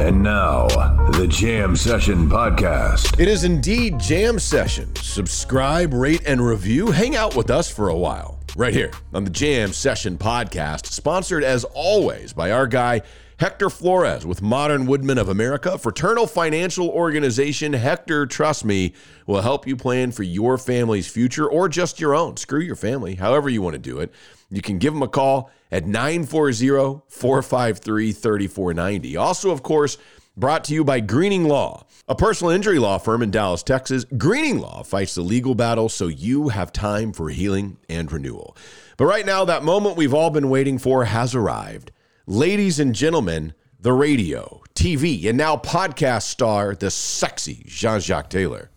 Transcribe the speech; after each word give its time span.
And 0.00 0.22
now, 0.22 0.68
the 1.10 1.26
Jam 1.26 1.74
Session 1.74 2.30
Podcast. 2.30 3.18
It 3.18 3.26
is 3.26 3.42
indeed 3.42 3.98
Jam 3.98 4.38
Session. 4.38 4.94
Subscribe, 4.94 5.92
rate, 5.92 6.22
and 6.24 6.40
review. 6.40 6.92
Hang 6.92 7.16
out 7.16 7.34
with 7.34 7.50
us 7.50 7.68
for 7.68 7.88
a 7.88 7.96
while. 7.96 8.38
Right 8.56 8.72
here 8.72 8.92
on 9.12 9.24
the 9.24 9.30
Jam 9.30 9.72
Session 9.72 10.16
Podcast, 10.16 10.86
sponsored 10.86 11.42
as 11.42 11.64
always 11.64 12.32
by 12.32 12.52
our 12.52 12.68
guy, 12.68 13.02
Hector 13.38 13.70
Flores 13.70 14.24
with 14.24 14.40
Modern 14.40 14.86
Woodmen 14.86 15.18
of 15.18 15.28
America, 15.28 15.76
fraternal 15.76 16.26
financial 16.26 16.88
organization. 16.88 17.72
Hector, 17.72 18.24
trust 18.24 18.64
me, 18.64 18.94
will 19.26 19.42
help 19.42 19.66
you 19.66 19.76
plan 19.76 20.12
for 20.12 20.22
your 20.22 20.58
family's 20.58 21.08
future 21.08 21.48
or 21.48 21.68
just 21.68 22.00
your 22.00 22.14
own. 22.14 22.36
Screw 22.36 22.60
your 22.60 22.76
family, 22.76 23.16
however 23.16 23.48
you 23.48 23.62
want 23.62 23.74
to 23.74 23.78
do 23.80 23.98
it. 23.98 24.12
You 24.50 24.62
can 24.62 24.78
give 24.78 24.94
them 24.94 25.02
a 25.02 25.08
call 25.08 25.50
at 25.70 25.86
940 25.86 27.02
453 27.08 28.12
3490. 28.12 29.16
Also, 29.16 29.50
of 29.50 29.62
course, 29.62 29.98
brought 30.36 30.64
to 30.64 30.74
you 30.74 30.84
by 30.84 31.00
Greening 31.00 31.44
Law, 31.44 31.84
a 32.08 32.14
personal 32.14 32.52
injury 32.52 32.78
law 32.78 32.98
firm 32.98 33.22
in 33.22 33.30
Dallas, 33.30 33.62
Texas. 33.62 34.04
Greening 34.16 34.58
Law 34.58 34.82
fights 34.82 35.14
the 35.14 35.22
legal 35.22 35.54
battle 35.54 35.88
so 35.88 36.06
you 36.06 36.48
have 36.48 36.72
time 36.72 37.12
for 37.12 37.28
healing 37.28 37.76
and 37.88 38.10
renewal. 38.10 38.56
But 38.96 39.06
right 39.06 39.26
now, 39.26 39.44
that 39.44 39.64
moment 39.64 39.96
we've 39.96 40.14
all 40.14 40.30
been 40.30 40.48
waiting 40.48 40.78
for 40.78 41.04
has 41.04 41.34
arrived. 41.34 41.92
Ladies 42.26 42.80
and 42.80 42.94
gentlemen, 42.94 43.54
the 43.80 43.92
radio, 43.92 44.62
TV, 44.74 45.28
and 45.28 45.36
now 45.36 45.56
podcast 45.56 46.22
star, 46.22 46.74
the 46.74 46.90
sexy 46.90 47.64
Jean 47.66 48.00
Jacques 48.00 48.30
Taylor. 48.30 48.70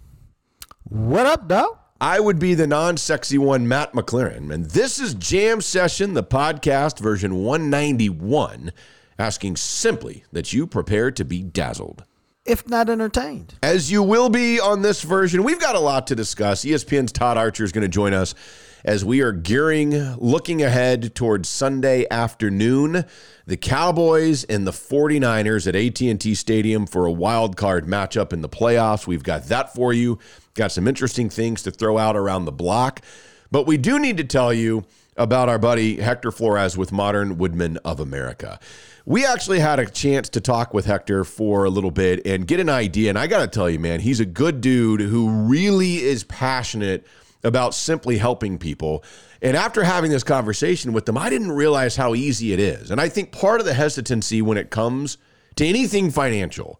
What 0.83 1.25
up, 1.25 1.47
dog? 1.47 1.80
I 2.01 2.19
would 2.19 2.39
be 2.39 2.55
the 2.55 2.65
non 2.65 2.97
sexy 2.97 3.37
one, 3.37 3.67
Matt 3.67 3.93
McLaren. 3.93 4.51
And 4.51 4.65
this 4.65 4.97
is 4.97 5.13
Jam 5.13 5.61
Session, 5.61 6.15
the 6.15 6.23
podcast 6.23 6.97
version 6.97 7.43
191, 7.43 8.71
asking 9.19 9.55
simply 9.57 10.23
that 10.31 10.51
you 10.51 10.65
prepare 10.65 11.11
to 11.11 11.23
be 11.23 11.43
dazzled. 11.43 12.03
If 12.43 12.67
not 12.67 12.89
entertained. 12.89 13.53
As 13.61 13.91
you 13.91 14.01
will 14.01 14.29
be 14.29 14.59
on 14.59 14.81
this 14.81 15.03
version, 15.03 15.43
we've 15.43 15.59
got 15.59 15.75
a 15.75 15.79
lot 15.79 16.07
to 16.07 16.15
discuss. 16.15 16.65
ESPN's 16.65 17.11
Todd 17.11 17.37
Archer 17.37 17.63
is 17.63 17.71
going 17.71 17.83
to 17.83 17.87
join 17.87 18.15
us 18.15 18.33
as 18.83 19.05
we 19.05 19.21
are 19.21 19.31
gearing, 19.31 19.91
looking 20.15 20.63
ahead 20.63 21.13
towards 21.13 21.47
Sunday 21.49 22.07
afternoon. 22.09 23.05
The 23.45 23.57
Cowboys 23.57 24.43
and 24.45 24.65
the 24.65 24.71
49ers 24.71 25.67
at 25.67 25.75
AT&T 25.75 26.33
Stadium 26.33 26.87
for 26.87 27.05
a 27.05 27.11
wild 27.11 27.57
card 27.57 27.85
matchup 27.85 28.33
in 28.33 28.41
the 28.41 28.49
playoffs. 28.49 29.05
We've 29.05 29.21
got 29.21 29.45
that 29.45 29.75
for 29.75 29.93
you. 29.93 30.17
Got 30.53 30.71
some 30.71 30.87
interesting 30.87 31.29
things 31.29 31.63
to 31.63 31.71
throw 31.71 31.97
out 31.97 32.15
around 32.15 32.45
the 32.45 32.51
block. 32.51 33.01
But 33.51 33.67
we 33.67 33.77
do 33.77 33.99
need 33.99 34.17
to 34.17 34.23
tell 34.23 34.53
you 34.53 34.85
about 35.17 35.49
our 35.49 35.59
buddy 35.59 35.97
Hector 35.97 36.31
Flores 36.31 36.77
with 36.77 36.91
Modern 36.91 37.37
Woodmen 37.37 37.77
of 37.77 37.99
America. 37.99 38.59
We 39.05 39.25
actually 39.25 39.59
had 39.59 39.79
a 39.79 39.89
chance 39.89 40.29
to 40.29 40.41
talk 40.41 40.73
with 40.73 40.85
Hector 40.85 41.23
for 41.23 41.65
a 41.65 41.69
little 41.69 41.91
bit 41.91 42.25
and 42.25 42.47
get 42.47 42.59
an 42.59 42.69
idea. 42.69 43.09
And 43.09 43.19
I 43.19 43.27
got 43.27 43.41
to 43.41 43.47
tell 43.47 43.69
you, 43.69 43.79
man, 43.79 43.99
he's 43.99 44.19
a 44.19 44.25
good 44.25 44.61
dude 44.61 45.01
who 45.01 45.29
really 45.29 45.97
is 45.97 46.23
passionate 46.23 47.05
about 47.43 47.73
simply 47.73 48.17
helping 48.17 48.57
people. 48.57 49.03
And 49.41 49.57
after 49.57 49.83
having 49.83 50.11
this 50.11 50.23
conversation 50.23 50.93
with 50.93 51.05
them, 51.05 51.17
I 51.17 51.29
didn't 51.29 51.51
realize 51.51 51.95
how 51.95 52.13
easy 52.13 52.53
it 52.53 52.59
is. 52.59 52.91
And 52.91 53.01
I 53.01 53.09
think 53.09 53.31
part 53.31 53.59
of 53.59 53.65
the 53.65 53.73
hesitancy 53.73 54.41
when 54.41 54.57
it 54.57 54.69
comes 54.69 55.17
to 55.55 55.65
anything 55.65 56.11
financial, 56.11 56.79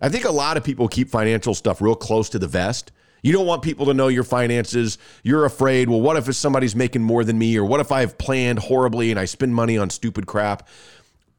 I 0.00 0.08
think 0.08 0.24
a 0.24 0.30
lot 0.30 0.56
of 0.56 0.64
people 0.64 0.88
keep 0.88 1.08
financial 1.08 1.54
stuff 1.54 1.80
real 1.80 1.94
close 1.94 2.28
to 2.30 2.38
the 2.38 2.46
vest. 2.46 2.92
You 3.22 3.32
don't 3.32 3.46
want 3.46 3.62
people 3.62 3.86
to 3.86 3.94
know 3.94 4.08
your 4.08 4.24
finances. 4.24 4.98
You're 5.22 5.44
afraid, 5.44 5.88
well, 5.88 6.00
what 6.00 6.16
if 6.16 6.34
somebody's 6.34 6.74
making 6.74 7.02
more 7.02 7.24
than 7.24 7.38
me? 7.38 7.56
Or 7.56 7.64
what 7.64 7.80
if 7.80 7.92
I've 7.92 8.18
planned 8.18 8.58
horribly 8.58 9.10
and 9.10 9.18
I 9.18 9.24
spend 9.26 9.54
money 9.54 9.78
on 9.78 9.90
stupid 9.90 10.26
crap? 10.26 10.68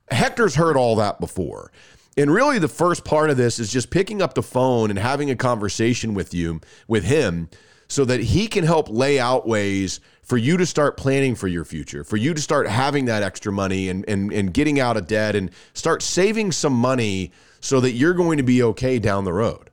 Hector's 0.10 0.56
heard 0.56 0.78
all 0.78 0.96
that 0.96 1.20
before. 1.20 1.72
And 2.16 2.32
really, 2.32 2.60
the 2.60 2.68
first 2.68 3.04
part 3.04 3.30
of 3.30 3.38
this 3.38 3.60
is 3.60 3.72
just 3.72 3.90
picking 3.90 4.22
up 4.22 4.34
the 4.34 4.44
phone 4.44 4.90
and 4.92 5.00
having 5.00 5.30
a 5.30 5.36
conversation 5.36 6.14
with 6.14 6.34
you, 6.34 6.62
with 6.88 7.04
him, 7.04 7.50
so 7.88 8.06
that 8.06 8.22
he 8.22 8.48
can 8.48 8.64
help 8.64 8.90
lay 8.90 9.20
out 9.20 9.48
ways 9.48 10.00
for 10.22 10.38
you 10.38 10.56
to 10.58 10.66
start 10.66 10.96
planning 10.96 11.36
for 11.36 11.48
your 11.48 11.66
future, 11.66 12.04
for 12.04 12.18
you 12.18 12.34
to 12.34 12.42
start 12.42 12.68
having 12.68 13.06
that 13.06 13.24
extra 13.24 13.52
money 13.52 13.90
and, 13.90 14.08
and, 14.08 14.32
and 14.32 14.54
getting 14.54 14.80
out 14.80 14.96
of 14.96 15.08
debt 15.08 15.36
and 15.36 15.52
start 15.74 16.02
saving 16.02 16.52
some 16.52 16.74
money 16.74 17.32
so 17.60 17.80
that 17.80 17.92
you're 17.92 18.14
going 18.14 18.38
to 18.38 18.44
be 18.44 18.64
okay 18.64 19.00
down 19.00 19.26
the 19.26 19.34
road. 19.34 19.70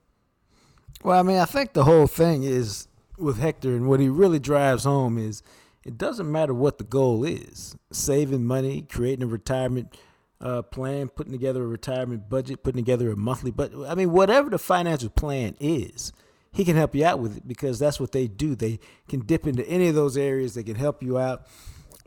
Well, 1.02 1.18
I 1.18 1.22
mean, 1.22 1.38
I 1.38 1.46
think 1.46 1.72
the 1.72 1.84
whole 1.84 2.06
thing 2.06 2.42
is 2.42 2.88
with 3.16 3.38
Hector 3.38 3.70
and 3.70 3.88
what 3.88 4.00
he 4.00 4.08
really 4.08 4.38
drives 4.38 4.84
home 4.84 5.16
is 5.16 5.42
it 5.84 5.96
doesn't 5.96 6.30
matter 6.30 6.52
what 6.52 6.78
the 6.78 6.84
goal 6.84 7.24
is 7.24 7.76
saving 7.90 8.44
money, 8.44 8.82
creating 8.82 9.22
a 9.22 9.26
retirement 9.26 9.96
uh, 10.40 10.62
plan, 10.62 11.08
putting 11.08 11.32
together 11.32 11.62
a 11.62 11.66
retirement 11.66 12.28
budget, 12.28 12.62
putting 12.62 12.82
together 12.82 13.10
a 13.10 13.16
monthly 13.16 13.50
budget. 13.50 13.78
I 13.88 13.94
mean, 13.94 14.12
whatever 14.12 14.50
the 14.50 14.58
financial 14.58 15.10
plan 15.10 15.56
is, 15.58 16.12
he 16.52 16.64
can 16.64 16.76
help 16.76 16.94
you 16.94 17.04
out 17.04 17.18
with 17.18 17.36
it 17.36 17.48
because 17.48 17.78
that's 17.78 18.00
what 18.00 18.12
they 18.12 18.26
do. 18.26 18.54
They 18.54 18.78
can 19.08 19.20
dip 19.20 19.46
into 19.46 19.66
any 19.66 19.88
of 19.88 19.94
those 19.94 20.16
areas, 20.16 20.54
they 20.54 20.62
can 20.62 20.76
help 20.76 21.02
you 21.02 21.18
out. 21.18 21.46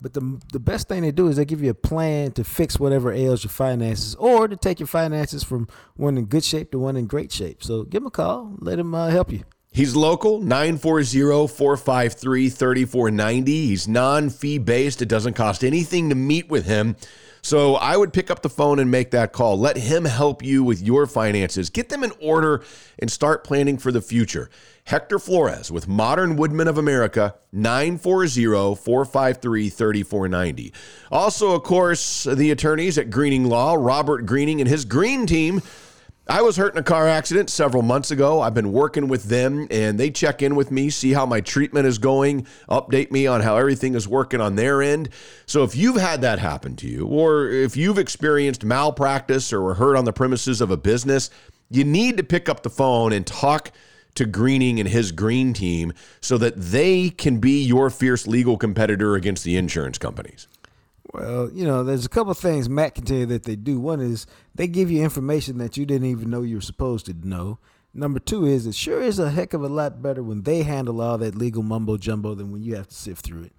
But 0.01 0.13
the, 0.13 0.39
the 0.51 0.59
best 0.59 0.87
thing 0.87 1.01
they 1.01 1.11
do 1.11 1.27
is 1.27 1.37
they 1.37 1.45
give 1.45 1.63
you 1.63 1.69
a 1.69 1.75
plan 1.75 2.31
to 2.33 2.43
fix 2.43 2.79
whatever 2.79 3.11
ails 3.11 3.43
your 3.43 3.51
finances 3.51 4.15
or 4.15 4.47
to 4.47 4.55
take 4.55 4.79
your 4.79 4.87
finances 4.87 5.43
from 5.43 5.67
one 5.95 6.17
in 6.17 6.25
good 6.25 6.43
shape 6.43 6.71
to 6.71 6.79
one 6.79 6.97
in 6.97 7.07
great 7.07 7.31
shape. 7.31 7.63
So 7.63 7.83
give 7.83 8.01
him 8.01 8.07
a 8.07 8.11
call, 8.11 8.55
let 8.59 8.79
him 8.79 8.93
uh, 8.93 9.09
help 9.09 9.31
you. 9.31 9.43
He's 9.71 9.95
local, 9.95 10.39
940 10.39 11.47
453 11.47 12.49
3490. 12.49 13.67
He's 13.67 13.87
non 13.87 14.29
fee 14.29 14.59
based. 14.59 15.01
It 15.01 15.07
doesn't 15.07 15.33
cost 15.33 15.63
anything 15.63 16.09
to 16.09 16.15
meet 16.15 16.47
with 16.47 16.67
him. 16.67 16.95
So 17.43 17.75
I 17.75 17.97
would 17.97 18.13
pick 18.13 18.31
up 18.31 18.41
the 18.41 18.49
phone 18.49 18.79
and 18.79 18.89
make 18.89 19.11
that 19.11 19.33
call. 19.33 19.59
Let 19.59 19.75
him 19.75 20.05
help 20.05 20.41
you 20.41 20.63
with 20.63 20.81
your 20.81 21.05
finances. 21.05 21.69
Get 21.69 21.89
them 21.89 22.01
in 22.01 22.13
order 22.21 22.63
and 22.97 23.11
start 23.11 23.43
planning 23.43 23.77
for 23.77 23.91
the 23.91 24.01
future. 24.01 24.49
Hector 24.85 25.19
Flores 25.19 25.69
with 25.69 25.85
Modern 25.85 26.37
Woodmen 26.37 26.69
of 26.69 26.77
America, 26.77 27.35
940 27.51 28.75
453 28.75 29.69
3490. 29.69 30.73
Also, 31.11 31.53
of 31.53 31.63
course, 31.63 32.23
the 32.23 32.49
attorneys 32.49 32.97
at 32.97 33.09
Greening 33.09 33.45
Law, 33.45 33.75
Robert 33.75 34.25
Greening 34.25 34.61
and 34.61 34.69
his 34.69 34.85
green 34.85 35.25
team. 35.25 35.61
I 36.25 36.41
was 36.41 36.55
hurt 36.55 36.73
in 36.73 36.79
a 36.79 36.83
car 36.83 37.05
accident 37.05 37.49
several 37.49 37.83
months 37.83 38.09
ago. 38.09 38.39
I've 38.39 38.53
been 38.53 38.71
working 38.71 39.09
with 39.09 39.25
them 39.25 39.67
and 39.69 39.99
they 39.99 40.09
check 40.09 40.41
in 40.41 40.55
with 40.55 40.71
me, 40.71 40.89
see 40.89 41.11
how 41.11 41.25
my 41.25 41.41
treatment 41.41 41.85
is 41.85 41.97
going, 41.97 42.47
update 42.69 43.11
me 43.11 43.27
on 43.27 43.41
how 43.41 43.57
everything 43.57 43.93
is 43.93 44.07
working 44.07 44.39
on 44.39 44.55
their 44.55 44.81
end. 44.81 45.09
So 45.45 45.63
if 45.63 45.75
you've 45.75 45.97
had 45.97 46.21
that 46.21 46.39
happen 46.39 46.77
to 46.77 46.87
you, 46.87 47.05
or 47.07 47.49
if 47.49 47.75
you've 47.75 47.97
experienced 47.97 48.63
malpractice 48.63 49.51
or 49.51 49.61
were 49.61 49.73
hurt 49.73 49.97
on 49.97 50.05
the 50.05 50.13
premises 50.13 50.61
of 50.61 50.71
a 50.71 50.77
business, 50.77 51.29
you 51.69 51.83
need 51.83 52.15
to 52.15 52.23
pick 52.23 52.47
up 52.47 52.63
the 52.63 52.69
phone 52.69 53.11
and 53.11 53.27
talk 53.27 53.71
to 54.15 54.25
Greening 54.25 54.79
and 54.79 54.87
his 54.87 55.11
green 55.11 55.53
team 55.53 55.91
so 56.21 56.37
that 56.37 56.53
they 56.55 57.09
can 57.09 57.39
be 57.39 57.63
your 57.63 57.89
fierce 57.89 58.27
legal 58.27 58.57
competitor 58.57 59.15
against 59.15 59.43
the 59.43 59.57
insurance 59.57 59.97
companies. 59.97 60.47
Well, 61.13 61.51
you 61.53 61.65
know, 61.65 61.83
there's 61.83 62.05
a 62.05 62.09
couple 62.09 62.33
things 62.33 62.67
Matt 62.67 62.95
can 62.95 63.05
tell 63.05 63.17
you 63.17 63.25
that 63.27 63.43
they 63.43 63.55
do. 63.55 63.79
One 63.79 64.01
is 64.01 64.25
they 64.55 64.67
give 64.67 64.89
you 64.89 65.03
information 65.03 65.59
that 65.59 65.77
you 65.77 65.85
didn't 65.85 66.07
even 66.07 66.31
know 66.31 66.41
you 66.41 66.55
were 66.55 66.61
supposed 66.61 67.05
to 67.05 67.13
know. 67.13 67.59
Number 67.93 68.19
two 68.19 68.45
is 68.45 68.65
it 68.65 68.73
sure 68.73 68.99
is 68.99 69.19
a 69.19 69.29
heck 69.29 69.53
of 69.53 69.63
a 69.63 69.67
lot 69.67 70.01
better 70.01 70.23
when 70.23 70.41
they 70.41 70.63
handle 70.63 70.99
all 70.99 71.19
that 71.19 71.35
legal 71.35 71.61
mumbo 71.61 71.97
jumbo 71.97 72.33
than 72.33 72.51
when 72.51 72.63
you 72.63 72.75
have 72.75 72.87
to 72.87 72.95
sift 72.95 73.23
through 73.23 73.43
it. 73.43 73.53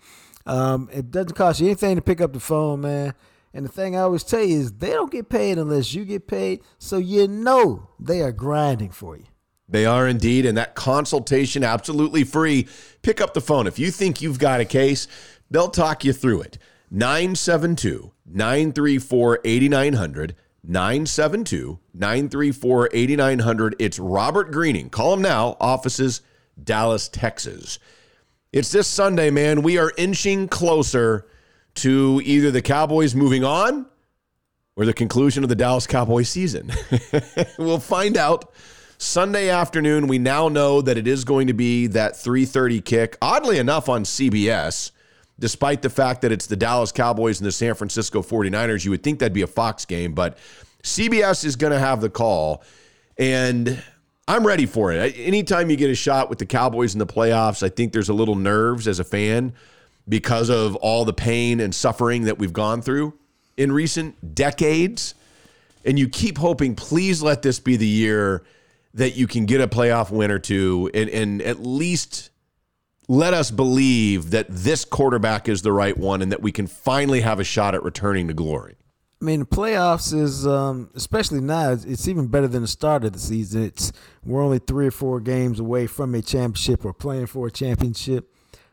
Um, 0.44 0.88
it 0.92 1.12
doesn't 1.12 1.34
cost 1.34 1.60
you 1.60 1.66
anything 1.66 1.94
to 1.94 2.02
pick 2.02 2.20
up 2.20 2.32
the 2.32 2.40
phone, 2.40 2.80
man. 2.80 3.14
And 3.54 3.64
the 3.64 3.70
thing 3.70 3.94
I 3.94 4.00
always 4.00 4.24
tell 4.24 4.42
you 4.42 4.58
is 4.58 4.72
they 4.72 4.90
don't 4.90 5.12
get 5.12 5.28
paid 5.28 5.56
unless 5.58 5.94
you 5.94 6.04
get 6.04 6.26
paid, 6.26 6.62
so 6.80 6.98
you 6.98 7.28
know 7.28 7.88
they 8.00 8.20
are 8.20 8.32
grinding 8.32 8.90
for 8.90 9.16
you. 9.16 9.26
They 9.68 9.86
are 9.86 10.08
indeed, 10.08 10.44
and 10.44 10.58
that 10.58 10.74
consultation 10.74 11.62
absolutely 11.62 12.24
free. 12.24 12.66
Pick 13.02 13.20
up 13.20 13.32
the 13.32 13.40
phone 13.40 13.68
if 13.68 13.78
you 13.78 13.92
think 13.92 14.20
you've 14.20 14.40
got 14.40 14.60
a 14.60 14.64
case. 14.64 15.06
They'll 15.50 15.70
talk 15.70 16.04
you 16.04 16.12
through 16.12 16.42
it. 16.42 16.58
972 16.94 18.12
934 18.24 19.40
8900. 19.44 20.36
972 20.62 21.80
934 21.92 22.88
8900. 22.92 23.76
It's 23.80 23.98
Robert 23.98 24.52
Greening. 24.52 24.90
Call 24.90 25.14
him 25.14 25.20
now. 25.22 25.56
Offices, 25.58 26.22
Dallas, 26.62 27.08
Texas. 27.08 27.80
It's 28.52 28.70
this 28.70 28.86
Sunday, 28.86 29.30
man. 29.30 29.62
We 29.62 29.76
are 29.76 29.92
inching 29.98 30.46
closer 30.46 31.26
to 31.74 32.22
either 32.24 32.52
the 32.52 32.62
Cowboys 32.62 33.16
moving 33.16 33.42
on 33.42 33.86
or 34.76 34.86
the 34.86 34.94
conclusion 34.94 35.42
of 35.42 35.48
the 35.48 35.56
Dallas 35.56 35.88
Cowboys 35.88 36.28
season. 36.28 36.70
we'll 37.58 37.80
find 37.80 38.16
out 38.16 38.52
Sunday 38.98 39.50
afternoon. 39.50 40.06
We 40.06 40.18
now 40.18 40.48
know 40.48 40.80
that 40.80 40.96
it 40.96 41.08
is 41.08 41.24
going 41.24 41.48
to 41.48 41.54
be 41.54 41.88
that 41.88 42.12
3:30 42.12 42.84
kick. 42.84 43.18
Oddly 43.20 43.58
enough 43.58 43.88
on 43.88 44.04
CBS, 44.04 44.92
despite 45.44 45.82
the 45.82 45.90
fact 45.90 46.22
that 46.22 46.32
it's 46.32 46.46
the 46.46 46.56
Dallas 46.56 46.90
Cowboys 46.90 47.38
and 47.38 47.46
the 47.46 47.52
San 47.52 47.74
Francisco 47.74 48.22
49ers, 48.22 48.82
you 48.82 48.90
would 48.90 49.02
think 49.02 49.18
that'd 49.18 49.34
be 49.34 49.42
a 49.42 49.46
Fox 49.46 49.84
game, 49.84 50.14
but 50.14 50.38
CBS 50.82 51.44
is 51.44 51.54
going 51.54 51.70
to 51.70 51.78
have 51.78 52.00
the 52.00 52.08
call 52.08 52.64
and 53.18 53.82
I'm 54.26 54.46
ready 54.46 54.64
for 54.64 54.90
it. 54.90 55.14
Anytime 55.18 55.68
you 55.68 55.76
get 55.76 55.90
a 55.90 55.94
shot 55.94 56.30
with 56.30 56.38
the 56.38 56.46
Cowboys 56.46 56.94
in 56.94 56.98
the 56.98 57.06
playoffs, 57.06 57.62
I 57.62 57.68
think 57.68 57.92
there's 57.92 58.08
a 58.08 58.14
little 58.14 58.36
nerves 58.36 58.88
as 58.88 59.00
a 59.00 59.04
fan 59.04 59.52
because 60.08 60.48
of 60.48 60.76
all 60.76 61.04
the 61.04 61.12
pain 61.12 61.60
and 61.60 61.74
suffering 61.74 62.22
that 62.22 62.38
we've 62.38 62.54
gone 62.54 62.80
through 62.80 63.12
in 63.58 63.70
recent 63.70 64.34
decades. 64.34 65.14
And 65.84 65.98
you 65.98 66.08
keep 66.08 66.38
hoping, 66.38 66.74
please 66.74 67.22
let 67.22 67.42
this 67.42 67.60
be 67.60 67.76
the 67.76 67.86
year 67.86 68.44
that 68.94 69.14
you 69.14 69.26
can 69.26 69.44
get 69.44 69.60
a 69.60 69.68
playoff 69.68 70.10
win 70.10 70.30
or 70.30 70.38
two 70.38 70.90
and, 70.94 71.10
and 71.10 71.42
at 71.42 71.60
least 71.60 72.30
let 73.08 73.34
us 73.34 73.50
believe 73.50 74.30
that 74.30 74.46
this 74.48 74.84
quarterback 74.84 75.48
is 75.48 75.62
the 75.62 75.72
right 75.72 75.96
one 75.96 76.22
and 76.22 76.32
that 76.32 76.42
we 76.42 76.52
can 76.52 76.66
finally 76.66 77.20
have 77.20 77.40
a 77.40 77.44
shot 77.44 77.74
at 77.74 77.82
returning 77.82 78.28
to 78.28 78.34
glory. 78.34 78.76
I 79.20 79.24
mean, 79.24 79.40
the 79.40 79.46
playoffs 79.46 80.12
is 80.12 80.46
um, 80.46 80.90
especially 80.94 81.40
now. 81.40 81.72
It's, 81.72 82.08
even 82.08 82.26
better 82.26 82.48
than 82.48 82.62
the 82.62 82.68
start 82.68 83.04
of 83.04 83.12
the 83.12 83.18
season. 83.18 83.62
It's 83.62 83.92
we're 84.22 84.42
only 84.42 84.58
three 84.58 84.86
or 84.86 84.90
four 84.90 85.20
games 85.20 85.60
away 85.60 85.86
from 85.86 86.14
a 86.14 86.20
championship 86.20 86.84
or 86.84 86.92
playing 86.92 87.26
for 87.26 87.46
a 87.46 87.50
championship. 87.50 88.30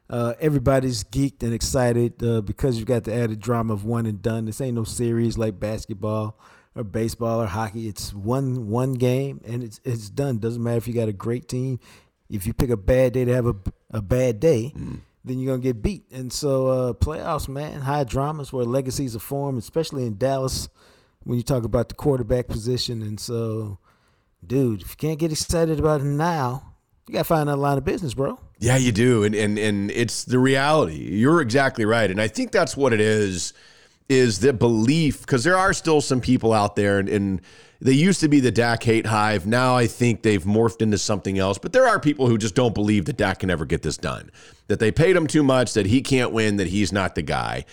Uh, 0.10 0.34
everybody's 0.42 1.06
geeked 1.06 1.42
and 1.42 1.54
excited 1.54 2.22
uh, 2.22 2.42
because 2.42 2.78
you've 2.78 2.86
got 2.86 3.06
the 3.06 3.14
added 3.14 3.40
drama 3.40 3.74
of 3.74 3.86
one 3.86 4.06
and 4.06 4.22
done. 4.22 4.44
This 4.44 4.60
ain't 4.60 4.76
no 4.76 4.84
series 4.84 5.38
like 5.38 5.58
basketball 5.58 6.38
or 6.76 6.84
baseball 6.84 7.42
or 7.42 7.46
hockey. 7.46 7.88
It's 7.88 8.14
one 8.14 8.68
one 8.68 8.94
game 8.94 9.40
and 9.46 9.64
it's 9.64 9.80
it's 9.86 10.10
done. 10.10 10.40
Doesn't 10.40 10.62
matter 10.62 10.78
if 10.78 10.88
you 10.88 10.94
got 10.94 11.08
a 11.08 11.14
great 11.14 11.48
team. 11.48 11.80
If 12.30 12.46
you 12.46 12.54
pick 12.54 12.70
a 12.70 12.78
bad 12.78 13.14
day 13.14 13.24
to 13.24 13.34
have 13.34 13.46
a, 13.46 13.56
a 13.92 14.02
bad 14.02 14.40
day, 14.40 14.74
mm. 14.76 15.00
then 15.24 15.40
you're 15.40 15.54
gonna 15.54 15.64
get 15.64 15.82
beat. 15.82 16.06
And 16.12 16.32
so 16.32 16.68
uh, 16.68 16.94
playoffs, 16.94 17.48
man, 17.48 17.82
high 17.82 18.04
dramas 18.04 18.52
where 18.52 18.66
legacies 18.66 19.16
are 19.16 19.20
formed, 19.20 19.60
especially 19.60 20.06
in 20.06 20.18
Dallas 20.18 20.70
when 21.24 21.38
you 21.38 21.44
talk 21.44 21.64
about 21.64 21.90
the 21.90 21.96
quarterback 21.96 22.48
position. 22.48 23.02
And 23.02 23.20
so, 23.20 23.78
dude, 24.46 24.82
if 24.82 24.92
you 24.92 24.96
can't 24.96 25.20
get 25.20 25.32
excited 25.32 25.80
about 25.80 26.02
it 26.02 26.06
now, 26.06 26.74
you 27.08 27.14
gotta 27.14 27.26
find 27.26 27.44
another 27.44 27.62
line 27.62 27.78
of 27.78 27.86
business, 27.86 28.14
bro. 28.14 28.40
Yeah, 28.60 28.78
you 28.78 28.92
do, 28.92 29.24
and 29.24 29.36
and 29.36 29.58
and 29.58 29.92
it's 29.92 30.24
the 30.24 30.40
reality. 30.40 30.96
You're 30.96 31.42
exactly 31.42 31.84
right, 31.84 32.10
and 32.10 32.22
I 32.22 32.28
think 32.28 32.52
that's 32.52 32.78
what 32.78 32.94
it 32.94 33.02
is. 33.02 33.54
Is 34.12 34.40
the 34.40 34.52
belief 34.52 35.22
because 35.22 35.46
there 35.46 35.56
are 35.56 35.72
still 35.72 36.02
some 36.02 36.20
people 36.20 36.52
out 36.52 36.76
there, 36.76 37.00
and, 37.00 37.08
and 37.08 37.42
they 37.80 37.94
used 37.94 38.20
to 38.20 38.28
be 38.28 38.42
the 38.42 38.52
Dak 38.52 38.84
hate 38.84 39.06
hive. 39.06 39.48
Now 39.48 39.78
I 39.78 39.88
think 39.88 40.22
they've 40.22 40.44
morphed 40.44 40.82
into 40.82 40.98
something 40.98 41.40
else. 41.40 41.58
But 41.58 41.72
there 41.72 41.88
are 41.88 41.98
people 41.98 42.28
who 42.28 42.38
just 42.38 42.54
don't 42.54 42.76
believe 42.76 43.06
that 43.06 43.16
Dak 43.16 43.40
can 43.40 43.50
ever 43.50 43.64
get 43.66 43.84
this 43.84 43.96
done. 43.96 44.30
That 44.68 44.80
they 44.80 44.92
paid 44.92 45.16
him 45.16 45.28
too 45.28 45.44
much. 45.44 45.74
That 45.76 45.86
he 45.86 46.02
can't 46.02 46.34
win. 46.34 46.58
That 46.58 46.68
he's 46.68 46.92
not 46.92 47.16
the 47.16 47.22
guy. 47.22 47.64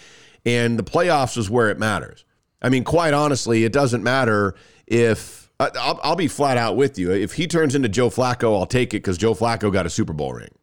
And 0.46 0.79
the 0.79 0.85
playoffs 0.85 1.37
is 1.37 1.50
where 1.50 1.70
it 1.70 1.79
matters. 1.81 2.25
I 2.62 2.69
mean, 2.69 2.84
quite 2.84 3.14
honestly, 3.14 3.64
it 3.64 3.73
doesn't 3.73 4.05
matter 4.05 4.55
if 4.87 5.50
I'll, 5.58 5.99
I'll 6.05 6.14
be 6.14 6.29
flat 6.29 6.56
out 6.56 6.76
with 6.76 7.00
you. 7.00 7.11
If 7.11 7.32
he 7.32 7.49
turns 7.49 7.75
into 7.75 7.88
Joe 7.88 8.11
Flacco, 8.11 8.56
I'll 8.56 8.67
take 8.67 8.94
it 8.94 8.99
because 8.99 9.19
Joe 9.19 9.34
Flacco 9.34 9.73
got 9.73 9.87
a 9.87 9.91
Super 9.91 10.12
Bowl 10.12 10.34
ring. 10.34 10.55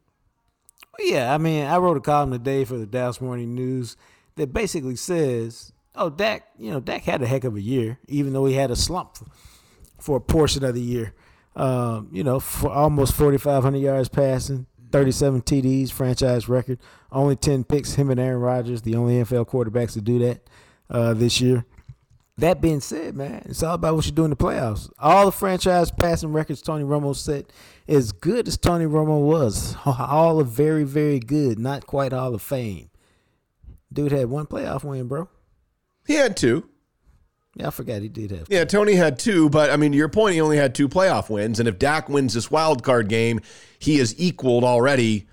Yeah, 0.99 1.33
I 1.33 1.37
mean, 1.37 1.65
I 1.65 1.77
wrote 1.79 1.97
a 1.97 2.01
column 2.01 2.31
today 2.31 2.63
for 2.63 2.77
the 2.77 2.85
Dallas 2.85 3.19
Morning 3.19 3.53
News 3.53 3.97
that 4.35 4.53
basically 4.53 4.95
says, 4.95 5.71
"Oh, 5.95 6.09
Dak, 6.09 6.47
you 6.57 6.71
know, 6.71 6.79
Dak 6.79 7.03
had 7.03 7.21
a 7.21 7.27
heck 7.27 7.43
of 7.43 7.55
a 7.55 7.61
year, 7.61 7.99
even 8.07 8.33
though 8.33 8.45
he 8.45 8.53
had 8.53 8.71
a 8.71 8.75
slump 8.75 9.17
for 9.99 10.17
a 10.17 10.21
portion 10.21 10.63
of 10.63 10.75
the 10.75 10.81
year. 10.81 11.13
Um, 11.55 12.09
you 12.11 12.23
know, 12.23 12.39
for 12.39 12.69
almost 12.69 13.13
4,500 13.13 13.77
yards 13.77 14.09
passing, 14.09 14.65
37 14.91 15.41
TDs, 15.41 15.91
franchise 15.91 16.49
record, 16.49 16.79
only 17.11 17.35
10 17.35 17.63
picks. 17.63 17.93
Him 17.93 18.09
and 18.09 18.19
Aaron 18.19 18.39
Rodgers, 18.39 18.81
the 18.81 18.95
only 18.95 19.15
NFL 19.15 19.47
quarterbacks 19.47 19.93
to 19.93 20.01
do 20.01 20.19
that 20.19 20.41
uh, 20.89 21.13
this 21.13 21.41
year. 21.41 21.65
That 22.37 22.59
being 22.59 22.81
said, 22.81 23.15
man, 23.15 23.43
it's 23.45 23.63
all 23.63 23.75
about 23.75 23.95
what 23.95 24.05
you 24.05 24.11
do 24.11 24.25
in 24.25 24.29
the 24.29 24.35
playoffs. 24.35 24.91
All 24.99 25.25
the 25.25 25.31
franchise 25.31 25.89
passing 25.89 26.33
records 26.33 26.61
Tony 26.61 26.83
Romo 26.83 27.15
set, 27.15 27.45
as 27.87 28.11
good 28.11 28.49
as 28.49 28.57
Tony 28.57 28.85
Romo 28.85 29.25
was, 29.25 29.77
all 29.85 30.41
of 30.41 30.49
very, 30.49 30.83
very 30.83 31.19
good, 31.19 31.57
not 31.57 31.87
quite 31.87 32.11
Hall 32.11 32.35
of 32.35 32.41
Fame. 32.41 32.89
Dude 33.95 34.11
had 34.11 34.27
one 34.27 34.45
playoff 34.45 34.83
win, 34.83 35.07
bro. 35.07 35.29
He 36.05 36.15
had 36.15 36.35
two. 36.37 36.69
Yeah, 37.55 37.67
I 37.67 37.69
forgot 37.69 38.01
he 38.01 38.09
did 38.09 38.31
have. 38.31 38.47
Yeah, 38.49 38.65
Tony 38.65 38.95
had 38.95 39.17
two, 39.17 39.49
but 39.49 39.69
I 39.69 39.77
mean, 39.77 39.93
to 39.93 39.97
your 39.97 40.09
point, 40.09 40.35
he 40.35 40.41
only 40.41 40.57
had 40.57 40.75
two 40.75 40.89
playoff 40.89 41.29
wins. 41.29 41.59
And 41.59 41.69
if 41.69 41.79
Dak 41.79 42.09
wins 42.09 42.33
this 42.33 42.51
wild 42.51 42.83
card 42.83 43.07
game, 43.07 43.39
he 43.79 43.97
has 43.99 44.13
equaled 44.19 44.65
already 44.65 45.27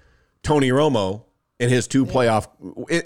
Tony 0.45 0.71
Romo 0.71 1.25
in 1.59 1.69
his 1.69 1.89
two 1.89 2.07
playoff. 2.07 2.47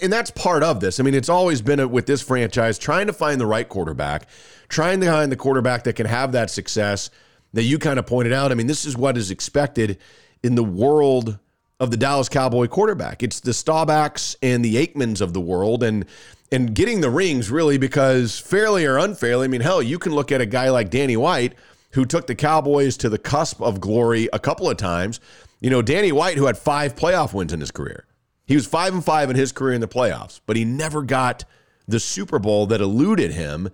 And 0.03 0.13
that's 0.13 0.29
part 0.29 0.61
of 0.61 0.79
this. 0.79 0.99
I 0.99 1.03
mean, 1.03 1.15
it's 1.15 1.29
always 1.29 1.63
been 1.63 1.89
with 1.89 2.05
this 2.05 2.21
franchise 2.21 2.77
trying 2.77 3.07
to 3.07 3.13
find 3.13 3.41
the 3.41 3.47
right 3.47 3.67
quarterback, 3.67 4.29
trying 4.69 4.99
to 5.01 5.07
find 5.07 5.31
the 5.31 5.35
quarterback 5.35 5.85
that 5.85 5.93
can 5.93 6.05
have 6.05 6.33
that 6.33 6.51
success 6.51 7.09
that 7.53 7.63
you 7.63 7.79
kind 7.79 7.97
of 7.97 8.05
pointed 8.05 8.33
out. 8.33 8.51
I 8.51 8.55
mean, 8.55 8.67
this 8.67 8.85
is 8.85 8.95
what 8.95 9.17
is 9.17 9.31
expected 9.31 9.97
in 10.43 10.53
the 10.53 10.63
world 10.63 11.39
of 11.79 11.91
the 11.91 11.97
Dallas 11.97 12.29
Cowboy 12.29 12.67
quarterback. 12.67 13.21
It's 13.21 13.39
the 13.39 13.51
Staubachs 13.51 14.35
and 14.41 14.63
the 14.65 14.75
Aikmans 14.75 15.21
of 15.21 15.33
the 15.33 15.41
world. 15.41 15.83
And 15.83 16.05
and 16.51 16.73
getting 16.73 17.01
the 17.01 17.09
rings 17.09 17.51
really 17.51 17.77
because 17.77 18.39
fairly 18.39 18.85
or 18.85 18.97
unfairly, 18.97 19.45
I 19.45 19.47
mean, 19.49 19.61
hell, 19.61 19.81
you 19.81 19.99
can 19.99 20.13
look 20.13 20.31
at 20.31 20.39
a 20.39 20.45
guy 20.45 20.69
like 20.69 20.89
Danny 20.89 21.17
White 21.17 21.53
who 21.91 22.05
took 22.05 22.27
the 22.27 22.35
Cowboys 22.35 22.95
to 22.97 23.09
the 23.09 23.17
cusp 23.17 23.61
of 23.61 23.81
glory 23.81 24.29
a 24.31 24.39
couple 24.39 24.69
of 24.69 24.77
times. 24.77 25.19
You 25.59 25.69
know, 25.69 25.81
Danny 25.81 26.11
White, 26.11 26.37
who 26.37 26.45
had 26.45 26.57
five 26.57 26.95
playoff 26.95 27.33
wins 27.33 27.51
in 27.51 27.59
his 27.59 27.71
career. 27.71 28.05
He 28.45 28.55
was 28.55 28.65
five 28.65 28.93
and 28.93 29.03
five 29.03 29.29
in 29.29 29.35
his 29.35 29.51
career 29.51 29.73
in 29.73 29.81
the 29.81 29.87
playoffs, 29.87 30.39
but 30.45 30.55
he 30.55 30.63
never 30.63 31.01
got 31.01 31.43
the 31.87 31.99
Super 31.99 32.39
Bowl 32.39 32.65
that 32.67 32.79
eluded 32.79 33.31
him. 33.31 33.69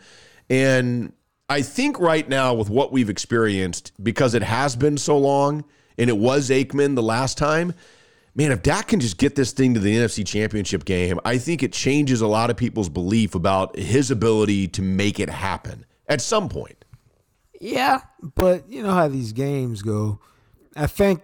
And 0.50 1.14
I 1.50 1.62
think 1.62 2.00
right 2.00 2.28
now, 2.28 2.56
with 2.56 2.70
what 2.70 2.92
we've 2.92 3.10
experienced, 3.10 3.92
because 4.02 4.34
it 4.34 4.42
has 4.42 4.76
been 4.76 4.98
so 4.98 5.18
long, 5.18 5.64
and 5.98 6.10
it 6.10 6.18
was 6.18 6.50
Aikman 6.50 6.96
the 6.96 7.04
last 7.04 7.38
time, 7.38 7.74
man, 8.36 8.52
if 8.52 8.64
Dak 8.64 8.88
can 8.88 9.00
just 9.00 9.18
get 9.18 9.36
this 9.36 9.52
thing 9.52 9.74
to 9.74 9.80
the 9.80 9.96
NFC 9.96 10.26
Championship 10.26 10.86
game, 10.86 11.20
I 11.26 11.38
think 11.38 11.64
it 11.64 11.74
changes 11.74 12.22
a 12.22 12.28
lot 12.28 12.50
of 12.50 12.58
people's 12.58 12.90
belief 12.90 13.36
about 13.36 13.78
his 13.78 14.12
ability 14.12 14.68
to 14.70 14.82
make 14.82 15.20
it 15.20 15.30
happen 15.30 15.86
at 16.08 16.22
some 16.22 16.50
point. 16.50 16.84
Yeah, 17.60 18.02
but 18.36 18.70
you 18.70 18.84
know 18.84 18.92
how 18.92 19.08
these 19.08 19.32
games 19.32 19.82
go. 19.82 20.20
I 20.76 20.88
think 20.88 21.22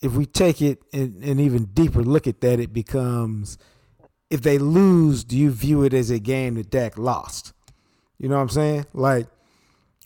if 0.00 0.12
we 0.12 0.26
take 0.26 0.62
it 0.62 0.82
and, 0.92 1.40
even 1.40 1.66
deeper 1.66 2.02
look 2.02 2.26
at 2.26 2.40
that, 2.40 2.60
it 2.60 2.72
becomes 2.72 3.58
if 4.30 4.40
they 4.42 4.58
lose, 4.58 5.24
do 5.24 5.36
you 5.36 5.50
view 5.50 5.82
it 5.82 5.92
as 5.92 6.10
a 6.10 6.18
game 6.18 6.54
that 6.54 6.70
Dak 6.70 6.96
lost? 6.96 7.52
You 8.18 8.28
know 8.28 8.36
what 8.36 8.42
I'm 8.42 8.48
saying? 8.48 8.86
Like 8.92 9.26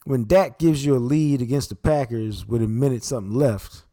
when 0.04 0.24
Dak 0.24 0.58
gives 0.58 0.84
you 0.84 0.96
a 0.96 0.98
lead 0.98 1.42
against 1.42 1.68
the 1.68 1.76
Packers 1.76 2.46
with 2.46 2.62
a 2.62 2.68
minute 2.68 3.04
something 3.04 3.34
left, 3.34 3.84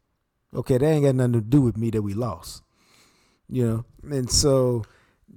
okay, 0.54 0.78
that 0.78 0.86
ain't 0.86 1.04
got 1.04 1.14
nothing 1.14 1.32
to 1.34 1.40
do 1.40 1.60
with 1.60 1.76
me 1.76 1.90
that 1.90 2.02
we 2.02 2.14
lost. 2.14 2.62
You 3.48 3.66
know? 3.66 3.84
And 4.10 4.30
so 4.30 4.84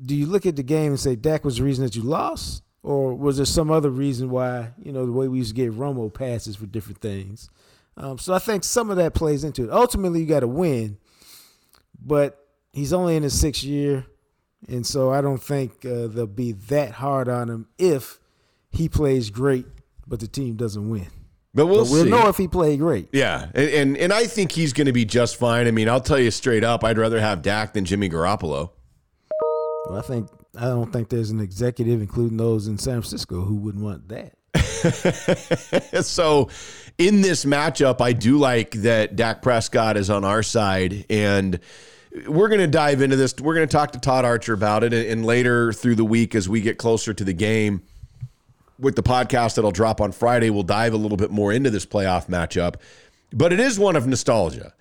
do 0.05 0.15
you 0.15 0.25
look 0.25 0.45
at 0.45 0.55
the 0.55 0.63
game 0.63 0.91
and 0.91 0.99
say 0.99 1.15
Dak 1.15 1.43
was 1.43 1.57
the 1.57 1.63
reason 1.63 1.83
that 1.85 1.95
you 1.95 2.03
lost? 2.03 2.63
Or 2.81 3.13
was 3.13 3.37
there 3.37 3.45
some 3.45 3.71
other 3.71 3.89
reason 3.89 4.29
why, 4.29 4.71
you 4.81 4.93
know, 4.93 5.05
the 5.05 5.11
way 5.11 5.27
we 5.27 5.39
used 5.39 5.49
to 5.49 5.55
get 5.55 5.73
Romo 5.73 6.13
passes 6.13 6.55
for 6.55 6.65
different 6.65 7.01
things? 7.01 7.49
Um, 7.97 8.17
so 8.17 8.33
I 8.33 8.39
think 8.39 8.63
some 8.63 8.89
of 8.89 8.97
that 8.97 9.13
plays 9.13 9.43
into 9.43 9.65
it. 9.65 9.69
Ultimately, 9.69 10.21
you 10.21 10.25
got 10.25 10.39
to 10.39 10.47
win, 10.47 10.97
but 12.01 12.47
he's 12.71 12.93
only 12.93 13.17
in 13.17 13.23
his 13.23 13.37
sixth 13.37 13.63
year, 13.63 14.05
and 14.69 14.87
so 14.87 15.11
I 15.11 15.19
don't 15.19 15.41
think 15.41 15.85
uh, 15.85 16.07
they'll 16.07 16.27
be 16.27 16.53
that 16.53 16.91
hard 16.91 17.27
on 17.27 17.49
him 17.49 17.67
if 17.77 18.19
he 18.71 18.87
plays 18.87 19.29
great, 19.29 19.65
but 20.07 20.21
the 20.21 20.27
team 20.27 20.55
doesn't 20.55 20.89
win. 20.89 21.07
But 21.53 21.65
we'll, 21.65 21.83
but 21.83 21.91
we'll 21.91 22.03
see. 22.03 22.09
know 22.09 22.27
if 22.27 22.37
he 22.37 22.47
played 22.47 22.79
great. 22.79 23.09
Yeah, 23.11 23.47
and, 23.55 23.69
and 23.69 23.97
and 23.97 24.13
I 24.13 24.25
think 24.27 24.51
he's 24.51 24.71
going 24.71 24.85
to 24.85 24.93
be 24.93 25.05
just 25.05 25.35
fine. 25.37 25.67
I 25.67 25.71
mean, 25.71 25.89
I'll 25.89 26.01
tell 26.01 26.19
you 26.19 26.29
straight 26.29 26.63
up, 26.63 26.83
I'd 26.83 26.97
rather 26.97 27.19
have 27.19 27.41
Dak 27.41 27.73
than 27.73 27.85
Jimmy 27.85 28.09
Garoppolo. 28.09 28.71
Well, 29.87 29.97
I 29.97 30.01
think 30.01 30.29
I 30.55 30.65
don't 30.65 30.93
think 30.93 31.09
there's 31.09 31.31
an 31.31 31.39
executive, 31.39 32.01
including 32.01 32.37
those 32.37 32.67
in 32.67 32.77
San 32.77 33.01
Francisco, 33.01 33.41
who 33.41 33.55
wouldn't 33.55 33.83
want 33.83 34.07
that. 34.09 34.33
so, 36.05 36.49
in 36.97 37.21
this 37.21 37.45
matchup, 37.45 37.99
I 37.99 38.13
do 38.13 38.37
like 38.37 38.71
that 38.71 39.15
Dak 39.15 39.41
Prescott 39.41 39.97
is 39.97 40.11
on 40.11 40.23
our 40.23 40.43
side, 40.43 41.05
and 41.09 41.59
we're 42.27 42.49
going 42.49 42.61
to 42.61 42.67
dive 42.67 43.01
into 43.01 43.15
this. 43.15 43.33
We're 43.39 43.55
going 43.55 43.67
to 43.67 43.71
talk 43.71 43.91
to 43.93 43.99
Todd 43.99 44.23
Archer 44.23 44.53
about 44.53 44.83
it, 44.83 44.93
and, 44.93 45.05
and 45.07 45.25
later 45.25 45.73
through 45.73 45.95
the 45.95 46.05
week 46.05 46.35
as 46.35 46.47
we 46.47 46.61
get 46.61 46.77
closer 46.77 47.13
to 47.13 47.23
the 47.23 47.33
game 47.33 47.81
with 48.79 48.95
the 48.95 49.03
podcast 49.03 49.55
that'll 49.55 49.71
drop 49.71 49.99
on 50.01 50.11
Friday, 50.11 50.49
we'll 50.49 50.63
dive 50.63 50.93
a 50.93 50.97
little 50.97 51.17
bit 51.17 51.31
more 51.31 51.51
into 51.51 51.69
this 51.69 51.85
playoff 51.85 52.27
matchup. 52.27 52.75
But 53.31 53.53
it 53.53 53.59
is 53.59 53.77
one 53.77 53.95
of 53.95 54.07
nostalgia. 54.07 54.73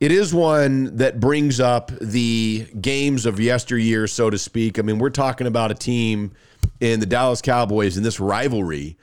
It 0.00 0.10
is 0.10 0.34
one 0.34 0.96
that 0.96 1.20
brings 1.20 1.60
up 1.60 1.92
the 2.00 2.66
games 2.80 3.26
of 3.26 3.38
yesteryear, 3.38 4.06
so 4.06 4.28
to 4.28 4.36
speak. 4.36 4.78
I 4.78 4.82
mean, 4.82 4.98
we're 4.98 5.10
talking 5.10 5.46
about 5.46 5.70
a 5.70 5.74
team 5.74 6.32
in 6.80 7.00
the 7.00 7.06
Dallas 7.06 7.40
Cowboys 7.40 7.96
in 7.96 8.02
this 8.02 8.18
rivalry 8.18 8.98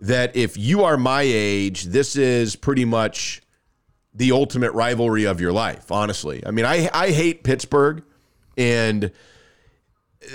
that 0.00 0.36
if 0.36 0.56
you 0.56 0.84
are 0.84 0.96
my 0.96 1.22
age, 1.22 1.84
this 1.84 2.14
is 2.14 2.56
pretty 2.56 2.84
much 2.84 3.40
the 4.12 4.32
ultimate 4.32 4.72
rivalry 4.72 5.24
of 5.24 5.40
your 5.40 5.52
life, 5.52 5.90
honestly. 5.90 6.42
I 6.46 6.50
mean, 6.50 6.66
I, 6.66 6.90
I 6.92 7.10
hate 7.10 7.42
Pittsburgh, 7.42 8.04
and 8.56 9.10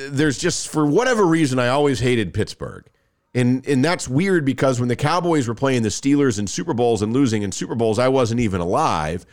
there's 0.10 0.40
just, 0.40 0.70
for 0.70 0.86
whatever 0.86 1.26
reason, 1.26 1.60
I 1.60 1.70
always 1.70 2.00
hated 2.00 2.34
Pittsburgh. 2.34 2.86
And, 3.34 3.66
and 3.68 3.86
that's 3.86 4.08
weird 4.08 4.44
because 4.44 4.80
when 4.80 4.90
the 4.90 4.96
Cowboys 4.96 5.48
were 5.48 5.56
playing 5.56 5.84
the 5.84 5.90
Steelers 5.90 6.40
in 6.40 6.48
Super 6.48 6.74
Bowls 6.74 7.02
and 7.02 7.14
losing 7.14 7.44
in 7.44 7.52
Super 7.52 7.76
Bowls, 7.76 8.00
I 8.00 8.08
wasn't 8.08 8.40
even 8.40 8.60
alive. 8.60 9.26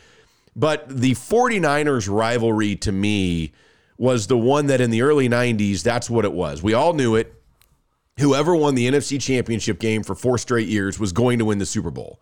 But 0.55 0.88
the 0.88 1.12
49ers 1.12 2.09
rivalry 2.11 2.76
to 2.76 2.93
me 2.93 3.53
was 3.99 4.26
the 4.26 4.37
one 4.37 4.67
that 4.67 4.81
in 4.81 4.91
the 4.91 5.03
early 5.03 5.29
90s, 5.29 5.83
that's 5.83 6.11
what 6.11 6.25
it 6.25 6.33
was. 6.33 6.62
We 6.62 6.75
all 6.75 6.93
knew 6.93 7.15
it. 7.15 7.33
Whoever 8.19 8.55
won 8.55 8.75
the 8.75 8.88
NFC 8.91 9.21
championship 9.21 9.79
game 9.79 10.03
for 10.03 10.15
four 10.15 10.38
straight 10.38 10.69
years 10.69 10.99
was 10.99 11.12
going 11.12 11.38
to 11.38 11.45
win 11.45 11.59
the 11.59 11.67
Super 11.67 11.91
Bowl. 11.91 12.21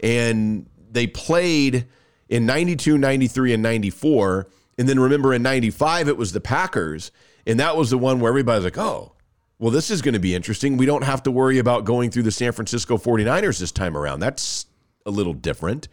And 0.00 0.68
they 0.90 1.06
played 1.06 1.86
in 2.28 2.46
92, 2.46 2.98
93, 2.98 3.54
and 3.54 3.62
94. 3.62 4.48
And 4.78 4.88
then 4.88 4.98
remember 4.98 5.32
in 5.32 5.42
95, 5.42 6.08
it 6.08 6.16
was 6.16 6.32
the 6.32 6.40
Packers. 6.40 7.10
And 7.46 7.60
that 7.60 7.76
was 7.76 7.90
the 7.90 7.98
one 7.98 8.20
where 8.20 8.30
everybody's 8.30 8.64
like, 8.64 8.78
oh, 8.78 9.12
well, 9.58 9.70
this 9.70 9.90
is 9.90 10.02
going 10.02 10.14
to 10.14 10.20
be 10.20 10.34
interesting. 10.34 10.76
We 10.76 10.86
don't 10.86 11.04
have 11.04 11.22
to 11.24 11.30
worry 11.30 11.58
about 11.58 11.84
going 11.84 12.10
through 12.10 12.24
the 12.24 12.30
San 12.30 12.52
Francisco 12.52 12.98
49ers 12.98 13.58
this 13.58 13.72
time 13.72 13.96
around. 13.96 14.20
That's 14.20 14.66
a 15.06 15.10
little 15.10 15.32
different. 15.32 15.88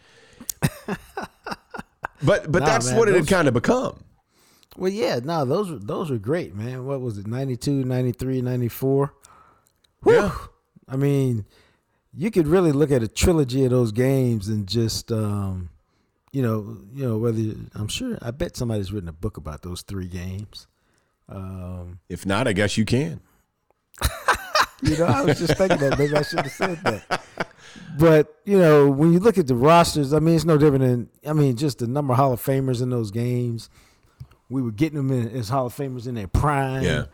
but 2.21 2.51
but 2.51 2.59
Nah, 2.59 2.65
that's 2.65 2.89
man, 2.89 2.97
what 2.97 3.07
it 3.09 3.15
had 3.15 3.27
kind 3.27 3.47
of 3.47 3.53
become. 3.53 4.03
Well, 4.75 4.91
yeah, 4.91 5.19
no, 5.23 5.45
those 5.45 5.71
were 5.71 5.77
those 5.79 6.09
were 6.09 6.17
great, 6.17 6.55
man. 6.55 6.85
What 6.85 7.01
was 7.01 7.17
it? 7.17 7.27
92, 7.27 7.83
93, 7.85 8.41
94? 8.41 9.13
Yeah. 10.05 10.31
I 10.87 10.97
mean, 10.97 11.45
you 12.13 12.31
could 12.31 12.47
really 12.47 12.71
look 12.71 12.91
at 12.91 13.03
a 13.03 13.07
trilogy 13.07 13.63
of 13.63 13.71
those 13.71 13.91
games 13.91 14.49
and 14.49 14.67
just 14.67 15.11
um, 15.11 15.69
you 16.31 16.41
know, 16.41 16.79
you 16.93 17.07
know, 17.07 17.17
whether 17.17 17.41
I'm 17.75 17.87
sure 17.87 18.17
I 18.21 18.31
bet 18.31 18.57
somebody's 18.57 18.91
written 18.91 19.07
a 19.07 19.13
book 19.13 19.37
about 19.37 19.61
those 19.61 19.83
three 19.83 20.07
games. 20.07 20.67
Um, 21.29 21.99
If 22.09 22.25
not, 22.25 22.47
I 22.47 22.53
guess 22.53 22.77
you 22.77 22.83
can. 22.83 23.21
you 24.81 24.97
know, 24.97 25.05
I 25.05 25.21
was 25.21 25.39
just 25.39 25.57
thinking 25.57 25.77
that 25.79 25.97
maybe 25.97 26.15
I 26.15 26.21
should 26.21 26.39
have 26.39 26.51
said 26.51 26.79
that. 26.83 27.23
But, 27.97 28.35
you 28.43 28.57
know, 28.57 28.89
when 28.89 29.13
you 29.13 29.19
look 29.19 29.37
at 29.37 29.45
the 29.45 29.55
rosters, 29.55 30.13
I 30.13 30.19
mean, 30.19 30.35
it's 30.35 30.45
no 30.45 30.57
different 30.57 30.83
than 30.83 31.09
I 31.27 31.33
mean, 31.33 31.55
just 31.55 31.77
the 31.79 31.87
number 31.87 32.13
of 32.13 32.17
Hall 32.17 32.33
of 32.33 32.41
Famers 32.41 32.81
in 32.81 32.89
those 32.89 33.11
games. 33.11 33.69
We 34.49 34.61
were 34.63 34.71
getting 34.71 34.97
them 34.97 35.11
in, 35.11 35.29
as 35.29 35.49
Hall 35.49 35.67
of 35.67 35.75
Famers 35.75 36.07
in 36.07 36.15
their 36.15 36.27
prime. 36.27 36.83
Yeah. 36.83 37.05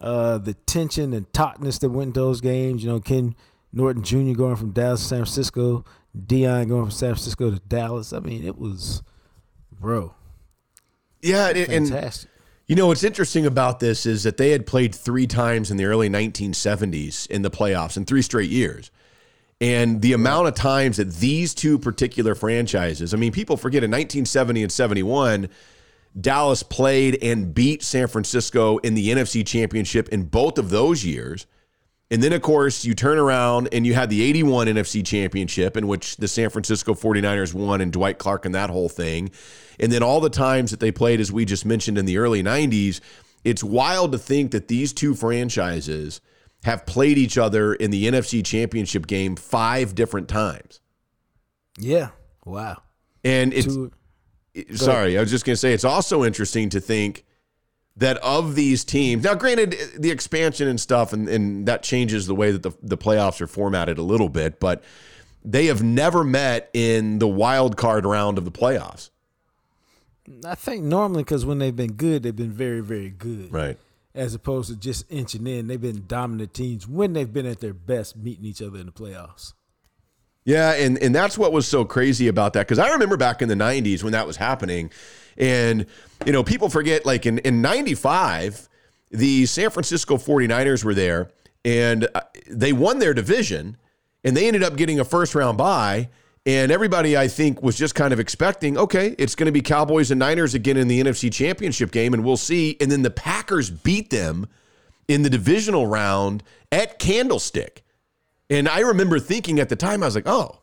uh, 0.00 0.38
the 0.38 0.54
tension 0.54 1.12
and 1.12 1.32
tautness 1.32 1.78
that 1.80 1.90
went 1.90 2.08
into 2.08 2.20
those 2.20 2.40
games. 2.40 2.82
You 2.84 2.90
know, 2.90 3.00
Ken 3.00 3.34
Norton 3.72 4.02
Jr. 4.02 4.32
going 4.36 4.56
from 4.56 4.70
Dallas 4.72 5.00
to 5.02 5.06
San 5.06 5.18
Francisco, 5.18 5.84
Deion 6.16 6.68
going 6.68 6.84
from 6.84 6.90
San 6.90 7.10
Francisco 7.14 7.50
to 7.50 7.60
Dallas. 7.60 8.12
I 8.12 8.18
mean, 8.20 8.44
it 8.44 8.58
was, 8.58 9.02
bro, 9.72 10.14
Yeah, 11.22 11.48
and, 11.48 11.58
and 11.58 11.88
fantastic. 11.88 12.30
You 12.66 12.74
know 12.74 12.88
what's 12.88 13.04
interesting 13.04 13.46
about 13.46 13.78
this 13.78 14.06
is 14.06 14.24
that 14.24 14.38
they 14.38 14.50
had 14.50 14.66
played 14.66 14.94
three 14.94 15.26
times 15.26 15.70
in 15.70 15.76
the 15.76 15.84
early 15.84 16.10
1970s 16.10 17.28
in 17.30 17.42
the 17.42 17.50
playoffs 17.50 17.96
in 17.96 18.04
three 18.04 18.22
straight 18.22 18.50
years. 18.50 18.90
And 19.60 20.02
the 20.02 20.12
amount 20.12 20.48
of 20.48 20.54
times 20.54 20.96
that 20.96 21.14
these 21.14 21.54
two 21.54 21.78
particular 21.78 22.34
franchises, 22.34 23.14
I 23.14 23.16
mean, 23.16 23.32
people 23.32 23.56
forget 23.56 23.84
in 23.84 23.90
1970 23.90 24.64
and 24.64 24.72
71, 24.72 25.48
Dallas 26.20 26.62
played 26.62 27.22
and 27.22 27.54
beat 27.54 27.82
San 27.82 28.08
Francisco 28.08 28.78
in 28.78 28.94
the 28.94 29.10
NFC 29.10 29.46
Championship 29.46 30.08
in 30.08 30.24
both 30.24 30.58
of 30.58 30.70
those 30.70 31.04
years. 31.04 31.46
And 32.10 32.22
then, 32.22 32.32
of 32.32 32.40
course, 32.40 32.84
you 32.84 32.94
turn 32.94 33.18
around 33.18 33.68
and 33.72 33.84
you 33.84 33.94
had 33.94 34.10
the 34.10 34.22
81 34.22 34.68
NFC 34.68 35.04
Championship, 35.04 35.76
in 35.76 35.88
which 35.88 36.16
the 36.18 36.28
San 36.28 36.50
Francisco 36.50 36.94
49ers 36.94 37.52
won 37.52 37.80
and 37.80 37.92
Dwight 37.92 38.18
Clark 38.18 38.44
and 38.44 38.54
that 38.54 38.70
whole 38.70 38.88
thing. 38.88 39.30
And 39.80 39.90
then 39.90 40.02
all 40.02 40.20
the 40.20 40.30
times 40.30 40.70
that 40.70 40.78
they 40.78 40.92
played, 40.92 41.20
as 41.20 41.32
we 41.32 41.44
just 41.44 41.66
mentioned 41.66 41.98
in 41.98 42.06
the 42.06 42.18
early 42.18 42.44
90s, 42.44 43.00
it's 43.42 43.64
wild 43.64 44.12
to 44.12 44.18
think 44.18 44.52
that 44.52 44.68
these 44.68 44.92
two 44.92 45.14
franchises 45.14 46.20
have 46.62 46.86
played 46.86 47.18
each 47.18 47.36
other 47.38 47.74
in 47.74 47.90
the 47.90 48.06
NFC 48.06 48.44
Championship 48.44 49.06
game 49.06 49.36
five 49.36 49.94
different 49.94 50.28
times. 50.28 50.80
Yeah, 51.78 52.10
wow. 52.44 52.82
And 53.24 53.52
it's, 53.52 53.66
Two, 53.66 53.92
sorry, 54.74 55.18
I 55.18 55.20
was 55.20 55.30
just 55.30 55.44
going 55.44 55.54
to 55.54 55.58
say 55.58 55.72
it's 55.72 55.84
also 55.84 56.24
interesting 56.24 56.70
to 56.70 56.80
think 56.80 57.24
that 57.96 58.18
of 58.18 58.54
these 58.54 58.84
teams, 58.84 59.24
now 59.24 59.34
granted, 59.34 59.74
the 59.96 60.10
expansion 60.10 60.68
and 60.68 60.80
stuff, 60.80 61.12
and, 61.12 61.28
and 61.28 61.66
that 61.66 61.82
changes 61.82 62.26
the 62.26 62.34
way 62.34 62.50
that 62.50 62.62
the, 62.62 62.72
the 62.82 62.98
playoffs 62.98 63.40
are 63.40 63.46
formatted 63.46 63.98
a 63.98 64.02
little 64.02 64.28
bit, 64.28 64.60
but 64.60 64.84
they 65.44 65.66
have 65.66 65.82
never 65.82 66.24
met 66.24 66.68
in 66.74 67.18
the 67.18 67.28
wild 67.28 67.76
card 67.76 68.04
round 68.04 68.36
of 68.36 68.44
the 68.44 68.50
playoffs. 68.50 69.10
I 70.44 70.56
think 70.56 70.82
normally 70.82 71.22
because 71.22 71.46
when 71.46 71.58
they've 71.58 71.74
been 71.74 71.92
good, 71.92 72.24
they've 72.24 72.34
been 72.34 72.50
very, 72.50 72.80
very 72.80 73.10
good. 73.10 73.52
Right. 73.52 73.78
As 74.14 74.34
opposed 74.34 74.70
to 74.70 74.76
just 74.76 75.04
inching 75.10 75.46
in, 75.46 75.68
they've 75.68 75.80
been 75.80 76.04
dominant 76.06 76.52
teams 76.52 76.88
when 76.88 77.12
they've 77.12 77.32
been 77.32 77.46
at 77.46 77.60
their 77.60 77.74
best, 77.74 78.16
meeting 78.16 78.44
each 78.44 78.60
other 78.60 78.78
in 78.78 78.86
the 78.86 78.92
playoffs. 78.92 79.52
Yeah, 80.46 80.72
and 80.74 80.96
and 81.02 81.14
that's 81.14 81.36
what 81.36 81.52
was 81.52 81.66
so 81.66 81.84
crazy 81.84 82.28
about 82.28 82.54
that 82.54 82.66
because 82.66 82.78
I 82.78 82.92
remember 82.92 83.16
back 83.18 83.42
in 83.42 83.48
the 83.48 83.54
'90s 83.54 84.02
when 84.02 84.12
that 84.12 84.26
was 84.26 84.36
happening, 84.36 84.90
and 85.36 85.84
you 86.24 86.32
know 86.32 86.42
people 86.42 86.70
forget 86.70 87.04
like 87.04 87.26
in 87.26 87.38
in 87.40 87.60
'95 87.60 88.68
the 89.10 89.46
San 89.46 89.70
Francisco 89.70 90.16
49ers 90.16 90.82
were 90.82 90.94
there 90.94 91.30
and 91.64 92.08
uh, 92.14 92.20
they 92.48 92.72
won 92.72 92.98
their 92.98 93.14
division 93.14 93.76
and 94.24 94.36
they 94.36 94.46
ended 94.46 94.62
up 94.62 94.76
getting 94.76 95.00
a 95.00 95.04
first 95.04 95.34
round 95.34 95.58
bye. 95.58 96.08
And 96.44 96.70
everybody, 96.70 97.16
I 97.16 97.26
think, 97.26 97.60
was 97.60 97.76
just 97.76 97.96
kind 97.96 98.12
of 98.12 98.20
expecting, 98.20 98.78
okay, 98.78 99.16
it's 99.18 99.34
going 99.34 99.46
to 99.46 99.52
be 99.52 99.60
Cowboys 99.60 100.12
and 100.12 100.20
Niners 100.20 100.54
again 100.54 100.76
in 100.76 100.86
the 100.86 101.00
NFC 101.02 101.32
Championship 101.32 101.90
game, 101.90 102.14
and 102.14 102.24
we'll 102.24 102.36
see. 102.36 102.76
And 102.80 102.88
then 102.88 103.02
the 103.02 103.10
Packers 103.10 103.68
beat 103.68 104.10
them 104.10 104.46
in 105.08 105.22
the 105.22 105.30
divisional 105.30 105.88
round 105.88 106.44
at 106.70 107.00
Candlestick. 107.00 107.82
And 108.50 108.68
I 108.68 108.80
remember 108.80 109.18
thinking 109.18 109.58
at 109.58 109.68
the 109.68 109.76
time, 109.76 110.02
I 110.02 110.06
was 110.06 110.14
like, 110.14 110.28
oh, 110.28 110.60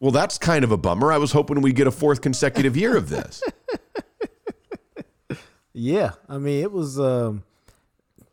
well, 0.00 0.10
that's 0.10 0.36
kind 0.38 0.64
of 0.64 0.70
a 0.72 0.76
bummer. 0.76 1.10
I 1.12 1.18
was 1.18 1.32
hoping 1.32 1.60
we'd 1.62 1.76
get 1.76 1.86
a 1.86 1.90
fourth 1.90 2.20
consecutive 2.20 2.76
year 2.76 2.96
of 2.96 3.08
this. 3.08 3.42
Yeah, 5.76 6.12
I 6.28 6.38
mean 6.38 6.62
it 6.62 6.70
was, 6.70 7.00
um, 7.00 7.42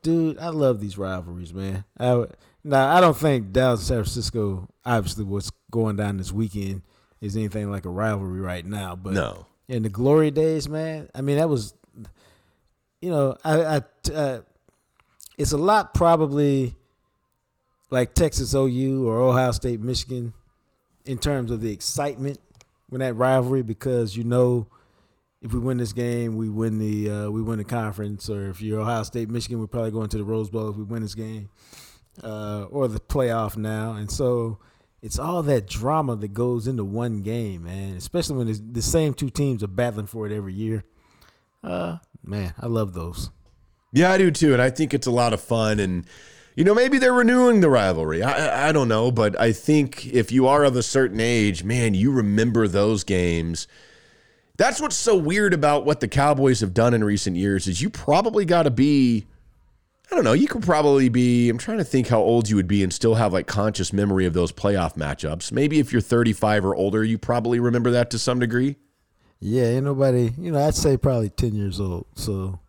dude. 0.04 0.38
I 0.38 0.50
love 0.50 0.80
these 0.80 0.96
rivalries, 0.96 1.54
man. 1.56 1.84
I, 2.00 2.26
now 2.64 2.96
I 2.96 3.02
don't 3.02 3.18
think 3.18 3.52
Dallas 3.52 3.82
San 3.82 3.98
Francisco, 3.98 4.68
obviously, 4.86 5.24
what's 5.26 5.52
going 5.72 5.96
down 5.96 6.18
this 6.18 6.32
weekend 6.32 6.84
is 7.20 7.36
anything 7.36 7.72
like 7.72 7.86
a 7.86 7.90
rivalry 7.90 8.42
right 8.42 8.64
now. 8.64 8.96
But 8.96 9.14
No. 9.14 9.48
in 9.68 9.82
the 9.82 9.90
glory 9.90 10.30
days, 10.30 10.70
man. 10.70 11.10
I 11.16 11.22
mean 11.22 11.38
that 11.38 11.50
was, 11.50 11.74
you 13.02 13.10
know, 13.10 13.36
I, 13.44 13.62
I 13.64 13.82
uh, 14.14 14.42
it's 15.36 15.52
a 15.52 15.58
lot 15.58 15.96
probably 15.96 16.76
like 17.92 18.16
Texas 18.16 18.56
OU 18.56 19.08
or 19.08 19.20
Ohio 19.22 19.52
State 19.52 19.80
Michigan 19.82 20.34
in 21.06 21.18
terms 21.18 21.52
of 21.52 21.62
the 21.62 21.72
excitement 21.72 22.40
when 22.90 23.00
that 23.00 23.14
rivalry 23.14 23.62
because 23.62 24.18
you 24.18 24.24
know 24.24 24.68
if 25.42 25.54
we 25.54 25.60
win 25.60 25.78
this 25.78 25.94
game, 25.94 26.38
we 26.38 26.50
win 26.50 26.78
the 26.78 27.10
uh, 27.10 27.30
we 27.30 27.42
win 27.42 27.58
the 27.58 27.64
conference. 27.64 28.30
Or 28.30 28.50
if 28.50 28.62
you're 28.62 28.82
Ohio 28.82 29.04
State, 29.04 29.30
Michigan, 29.30 29.60
we're 29.60 29.68
probably 29.68 29.92
going 29.92 30.10
to 30.10 30.18
the 30.18 30.24
Rose 30.24 30.50
Bowl 30.50 30.70
if 30.70 30.76
we 30.76 30.84
win 30.84 31.02
this 31.02 31.16
game, 31.16 31.50
uh, 32.24 32.66
or 32.70 32.88
the 32.88 33.00
playoff 33.00 33.58
now. 33.58 33.94
And 33.94 34.12
so 34.12 34.60
it's 35.02 35.18
all 35.18 35.42
that 35.44 35.68
drama 35.68 36.16
that 36.18 36.34
goes 36.34 36.68
into 36.68 36.86
one 36.86 37.24
game, 37.24 37.64
man. 37.64 37.96
Especially 37.96 38.38
when 38.38 38.74
the 38.74 38.82
same 38.82 39.14
two 39.14 39.30
teams 39.30 39.64
are 39.64 39.68
battling 39.68 40.06
for 40.06 40.28
it 40.28 40.32
every 40.32 40.54
year. 40.54 40.84
Uh, 41.64 41.98
man, 42.24 42.54
I 42.60 42.68
love 42.68 42.94
those. 42.94 43.32
Yeah, 43.94 44.12
I 44.12 44.18
do 44.18 44.32
too, 44.32 44.54
and 44.54 44.62
I 44.62 44.70
think 44.70 44.94
it's 44.94 45.08
a 45.08 45.12
lot 45.12 45.34
of 45.34 45.42
fun. 45.42 45.80
And 45.80 46.06
you 46.56 46.64
know, 46.64 46.74
maybe 46.76 46.98
they're 46.98 47.14
renewing 47.14 47.62
the 47.62 47.70
rivalry. 47.70 48.22
I, 48.24 48.70
I- 48.70 48.72
don't 48.72 48.88
know, 48.88 49.12
but 49.12 49.40
I 49.40 49.52
think 49.52 50.06
if 50.08 50.32
you 50.32 50.48
are 50.48 50.64
of 50.64 50.76
a 50.76 50.84
certain 50.84 51.20
age, 51.20 51.64
man, 51.64 51.94
you 51.94 52.12
remember 52.12 52.68
those 52.68 53.04
games. 53.04 53.68
That's 54.58 54.80
what's 54.82 54.96
so 54.96 55.16
weird 55.16 55.54
about 55.54 55.86
what 55.86 56.02
the 56.02 56.08
Cowboys 56.08 56.60
have 56.60 56.74
done 56.74 56.94
in 56.94 57.04
recent 57.04 57.36
years 57.36 57.68
is 57.68 57.82
you 57.82 57.90
probably 57.90 58.46
got 58.46 58.64
to 58.64 58.72
be. 58.72 59.26
I 60.12 60.16
don't 60.16 60.24
know. 60.26 60.34
You 60.34 60.48
could 60.48 60.62
probably 60.62 61.08
be. 61.10 61.50
I'm 61.50 61.58
trying 61.58 61.78
to 61.78 61.84
think 61.86 62.08
how 62.08 62.20
old 62.20 62.50
you 62.50 62.58
would 62.58 62.68
be 62.68 62.84
and 62.84 62.92
still 62.94 63.16
have 63.16 63.32
like 63.34 63.48
conscious 63.48 63.92
memory 63.94 64.26
of 64.26 64.34
those 64.34 64.52
playoff 64.52 64.96
matchups. 64.98 65.52
Maybe 65.54 65.80
if 65.80 65.92
you're 65.94 66.02
35 66.02 66.66
or 66.66 66.76
older, 66.76 67.04
you 67.04 67.18
probably 67.18 67.60
remember 67.62 67.92
that 67.92 68.12
to 68.12 68.20
some 68.20 68.38
degree. 68.40 68.76
Yeah, 69.40 69.64
ain't 69.64 69.86
nobody. 69.86 70.32
You 70.38 70.52
know, 70.52 70.68
I'd 70.68 70.76
say 70.76 70.98
probably 70.98 71.30
ten 71.30 71.56
years 71.56 71.80
old. 71.80 72.06
So 72.16 72.60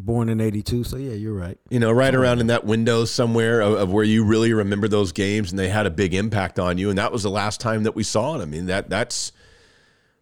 born 0.00 0.28
in 0.28 0.40
'82. 0.40 0.84
So 0.84 0.96
yeah, 0.96 1.12
you're 1.12 1.34
right. 1.34 1.58
You 1.68 1.78
know, 1.78 1.92
right 1.92 2.14
around 2.14 2.40
in 2.40 2.48
that 2.48 2.64
window 2.64 3.04
somewhere 3.04 3.60
of, 3.60 3.74
of 3.74 3.92
where 3.92 4.04
you 4.04 4.24
really 4.24 4.52
remember 4.52 4.88
those 4.88 5.12
games 5.12 5.50
and 5.50 5.58
they 5.58 5.68
had 5.68 5.86
a 5.86 5.90
big 5.90 6.14
impact 6.14 6.58
on 6.58 6.78
you. 6.78 6.88
And 6.90 6.98
that 6.98 7.12
was 7.12 7.22
the 7.22 7.30
last 7.30 7.60
time 7.60 7.84
that 7.84 7.94
we 7.94 8.02
saw 8.02 8.38
it. 8.38 8.42
I 8.42 8.46
mean, 8.46 8.66
that 8.66 8.90
that's 8.90 9.32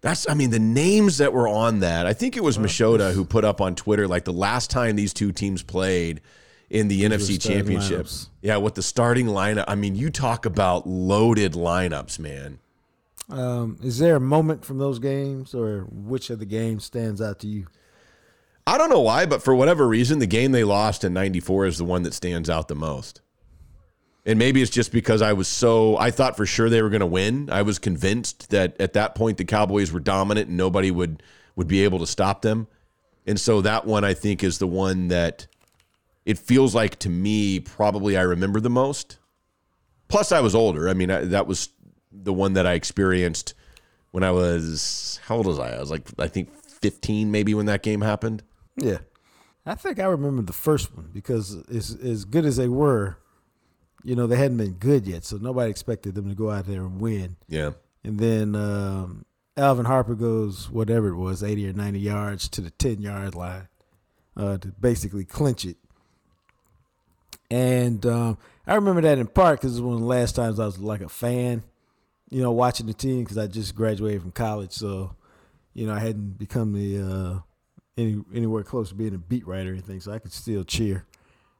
that's 0.00 0.28
I 0.28 0.34
mean, 0.34 0.50
the 0.50 0.58
names 0.58 1.18
that 1.18 1.32
were 1.32 1.48
on 1.48 1.80
that. 1.80 2.06
I 2.06 2.12
think 2.12 2.36
it 2.36 2.42
was 2.42 2.58
Machota 2.58 3.12
who 3.12 3.24
put 3.24 3.44
up 3.44 3.60
on 3.60 3.74
Twitter 3.74 4.06
like 4.06 4.24
the 4.24 4.32
last 4.32 4.70
time 4.70 4.96
these 4.96 5.12
two 5.12 5.32
teams 5.32 5.62
played 5.62 6.20
in 6.70 6.88
the 6.88 7.02
NFC 7.02 7.40
Championship. 7.40 8.06
lineups. 8.06 8.28
Yeah, 8.42 8.58
with 8.58 8.74
the 8.74 8.82
starting 8.82 9.26
lineup. 9.26 9.64
I 9.68 9.74
mean, 9.74 9.94
you 9.94 10.10
talk 10.10 10.46
about 10.46 10.86
loaded 10.86 11.52
lineups, 11.52 12.18
man. 12.18 12.58
Um, 13.30 13.78
is 13.82 13.98
there 13.98 14.16
a 14.16 14.20
moment 14.20 14.64
from 14.64 14.78
those 14.78 14.98
games, 14.98 15.54
or 15.54 15.86
which 15.90 16.30
of 16.30 16.38
the 16.38 16.46
games 16.46 16.84
stands 16.84 17.20
out 17.20 17.40
to 17.40 17.46
you? 17.46 17.66
I 18.68 18.76
don't 18.76 18.90
know 18.90 19.00
why, 19.00 19.24
but 19.24 19.42
for 19.42 19.54
whatever 19.54 19.88
reason, 19.88 20.18
the 20.18 20.26
game 20.26 20.52
they 20.52 20.62
lost 20.62 21.02
in 21.02 21.14
94 21.14 21.64
is 21.64 21.78
the 21.78 21.86
one 21.86 22.02
that 22.02 22.12
stands 22.12 22.50
out 22.50 22.68
the 22.68 22.74
most. 22.74 23.22
And 24.26 24.38
maybe 24.38 24.60
it's 24.60 24.70
just 24.70 24.92
because 24.92 25.22
I 25.22 25.32
was 25.32 25.48
so, 25.48 25.96
I 25.96 26.10
thought 26.10 26.36
for 26.36 26.44
sure 26.44 26.68
they 26.68 26.82
were 26.82 26.90
going 26.90 27.00
to 27.00 27.06
win. 27.06 27.48
I 27.50 27.62
was 27.62 27.78
convinced 27.78 28.50
that 28.50 28.78
at 28.78 28.92
that 28.92 29.14
point 29.14 29.38
the 29.38 29.46
Cowboys 29.46 29.90
were 29.90 30.00
dominant 30.00 30.48
and 30.48 30.58
nobody 30.58 30.90
would, 30.90 31.22
would 31.56 31.66
be 31.66 31.82
able 31.82 31.98
to 32.00 32.06
stop 32.06 32.42
them. 32.42 32.68
And 33.26 33.40
so 33.40 33.62
that 33.62 33.86
one 33.86 34.04
I 34.04 34.12
think 34.12 34.44
is 34.44 34.58
the 34.58 34.66
one 34.66 35.08
that 35.08 35.46
it 36.26 36.38
feels 36.38 36.74
like 36.74 36.98
to 36.98 37.08
me, 37.08 37.60
probably 37.60 38.18
I 38.18 38.22
remember 38.22 38.60
the 38.60 38.68
most. 38.68 39.16
Plus, 40.08 40.30
I 40.30 40.40
was 40.40 40.54
older. 40.54 40.90
I 40.90 40.92
mean, 40.92 41.10
I, 41.10 41.24
that 41.24 41.46
was 41.46 41.70
the 42.12 42.34
one 42.34 42.52
that 42.52 42.66
I 42.66 42.74
experienced 42.74 43.54
when 44.10 44.24
I 44.24 44.30
was, 44.30 45.20
how 45.24 45.36
old 45.36 45.46
was 45.46 45.58
I? 45.58 45.74
I 45.74 45.80
was 45.80 45.90
like, 45.90 46.02
I 46.18 46.28
think 46.28 46.52
15 46.52 47.30
maybe 47.30 47.54
when 47.54 47.64
that 47.64 47.82
game 47.82 48.02
happened. 48.02 48.42
Yeah, 48.78 48.98
I 49.66 49.74
think 49.74 49.98
I 49.98 50.04
remember 50.04 50.42
the 50.42 50.52
first 50.52 50.94
one 50.96 51.10
because 51.12 51.56
as 51.68 51.96
as 52.02 52.24
good 52.24 52.44
as 52.44 52.56
they 52.56 52.68
were, 52.68 53.18
you 54.04 54.14
know, 54.14 54.26
they 54.26 54.36
hadn't 54.36 54.56
been 54.56 54.74
good 54.74 55.06
yet, 55.06 55.24
so 55.24 55.36
nobody 55.36 55.70
expected 55.70 56.14
them 56.14 56.28
to 56.28 56.34
go 56.34 56.50
out 56.50 56.66
there 56.66 56.82
and 56.82 57.00
win. 57.00 57.36
Yeah. 57.48 57.72
And 58.04 58.18
then 58.18 58.54
um, 58.54 59.24
Alvin 59.56 59.84
Harper 59.84 60.14
goes 60.14 60.70
whatever 60.70 61.08
it 61.08 61.16
was, 61.16 61.42
eighty 61.42 61.68
or 61.68 61.72
ninety 61.72 62.00
yards 62.00 62.48
to 62.50 62.60
the 62.60 62.70
ten 62.70 63.02
yard 63.02 63.34
line 63.34 63.68
uh, 64.36 64.58
to 64.58 64.68
basically 64.68 65.24
clinch 65.24 65.64
it. 65.64 65.76
And 67.50 68.04
um, 68.06 68.38
I 68.66 68.74
remember 68.74 69.00
that 69.02 69.18
in 69.18 69.26
part 69.26 69.60
because 69.60 69.78
it 69.78 69.80
was 69.80 69.86
one 69.86 69.94
of 69.94 70.00
the 70.00 70.06
last 70.06 70.36
times 70.36 70.60
I 70.60 70.66
was 70.66 70.78
like 70.78 71.00
a 71.00 71.08
fan, 71.08 71.62
you 72.30 72.42
know, 72.42 72.52
watching 72.52 72.86
the 72.86 72.94
team 72.94 73.24
because 73.24 73.38
I 73.38 73.46
just 73.46 73.74
graduated 73.74 74.22
from 74.22 74.32
college, 74.32 74.72
so 74.72 75.16
you 75.74 75.86
know 75.86 75.94
I 75.94 75.98
hadn't 75.98 76.38
become 76.38 76.72
the 76.72 76.98
uh, 77.00 77.38
any 77.98 78.22
anywhere 78.34 78.62
close 78.62 78.88
to 78.90 78.94
being 78.94 79.14
a 79.14 79.18
beat 79.18 79.46
writer 79.46 79.70
or 79.70 79.72
anything, 79.72 80.00
so 80.00 80.12
I 80.12 80.18
could 80.18 80.32
still 80.32 80.64
cheer. 80.64 81.04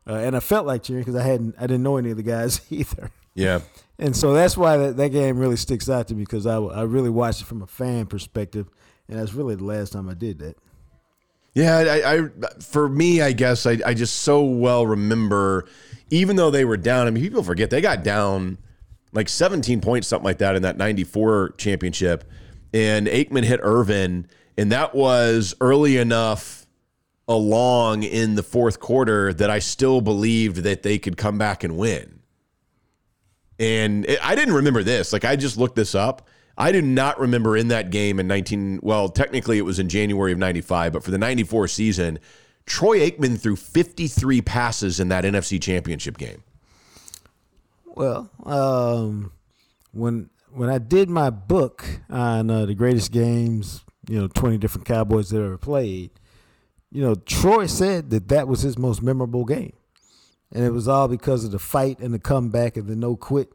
Uh, 0.06 0.14
and 0.14 0.34
I 0.34 0.40
felt 0.40 0.66
like 0.66 0.82
cheering 0.82 1.02
because 1.02 1.16
I 1.16 1.24
hadn't 1.24 1.56
I 1.58 1.62
didn't 1.62 1.82
know 1.82 1.98
any 1.98 2.10
of 2.10 2.16
the 2.16 2.22
guys 2.22 2.60
either. 2.70 3.10
Yeah. 3.34 3.60
And 3.98 4.16
so 4.16 4.32
that's 4.32 4.56
why 4.56 4.76
that, 4.76 4.96
that 4.96 5.10
game 5.10 5.38
really 5.38 5.56
sticks 5.56 5.88
out 5.88 6.08
to 6.08 6.14
me 6.14 6.22
because 6.22 6.46
I, 6.46 6.56
I 6.56 6.82
really 6.82 7.10
watched 7.10 7.42
it 7.42 7.44
from 7.44 7.62
a 7.62 7.66
fan 7.66 8.06
perspective, 8.06 8.68
and 9.08 9.18
that's 9.18 9.34
really 9.34 9.54
the 9.54 9.64
last 9.64 9.92
time 9.92 10.08
I 10.08 10.14
did 10.14 10.38
that. 10.38 10.56
Yeah, 11.54 11.76
I, 11.78 12.14
I 12.14 12.28
for 12.60 12.88
me, 12.88 13.20
I 13.20 13.32
guess 13.32 13.66
I, 13.66 13.78
I 13.84 13.94
just 13.94 14.18
so 14.18 14.44
well 14.44 14.86
remember, 14.86 15.68
even 16.10 16.36
though 16.36 16.50
they 16.50 16.64
were 16.64 16.76
down. 16.76 17.06
I 17.06 17.10
mean, 17.10 17.22
people 17.22 17.42
forget 17.42 17.70
they 17.70 17.80
got 17.80 18.04
down 18.04 18.58
like 19.12 19.28
17 19.28 19.80
points, 19.80 20.06
something 20.06 20.24
like 20.24 20.38
that, 20.38 20.54
in 20.54 20.62
that 20.62 20.76
'94 20.76 21.54
championship, 21.58 22.24
and 22.72 23.08
Aikman 23.08 23.44
hit 23.44 23.60
Irvin, 23.62 24.28
and 24.58 24.72
that 24.72 24.92
was 24.92 25.54
early 25.60 25.96
enough 25.96 26.66
along 27.28 28.02
in 28.02 28.34
the 28.34 28.42
fourth 28.42 28.80
quarter 28.80 29.32
that 29.32 29.50
I 29.50 29.60
still 29.60 30.00
believed 30.00 30.58
that 30.64 30.82
they 30.82 30.98
could 30.98 31.16
come 31.16 31.38
back 31.38 31.62
and 31.62 31.78
win. 31.78 32.18
And 33.60 34.04
it, 34.06 34.18
I 34.22 34.34
didn't 34.34 34.54
remember 34.54 34.82
this. 34.82 35.12
Like 35.12 35.24
I 35.24 35.36
just 35.36 35.58
looked 35.58 35.76
this 35.76 35.94
up. 35.94 36.26
I 36.56 36.72
do 36.72 36.82
not 36.82 37.20
remember 37.20 37.56
in 37.56 37.68
that 37.68 37.90
game 37.90 38.18
in 38.18 38.26
19 38.26 38.80
well, 38.82 39.08
technically 39.08 39.58
it 39.58 39.62
was 39.62 39.78
in 39.78 39.88
January 39.88 40.32
of 40.32 40.38
95, 40.38 40.92
but 40.92 41.04
for 41.04 41.12
the 41.12 41.18
94 41.18 41.68
season, 41.68 42.18
Troy 42.66 42.98
Aikman 43.08 43.40
threw 43.40 43.54
53 43.54 44.42
passes 44.42 44.98
in 44.98 45.08
that 45.08 45.22
NFC 45.22 45.62
Championship 45.62 46.18
game. 46.18 46.42
Well, 47.86 48.28
um, 48.44 49.30
when 49.92 50.30
when 50.50 50.68
I 50.68 50.78
did 50.78 51.08
my 51.08 51.30
book 51.30 51.84
on 52.10 52.50
uh, 52.50 52.66
the 52.66 52.74
greatest 52.74 53.12
games, 53.12 53.84
you 54.08 54.18
know, 54.18 54.28
twenty 54.28 54.58
different 54.58 54.86
Cowboys 54.86 55.30
that 55.30 55.38
ever 55.42 55.58
played, 55.58 56.10
you 56.90 57.02
know, 57.02 57.14
Troy 57.14 57.66
said 57.66 58.10
that 58.10 58.28
that 58.28 58.48
was 58.48 58.62
his 58.62 58.78
most 58.78 59.02
memorable 59.02 59.44
game, 59.44 59.74
and 60.52 60.64
it 60.64 60.72
was 60.72 60.88
all 60.88 61.08
because 61.08 61.44
of 61.44 61.50
the 61.50 61.58
fight 61.58 62.00
and 62.00 62.12
the 62.14 62.18
comeback 62.18 62.76
and 62.76 62.86
the 62.88 62.96
no 62.96 63.16
quit. 63.16 63.52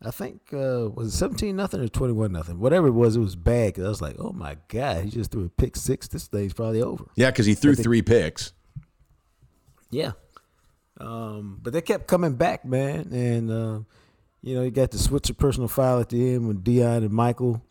I 0.00 0.12
think 0.12 0.42
uh, 0.52 0.88
was 0.94 1.08
it 1.12 1.16
seventeen 1.16 1.56
nothing 1.56 1.80
or 1.80 1.88
twenty 1.88 2.12
one 2.12 2.30
nothing, 2.30 2.60
whatever 2.60 2.86
it 2.86 2.92
was. 2.92 3.16
It 3.16 3.20
was 3.20 3.34
bad 3.34 3.74
'cause 3.74 3.84
I 3.84 3.88
was 3.88 4.02
like, 4.02 4.16
oh 4.18 4.32
my 4.32 4.56
god, 4.68 5.04
he 5.04 5.10
just 5.10 5.32
threw 5.32 5.46
a 5.46 5.48
pick 5.48 5.74
six. 5.74 6.06
This 6.06 6.28
thing's 6.28 6.52
probably 6.52 6.82
over. 6.82 7.06
Yeah, 7.16 7.30
because 7.30 7.46
he 7.46 7.54
threw 7.54 7.74
three 7.74 8.02
picks. 8.02 8.52
Yeah. 9.90 10.12
Um, 11.00 11.58
but 11.62 11.72
they 11.72 11.80
kept 11.80 12.06
coming 12.06 12.34
back, 12.34 12.64
man. 12.64 13.12
And, 13.12 13.50
uh, 13.50 13.80
you 14.42 14.54
know, 14.54 14.62
you 14.62 14.70
got 14.70 14.90
the 14.90 14.98
Switzer 14.98 15.32
personal 15.34 15.68
foul 15.68 16.00
at 16.00 16.08
the 16.08 16.34
end 16.34 16.46
with 16.46 16.62
Deion 16.64 16.98
and 16.98 17.10
Michael. 17.10 17.62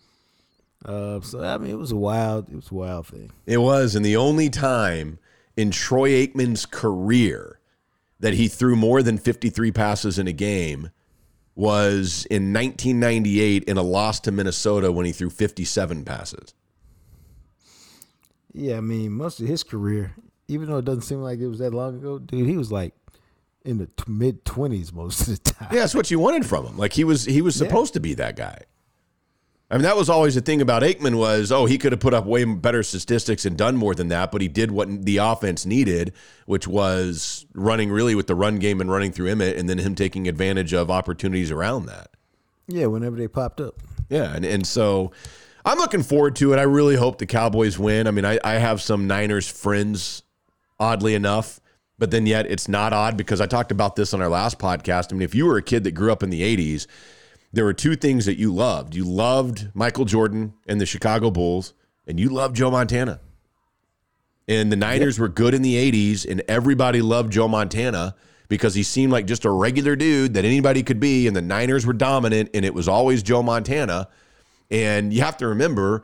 Uh, 0.86 1.20
so, 1.22 1.44
I 1.44 1.58
mean, 1.58 1.72
it 1.72 1.78
was 1.78 1.92
a 1.92 1.98
wild, 1.98 2.50
it 2.50 2.56
was 2.56 2.72
a 2.72 2.76
wild 2.76 3.08
thing. 3.08 3.32
It 3.46 3.58
was, 3.58 3.96
and 3.96 4.06
the 4.06 4.18
only 4.18 4.50
time 4.50 5.20
in 5.56 5.72
Troy 5.72 6.12
Aikman's 6.12 6.66
career 6.66 7.60
that 8.20 8.34
he 8.34 8.48
threw 8.48 8.76
more 8.76 9.04
than 9.04 9.18
53 9.18 9.72
passes 9.72 10.18
in 10.18 10.28
a 10.28 10.34
game 10.34 10.92
was 11.56 12.26
in 12.30 12.54
1998 12.54 13.64
in 13.64 13.78
a 13.78 13.82
loss 13.82 14.20
to 14.22 14.32
Minnesota 14.32 14.92
when 14.92 15.06
he 15.06 15.12
threw 15.12 15.30
57 15.30 16.06
passes. 16.06 16.54
Yeah, 18.54 18.78
I 18.78 18.82
mean, 18.82 19.12
most 19.12 19.40
of 19.40 19.48
his 19.48 19.64
career, 19.64 20.16
even 20.48 20.70
though 20.70 20.78
it 20.78 20.86
doesn't 20.86 21.02
seem 21.02 21.22
like 21.22 21.40
it 21.40 21.48
was 21.48 21.60
that 21.60 21.74
long 21.74 21.98
ago, 21.98 22.20
dude, 22.20 22.48
he 22.48 22.58
was 22.58 22.72
like 22.72 22.94
in 23.66 23.78
the 23.80 23.88
t- 23.88 24.04
mid 24.08 24.46
20s 24.46 24.94
most 24.94 25.22
of 25.22 25.28
the 25.28 25.38
time. 25.52 25.70
Yeah, 25.72 25.82
that's 25.82 25.96
what 25.96 26.10
you 26.10 26.20
wanted 26.20 26.46
from 26.46 26.66
him. 26.66 26.78
Like 26.78 26.94
he 26.94 27.04
was 27.04 27.26
he 27.26 27.42
was 27.42 27.56
supposed 27.56 27.94
to 27.94 28.00
be 28.00 28.14
that 28.16 28.36
guy. 28.36 28.62
I 29.70 29.76
mean, 29.76 29.84
that 29.84 29.98
was 29.98 30.10
always 30.10 30.36
the 30.36 30.42
thing 30.42 30.62
about 30.62 30.82
Aikman 30.82 31.18
was, 31.18 31.52
oh, 31.52 31.66
he 31.66 31.78
could 31.78 31.92
have 31.92 32.00
put 32.00 32.14
up 32.14 32.26
way 32.26 32.46
better 32.46 32.84
statistics 32.84 33.46
and 33.46 33.58
done 33.58 33.76
more 33.76 33.94
than 33.94 34.08
that, 34.08 34.32
but 34.32 34.42
he 34.42 34.48
did 34.48 34.72
what 34.72 35.04
the 35.04 35.18
offense 35.18 35.66
needed, 35.66 36.14
which 36.46 36.68
was 36.68 37.46
running 37.54 37.92
really 37.92 38.16
with 38.16 38.28
the 38.28 38.36
run 38.36 38.60
game 38.60 38.80
and 38.80 38.90
running 38.90 39.12
through 39.12 39.28
Emmitt, 39.28 39.58
and 39.58 39.70
then 39.70 39.78
him 39.78 39.94
taking 39.94 40.28
advantage 40.30 40.74
of 40.74 40.90
opportunities 40.90 41.52
around 41.52 41.88
that. 41.88 42.12
Yeah, 42.68 42.86
whenever 42.86 43.18
they 43.18 43.28
popped 43.28 43.60
up. 43.60 43.76
Yeah, 44.10 44.34
and, 44.34 44.46
and 44.46 44.66
so 44.66 45.12
I'm 45.66 45.78
looking 45.78 46.04
forward 46.04 46.38
to 46.38 46.54
it. 46.54 46.60
I 46.60 46.64
really 46.64 46.96
hope 46.96 47.18
the 47.18 47.26
Cowboys 47.26 47.78
win. 47.78 48.08
I 48.08 48.12
mean, 48.12 48.24
I, 48.24 48.40
I 48.46 48.54
have 48.54 48.82
some 48.82 49.06
Niners 49.06 49.50
friends, 49.50 50.24
oddly 50.80 51.14
enough, 51.14 51.60
but 52.00 52.10
then 52.12 52.26
yet 52.26 52.46
it's 52.46 52.70
not 52.70 52.94
odd 52.94 53.18
because 53.18 53.42
I 53.42 53.48
talked 53.48 53.74
about 53.74 53.98
this 53.98 54.14
on 54.14 54.22
our 54.22 54.30
last 54.30 54.60
podcast. 54.60 55.12
I 55.12 55.16
mean, 55.16 55.24
if 55.24 55.36
you 55.36 55.46
were 55.46 55.58
a 55.58 55.62
kid 55.62 55.84
that 55.84 55.92
grew 55.92 56.10
up 56.10 56.24
in 56.24 56.30
the 56.30 56.42
80s, 56.42 56.88
there 57.58 57.66
were 57.66 57.74
two 57.74 57.96
things 57.96 58.26
that 58.26 58.38
you 58.38 58.54
loved. 58.54 58.96
You 58.96 59.04
loved 59.04 59.70
Michael 59.74 60.06
Jordan 60.06 60.54
and 60.68 60.80
the 60.80 60.86
Chicago 60.86 61.32
Bulls, 61.32 61.74
and 62.06 62.20
you 62.20 62.30
loved 62.30 62.56
Joe 62.56 62.72
Montana. 62.72 63.20
And 64.48 64.72
the 64.72 64.76
Niners 64.78 65.20
were 65.20 65.28
good 65.28 65.54
in 65.54 65.62
the 65.62 65.76
80s, 65.92 66.30
and 66.30 66.42
everybody 66.48 67.02
loved 67.02 67.34
Joe 67.34 67.48
Montana 67.48 68.16
because 68.48 68.76
he 68.76 68.84
seemed 68.84 69.12
like 69.12 69.28
just 69.28 69.44
a 69.44 69.52
regular 69.52 69.96
dude 69.96 70.36
that 70.36 70.46
anybody 70.46 70.84
could 70.84 71.00
be, 71.00 71.28
and 71.28 71.36
the 71.36 71.42
Niners 71.42 71.86
were 71.86 71.94
dominant, 71.94 72.50
and 72.54 72.64
it 72.64 72.74
was 72.74 72.88
always 72.88 73.24
Joe 73.24 73.44
Montana. 73.44 74.08
And 74.72 75.14
you 75.14 75.22
have 75.22 75.38
to 75.38 75.48
remember, 75.48 76.04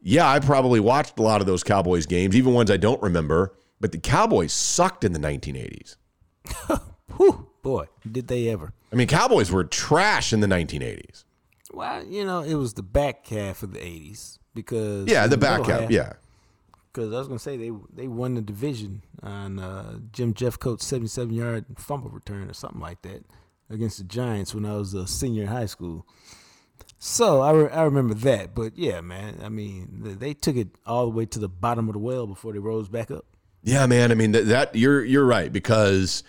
yeah, 0.00 0.30
I 0.30 0.38
probably 0.40 0.80
watched 0.80 1.18
a 1.18 1.22
lot 1.22 1.40
of 1.40 1.46
those 1.46 1.62
Cowboys 1.62 2.06
games, 2.06 2.36
even 2.36 2.54
ones 2.54 2.70
I 2.70 2.76
don't 2.76 3.02
remember, 3.02 3.54
but 3.80 3.92
the 3.92 3.98
Cowboys 3.98 4.52
sucked 4.52 5.04
in 5.04 5.12
the 5.12 5.18
1980s. 5.18 5.96
Whew, 7.16 7.50
boy, 7.64 7.86
did 8.08 8.28
they 8.28 8.48
ever. 8.48 8.72
I 8.92 8.94
mean, 8.94 9.08
Cowboys 9.08 9.50
were 9.50 9.64
trash 9.64 10.32
in 10.32 10.38
the 10.38 10.46
1980s. 10.46 11.24
Well, 11.72 12.04
you 12.04 12.24
know, 12.24 12.42
it 12.42 12.54
was 12.54 12.74
the 12.74 12.84
back 12.84 13.26
half 13.26 13.64
of 13.64 13.72
the 13.72 13.80
80s 13.80 14.38
because. 14.54 15.08
Yeah, 15.08 15.26
the 15.26 15.36
back 15.36 15.66
half, 15.66 15.90
yeah. 15.90 16.12
Because 16.92 17.12
I 17.12 17.18
was 17.18 17.26
gonna 17.26 17.40
say 17.40 17.56
they 17.56 17.72
they 17.92 18.06
won 18.06 18.34
the 18.34 18.40
division 18.40 19.02
on 19.20 19.58
uh, 19.58 19.98
Jim 20.12 20.32
Jeffcoat's 20.32 20.86
seventy 20.86 21.08
seven 21.08 21.34
yard 21.34 21.64
fumble 21.76 22.08
return 22.08 22.48
or 22.48 22.52
something 22.52 22.80
like 22.80 23.02
that 23.02 23.24
against 23.68 23.98
the 23.98 24.04
Giants 24.04 24.54
when 24.54 24.64
I 24.64 24.76
was 24.76 24.94
a 24.94 25.08
senior 25.08 25.42
in 25.42 25.48
high 25.48 25.66
school. 25.66 26.06
So 27.00 27.40
I, 27.40 27.50
re- 27.50 27.70
I 27.70 27.82
remember 27.82 28.14
that, 28.14 28.54
but 28.54 28.78
yeah, 28.78 29.00
man, 29.00 29.40
I 29.42 29.48
mean 29.48 30.02
they, 30.04 30.12
they 30.12 30.34
took 30.34 30.54
it 30.54 30.68
all 30.86 31.06
the 31.06 31.10
way 31.10 31.26
to 31.26 31.40
the 31.40 31.48
bottom 31.48 31.88
of 31.88 31.94
the 31.94 31.98
well 31.98 32.28
before 32.28 32.52
they 32.52 32.60
rose 32.60 32.88
back 32.88 33.10
up. 33.10 33.26
Yeah, 33.64 33.86
man. 33.86 34.12
I 34.12 34.14
mean 34.14 34.30
that, 34.30 34.46
that 34.46 34.76
you're 34.76 35.04
you're 35.04 35.26
right 35.26 35.52
because 35.52 36.22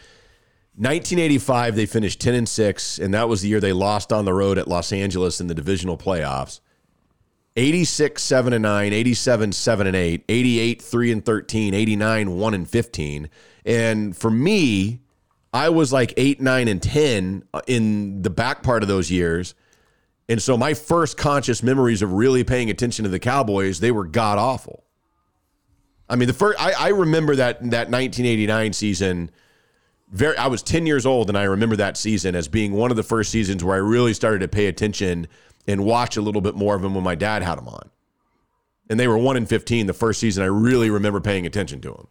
1985 0.77 1.75
they 1.75 1.85
finished 1.85 2.19
10 2.19 2.33
and 2.33 2.49
6 2.49 2.99
and 2.99 3.13
that 3.13 3.29
was 3.29 3.41
the 3.41 3.47
year 3.47 3.61
they 3.61 3.71
lost 3.71 4.11
on 4.11 4.25
the 4.25 4.33
road 4.33 4.57
at 4.57 4.67
Los 4.67 4.91
Angeles 4.91 5.39
in 5.39 5.47
the 5.47 5.55
divisional 5.55 5.97
playoffs. 5.97 6.59
86 7.57 8.21
7 8.21 8.53
and 8.53 8.63
9, 8.63 8.91
87 8.91 9.51
7 9.53 9.87
and 9.87 9.95
8, 9.95 10.25
88 10.27 10.81
3 10.81 11.11
and 11.11 11.25
13, 11.25 11.73
89 11.73 12.37
1 12.37 12.53
and 12.53 12.69
15. 12.69 13.29
And 13.65 14.17
for 14.17 14.29
me, 14.29 14.99
I 15.53 15.69
was 15.69 15.93
like 15.93 16.13
8 16.17 16.41
9 16.41 16.67
and 16.67 16.81
10 16.81 17.43
in 17.67 18.21
the 18.21 18.29
back 18.29 18.61
part 18.61 18.83
of 18.83 18.89
those 18.89 19.09
years. 19.09 19.55
And 20.27 20.41
so 20.41 20.57
my 20.57 20.73
first 20.73 21.17
conscious 21.17 21.63
memories 21.63 22.01
of 22.01 22.11
really 22.11 22.43
paying 22.43 22.69
attention 22.69 23.03
to 23.03 23.09
the 23.09 23.19
Cowboys, 23.19 23.79
they 23.79 23.91
were 23.91 24.05
god 24.05 24.37
awful. 24.37 24.83
I 26.09 26.17
mean, 26.17 26.27
the 26.27 26.33
first 26.33 26.59
I, 26.59 26.73
I 26.73 26.87
remember 26.89 27.37
that 27.37 27.59
that 27.71 27.89
1989 27.89 28.73
season 28.73 29.31
very 30.15 30.37
I 30.37 30.47
was 30.47 30.63
10 30.63 30.85
years 30.85 31.05
old 31.05 31.29
and 31.29 31.37
I 31.37 31.43
remember 31.43 31.75
that 31.75 31.97
season 31.97 32.35
as 32.35 32.47
being 32.47 32.71
one 32.73 32.89
of 32.89 32.97
the 32.97 33.03
first 33.03 33.31
seasons 33.31 33.63
where 33.63 33.75
I 33.75 33.79
really 33.79 34.13
started 34.13 34.39
to 34.39 34.47
pay 34.47 34.67
attention 34.67 35.27
and 35.67 35.83
watch 35.83 36.15
a 36.15 36.21
little 36.21 36.41
bit 36.41 36.55
more 36.55 36.75
of 36.75 36.81
them 36.81 36.95
when 36.95 37.03
my 37.03 37.15
dad 37.15 37.43
had 37.43 37.57
them 37.57 37.67
on. 37.67 37.89
And 38.89 38.99
they 38.99 39.07
were 39.07 39.17
1 39.17 39.35
in 39.35 39.45
15 39.45 39.87
the 39.87 39.93
first 39.93 40.19
season 40.19 40.43
I 40.43 40.47
really 40.47 40.89
remember 40.89 41.19
paying 41.19 41.45
attention 41.45 41.81
to 41.81 41.91
them. 41.91 42.07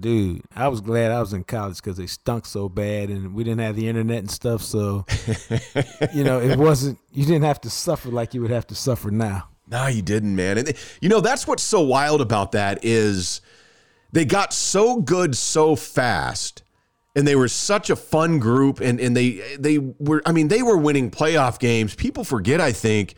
Dude, 0.00 0.42
I 0.56 0.66
was 0.66 0.80
glad 0.80 1.12
I 1.12 1.20
was 1.20 1.32
in 1.32 1.44
college 1.44 1.76
because 1.76 1.96
they 1.96 2.08
stunk 2.08 2.46
so 2.46 2.68
bad 2.68 3.08
and 3.08 3.32
we 3.32 3.44
didn't 3.44 3.60
have 3.60 3.76
the 3.76 3.88
internet 3.88 4.18
and 4.18 4.30
stuff. 4.30 4.62
So, 4.62 5.06
you 6.12 6.24
know, 6.24 6.40
it 6.40 6.58
wasn't, 6.58 6.98
you 7.12 7.24
didn't 7.24 7.44
have 7.44 7.60
to 7.60 7.70
suffer 7.70 8.08
like 8.08 8.34
you 8.34 8.42
would 8.42 8.50
have 8.50 8.66
to 8.68 8.74
suffer 8.74 9.12
now. 9.12 9.48
No, 9.68 9.86
you 9.86 10.02
didn't, 10.02 10.34
man. 10.34 10.58
And 10.58 10.72
you 11.00 11.08
know, 11.08 11.20
that's 11.20 11.46
what's 11.46 11.62
so 11.62 11.80
wild 11.80 12.20
about 12.20 12.52
that 12.52 12.84
is 12.84 13.40
they 14.10 14.24
got 14.24 14.52
so 14.52 15.00
good 15.00 15.36
so 15.36 15.76
fast 15.76 16.62
and 17.16 17.26
they 17.26 17.34
were 17.34 17.48
such 17.48 17.88
a 17.88 17.96
fun 17.96 18.38
group 18.38 18.78
and 18.80 19.00
and 19.00 19.16
they 19.16 19.56
they 19.58 19.78
were 19.78 20.22
I 20.26 20.32
mean 20.32 20.48
they 20.48 20.62
were 20.62 20.76
winning 20.76 21.10
playoff 21.10 21.58
games. 21.58 21.96
People 21.96 22.22
forget 22.22 22.60
I 22.60 22.70
think 22.70 23.14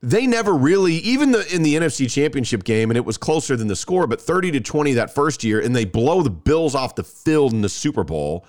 they 0.00 0.26
never 0.26 0.54
really 0.54 0.94
even 0.94 1.30
the 1.30 1.54
in 1.54 1.62
the 1.62 1.74
NFC 1.74 2.10
Championship 2.10 2.64
game 2.64 2.90
and 2.90 2.96
it 2.96 3.04
was 3.04 3.18
closer 3.18 3.54
than 3.54 3.68
the 3.68 3.76
score 3.76 4.06
but 4.06 4.20
30 4.20 4.52
to 4.52 4.60
20 4.60 4.94
that 4.94 5.14
first 5.14 5.44
year 5.44 5.60
and 5.60 5.76
they 5.76 5.84
blow 5.84 6.22
the 6.22 6.30
Bills 6.30 6.74
off 6.74 6.94
the 6.94 7.04
field 7.04 7.52
in 7.52 7.60
the 7.60 7.68
Super 7.68 8.02
Bowl 8.02 8.46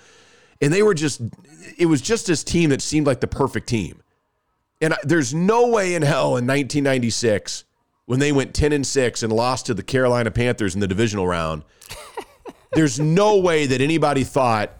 and 0.62 0.72
they 0.72 0.82
were 0.82 0.94
just 0.94 1.20
it 1.76 1.86
was 1.86 2.00
just 2.00 2.26
this 2.26 2.42
team 2.42 2.70
that 2.70 2.80
seemed 2.80 3.06
like 3.06 3.20
the 3.20 3.28
perfect 3.28 3.68
team. 3.68 4.00
And 4.80 4.94
there's 5.04 5.32
no 5.32 5.68
way 5.68 5.94
in 5.94 6.02
hell 6.02 6.36
in 6.36 6.46
1996 6.46 7.64
when 8.06 8.18
they 8.18 8.32
went 8.32 8.54
10 8.54 8.72
and 8.72 8.86
6 8.86 9.22
and 9.22 9.32
lost 9.32 9.66
to 9.66 9.74
the 9.74 9.82
Carolina 9.82 10.30
Panthers 10.30 10.74
in 10.74 10.80
the 10.80 10.86
divisional 10.86 11.26
round 11.26 11.64
there's 12.74 13.00
no 13.00 13.38
way 13.38 13.66
that 13.66 13.80
anybody 13.80 14.24
thought 14.24 14.72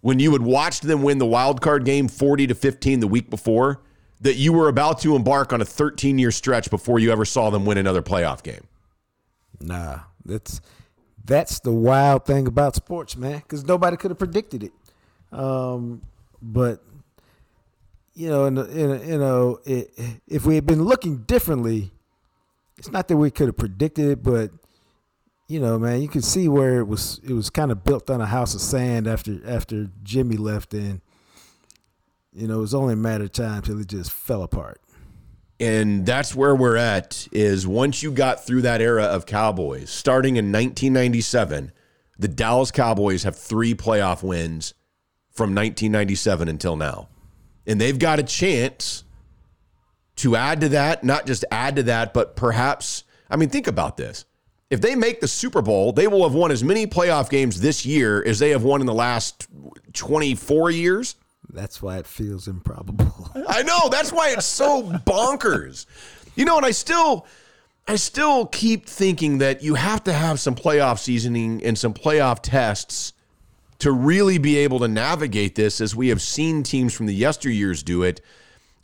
when 0.00 0.18
you 0.18 0.32
had 0.32 0.42
watched 0.42 0.82
them 0.82 1.02
win 1.02 1.18
the 1.18 1.26
wild 1.26 1.60
card 1.60 1.84
game 1.84 2.08
40 2.08 2.48
to 2.48 2.54
15 2.54 3.00
the 3.00 3.06
week 3.06 3.30
before 3.30 3.80
that 4.20 4.34
you 4.34 4.52
were 4.52 4.68
about 4.68 5.00
to 5.00 5.16
embark 5.16 5.52
on 5.52 5.60
a 5.60 5.64
13 5.64 6.18
year 6.18 6.30
stretch 6.30 6.70
before 6.70 6.98
you 6.98 7.12
ever 7.12 7.24
saw 7.24 7.50
them 7.50 7.64
win 7.64 7.78
another 7.78 8.02
playoff 8.02 8.42
game. 8.42 8.66
Nah, 9.60 10.00
that's 10.24 10.60
that's 11.24 11.60
the 11.60 11.72
wild 11.72 12.26
thing 12.26 12.46
about 12.46 12.74
sports, 12.74 13.16
man, 13.16 13.38
because 13.38 13.64
nobody 13.64 13.96
could 13.96 14.10
have 14.10 14.18
predicted 14.18 14.64
it. 14.64 14.72
Um, 15.32 16.02
but 16.42 16.82
you 18.14 18.28
know, 18.28 18.46
in, 18.46 18.58
in, 18.58 19.08
you 19.08 19.18
know, 19.18 19.58
it, 19.64 19.90
if 20.28 20.46
we 20.46 20.54
had 20.54 20.66
been 20.66 20.84
looking 20.84 21.18
differently, 21.18 21.92
it's 22.78 22.90
not 22.90 23.08
that 23.08 23.16
we 23.16 23.30
could 23.30 23.48
have 23.48 23.56
predicted 23.56 24.06
it, 24.06 24.22
but 24.22 24.50
you 25.46 25.60
know, 25.60 25.78
man, 25.78 26.00
you 26.00 26.08
could 26.08 26.24
see 26.24 26.48
where 26.48 26.78
it 26.78 26.84
was 26.84 27.20
it 27.22 27.32
was 27.32 27.50
kind 27.50 27.70
of 27.70 27.84
built 27.84 28.10
on 28.10 28.20
a 28.20 28.26
house 28.26 28.54
of 28.54 28.60
sand 28.60 29.06
after 29.06 29.40
after 29.46 29.88
Jimmy 30.02 30.36
left 30.36 30.72
and 30.74 31.00
you 32.32 32.48
know, 32.48 32.58
it 32.58 32.62
was 32.62 32.74
only 32.74 32.94
a 32.94 32.96
matter 32.96 33.24
of 33.24 33.32
time 33.32 33.62
till 33.62 33.80
it 33.80 33.86
just 33.86 34.10
fell 34.10 34.42
apart. 34.42 34.80
And 35.60 36.04
that's 36.04 36.34
where 36.34 36.54
we're 36.54 36.76
at 36.76 37.28
is 37.30 37.64
once 37.64 38.02
you 38.02 38.10
got 38.10 38.44
through 38.44 38.62
that 38.62 38.80
era 38.80 39.04
of 39.04 39.24
Cowboys, 39.24 39.88
starting 39.88 40.36
in 40.36 40.46
1997, 40.46 41.70
the 42.18 42.26
Dallas 42.26 42.72
Cowboys 42.72 43.22
have 43.22 43.36
3 43.36 43.74
playoff 43.74 44.24
wins 44.24 44.74
from 45.30 45.50
1997 45.54 46.48
until 46.48 46.74
now. 46.74 47.08
And 47.66 47.80
they've 47.80 47.98
got 47.98 48.18
a 48.18 48.24
chance 48.24 49.04
to 50.16 50.34
add 50.34 50.60
to 50.60 50.68
that, 50.70 51.04
not 51.04 51.24
just 51.24 51.44
add 51.52 51.76
to 51.76 51.84
that, 51.84 52.12
but 52.12 52.34
perhaps 52.34 53.04
I 53.30 53.36
mean 53.36 53.48
think 53.48 53.68
about 53.68 53.96
this 53.96 54.24
if 54.74 54.80
they 54.80 54.96
make 54.96 55.20
the 55.20 55.28
Super 55.28 55.62
Bowl, 55.62 55.92
they 55.92 56.08
will 56.08 56.24
have 56.24 56.34
won 56.34 56.50
as 56.50 56.64
many 56.64 56.84
playoff 56.84 57.30
games 57.30 57.60
this 57.60 57.86
year 57.86 58.24
as 58.24 58.40
they 58.40 58.50
have 58.50 58.64
won 58.64 58.80
in 58.80 58.88
the 58.88 58.92
last 58.92 59.46
24 59.92 60.72
years. 60.72 61.14
That's 61.48 61.80
why 61.80 61.98
it 61.98 62.08
feels 62.08 62.48
improbable. 62.48 63.30
I 63.48 63.62
know. 63.62 63.88
That's 63.88 64.12
why 64.12 64.30
it's 64.30 64.46
so 64.46 64.82
bonkers. 64.82 65.86
You 66.34 66.44
know, 66.44 66.56
and 66.56 66.66
I 66.66 66.72
still 66.72 67.24
I 67.86 67.94
still 67.94 68.46
keep 68.46 68.86
thinking 68.86 69.38
that 69.38 69.62
you 69.62 69.76
have 69.76 70.02
to 70.04 70.12
have 70.12 70.40
some 70.40 70.56
playoff 70.56 70.98
seasoning 70.98 71.62
and 71.62 71.78
some 71.78 71.94
playoff 71.94 72.40
tests 72.42 73.12
to 73.78 73.92
really 73.92 74.38
be 74.38 74.56
able 74.56 74.80
to 74.80 74.88
navigate 74.88 75.54
this 75.54 75.80
as 75.80 75.94
we 75.94 76.08
have 76.08 76.20
seen 76.20 76.64
teams 76.64 76.92
from 76.92 77.06
the 77.06 77.22
yesteryears 77.22 77.84
do 77.84 78.02
it. 78.02 78.20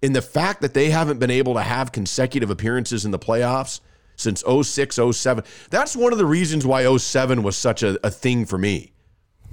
In 0.03 0.13
the 0.13 0.23
fact 0.23 0.61
that 0.61 0.73
they 0.73 0.91
haven't 0.91 1.19
been 1.19 1.33
able 1.33 1.55
to 1.55 1.63
have 1.63 1.91
consecutive 1.91 2.49
appearances 2.49 3.05
in 3.05 3.11
the 3.11 3.19
playoffs 3.19 3.81
since 4.21 4.45
06, 4.47 4.99
07. 5.13 5.45
That's 5.71 5.97
one 5.97 6.13
of 6.13 6.19
the 6.19 6.27
reasons 6.27 6.67
why 6.67 6.97
07 6.97 7.43
was 7.43 7.57
such 7.57 7.83
a, 7.83 7.99
a 8.07 8.11
thing 8.11 8.45
for 8.45 8.59
me 8.59 8.93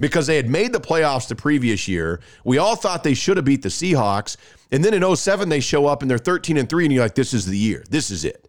because 0.00 0.26
they 0.26 0.36
had 0.36 0.48
made 0.48 0.72
the 0.72 0.80
playoffs 0.80 1.28
the 1.28 1.34
previous 1.34 1.88
year. 1.88 2.20
We 2.44 2.58
all 2.58 2.76
thought 2.76 3.02
they 3.02 3.14
should 3.14 3.36
have 3.36 3.44
beat 3.44 3.62
the 3.62 3.68
Seahawks. 3.68 4.36
And 4.70 4.84
then 4.84 4.94
in 4.94 5.16
07, 5.16 5.48
they 5.48 5.60
show 5.60 5.86
up 5.86 6.02
and 6.02 6.10
they're 6.10 6.18
13 6.18 6.56
and 6.56 6.68
3, 6.68 6.84
and 6.84 6.92
you're 6.92 7.02
like, 7.02 7.14
this 7.14 7.32
is 7.32 7.46
the 7.46 7.56
year. 7.56 7.84
This 7.90 8.10
is 8.10 8.24
it. 8.24 8.48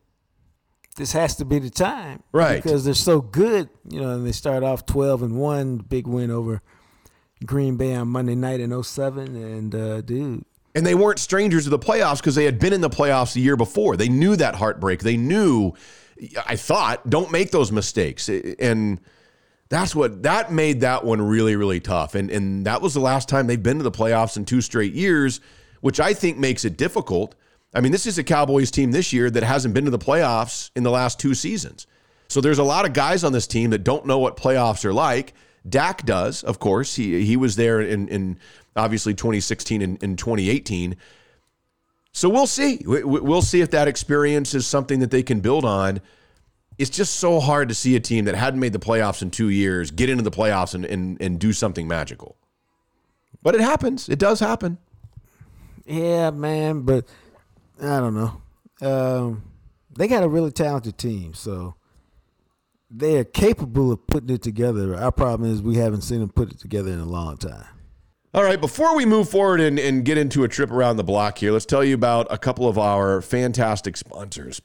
This 0.98 1.14
has 1.14 1.36
to 1.38 1.46
be 1.46 1.60
the 1.60 1.70
time. 1.70 2.24
Right. 2.34 2.62
Because 2.62 2.84
they're 2.84 2.94
so 2.94 3.22
good, 3.22 3.70
you 3.90 4.02
know, 4.02 4.12
and 4.12 4.28
they 4.28 4.34
start 4.34 4.64
off 4.64 4.86
12 4.86 5.24
and 5.24 5.38
1, 5.38 5.78
big 5.78 6.08
win 6.08 6.30
over 6.30 6.62
Green 7.46 7.78
Bay 7.78 7.96
on 7.96 8.10
Monday 8.10 8.36
night 8.36 8.60
in 8.60 8.84
07. 8.84 9.36
And, 9.36 9.74
uh, 9.74 10.02
dude. 10.02 10.44
And 10.76 10.86
they 10.86 10.96
weren't 10.96 11.20
strangers 11.20 11.64
to 11.64 11.70
the 11.70 11.80
playoffs 11.80 12.18
because 12.18 12.36
they 12.36 12.46
had 12.46 12.60
been 12.60 12.74
in 12.74 12.82
the 12.82 12.90
playoffs 12.90 13.34
the 13.34 13.42
year 13.42 13.56
before. 13.56 13.96
They 13.96 14.10
knew 14.10 14.36
that 14.36 14.56
heartbreak. 14.56 15.00
They 15.00 15.18
knew 15.18 15.74
I 16.46 16.56
thought, 16.56 17.10
don't 17.10 17.32
make 17.32 17.52
those 17.52 17.72
mistakes. 17.72 18.30
And 18.30 19.00
that's 19.70 19.96
what 19.96 20.24
that 20.24 20.52
made 20.52 20.82
that 20.82 21.06
one 21.06 21.22
really, 21.22 21.56
really 21.56 21.80
tough. 21.80 22.16
And 22.16 22.30
and 22.30 22.66
that 22.66 22.82
was 22.82 22.94
the 22.94 23.00
last 23.00 23.30
time 23.30 23.48
they've 23.48 23.62
been 23.62 23.78
to 23.78 23.84
the 23.84 23.92
playoffs 23.92 24.36
in 24.36 24.46
two 24.46 24.62
straight 24.62 24.94
years, 24.94 25.40
which 25.82 26.00
I 26.00 26.14
think 26.14 26.38
makes 26.38 26.66
it 26.66 26.78
difficult. 26.78 27.36
I 27.74 27.82
mean, 27.82 27.92
this 27.92 28.08
is 28.08 28.18
a 28.18 28.24
Cowboys 28.24 28.72
team 28.72 28.92
this 28.92 29.14
year 29.14 29.30
that 29.30 29.44
hasn't 29.44 29.76
been 29.76 29.86
to 29.86 29.92
the 29.92 30.00
playoffs 30.00 30.72
in 30.76 30.84
the 30.84 30.90
last 30.90 31.20
two 31.20 31.36
seasons. 31.36 31.86
So 32.28 32.42
there's 32.42 32.58
a 32.58 32.64
lot 32.64 32.86
of 32.86 32.94
guys 32.94 33.24
on 33.24 33.32
this 33.32 33.46
team 33.46 33.70
that 33.70 33.84
don't 33.84 34.06
know 34.06 34.18
what 34.18 34.38
playoffs 34.38 34.86
are 34.86 34.94
like. 34.94 35.34
Dak 35.68 36.04
does, 36.04 36.44
of 36.44 36.60
course. 36.60 36.96
He 36.96 37.24
he 37.26 37.38
was 37.38 37.56
there 37.56 37.80
in, 37.80 38.08
in 38.08 38.40
obviously 38.76 39.14
2016 39.14 39.82
and, 39.82 40.04
and 40.04 40.18
2018. 40.18 40.96
So 42.20 42.28
we'll 42.28 42.48
see. 42.48 42.82
We'll 42.86 43.42
see 43.42 43.62
if 43.62 43.72
that 43.72 43.88
experience 43.88 44.54
is 44.54 44.68
something 44.68 45.00
that 45.00 45.10
they 45.10 45.24
can 45.24 45.40
build 45.40 45.64
on. 45.64 46.02
It's 46.78 46.90
just 46.90 47.16
so 47.16 47.40
hard 47.40 47.70
to 47.70 47.76
see 47.76 47.96
a 47.96 48.02
team 48.02 48.26
that 48.26 48.36
hadn't 48.36 48.60
made 48.60 48.74
the 48.74 48.80
playoffs 48.80 49.22
in 49.22 49.32
two 49.32 49.48
years 49.48 49.90
get 49.90 50.10
into 50.10 50.22
the 50.22 50.30
playoffs 50.30 50.76
and, 50.76 50.84
and, 50.84 51.22
and 51.22 51.40
do 51.40 51.54
something 51.54 51.88
magical. 51.88 52.36
But 53.42 53.56
it 53.56 53.62
happens. 53.62 54.10
It 54.10 54.20
does 54.20 54.42
happen. 54.42 54.80
Yeah, 55.86 56.32
man. 56.32 56.82
But 56.82 57.08
I 57.82 58.02
don't 58.02 58.16
know. 58.16 58.42
Um, 58.82 59.44
they 59.98 60.10
got 60.10 60.22
a 60.22 60.28
really 60.28 60.52
talented 60.52 60.98
team, 60.98 61.34
so 61.34 61.76
they 62.92 63.18
are 63.18 63.24
capable 63.24 63.94
of 63.94 64.06
putting 64.08 64.32
it 64.32 64.42
together. 64.42 64.94
Our 64.94 65.14
problem 65.14 65.50
is 65.50 65.62
we 65.62 65.78
haven't 65.78 66.02
seen 66.02 66.20
them 66.20 66.32
put 66.32 66.52
it 66.52 66.60
together 66.60 66.92
in 66.92 67.00
a 67.00 67.06
long 67.06 67.38
time. 67.38 67.79
All 68.32 68.44
right, 68.44 68.62
before 68.62 68.96
we 68.96 69.06
move 69.06 69.28
forward 69.28 69.60
and, 69.60 69.80
and 69.80 70.06
get 70.06 70.20
into 70.20 70.44
a 70.44 70.48
trip 70.48 70.70
around 70.70 70.98
the 70.98 71.04
block 71.04 71.40
here, 71.40 71.52
let's 71.52 71.66
tell 71.66 71.84
you 71.84 71.96
about 71.96 72.28
a 72.30 72.38
couple 72.38 72.68
of 72.68 72.78
our 72.78 73.22
fantastic 73.22 73.98
sponsors. 73.98 74.62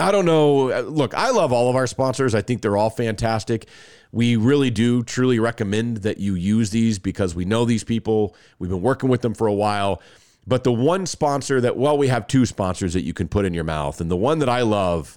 I 0.00 0.10
don't 0.10 0.24
know. 0.24 0.72
Uh, 0.72 0.80
look, 0.80 1.14
I 1.14 1.30
love 1.30 1.52
all 1.52 1.70
of 1.70 1.76
our 1.76 1.86
sponsors. 1.86 2.34
I 2.34 2.42
think 2.42 2.62
they're 2.62 2.76
all 2.76 2.90
fantastic. 2.90 3.68
We 4.10 4.34
really 4.34 4.70
do 4.70 5.04
truly 5.04 5.38
recommend 5.38 5.98
that 5.98 6.18
you 6.18 6.34
use 6.34 6.70
these 6.70 6.98
because 6.98 7.32
we 7.32 7.44
know 7.44 7.64
these 7.64 7.84
people. 7.84 8.34
We've 8.58 8.70
been 8.70 8.82
working 8.82 9.08
with 9.08 9.22
them 9.22 9.34
for 9.34 9.46
a 9.46 9.54
while. 9.54 10.02
But 10.44 10.64
the 10.64 10.72
one 10.72 11.06
sponsor 11.06 11.60
that, 11.60 11.76
well, 11.76 11.96
we 11.96 12.08
have 12.08 12.26
two 12.26 12.44
sponsors 12.44 12.94
that 12.94 13.04
you 13.04 13.14
can 13.14 13.28
put 13.28 13.44
in 13.44 13.54
your 13.54 13.62
mouth. 13.62 14.00
And 14.00 14.10
the 14.10 14.16
one 14.16 14.40
that 14.40 14.48
I 14.48 14.62
love, 14.62 15.16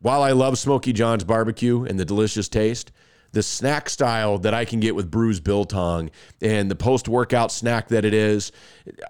while 0.00 0.22
I 0.22 0.32
love 0.32 0.56
Smokey 0.56 0.94
John's 0.94 1.24
barbecue 1.24 1.84
and 1.84 2.00
the 2.00 2.06
delicious 2.06 2.48
taste, 2.48 2.90
the 3.36 3.42
snack 3.42 3.90
style 3.90 4.38
that 4.38 4.54
I 4.54 4.64
can 4.64 4.80
get 4.80 4.94
with 4.94 5.10
Brus 5.10 5.40
Biltong 5.40 6.10
and 6.40 6.70
the 6.70 6.74
post 6.74 7.06
workout 7.06 7.52
snack 7.52 7.88
that 7.88 8.06
it 8.06 8.14
is. 8.14 8.50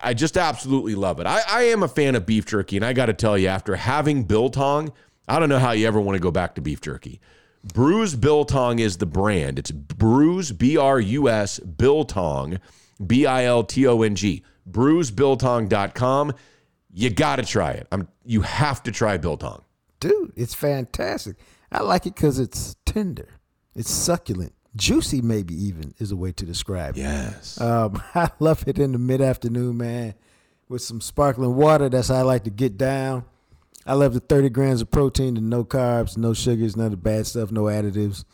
I 0.02 0.14
just 0.14 0.36
absolutely 0.36 0.96
love 0.96 1.20
it. 1.20 1.26
I, 1.28 1.42
I 1.48 1.62
am 1.68 1.84
a 1.84 1.88
fan 1.88 2.16
of 2.16 2.26
beef 2.26 2.44
jerky, 2.44 2.76
and 2.76 2.84
I 2.84 2.92
got 2.92 3.06
to 3.06 3.14
tell 3.14 3.38
you, 3.38 3.46
after 3.46 3.76
having 3.76 4.24
Biltong, 4.24 4.92
I 5.28 5.38
don't 5.38 5.48
know 5.48 5.60
how 5.60 5.70
you 5.70 5.86
ever 5.86 6.00
want 6.00 6.16
to 6.16 6.20
go 6.20 6.32
back 6.32 6.56
to 6.56 6.60
beef 6.60 6.80
jerky. 6.80 7.20
Brus 7.62 8.16
Biltong 8.16 8.80
is 8.80 8.96
the 8.96 9.06
brand. 9.06 9.60
It's 9.60 9.70
Brus, 9.70 10.50
B 10.50 10.76
R 10.76 10.98
U 10.98 11.28
S, 11.28 11.60
Biltong, 11.60 12.58
B 13.04 13.26
I 13.26 13.44
L 13.44 13.62
T 13.62 13.86
O 13.86 14.02
N 14.02 14.16
G. 14.16 14.42
BrusBiltong.com. 14.68 16.34
You 16.92 17.10
got 17.10 17.36
to 17.36 17.44
try 17.44 17.72
it. 17.72 17.86
I'm, 17.92 18.08
you 18.24 18.40
have 18.40 18.82
to 18.82 18.90
try 18.90 19.16
Biltong. 19.18 19.62
dude, 20.00 20.32
it's 20.34 20.54
fantastic. 20.54 21.36
I 21.70 21.82
like 21.82 22.06
it 22.06 22.14
because 22.14 22.40
it's 22.40 22.74
tender, 22.84 23.35
it's 23.76 23.90
succulent, 23.90 24.52
juicy. 24.74 25.20
Maybe 25.22 25.54
even 25.54 25.94
is 25.98 26.10
a 26.10 26.16
way 26.16 26.32
to 26.32 26.44
describe 26.44 26.96
it. 26.96 27.00
Yes. 27.00 27.60
Um, 27.60 28.02
I 28.14 28.30
love 28.40 28.64
it 28.66 28.78
in 28.78 28.92
the 28.92 28.98
mid 28.98 29.20
afternoon, 29.20 29.76
man, 29.76 30.14
with 30.68 30.82
some 30.82 31.00
sparkling 31.00 31.54
water. 31.54 31.88
That's 31.88 32.08
how 32.08 32.16
I 32.16 32.22
like 32.22 32.44
to 32.44 32.50
get 32.50 32.76
down. 32.76 33.24
I 33.86 33.94
love 33.94 34.14
the 34.14 34.20
30 34.20 34.48
grams 34.48 34.82
of 34.82 34.90
protein 34.90 35.36
and 35.36 35.48
no 35.48 35.64
carbs, 35.64 36.16
no 36.16 36.34
sugars, 36.34 36.76
none 36.76 36.86
of 36.86 36.90
the 36.90 36.96
bad 36.96 37.26
stuff, 37.26 37.52
no 37.52 37.64
additives. 37.64 38.24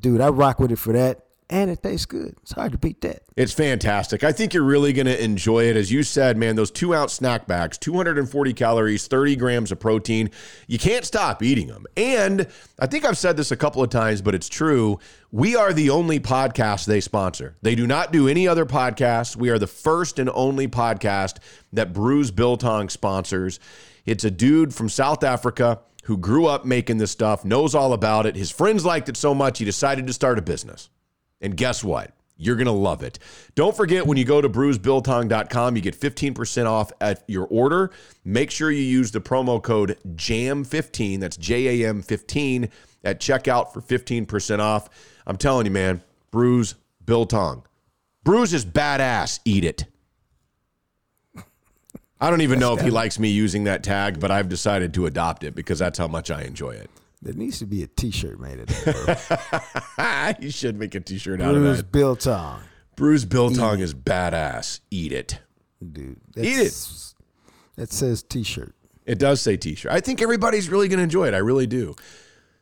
Dude, 0.00 0.22
I 0.22 0.28
rock 0.28 0.58
with 0.58 0.72
it 0.72 0.78
for 0.78 0.94
that. 0.94 1.26
And 1.50 1.70
it 1.70 1.82
tastes 1.82 2.06
good. 2.06 2.34
It's 2.42 2.52
hard 2.52 2.72
to 2.72 2.78
beat 2.78 3.02
that. 3.02 3.24
It's 3.36 3.52
fantastic. 3.52 4.24
I 4.24 4.32
think 4.32 4.54
you're 4.54 4.62
really 4.62 4.94
going 4.94 5.06
to 5.06 5.22
enjoy 5.22 5.64
it. 5.64 5.76
As 5.76 5.92
you 5.92 6.02
said, 6.02 6.38
man, 6.38 6.56
those 6.56 6.70
two 6.70 6.94
ounce 6.94 7.12
snack 7.12 7.46
bags, 7.46 7.76
240 7.76 8.54
calories, 8.54 9.06
30 9.06 9.36
grams 9.36 9.70
of 9.70 9.78
protein. 9.78 10.30
You 10.66 10.78
can't 10.78 11.04
stop 11.04 11.42
eating 11.42 11.66
them. 11.66 11.84
And 11.96 12.46
I 12.78 12.86
think 12.86 13.04
I've 13.04 13.18
said 13.18 13.36
this 13.36 13.50
a 13.50 13.56
couple 13.56 13.82
of 13.82 13.90
times, 13.90 14.22
but 14.22 14.34
it's 14.34 14.48
true. 14.48 14.98
We 15.30 15.54
are 15.54 15.74
the 15.74 15.90
only 15.90 16.20
podcast 16.20 16.86
they 16.86 17.00
sponsor. 17.00 17.56
They 17.60 17.74
do 17.74 17.86
not 17.86 18.12
do 18.12 18.28
any 18.28 18.48
other 18.48 18.64
podcasts. 18.64 19.36
We 19.36 19.50
are 19.50 19.58
the 19.58 19.66
first 19.66 20.18
and 20.18 20.30
only 20.32 20.68
podcast 20.68 21.36
that 21.72 21.92
Brus 21.92 22.30
Biltong 22.30 22.88
sponsors. 22.88 23.60
It's 24.06 24.24
a 24.24 24.30
dude 24.30 24.74
from 24.74 24.88
South 24.88 25.22
Africa 25.22 25.80
who 26.04 26.16
grew 26.16 26.46
up 26.46 26.64
making 26.64 26.98
this 26.98 27.10
stuff, 27.10 27.44
knows 27.44 27.74
all 27.74 27.92
about 27.92 28.26
it. 28.26 28.36
His 28.36 28.50
friends 28.50 28.84
liked 28.84 29.08
it 29.08 29.16
so 29.16 29.34
much, 29.34 29.58
he 29.58 29.64
decided 29.64 30.06
to 30.06 30.12
start 30.12 30.38
a 30.38 30.42
business. 30.42 30.88
And 31.42 31.56
guess 31.56 31.84
what? 31.84 32.12
You're 32.38 32.56
going 32.56 32.66
to 32.66 32.72
love 32.72 33.02
it. 33.02 33.18
Don't 33.54 33.76
forget 33.76 34.06
when 34.06 34.16
you 34.16 34.24
go 34.24 34.40
to 34.40 34.48
brusbiltong.com, 34.48 35.76
you 35.76 35.82
get 35.82 35.98
15% 35.98 36.66
off 36.66 36.90
at 37.00 37.22
your 37.28 37.46
order. 37.46 37.90
Make 38.24 38.50
sure 38.50 38.70
you 38.70 38.82
use 38.82 39.10
the 39.10 39.20
promo 39.20 39.62
code 39.62 39.98
JAM15, 40.06 41.20
that's 41.20 41.36
J 41.36 41.82
A 41.82 41.88
M 41.88 42.02
15 42.02 42.68
at 43.04 43.20
checkout 43.20 43.72
for 43.72 43.80
15% 43.80 44.58
off. 44.58 44.88
I'm 45.26 45.36
telling 45.36 45.66
you, 45.66 45.72
man, 45.72 46.02
Brus 46.30 46.74
Biltong. 47.04 47.64
Brus 48.24 48.52
is 48.52 48.64
badass. 48.64 49.40
Eat 49.44 49.64
it. 49.64 49.84
I 52.20 52.30
don't 52.30 52.40
even 52.42 52.60
know 52.60 52.74
if 52.74 52.80
he 52.80 52.90
likes 52.90 53.18
me 53.18 53.28
using 53.28 53.64
that 53.64 53.82
tag, 53.82 54.20
but 54.20 54.30
I've 54.30 54.48
decided 54.48 54.94
to 54.94 55.06
adopt 55.06 55.42
it 55.42 55.56
because 55.56 55.80
that's 55.80 55.98
how 55.98 56.06
much 56.06 56.30
I 56.30 56.42
enjoy 56.42 56.70
it. 56.70 56.88
There 57.22 57.34
needs 57.34 57.60
to 57.60 57.66
be 57.66 57.82
a 57.84 57.86
T-shirt 57.86 58.40
made 58.40 58.58
of 58.60 58.66
that. 58.66 60.36
You 60.42 60.50
should 60.50 60.76
make 60.78 60.94
a 60.94 61.00
t-shirt 61.00 61.40
out 61.40 61.54
of 61.54 61.62
that. 61.62 61.68
Brus. 61.68 61.82
Biltong, 61.82 62.60
Brus 62.96 63.24
Biltong 63.24 63.78
is 63.80 63.94
badass. 63.94 64.80
Eat 64.90 65.12
it. 65.12 65.38
dude. 65.80 66.20
Eat 66.36 66.54
That's- 66.56 67.14
That 67.76 67.92
says 67.92 68.22
T-shirt. 68.22 68.74
It 69.04 69.18
does 69.18 69.40
say 69.40 69.56
t-shirt. 69.56 69.90
I 69.90 69.98
think 70.00 70.22
everybody's 70.22 70.68
really 70.68 70.86
going 70.88 70.98
to 70.98 71.02
enjoy 71.04 71.26
it. 71.26 71.34
I 71.34 71.38
really 71.38 71.66
do. 71.66 71.94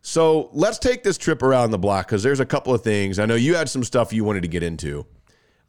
So 0.03 0.49
let's 0.53 0.79
take 0.79 1.03
this 1.03 1.19
trip 1.19 1.43
around 1.43 1.71
the 1.71 1.79
block 1.79 2.07
because 2.07 2.23
there's 2.23 2.41
a 2.41 2.47
couple 2.47 2.73
of 2.75 2.83
things. 2.83 3.19
I 3.19 3.27
know 3.27 3.35
you 3.35 3.55
had 3.55 3.69
some 3.69 3.85
stuff 3.85 4.13
you 4.13 4.25
wanted 4.25 4.43
to 4.43 4.49
get 4.49 4.63
into. 4.63 5.05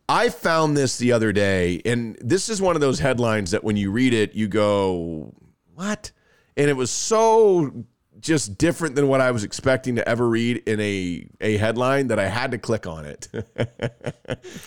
I 0.07 0.29
found 0.29 0.77
this 0.77 0.97
the 0.97 1.11
other 1.11 1.33
day, 1.33 1.81
and 1.85 2.17
this 2.21 2.47
is 2.49 2.61
one 2.61 2.75
of 2.75 2.81
those 2.81 2.99
headlines 2.99 3.51
that 3.51 3.63
when 3.65 3.75
you 3.75 3.91
read 3.91 4.13
it, 4.13 4.33
you 4.33 4.47
go, 4.47 5.33
What? 5.75 6.11
And 6.55 6.69
it 6.69 6.73
was 6.77 6.89
so 6.91 7.85
just 8.21 8.57
different 8.57 8.95
than 8.95 9.07
what 9.07 9.19
I 9.19 9.31
was 9.31 9.43
expecting 9.43 9.95
to 9.95 10.07
ever 10.07 10.27
read 10.29 10.57
in 10.67 10.79
a, 10.79 11.27
a 11.41 11.57
headline 11.57 12.07
that 12.07 12.19
I 12.19 12.27
had 12.27 12.51
to 12.51 12.57
click 12.57 12.87
on 12.87 13.05
it. 13.05 13.27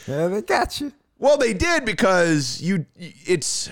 Yeah, 0.07 0.29
they 0.29 0.43
got 0.43 0.81
you. 0.81 0.93
Well, 1.19 1.39
they 1.39 1.55
did 1.55 1.85
because 1.85 2.61
you 2.61 2.87
it's 2.97 3.71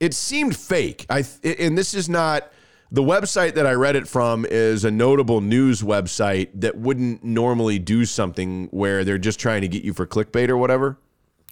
it 0.00 0.14
seemed 0.14 0.56
fake. 0.56 1.06
I 1.08 1.24
and 1.44 1.78
this 1.78 1.94
is 1.94 2.08
not 2.08 2.52
the 2.90 3.02
website 3.02 3.54
that 3.54 3.66
I 3.66 3.72
read 3.72 3.96
it 3.96 4.06
from 4.06 4.44
is 4.44 4.84
a 4.84 4.90
notable 4.90 5.40
news 5.40 5.80
website 5.80 6.48
that 6.54 6.76
wouldn't 6.76 7.24
normally 7.24 7.78
do 7.78 8.04
something 8.04 8.68
where 8.70 9.04
they're 9.04 9.16
just 9.16 9.40
trying 9.40 9.62
to 9.62 9.68
get 9.68 9.82
you 9.84 9.94
for 9.94 10.06
clickbait 10.06 10.50
or 10.50 10.58
whatever. 10.58 10.98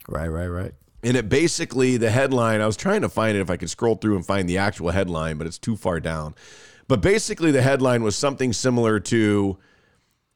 Right, 0.07 0.27
right, 0.27 0.47
right. 0.47 0.73
And 1.03 1.17
it 1.17 1.29
basically 1.29 1.97
the 1.97 2.11
headline, 2.11 2.61
I 2.61 2.67
was 2.67 2.77
trying 2.77 3.01
to 3.01 3.09
find 3.09 3.35
it 3.35 3.41
if 3.41 3.49
I 3.49 3.57
could 3.57 3.71
scroll 3.71 3.95
through 3.95 4.17
and 4.17 4.25
find 4.25 4.47
the 4.47 4.59
actual 4.59 4.91
headline, 4.91 5.37
but 5.37 5.47
it's 5.47 5.57
too 5.57 5.75
far 5.75 5.99
down. 5.99 6.35
But 6.91 6.99
basically 6.99 7.51
the 7.51 7.61
headline 7.61 8.03
was 8.03 8.17
something 8.17 8.51
similar 8.51 8.99
to 8.99 9.57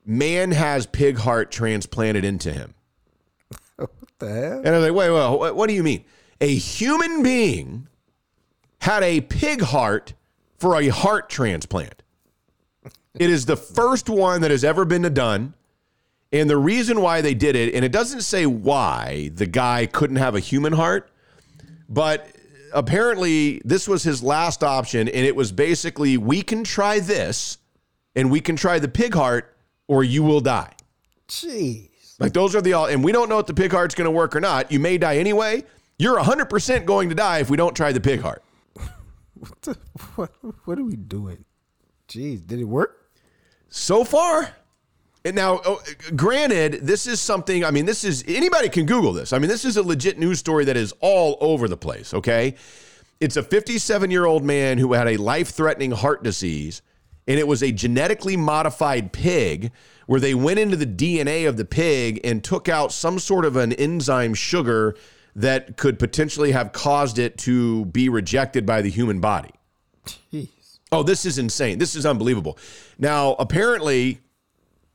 man 0.05 0.51
has 0.51 0.85
pig 0.85 1.17
heart 1.17 1.51
transplanted 1.51 2.23
into 2.23 2.49
him. 2.49 2.73
What 3.75 3.89
the 4.19 4.29
hell? 4.29 4.59
And 4.59 4.69
I 4.69 4.77
was 4.77 4.87
like, 4.87 4.95
wait, 4.95 5.09
wait, 5.09 5.37
what, 5.37 5.55
what 5.57 5.67
do 5.67 5.73
you 5.73 5.83
mean? 5.83 6.05
A 6.39 6.55
human 6.55 7.23
being 7.23 7.89
had 8.79 9.03
a 9.03 9.19
pig 9.19 9.63
heart 9.63 10.13
for 10.57 10.79
a 10.79 10.87
heart 10.87 11.29
transplant. 11.29 12.03
It 13.15 13.29
is 13.29 13.45
the 13.45 13.57
first 13.57 14.07
one 14.07 14.39
that 14.39 14.49
has 14.49 14.63
ever 14.63 14.85
been 14.85 15.01
done. 15.13 15.55
And 16.31 16.49
the 16.49 16.55
reason 16.55 17.01
why 17.01 17.19
they 17.19 17.33
did 17.33 17.57
it, 17.57 17.75
and 17.75 17.83
it 17.83 17.91
doesn't 17.91 18.21
say 18.21 18.45
why 18.45 19.29
the 19.33 19.45
guy 19.45 19.87
couldn't 19.87 20.15
have 20.15 20.35
a 20.35 20.39
human 20.39 20.71
heart, 20.71 21.11
but 21.89 22.33
apparently 22.75 23.61
this 23.65 23.87
was 23.87 24.03
his 24.03 24.21
last 24.21 24.63
option. 24.63 25.07
And 25.07 25.25
it 25.25 25.35
was 25.35 25.51
basically, 25.51 26.17
we 26.17 26.43
can 26.43 26.63
try 26.63 26.99
this 26.99 27.57
and 28.15 28.29
we 28.29 28.41
can 28.41 28.55
try 28.55 28.77
the 28.77 28.87
pig 28.87 29.15
heart 29.15 29.57
or 29.87 30.03
you 30.03 30.21
will 30.21 30.41
die. 30.41 30.73
Jeez. 31.27 31.89
Like 32.19 32.33
those 32.33 32.55
are 32.55 32.61
the 32.61 32.73
all, 32.73 32.85
and 32.85 33.03
we 33.03 33.11
don't 33.11 33.27
know 33.27 33.39
if 33.39 33.45
the 33.45 33.53
pig 33.53 33.71
heart's 33.71 33.95
going 33.95 34.05
to 34.05 34.11
work 34.11 34.35
or 34.35 34.39
not. 34.39 34.71
You 34.71 34.79
may 34.79 34.97
die 34.97 35.17
anyway. 35.17 35.63
You're 35.97 36.19
100% 36.19 36.85
going 36.85 37.09
to 37.09 37.15
die 37.15 37.39
if 37.39 37.49
we 37.49 37.57
don't 37.57 37.75
try 37.75 37.91
the 37.91 38.01
pig 38.01 38.21
heart. 38.21 38.43
What, 39.37 39.61
the, 39.63 39.77
what, 40.15 40.31
what 40.63 40.79
are 40.79 40.85
we 40.85 40.95
doing? 40.95 41.43
Jeez, 42.07 42.47
did 42.47 42.59
it 42.59 42.63
work? 42.63 43.11
So 43.67 44.05
far. 44.05 44.55
And 45.25 45.35
now, 45.35 45.59
oh, 45.65 45.81
granted, 46.15 46.81
this 46.83 47.07
is 47.07 47.19
something, 47.19 47.65
I 47.65 47.71
mean, 47.71 47.87
this 47.87 48.03
is, 48.03 48.23
anybody 48.27 48.69
can 48.69 48.85
Google 48.85 49.11
this. 49.11 49.33
I 49.33 49.39
mean, 49.39 49.49
this 49.49 49.65
is 49.65 49.75
a 49.75 49.81
legit 49.81 50.19
news 50.19 50.37
story 50.37 50.65
that 50.65 50.77
is 50.77 50.93
all 51.01 51.37
over 51.41 51.67
the 51.67 51.75
place, 51.75 52.13
okay? 52.13 52.53
It's 53.19 53.35
a 53.35 53.41
57 53.41 54.11
year 54.11 54.25
old 54.25 54.43
man 54.43 54.77
who 54.77 54.93
had 54.93 55.07
a 55.07 55.17
life 55.17 55.49
threatening 55.49 55.89
heart 55.91 56.23
disease, 56.23 56.83
and 57.27 57.39
it 57.39 57.47
was 57.47 57.63
a 57.63 57.71
genetically 57.71 58.37
modified 58.37 59.11
pig 59.11 59.71
where 60.05 60.19
they 60.19 60.35
went 60.35 60.59
into 60.59 60.77
the 60.77 60.85
DNA 60.85 61.49
of 61.49 61.57
the 61.57 61.65
pig 61.65 62.21
and 62.23 62.43
took 62.43 62.69
out 62.69 62.91
some 62.91 63.17
sort 63.17 63.45
of 63.45 63.55
an 63.55 63.73
enzyme 63.73 64.35
sugar 64.35 64.95
that 65.35 65.75
could 65.75 65.97
potentially 65.97 66.51
have 66.51 66.71
caused 66.71 67.17
it 67.17 67.35
to 67.39 67.85
be 67.85 68.09
rejected 68.09 68.63
by 68.63 68.83
the 68.83 68.91
human 68.91 69.19
body. 69.19 69.49
Jeez. 70.31 70.49
Oh, 70.91 71.01
this 71.01 71.25
is 71.25 71.39
insane. 71.39 71.79
This 71.79 71.95
is 71.95 72.05
unbelievable. 72.05 72.59
Now, 72.99 73.35
apparently, 73.39 74.21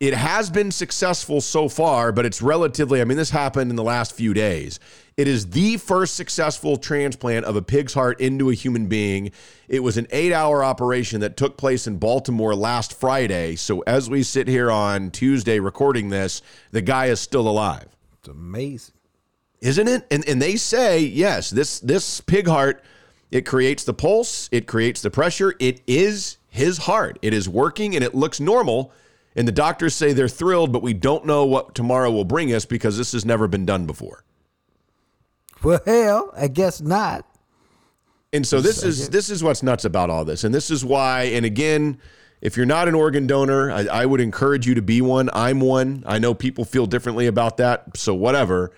it 0.00 0.14
has 0.14 0.48
been 0.48 0.70
successful 0.70 1.42
so 1.42 1.68
far, 1.68 2.10
but 2.10 2.24
it's 2.24 2.40
relatively, 2.40 3.02
I 3.02 3.04
mean, 3.04 3.18
this 3.18 3.28
happened 3.30 3.70
in 3.70 3.76
the 3.76 3.84
last 3.84 4.14
few 4.14 4.32
days. 4.32 4.80
It 5.18 5.28
is 5.28 5.50
the 5.50 5.76
first 5.76 6.14
successful 6.16 6.78
transplant 6.78 7.44
of 7.44 7.54
a 7.54 7.60
pig's 7.60 7.92
heart 7.92 8.18
into 8.18 8.48
a 8.48 8.54
human 8.54 8.86
being. 8.86 9.30
It 9.68 9.80
was 9.80 9.98
an 9.98 10.06
eight 10.10 10.32
hour 10.32 10.64
operation 10.64 11.20
that 11.20 11.36
took 11.36 11.58
place 11.58 11.86
in 11.86 11.98
Baltimore 11.98 12.54
last 12.54 12.98
Friday. 12.98 13.56
So, 13.56 13.80
as 13.80 14.08
we 14.08 14.22
sit 14.22 14.48
here 14.48 14.70
on 14.70 15.10
Tuesday 15.10 15.60
recording 15.60 16.08
this, 16.08 16.40
the 16.70 16.80
guy 16.80 17.06
is 17.06 17.20
still 17.20 17.46
alive 17.46 17.86
It's 18.20 18.28
amazing. 18.28 18.94
isn't 19.60 19.86
it? 19.86 20.06
And 20.10 20.26
and 20.26 20.40
they 20.40 20.56
say 20.56 21.00
yes, 21.00 21.50
this 21.50 21.78
this 21.80 22.22
pig 22.22 22.48
heart 22.48 22.82
it 23.30 23.44
creates 23.44 23.84
the 23.84 23.94
pulse, 23.94 24.48
it 24.50 24.66
creates 24.66 25.02
the 25.02 25.10
pressure. 25.10 25.54
It 25.58 25.82
is 25.86 26.38
his 26.48 26.78
heart. 26.78 27.18
It 27.20 27.34
is 27.34 27.46
working 27.46 27.94
and 27.94 28.02
it 28.02 28.14
looks 28.14 28.40
normal. 28.40 28.92
And 29.36 29.46
the 29.46 29.52
doctors 29.52 29.94
say 29.94 30.12
they're 30.12 30.28
thrilled, 30.28 30.72
but 30.72 30.82
we 30.82 30.92
don't 30.92 31.24
know 31.24 31.44
what 31.44 31.74
tomorrow 31.74 32.10
will 32.10 32.24
bring 32.24 32.52
us 32.52 32.64
because 32.64 32.98
this 32.98 33.12
has 33.12 33.24
never 33.24 33.46
been 33.46 33.64
done 33.64 33.86
before. 33.86 34.24
Well, 35.62 35.80
hell, 35.84 36.32
I 36.36 36.48
guess 36.48 36.80
not. 36.80 37.26
And 38.32 38.46
so 38.46 38.60
this 38.60 38.82
is 38.82 39.10
this 39.10 39.28
is 39.28 39.42
what's 39.42 39.62
nuts 39.62 39.84
about 39.84 40.08
all 40.08 40.24
this, 40.24 40.44
and 40.44 40.54
this 40.54 40.70
is 40.70 40.84
why. 40.84 41.22
And 41.22 41.44
again, 41.44 41.98
if 42.40 42.56
you're 42.56 42.66
not 42.66 42.88
an 42.88 42.94
organ 42.94 43.26
donor, 43.26 43.70
I, 43.70 43.86
I 43.86 44.06
would 44.06 44.20
encourage 44.20 44.66
you 44.66 44.74
to 44.74 44.82
be 44.82 45.00
one. 45.00 45.28
I'm 45.32 45.60
one. 45.60 46.04
I 46.06 46.18
know 46.18 46.32
people 46.32 46.64
feel 46.64 46.86
differently 46.86 47.26
about 47.26 47.56
that, 47.58 47.96
so 47.96 48.14
whatever. 48.14 48.72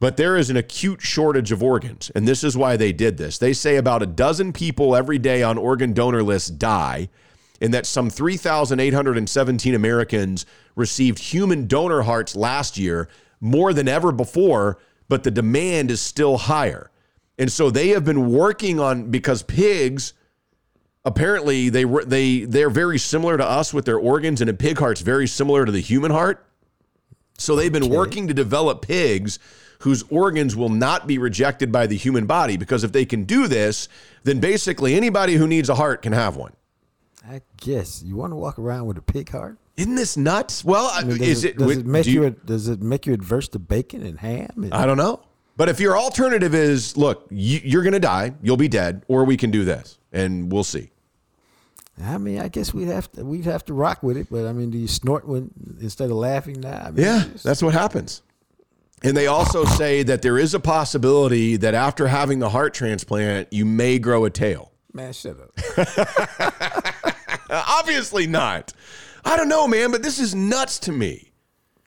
But 0.00 0.16
there 0.16 0.36
is 0.36 0.50
an 0.50 0.56
acute 0.56 1.00
shortage 1.00 1.52
of 1.52 1.62
organs, 1.62 2.10
and 2.14 2.26
this 2.26 2.42
is 2.42 2.56
why 2.56 2.76
they 2.76 2.92
did 2.92 3.18
this. 3.18 3.38
They 3.38 3.52
say 3.52 3.76
about 3.76 4.02
a 4.02 4.06
dozen 4.06 4.52
people 4.52 4.96
every 4.96 5.18
day 5.18 5.42
on 5.42 5.58
organ 5.58 5.92
donor 5.92 6.24
lists 6.24 6.50
die, 6.50 7.08
and 7.62 7.72
that 7.72 7.86
some 7.86 8.10
3,817 8.10 9.74
Americans 9.74 10.44
received 10.74 11.20
human 11.20 11.68
donor 11.68 12.02
hearts 12.02 12.34
last 12.34 12.76
year, 12.76 13.08
more 13.40 13.72
than 13.72 13.86
ever 13.86 14.10
before, 14.10 14.78
but 15.08 15.22
the 15.22 15.30
demand 15.30 15.90
is 15.90 16.00
still 16.00 16.36
higher. 16.36 16.90
And 17.38 17.50
so 17.50 17.70
they 17.70 17.88
have 17.90 18.04
been 18.04 18.32
working 18.32 18.80
on 18.80 19.10
because 19.10 19.44
pigs 19.44 20.12
apparently 21.04 21.68
they 21.68 21.84
they 21.84 22.44
they're 22.44 22.70
very 22.70 22.98
similar 22.98 23.36
to 23.36 23.44
us 23.44 23.72
with 23.72 23.84
their 23.84 23.98
organs 23.98 24.40
and 24.40 24.50
a 24.50 24.54
pig 24.54 24.78
heart's 24.78 25.00
very 25.00 25.26
similar 25.26 25.64
to 25.64 25.72
the 25.72 25.80
human 25.80 26.10
heart. 26.10 26.44
So 27.38 27.56
they've 27.56 27.72
been 27.72 27.88
working 27.88 28.28
to 28.28 28.34
develop 28.34 28.82
pigs 28.82 29.38
whose 29.80 30.04
organs 30.10 30.54
will 30.54 30.68
not 30.68 31.06
be 31.06 31.18
rejected 31.18 31.72
by 31.72 31.86
the 31.86 31.96
human 31.96 32.26
body 32.26 32.56
because 32.56 32.84
if 32.84 32.92
they 32.92 33.04
can 33.04 33.24
do 33.24 33.48
this, 33.48 33.88
then 34.24 34.40
basically 34.40 34.94
anybody 34.94 35.34
who 35.34 35.46
needs 35.46 35.68
a 35.68 35.74
heart 35.74 36.02
can 36.02 36.12
have 36.12 36.36
one. 36.36 36.52
I 37.28 37.40
guess 37.58 38.02
you 38.02 38.16
want 38.16 38.32
to 38.32 38.36
walk 38.36 38.58
around 38.58 38.86
with 38.86 38.98
a 38.98 39.02
pig 39.02 39.30
heart. 39.30 39.58
Isn't 39.76 39.94
this 39.94 40.16
nuts? 40.16 40.64
Well, 40.64 40.90
I 40.92 41.00
uh, 41.00 41.04
mean, 41.04 41.18
does 41.18 41.28
is 41.28 41.44
it, 41.44 41.48
it? 41.50 41.58
does 41.58 41.66
would- 41.66 41.78
it 41.78 41.86
make 41.86 42.04
do 42.04 42.10
you, 42.12 42.30
does 42.44 42.68
it 42.68 42.82
make 42.82 43.06
you 43.06 43.12
adverse 43.14 43.48
to 43.48 43.58
bacon 43.58 44.04
and 44.04 44.18
ham? 44.18 44.50
And, 44.56 44.74
I 44.74 44.86
don't 44.86 44.96
know. 44.98 45.22
But 45.56 45.68
if 45.68 45.80
your 45.80 45.96
alternative 45.98 46.54
is, 46.54 46.96
look, 46.96 47.26
you, 47.30 47.60
you're 47.62 47.82
going 47.82 47.92
to 47.92 48.00
die, 48.00 48.32
you'll 48.42 48.56
be 48.56 48.68
dead, 48.68 49.04
or 49.06 49.24
we 49.24 49.36
can 49.36 49.50
do 49.50 49.64
this, 49.64 49.98
and 50.10 50.50
we'll 50.50 50.64
see. 50.64 50.90
I 52.02 52.16
mean, 52.18 52.40
I 52.40 52.48
guess 52.48 52.72
we'd 52.72 52.88
have 52.88 53.12
to 53.12 53.24
we'd 53.24 53.44
have 53.44 53.64
to 53.66 53.74
rock 53.74 54.02
with 54.02 54.16
it. 54.16 54.28
But 54.30 54.46
I 54.46 54.52
mean, 54.54 54.70
do 54.70 54.78
you 54.78 54.88
snort 54.88 55.28
when 55.28 55.50
instead 55.80 56.10
of 56.10 56.16
laughing 56.16 56.60
now? 56.60 56.84
I 56.86 56.90
mean, 56.90 57.04
Yeah, 57.04 57.24
that's 57.44 57.62
what 57.62 57.74
happens. 57.74 58.22
And 59.02 59.14
they 59.16 59.26
also 59.26 59.64
say 59.66 60.02
that 60.04 60.22
there 60.22 60.38
is 60.38 60.54
a 60.54 60.60
possibility 60.60 61.56
that 61.58 61.74
after 61.74 62.08
having 62.08 62.38
the 62.38 62.48
heart 62.48 62.72
transplant, 62.72 63.52
you 63.52 63.66
may 63.66 63.98
grow 63.98 64.24
a 64.24 64.30
tail. 64.30 64.72
man, 64.94 65.12
shut 65.12 65.36
up. 65.38 66.94
Uh, 67.52 67.62
obviously 67.68 68.26
not. 68.26 68.72
I 69.24 69.36
don't 69.36 69.48
know, 69.48 69.68
man, 69.68 69.90
but 69.92 70.02
this 70.02 70.18
is 70.18 70.34
nuts 70.34 70.78
to 70.80 70.92
me. 70.92 71.32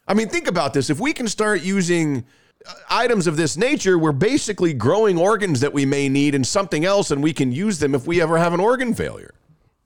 I 0.07 0.13
mean, 0.13 0.29
think 0.29 0.47
about 0.47 0.73
this. 0.73 0.91
If 0.91 0.99
we 0.99 1.11
can 1.11 1.27
start 1.27 1.61
using 1.61 2.23
uh, 2.65 2.73
items 2.89 3.25
of 3.25 3.35
this 3.35 3.57
nature, 3.57 3.97
we're 3.97 4.11
basically 4.11 4.73
growing 4.73 5.17
organs 5.17 5.61
that 5.61 5.73
we 5.73 5.83
may 5.83 6.07
need 6.07 6.35
in 6.35 6.43
something 6.43 6.85
else, 6.85 7.09
and 7.09 7.23
we 7.23 7.33
can 7.33 7.51
use 7.51 7.79
them 7.79 7.95
if 7.95 8.05
we 8.05 8.21
ever 8.21 8.37
have 8.37 8.53
an 8.53 8.59
organ 8.59 8.93
failure. 8.93 9.33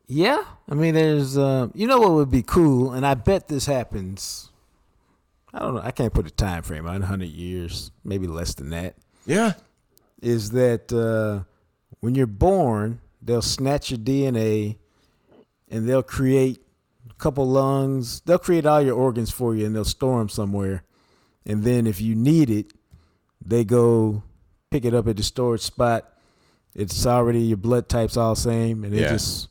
Yeah, 0.05 0.43
I 0.67 0.75
mean, 0.75 0.95
there's, 0.95 1.37
uh, 1.37 1.69
you 1.73 1.87
know, 1.87 1.99
what 1.99 2.11
would 2.11 2.31
be 2.31 2.43
cool, 2.43 2.91
and 2.91 3.05
I 3.05 3.13
bet 3.13 3.47
this 3.47 3.65
happens. 3.65 4.49
I 5.53 5.59
don't 5.59 5.75
know. 5.75 5.81
I 5.81 5.91
can't 5.91 6.13
put 6.13 6.27
a 6.27 6.31
time 6.31 6.63
frame 6.63 6.87
on 6.87 6.99
100 6.99 7.29
years, 7.29 7.91
maybe 8.03 8.27
less 8.27 8.53
than 8.53 8.69
that. 8.71 8.95
Yeah. 9.25 9.53
Is 10.21 10.51
that 10.51 10.91
uh, 10.91 11.45
when 12.01 12.15
you're 12.15 12.27
born, 12.27 12.99
they'll 13.21 13.41
snatch 13.41 13.91
your 13.91 13.99
DNA, 13.99 14.75
and 15.69 15.87
they'll 15.87 16.03
create 16.03 16.61
a 17.09 17.13
couple 17.15 17.47
lungs. 17.47 18.21
They'll 18.21 18.39
create 18.39 18.65
all 18.65 18.81
your 18.81 18.95
organs 18.95 19.31
for 19.31 19.55
you, 19.55 19.65
and 19.65 19.75
they'll 19.75 19.85
store 19.85 20.19
them 20.19 20.29
somewhere. 20.29 20.83
And 21.45 21.63
then 21.63 21.87
if 21.87 21.99
you 22.01 22.15
need 22.15 22.49
it, 22.49 22.73
they 23.43 23.63
go 23.63 24.23
pick 24.71 24.85
it 24.85 24.93
up 24.93 25.07
at 25.07 25.17
the 25.17 25.23
storage 25.23 25.61
spot. 25.61 26.11
It's 26.75 27.05
already 27.05 27.39
your 27.41 27.57
blood 27.57 27.89
type's 27.89 28.17
all 28.17 28.35
same, 28.35 28.83
and 28.83 28.93
they 28.93 29.01
Yeah. 29.01 29.09
just 29.13 29.47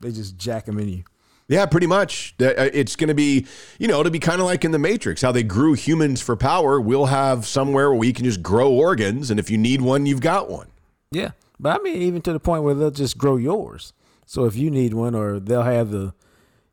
they 0.00 0.12
just 0.12 0.36
jack 0.36 0.66
them 0.66 0.78
in 0.78 0.88
you. 0.88 1.02
Yeah, 1.48 1.64
pretty 1.66 1.86
much. 1.86 2.34
Uh, 2.40 2.52
It's 2.72 2.94
going 2.94 3.08
to 3.08 3.14
be, 3.14 3.46
you 3.78 3.88
know, 3.88 4.02
to 4.02 4.10
be 4.10 4.18
kind 4.20 4.38
of 4.40 4.46
like 4.46 4.64
in 4.64 4.70
the 4.70 4.78
Matrix, 4.78 5.22
how 5.22 5.32
they 5.32 5.42
grew 5.42 5.72
humans 5.72 6.20
for 6.20 6.36
power. 6.36 6.78
We'll 6.80 7.06
have 7.06 7.46
somewhere 7.46 7.90
where 7.90 7.98
we 7.98 8.12
can 8.12 8.24
just 8.26 8.42
grow 8.42 8.70
organs, 8.70 9.30
and 9.30 9.40
if 9.40 9.50
you 9.50 9.56
need 9.58 9.80
one, 9.80 10.04
you've 10.06 10.20
got 10.20 10.48
one. 10.50 10.68
Yeah, 11.10 11.30
but 11.58 11.80
I 11.80 11.82
mean, 11.82 11.96
even 12.02 12.20
to 12.22 12.32
the 12.34 12.38
point 12.38 12.62
where 12.64 12.74
they'll 12.74 12.90
just 12.90 13.16
grow 13.18 13.36
yours. 13.36 13.92
So 14.28 14.44
if 14.44 14.56
you 14.56 14.70
need 14.70 14.92
one, 14.92 15.14
or 15.14 15.40
they'll 15.40 15.62
have 15.62 15.90
the, 15.90 16.12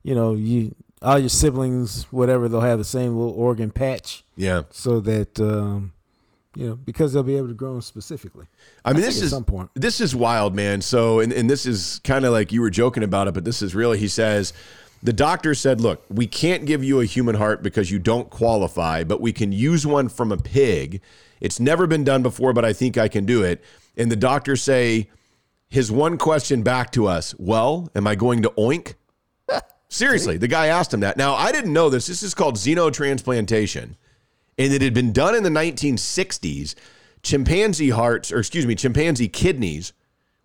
you 0.03 0.13
know, 0.13 0.33
you 0.35 0.75
all 1.01 1.17
your 1.17 1.29
siblings, 1.29 2.03
whatever, 2.11 2.49
they'll 2.49 2.59
have 2.59 2.79
the 2.79 2.83
same 2.83 3.15
little 3.15 3.33
organ 3.33 3.71
patch, 3.71 4.25
Yeah. 4.35 4.63
so 4.71 4.99
that 4.99 5.39
um, 5.39 5.93
you 6.53 6.67
know, 6.67 6.75
because 6.75 7.13
they'll 7.13 7.23
be 7.23 7.37
able 7.37 7.47
to 7.47 7.53
grow 7.53 7.71
them 7.71 7.81
specifically. 7.81 8.47
I 8.83 8.91
mean, 8.91 9.03
I 9.03 9.05
this 9.05 9.21
is 9.21 9.29
some 9.29 9.45
point. 9.45 9.69
this 9.73 10.01
is 10.01 10.13
wild, 10.13 10.53
man. 10.53 10.81
So, 10.81 11.21
and, 11.21 11.31
and 11.31 11.49
this 11.49 11.65
is 11.65 12.01
kind 12.03 12.25
of 12.25 12.33
like 12.33 12.51
you 12.51 12.59
were 12.59 12.69
joking 12.69 13.03
about 13.03 13.29
it, 13.29 13.33
but 13.33 13.45
this 13.45 13.61
is 13.61 13.73
really. 13.73 13.99
He 13.99 14.09
says, 14.09 14.51
the 15.01 15.13
doctor 15.13 15.55
said, 15.55 15.79
"Look, 15.79 16.03
we 16.09 16.27
can't 16.27 16.65
give 16.65 16.83
you 16.83 16.99
a 16.99 17.05
human 17.05 17.35
heart 17.35 17.63
because 17.63 17.89
you 17.89 17.99
don't 17.99 18.29
qualify, 18.29 19.05
but 19.05 19.21
we 19.21 19.31
can 19.31 19.53
use 19.53 19.87
one 19.87 20.09
from 20.09 20.33
a 20.33 20.37
pig. 20.37 20.99
It's 21.39 21.59
never 21.61 21.87
been 21.87 22.03
done 22.03 22.21
before, 22.21 22.51
but 22.51 22.65
I 22.65 22.73
think 22.73 22.97
I 22.97 23.07
can 23.07 23.25
do 23.25 23.43
it." 23.43 23.63
And 23.95 24.11
the 24.11 24.17
doctors 24.17 24.61
say, 24.61 25.07
his 25.75 25.91
one 25.91 26.17
question 26.17 26.63
back 26.63 26.91
to 26.93 27.07
us, 27.07 27.35
"Well, 27.37 27.89
am 27.95 28.07
I 28.07 28.15
going 28.15 28.41
to 28.43 28.49
oink?" 28.51 28.95
Seriously, 29.89 30.37
the 30.37 30.47
guy 30.47 30.67
asked 30.67 30.93
him 30.93 31.01
that. 31.01 31.17
Now, 31.17 31.35
I 31.35 31.51
didn't 31.51 31.73
know 31.73 31.89
this. 31.89 32.07
This 32.07 32.23
is 32.23 32.33
called 32.33 32.55
xenotransplantation 32.55 33.95
and 34.57 34.73
it 34.73 34.81
had 34.81 34.93
been 34.93 35.11
done 35.11 35.35
in 35.35 35.43
the 35.43 35.49
1960s. 35.49 36.75
Chimpanzee 37.23 37.89
hearts, 37.89 38.31
or 38.31 38.39
excuse 38.39 38.65
me, 38.65 38.75
chimpanzee 38.75 39.27
kidneys 39.27 39.93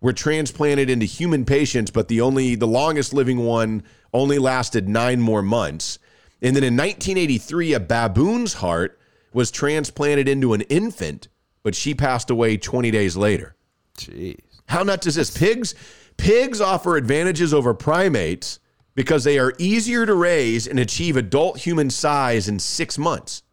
were 0.01 0.13
transplanted 0.13 0.89
into 0.89 1.05
human 1.05 1.45
patients, 1.45 1.91
but 1.91 2.07
the 2.07 2.21
only 2.21 2.55
the 2.55 2.67
longest 2.67 3.13
living 3.13 3.39
one 3.39 3.83
only 4.13 4.39
lasted 4.39 4.89
nine 4.89 5.21
more 5.21 5.41
months. 5.41 5.99
And 6.41 6.55
then 6.55 6.63
in 6.63 6.75
1983, 6.75 7.73
a 7.73 7.79
baboon's 7.79 8.55
heart 8.55 8.99
was 9.31 9.51
transplanted 9.51 10.27
into 10.27 10.53
an 10.53 10.61
infant, 10.61 11.27
but 11.61 11.75
she 11.75 11.93
passed 11.93 12.29
away 12.29 12.57
20 12.57 12.89
days 12.89 13.15
later. 13.15 13.55
Jeez. 13.97 14.50
How 14.71 14.83
nuts 14.83 15.05
is 15.05 15.15
this? 15.15 15.29
Pigs, 15.29 15.75
pigs 16.15 16.61
offer 16.61 16.95
advantages 16.95 17.53
over 17.53 17.73
primates 17.73 18.59
because 18.95 19.25
they 19.25 19.37
are 19.37 19.53
easier 19.57 20.05
to 20.05 20.13
raise 20.13 20.65
and 20.65 20.79
achieve 20.79 21.17
adult 21.17 21.57
human 21.57 21.89
size 21.89 22.47
in 22.47 22.57
six 22.57 22.97
months. 22.97 23.43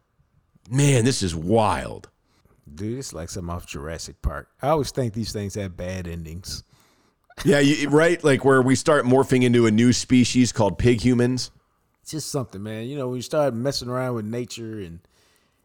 Man, 0.69 1.03
this 1.03 1.21
is 1.21 1.35
wild. 1.35 2.07
Dude, 2.73 2.99
it's 2.99 3.11
like 3.11 3.27
something 3.29 3.53
off 3.53 3.67
Jurassic 3.67 4.21
Park. 4.21 4.47
I 4.61 4.69
always 4.69 4.91
think 4.91 5.13
these 5.13 5.33
things 5.33 5.55
have 5.55 5.75
bad 5.75 6.07
endings. 6.07 6.63
Yeah, 7.43 7.59
you, 7.59 7.89
right. 7.89 8.23
Like 8.23 8.45
where 8.45 8.61
we 8.61 8.75
start 8.75 9.03
morphing 9.03 9.43
into 9.43 9.65
a 9.65 9.71
new 9.71 9.91
species 9.91 10.53
called 10.53 10.77
pig 10.77 11.01
humans. 11.01 11.51
It's 12.01 12.11
just 12.11 12.31
something, 12.31 12.63
man. 12.63 12.87
You 12.87 12.97
know, 12.97 13.07
when 13.09 13.17
you 13.17 13.23
start 13.23 13.53
messing 13.53 13.89
around 13.89 14.15
with 14.15 14.25
nature 14.25 14.79
and 14.79 15.01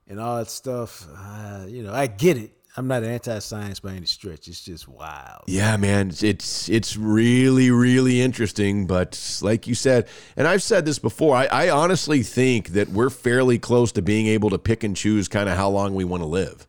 and 0.08 0.18
all 0.18 0.38
that 0.38 0.50
stuff, 0.50 1.06
uh, 1.16 1.66
you 1.68 1.84
know, 1.84 1.92
I 1.92 2.08
get 2.08 2.38
it. 2.38 2.50
I'm 2.76 2.88
not 2.88 3.04
anti-science 3.04 3.78
by 3.80 3.92
any 3.92 4.06
stretch. 4.06 4.48
It's 4.48 4.60
just 4.60 4.88
wild. 4.88 5.44
Yeah, 5.46 5.76
man, 5.76 6.12
it's 6.22 6.68
it's 6.68 6.96
really 6.96 7.70
really 7.70 8.20
interesting. 8.20 8.87
But 8.87 9.38
like 9.42 9.66
you 9.66 9.74
said, 9.74 10.08
and 10.37 10.48
I've 10.48 10.62
said 10.62 10.84
this 10.84 10.98
before, 10.98 11.37
I, 11.37 11.46
I 11.46 11.70
honestly 11.70 12.22
think 12.22 12.70
that 12.70 12.88
we're 12.88 13.10
fairly 13.10 13.58
close 13.58 13.92
to 13.92 14.02
being 14.02 14.26
able 14.26 14.50
to 14.50 14.58
pick 14.58 14.82
and 14.82 14.96
choose 14.96 15.28
kind 15.28 15.48
of 15.48 15.56
how 15.56 15.68
long 15.68 15.94
we 15.94 16.04
want 16.04 16.22
to 16.22 16.26
live. 16.28 16.66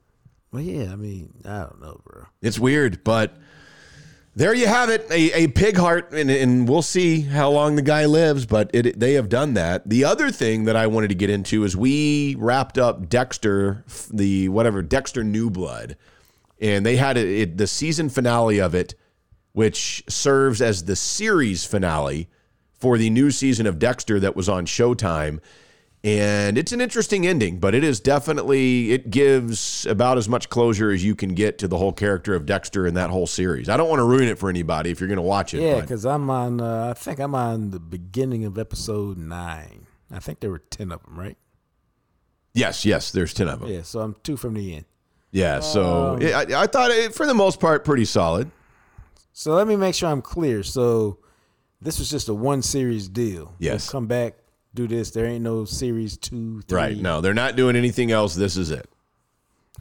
Well, 0.51 0.61
yeah. 0.61 0.91
I 0.91 0.95
mean, 0.95 1.33
I 1.43 1.61
don't 1.61 1.81
know, 1.81 1.99
bro. 2.05 2.25
It's 2.41 2.59
weird, 2.59 3.03
but 3.03 3.35
there 4.35 4.53
you 4.53 4.67
have 4.67 4.89
it, 4.89 5.07
a, 5.09 5.45
a 5.45 5.47
pig 5.47 5.77
heart, 5.77 6.11
and, 6.11 6.29
and 6.29 6.67
we'll 6.67 6.81
see 6.81 7.21
how 7.21 7.49
long 7.49 7.75
the 7.75 7.81
guy 7.81 8.05
lives. 8.05 8.45
But 8.45 8.69
it, 8.73 8.99
they 8.99 9.13
have 9.13 9.29
done 9.29 9.53
that. 9.53 9.87
The 9.87 10.03
other 10.03 10.29
thing 10.29 10.65
that 10.65 10.75
I 10.75 10.87
wanted 10.87 11.07
to 11.07 11.15
get 11.15 11.29
into 11.29 11.63
is 11.63 11.77
we 11.77 12.35
wrapped 12.37 12.77
up 12.77 13.07
Dexter, 13.07 13.85
the 14.11 14.49
whatever 14.49 14.81
Dexter 14.81 15.23
New 15.23 15.49
Blood, 15.49 15.95
and 16.59 16.85
they 16.85 16.97
had 16.97 17.17
it, 17.17 17.27
it 17.27 17.57
the 17.57 17.67
season 17.67 18.09
finale 18.09 18.59
of 18.59 18.75
it, 18.75 18.93
which 19.53 20.03
serves 20.09 20.61
as 20.61 20.83
the 20.83 20.97
series 20.97 21.63
finale 21.63 22.27
for 22.77 22.97
the 22.97 23.09
new 23.09 23.31
season 23.31 23.65
of 23.65 23.79
Dexter 23.79 24.19
that 24.19 24.35
was 24.35 24.49
on 24.49 24.65
Showtime. 24.65 25.39
And 26.05 26.55
it's 26.55 26.71
an 26.71 26.81
interesting 26.81 27.25
ending, 27.25 27.57
but 27.57 27.73
it 27.73 27.83
is 27.83 27.99
definitely 27.99 28.91
it 28.91 29.09
gives 29.09 29.87
about 29.87 30.19
as 30.19 30.29
much 30.29 30.49
closure 30.49 30.91
as 30.91 31.03
you 31.03 31.15
can 31.15 31.33
get 31.33 31.57
to 31.57 31.67
the 31.67 31.77
whole 31.77 31.91
character 31.91 32.35
of 32.35 32.45
Dexter 32.45 32.85
in 32.85 32.93
that 32.93 33.09
whole 33.09 33.25
series. 33.25 33.69
I 33.69 33.75
don't 33.75 33.89
want 33.89 34.01
to 34.01 34.03
ruin 34.03 34.27
it 34.27 34.37
for 34.37 34.47
anybody 34.47 34.91
if 34.91 34.99
you're 34.99 35.07
going 35.07 35.15
to 35.17 35.23
watch 35.23 35.55
it. 35.55 35.63
Yeah, 35.63 35.81
because 35.81 36.05
I'm 36.05 36.29
on. 36.29 36.61
Uh, 36.61 36.89
I 36.91 36.93
think 36.93 37.17
I'm 37.19 37.33
on 37.33 37.71
the 37.71 37.79
beginning 37.79 38.45
of 38.45 38.59
episode 38.59 39.17
nine. 39.17 39.87
I 40.11 40.19
think 40.19 40.41
there 40.41 40.51
were 40.51 40.59
ten 40.59 40.91
of 40.91 41.01
them, 41.03 41.17
right? 41.17 41.37
yes, 42.53 42.85
yes, 42.85 43.11
there's 43.11 43.33
ten 43.33 43.47
of 43.47 43.61
them. 43.61 43.69
Yeah. 43.69 43.81
So 43.81 43.99
I'm 44.01 44.15
two 44.21 44.37
from 44.37 44.53
the 44.53 44.75
end. 44.75 44.85
Yeah, 45.31 45.59
so 45.59 46.17
it, 46.21 46.33
I, 46.33 46.61
I 46.61 46.67
thought 46.67 46.91
it 46.91 47.15
for 47.15 47.25
the 47.25 47.33
most 47.33 47.59
part 47.59 47.83
pretty 47.83 48.05
solid. 48.05 48.51
So 49.33 49.53
let 49.55 49.67
me 49.67 49.75
make 49.75 49.95
sure 49.95 50.07
I'm 50.07 50.21
clear. 50.21 50.61
So 50.61 51.17
this 51.81 51.97
was 51.97 52.11
just 52.11 52.29
a 52.29 52.33
one 52.33 52.61
series 52.61 53.09
deal. 53.09 53.55
Yes. 53.59 53.89
Come 53.89 54.05
back, 54.05 54.35
do 54.75 54.87
this. 54.87 55.11
There 55.11 55.25
ain't 55.25 55.43
no 55.43 55.65
series 55.65 56.17
two, 56.17 56.61
three. 56.61 56.77
Right? 56.77 56.97
No, 56.97 57.21
they're 57.21 57.33
not 57.33 57.55
doing 57.55 57.75
anything 57.75 58.11
else. 58.11 58.35
This 58.35 58.57
is 58.57 58.71
it. 58.71 58.89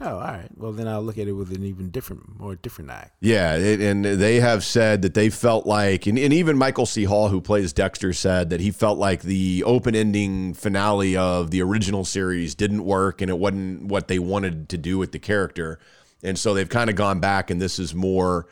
Oh, 0.01 0.15
all 0.15 0.19
right. 0.19 0.49
Well, 0.57 0.73
then 0.73 0.89
I'll 0.89 1.01
look 1.01 1.17
at 1.17 1.27
it 1.27 1.31
with 1.31 1.55
an 1.55 1.63
even 1.63 1.89
different, 1.89 2.37
more 2.37 2.55
different 2.55 2.91
eye. 2.91 3.11
Yeah, 3.21 3.55
it, 3.55 3.79
and 3.79 4.03
they 4.03 4.41
have 4.41 4.63
said 4.65 5.03
that 5.03 5.13
they 5.13 5.29
felt 5.29 5.65
like, 5.65 6.05
and, 6.05 6.19
and 6.19 6.33
even 6.33 6.57
Michael 6.57 6.85
C. 6.85 7.05
Hall, 7.05 7.29
who 7.29 7.39
plays 7.39 7.71
Dexter, 7.71 8.11
said 8.11 8.49
that 8.49 8.59
he 8.59 8.71
felt 8.71 8.99
like 8.99 9.21
the 9.21 9.63
open 9.63 9.95
ending 9.95 10.53
finale 10.53 11.15
of 11.15 11.49
the 11.49 11.61
original 11.61 12.03
series 12.03 12.55
didn't 12.55 12.83
work 12.83 13.21
and 13.21 13.29
it 13.29 13.37
wasn't 13.37 13.83
what 13.83 14.09
they 14.09 14.19
wanted 14.19 14.67
to 14.69 14.77
do 14.77 14.97
with 14.97 15.13
the 15.13 15.19
character. 15.19 15.79
And 16.23 16.37
so 16.37 16.53
they've 16.53 16.67
kind 16.67 16.89
of 16.89 16.97
gone 16.97 17.19
back, 17.19 17.49
and 17.49 17.61
this 17.61 17.79
is 17.79 17.95
more. 17.95 18.47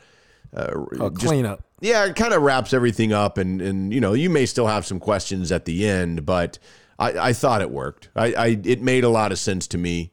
Uh, 0.54 0.70
Oh, 1.00 1.10
just- 1.10 1.26
clean 1.26 1.46
yeah, 1.80 2.06
it 2.06 2.16
kind 2.16 2.32
of 2.32 2.40
wraps 2.42 2.72
everything 2.72 3.12
up, 3.12 3.36
and 3.38 3.60
and 3.60 3.92
you 3.92 4.00
know 4.00 4.12
you 4.14 4.30
may 4.30 4.46
still 4.46 4.66
have 4.66 4.86
some 4.86 4.98
questions 5.00 5.52
at 5.52 5.64
the 5.66 5.86
end, 5.86 6.24
but 6.24 6.58
I, 6.98 7.28
I 7.28 7.32
thought 7.32 7.60
it 7.60 7.70
worked. 7.70 8.08
I, 8.16 8.32
I 8.32 8.46
it 8.64 8.80
made 8.80 9.04
a 9.04 9.08
lot 9.10 9.32
of 9.32 9.38
sense 9.38 9.66
to 9.68 9.78
me, 9.78 10.12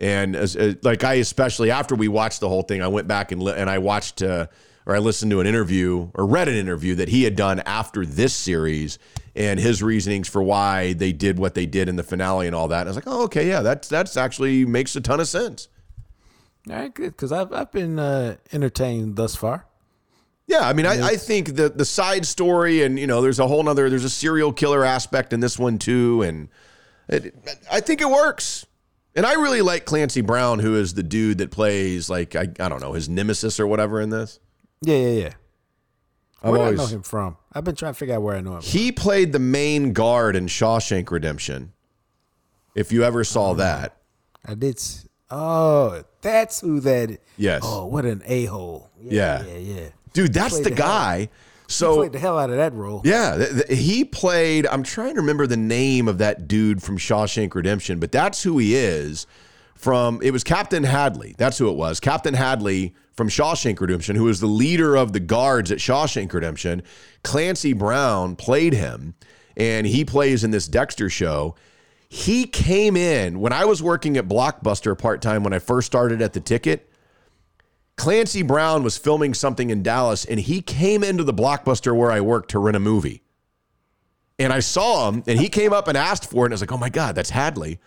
and 0.00 0.36
as, 0.36 0.56
uh, 0.56 0.74
like 0.82 1.04
I 1.04 1.14
especially 1.14 1.70
after 1.70 1.94
we 1.94 2.08
watched 2.08 2.40
the 2.40 2.48
whole 2.48 2.62
thing, 2.62 2.82
I 2.82 2.88
went 2.88 3.08
back 3.08 3.32
and 3.32 3.42
li- 3.42 3.54
and 3.56 3.70
I 3.70 3.78
watched 3.78 4.20
uh, 4.22 4.46
or 4.86 4.94
I 4.94 4.98
listened 4.98 5.30
to 5.32 5.40
an 5.40 5.46
interview 5.46 6.10
or 6.14 6.26
read 6.26 6.48
an 6.48 6.54
interview 6.54 6.94
that 6.96 7.08
he 7.08 7.22
had 7.24 7.36
done 7.36 7.60
after 7.60 8.04
this 8.04 8.34
series 8.34 8.98
and 9.34 9.58
his 9.60 9.82
reasonings 9.82 10.28
for 10.28 10.42
why 10.42 10.92
they 10.94 11.12
did 11.12 11.38
what 11.38 11.54
they 11.54 11.66
did 11.66 11.88
in 11.88 11.96
the 11.96 12.02
finale 12.02 12.46
and 12.46 12.54
all 12.56 12.68
that. 12.68 12.80
And 12.80 12.88
I 12.88 12.90
was 12.90 12.96
like, 12.96 13.04
oh 13.06 13.24
okay, 13.24 13.48
yeah, 13.48 13.60
that's 13.62 13.88
that's 13.88 14.16
actually 14.16 14.64
makes 14.66 14.94
a 14.96 15.00
ton 15.00 15.20
of 15.20 15.28
sense. 15.28 15.68
All 16.70 16.76
right, 16.76 16.94
good. 16.94 17.08
Because 17.16 17.32
I've 17.32 17.52
I've 17.52 17.72
been 17.72 17.98
uh, 17.98 18.36
entertained 18.52 19.16
thus 19.16 19.34
far. 19.34 19.66
Yeah, 20.46 20.66
I 20.66 20.72
mean, 20.72 20.86
I, 20.86 21.08
I 21.08 21.16
think 21.16 21.56
the 21.56 21.68
the 21.68 21.84
side 21.84 22.24
story, 22.26 22.82
and 22.82 22.98
you 22.98 23.06
know, 23.06 23.20
there's 23.20 23.38
a 23.38 23.46
whole 23.46 23.62
nother, 23.62 23.90
there's 23.90 24.04
a 24.04 24.10
serial 24.10 24.52
killer 24.52 24.84
aspect 24.84 25.32
in 25.32 25.40
this 25.40 25.58
one 25.58 25.78
too, 25.78 26.22
and 26.22 26.48
it, 27.08 27.34
I 27.70 27.80
think 27.80 28.00
it 28.00 28.08
works. 28.08 28.66
And 29.14 29.26
I 29.26 29.34
really 29.34 29.62
like 29.62 29.84
Clancy 29.84 30.20
Brown, 30.20 30.60
who 30.60 30.76
is 30.76 30.94
the 30.94 31.02
dude 31.02 31.38
that 31.38 31.50
plays 31.50 32.08
like 32.08 32.34
I, 32.34 32.42
I 32.42 32.68
don't 32.68 32.80
know 32.80 32.92
his 32.92 33.08
nemesis 33.08 33.58
or 33.60 33.66
whatever 33.66 34.00
in 34.00 34.10
this. 34.10 34.40
Yeah, 34.80 34.96
yeah, 34.96 35.08
yeah. 35.22 35.32
I've 36.42 36.52
Where 36.52 36.60
do 36.60 36.74
I 36.74 36.84
know 36.84 36.86
him 36.86 37.02
from? 37.02 37.36
I've 37.52 37.64
been 37.64 37.74
trying 37.74 37.94
to 37.94 37.98
figure 37.98 38.14
out 38.14 38.22
where 38.22 38.36
I 38.36 38.40
know 38.40 38.56
him. 38.56 38.62
from. 38.62 38.70
He 38.70 38.92
played 38.92 39.32
the 39.32 39.38
main 39.40 39.92
guard 39.92 40.36
in 40.36 40.46
Shawshank 40.46 41.10
Redemption. 41.10 41.72
If 42.74 42.92
you 42.92 43.02
ever 43.02 43.24
saw 43.24 43.54
that, 43.54 43.96
I 44.46 44.54
did. 44.54 44.80
Oh, 45.30 46.02
that's 46.22 46.60
who 46.60 46.80
that. 46.80 47.18
Yes. 47.36 47.62
Oh, 47.64 47.86
what 47.86 48.04
an 48.04 48.22
a 48.24 48.46
hole. 48.46 48.90
Yeah. 49.00 49.44
yeah, 49.44 49.56
yeah. 49.56 49.88
dude, 50.12 50.32
that's 50.32 50.58
the 50.60 50.70
guy. 50.70 51.20
He 51.20 51.28
So 51.68 51.96
played 51.96 52.12
the 52.12 52.18
hell 52.18 52.38
out 52.38 52.50
of 52.50 52.56
that 52.56 52.72
role. 52.72 53.02
Yeah, 53.04 53.36
th- 53.36 53.66
th- 53.66 53.78
he 53.78 54.04
played. 54.04 54.66
I'm 54.66 54.82
trying 54.82 55.14
to 55.14 55.20
remember 55.20 55.46
the 55.46 55.56
name 55.56 56.08
of 56.08 56.18
that 56.18 56.48
dude 56.48 56.82
from 56.82 56.96
Shawshank 56.96 57.54
Redemption, 57.54 57.98
but 57.98 58.10
that's 58.10 58.42
who 58.42 58.58
he 58.58 58.74
is. 58.74 59.26
From 59.74 60.20
it 60.22 60.32
was 60.32 60.42
Captain 60.42 60.82
Hadley. 60.82 61.36
That's 61.38 61.56
who 61.58 61.68
it 61.70 61.76
was. 61.76 62.00
Captain 62.00 62.34
Hadley 62.34 62.94
from 63.12 63.28
Shawshank 63.28 63.80
Redemption, 63.80 64.16
who 64.16 64.24
was 64.24 64.40
the 64.40 64.46
leader 64.48 64.96
of 64.96 65.12
the 65.12 65.20
guards 65.20 65.70
at 65.70 65.78
Shawshank 65.78 66.32
Redemption. 66.32 66.82
Clancy 67.22 67.74
Brown 67.74 68.34
played 68.34 68.72
him, 68.72 69.14
and 69.56 69.86
he 69.86 70.04
plays 70.04 70.42
in 70.42 70.50
this 70.50 70.66
Dexter 70.66 71.08
show. 71.08 71.54
He 72.08 72.46
came 72.46 72.96
in 72.96 73.38
when 73.40 73.52
I 73.52 73.66
was 73.66 73.82
working 73.82 74.16
at 74.16 74.26
Blockbuster 74.26 74.96
part 74.98 75.20
time 75.20 75.44
when 75.44 75.52
I 75.52 75.58
first 75.58 75.86
started 75.86 76.22
at 76.22 76.32
the 76.32 76.40
ticket. 76.40 76.90
Clancy 77.96 78.42
Brown 78.42 78.82
was 78.82 78.96
filming 78.96 79.34
something 79.34 79.70
in 79.70 79.82
Dallas 79.82 80.24
and 80.24 80.38
he 80.40 80.62
came 80.62 81.02
into 81.02 81.24
the 81.24 81.34
blockbuster 81.34 81.94
where 81.94 82.12
I 82.12 82.20
worked 82.20 82.52
to 82.52 82.60
rent 82.60 82.76
a 82.76 82.80
movie. 82.80 83.22
And 84.38 84.52
I 84.52 84.60
saw 84.60 85.08
him 85.08 85.24
and 85.26 85.38
he 85.38 85.48
came 85.48 85.72
up 85.72 85.88
and 85.88 85.98
asked 85.98 86.30
for 86.30 86.44
it. 86.44 86.46
And 86.46 86.52
I 86.52 86.54
was 86.54 86.60
like, 86.60 86.72
oh 86.72 86.78
my 86.78 86.90
God, 86.90 87.16
that's 87.16 87.30
Hadley. 87.30 87.80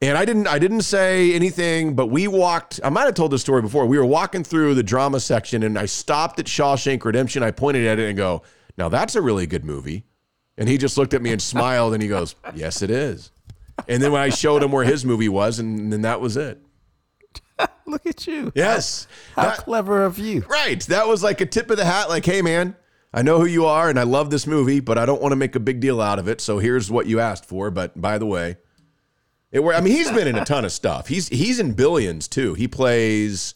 And 0.00 0.16
I 0.16 0.24
didn't 0.24 0.46
I 0.46 0.60
didn't 0.60 0.82
say 0.82 1.34
anything, 1.34 1.94
but 1.94 2.06
we 2.06 2.28
walked, 2.28 2.80
I 2.84 2.88
might 2.88 3.04
have 3.04 3.14
told 3.14 3.32
this 3.32 3.40
story 3.40 3.62
before. 3.62 3.84
We 3.84 3.98
were 3.98 4.06
walking 4.06 4.44
through 4.44 4.74
the 4.74 4.82
drama 4.84 5.18
section 5.18 5.64
and 5.64 5.76
I 5.76 5.86
stopped 5.86 6.38
at 6.38 6.46
Shawshank 6.46 7.04
Redemption. 7.04 7.42
I 7.42 7.50
pointed 7.50 7.86
at 7.86 7.98
it 7.98 8.08
and 8.08 8.16
go, 8.16 8.42
now 8.78 8.88
that's 8.88 9.16
a 9.16 9.20
really 9.20 9.46
good 9.46 9.64
movie. 9.64 10.04
And 10.56 10.68
he 10.68 10.78
just 10.78 10.96
looked 10.96 11.14
at 11.14 11.22
me 11.22 11.32
and 11.32 11.42
smiled 11.42 11.94
and 11.94 12.02
he 12.02 12.08
goes, 12.08 12.36
Yes, 12.54 12.80
it 12.80 12.90
is. 12.90 13.32
And 13.88 14.02
then 14.02 14.12
when 14.12 14.20
I 14.22 14.28
showed 14.30 14.62
him 14.62 14.72
where 14.72 14.84
his 14.84 15.04
movie 15.04 15.28
was, 15.28 15.58
and 15.58 15.92
then 15.92 16.02
that 16.02 16.20
was 16.20 16.36
it. 16.36 16.60
Look 17.86 18.06
at 18.06 18.26
you. 18.26 18.52
Yes. 18.54 19.06
How 19.36 19.42
That- 19.44 19.58
clever 19.58 20.04
of 20.04 20.18
you. 20.18 20.44
Right. 20.48 20.80
That 20.82 21.06
was 21.08 21.22
like 21.22 21.40
a 21.40 21.46
tip 21.46 21.70
of 21.70 21.76
the 21.76 21.84
hat. 21.84 22.08
Like, 22.08 22.24
hey, 22.24 22.42
man, 22.42 22.76
I 23.12 23.22
know 23.22 23.38
who 23.38 23.46
you 23.46 23.66
are 23.66 23.88
and 23.88 23.98
I 23.98 24.04
love 24.04 24.30
this 24.30 24.46
movie, 24.46 24.80
but 24.80 24.98
I 24.98 25.06
don't 25.06 25.20
want 25.22 25.32
to 25.32 25.36
make 25.36 25.54
a 25.54 25.60
big 25.60 25.80
deal 25.80 26.00
out 26.00 26.18
of 26.18 26.28
it. 26.28 26.40
So 26.40 26.58
here's 26.58 26.90
what 26.90 27.06
you 27.06 27.20
asked 27.20 27.44
for. 27.44 27.70
But 27.70 28.00
by 28.00 28.18
the 28.18 28.26
way, 28.26 28.56
it 29.50 29.60
were, 29.60 29.74
I 29.74 29.80
mean, 29.80 29.92
he's 29.94 30.10
been 30.10 30.26
in 30.28 30.36
a 30.36 30.44
ton 30.44 30.64
of 30.64 30.72
stuff. 30.72 31.08
He's 31.08 31.28
he's 31.28 31.60
in 31.60 31.72
Billions 31.74 32.26
too. 32.28 32.54
He 32.54 32.66
plays. 32.68 33.54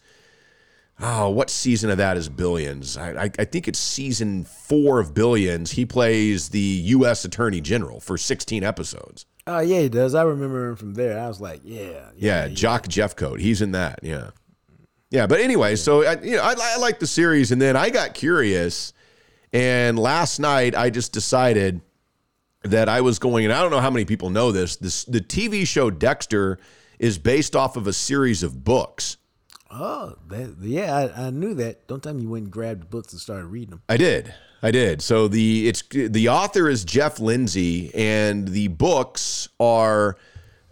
Oh, 0.99 1.29
what 1.29 1.51
season 1.51 1.91
of 1.91 1.99
that 1.99 2.16
is 2.16 2.29
Billions? 2.31 2.97
I, 2.97 3.24
I, 3.24 3.31
I 3.39 3.45
think 3.45 3.68
it's 3.68 3.79
season 3.79 4.45
four 4.45 4.99
of 4.99 5.12
Billions. 5.12 5.72
He 5.72 5.85
plays 5.85 6.49
the 6.51 6.59
U.S. 6.59 7.22
Attorney 7.27 7.61
General 7.61 8.01
for 8.01 8.16
16 8.16 8.64
episodes. 8.64 9.27
Oh 9.47 9.61
yeah, 9.61 9.81
he 9.81 9.89
does. 9.89 10.15
I 10.15 10.23
remember 10.23 10.71
him 10.71 10.77
from 10.77 10.95
there. 10.95 11.19
I 11.21 11.29
was 11.29 11.41
like, 11.41 11.61
yeah, 11.63 12.11
Yeah, 12.17 12.49
Jock 12.49 12.85
Jeffcoat. 12.87 13.41
He's 13.41 13.63
in 13.63 13.73
that. 13.73 14.01
Yeah. 14.03 14.31
Yeah, 15.11 15.29
but 15.29 15.41
anyway, 15.41 15.77
so 15.77 16.05
I, 16.05 16.21
you 16.21 16.37
know, 16.37 16.43
I, 16.43 16.55
I 16.59 16.79
like 16.79 16.99
the 16.99 17.07
series, 17.07 17.53
and 17.53 17.63
then 17.63 17.77
I 17.77 17.91
got 17.91 18.13
curious, 18.13 18.93
and 19.53 19.97
last 19.97 20.41
night 20.41 20.75
I 20.75 20.91
just 20.91 21.13
decided 21.13 21.81
that 22.63 22.89
I 22.89 23.01
was 23.03 23.21
going, 23.21 23.45
and 23.45 23.55
I 23.55 23.63
don't 23.63 23.71
know 23.71 23.81
how 23.81 23.91
many 23.91 24.05
people 24.05 24.31
know 24.31 24.51
this. 24.51 24.75
This 24.77 25.05
the 25.05 25.21
TV 25.21 25.65
show 25.65 25.91
Dexter 25.91 26.59
is 26.99 27.19
based 27.19 27.55
off 27.55 27.77
of 27.77 27.87
a 27.87 27.93
series 27.93 28.43
of 28.43 28.65
books. 28.65 29.17
Oh, 29.71 30.14
that, 30.29 30.57
yeah, 30.61 30.95
I, 30.95 31.27
I 31.27 31.31
knew 31.31 31.55
that. 31.55 31.87
Don't 31.89 32.03
tell 32.03 32.14
me 32.14 32.23
you 32.23 32.31
went 32.31 32.45
and 32.45 32.53
grabbed 32.53 32.89
books 32.89 33.12
and 33.12 33.21
started 33.21 33.47
reading 33.47 33.71
them. 33.71 33.83
I 33.89 33.97
did. 33.97 34.33
I 34.62 34.71
did. 34.71 35.03
So 35.03 35.29
the 35.29 35.69
it's 35.69 35.83
the 35.83 36.29
author 36.29 36.69
is 36.69 36.85
Jeff 36.85 37.21
Lindsay, 37.21 37.95
and 37.95 38.49
the 38.49 38.69
books 38.69 39.49
are 39.61 40.17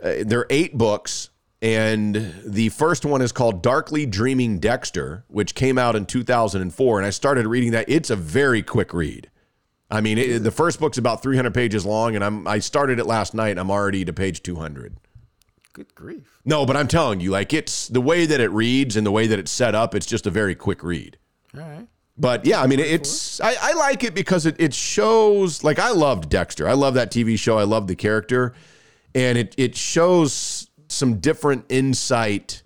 uh, 0.03 0.15
there 0.25 0.41
are 0.41 0.47
eight 0.51 0.77
books, 0.79 1.31
and 1.61 2.35
the 2.45 2.71
first 2.71 3.05
one 3.05 3.21
is 3.21 3.31
called 3.31 3.63
Darkly 3.63 4.07
Dreaming 4.07 4.59
Dexter, 4.59 5.25
which 5.29 5.55
came 5.55 5.79
out 5.79 5.97
in 5.97 6.07
2004, 6.07 6.99
and 6.99 7.07
I 7.07 7.11
started 7.11 7.47
reading 7.47 7.73
that. 7.73 7.89
It's 7.89 8.11
a 8.11 8.17
very 8.17 8.63
quick 8.63 8.95
read. 8.95 9.31
I 9.91 10.01
mean, 10.01 10.19
it, 10.19 10.39
the 10.39 10.51
first 10.51 10.81
book's 10.81 10.99
about 10.99 11.23
300 11.23 11.53
pages 11.53 11.85
long, 11.85 12.15
and 12.15 12.25
I'm 12.25 12.49
I 12.49 12.59
started 12.61 12.99
it 12.99 13.07
last 13.07 13.35
night. 13.35 13.59
I'm 13.59 13.71
already 13.71 14.05
to 14.05 14.13
page 14.13 14.43
200. 14.43 14.97
Good 15.75 15.93
grief. 15.97 16.41
No, 16.45 16.65
but 16.65 16.77
I'm 16.77 16.87
telling 16.87 17.19
you, 17.19 17.33
like 17.33 17.53
it's 17.53 17.89
the 17.89 18.01
way 18.01 18.27
that 18.27 18.41
it 18.41 18.51
reads 18.53 18.97
and 18.97 19.05
the 19.05 19.11
way 19.11 19.27
that 19.27 19.41
it's 19.41 19.51
set 19.51 19.75
up. 19.75 19.95
It's 19.95 20.07
just 20.07 20.25
a 20.25 20.31
very 20.31 20.55
quick 20.55 20.85
read. 20.85 21.19
All 21.53 21.61
right. 21.61 21.89
But 22.17 22.47
yeah, 22.47 22.63
I 22.63 22.69
mean, 22.69 22.79
it's 22.79 23.41
I, 23.41 23.57
I 23.61 23.73
like 23.73 24.05
it 24.05 24.15
because 24.15 24.47
it, 24.47 24.55
it 24.61 24.73
shows 24.73 25.65
like 25.65 25.81
I 25.81 25.91
loved 25.91 26.29
Dexter. 26.29 26.69
I 26.69 26.75
love 26.75 26.95
that 26.95 27.11
TV 27.11 27.37
show. 27.37 27.59
I 27.59 27.65
love 27.65 27.89
the 27.89 27.97
character, 27.97 28.55
and 29.17 29.37
it 29.37 29.53
it 29.59 29.75
shows 29.75 30.71
some 30.89 31.19
different 31.19 31.65
insight. 31.69 32.63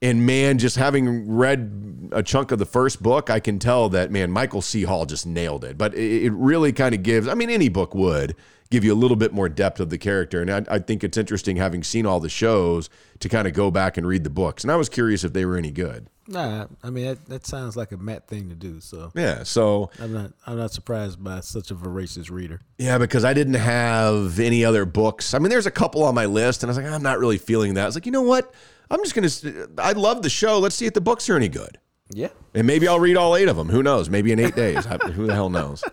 And 0.00 0.24
man, 0.24 0.58
just 0.58 0.76
having 0.76 1.28
read 1.28 2.10
a 2.12 2.22
chunk 2.22 2.52
of 2.52 2.58
the 2.58 2.66
first 2.66 3.02
book, 3.02 3.30
I 3.30 3.40
can 3.40 3.58
tell 3.58 3.88
that 3.88 4.10
man 4.10 4.30
Michael 4.30 4.62
C. 4.62 4.84
Hall 4.84 5.06
just 5.06 5.26
nailed 5.26 5.64
it. 5.64 5.76
But 5.76 5.94
it, 5.94 6.24
it 6.24 6.32
really 6.32 6.72
kind 6.72 6.94
of 6.94 7.02
gives. 7.02 7.26
I 7.26 7.34
mean, 7.34 7.50
any 7.50 7.68
book 7.68 7.94
would 7.94 8.36
give 8.70 8.84
you 8.84 8.92
a 8.92 8.96
little 8.96 9.16
bit 9.16 9.32
more 9.32 9.48
depth 9.48 9.80
of 9.80 9.90
the 9.90 9.98
character, 9.98 10.42
and 10.42 10.50
I, 10.50 10.74
I 10.74 10.78
think 10.78 11.02
it's 11.02 11.16
interesting 11.16 11.56
having 11.56 11.82
seen 11.82 12.06
all 12.06 12.20
the 12.20 12.28
shows 12.28 12.90
to 13.20 13.28
kind 13.28 13.48
of 13.48 13.54
go 13.54 13.70
back 13.70 13.96
and 13.96 14.06
read 14.06 14.24
the 14.24 14.30
books. 14.30 14.62
And 14.62 14.70
I 14.70 14.76
was 14.76 14.88
curious 14.88 15.24
if 15.24 15.32
they 15.32 15.44
were 15.44 15.56
any 15.56 15.70
good. 15.70 16.08
Nah, 16.30 16.66
I 16.82 16.90
mean 16.90 17.06
that, 17.06 17.26
that 17.26 17.46
sounds 17.46 17.74
like 17.74 17.90
a 17.90 17.96
Matt 17.96 18.28
thing 18.28 18.50
to 18.50 18.54
do. 18.54 18.80
So 18.80 19.10
Yeah, 19.14 19.44
so 19.44 19.90
I'm 19.98 20.12
not 20.12 20.32
I'm 20.46 20.58
not 20.58 20.72
surprised 20.72 21.24
by 21.24 21.40
such 21.40 21.70
a 21.70 21.74
voracious 21.74 22.28
reader. 22.28 22.60
Yeah, 22.76 22.98
because 22.98 23.24
I 23.24 23.32
didn't 23.32 23.54
have 23.54 24.38
any 24.38 24.62
other 24.62 24.84
books. 24.84 25.32
I 25.32 25.38
mean, 25.38 25.48
there's 25.48 25.66
a 25.66 25.70
couple 25.70 26.04
on 26.04 26.14
my 26.14 26.26
list, 26.26 26.62
and 26.62 26.68
I 26.68 26.70
was 26.70 26.76
like, 26.76 26.86
ah, 26.86 26.94
I'm 26.94 27.02
not 27.02 27.18
really 27.18 27.38
feeling 27.38 27.74
that. 27.74 27.82
I 27.82 27.86
was 27.86 27.94
like, 27.94 28.04
you 28.06 28.12
know 28.12 28.22
what? 28.22 28.52
I'm 28.90 29.00
just 29.04 29.14
gonna. 29.14 29.66
I 29.78 29.92
love 29.92 30.22
the 30.22 30.30
show. 30.30 30.58
Let's 30.58 30.74
see 30.74 30.86
if 30.86 30.94
the 30.94 31.00
books 31.00 31.28
are 31.28 31.36
any 31.36 31.48
good, 31.48 31.78
Yeah. 32.10 32.28
and 32.54 32.66
maybe 32.66 32.88
I'll 32.88 33.00
read 33.00 33.16
all 33.16 33.36
eight 33.36 33.48
of 33.48 33.56
them. 33.56 33.68
Who 33.68 33.82
knows? 33.82 34.08
Maybe 34.08 34.32
in 34.32 34.38
eight 34.40 34.54
days. 34.56 34.84
Who 34.86 35.26
the 35.26 35.34
hell 35.34 35.50
knows? 35.50 35.84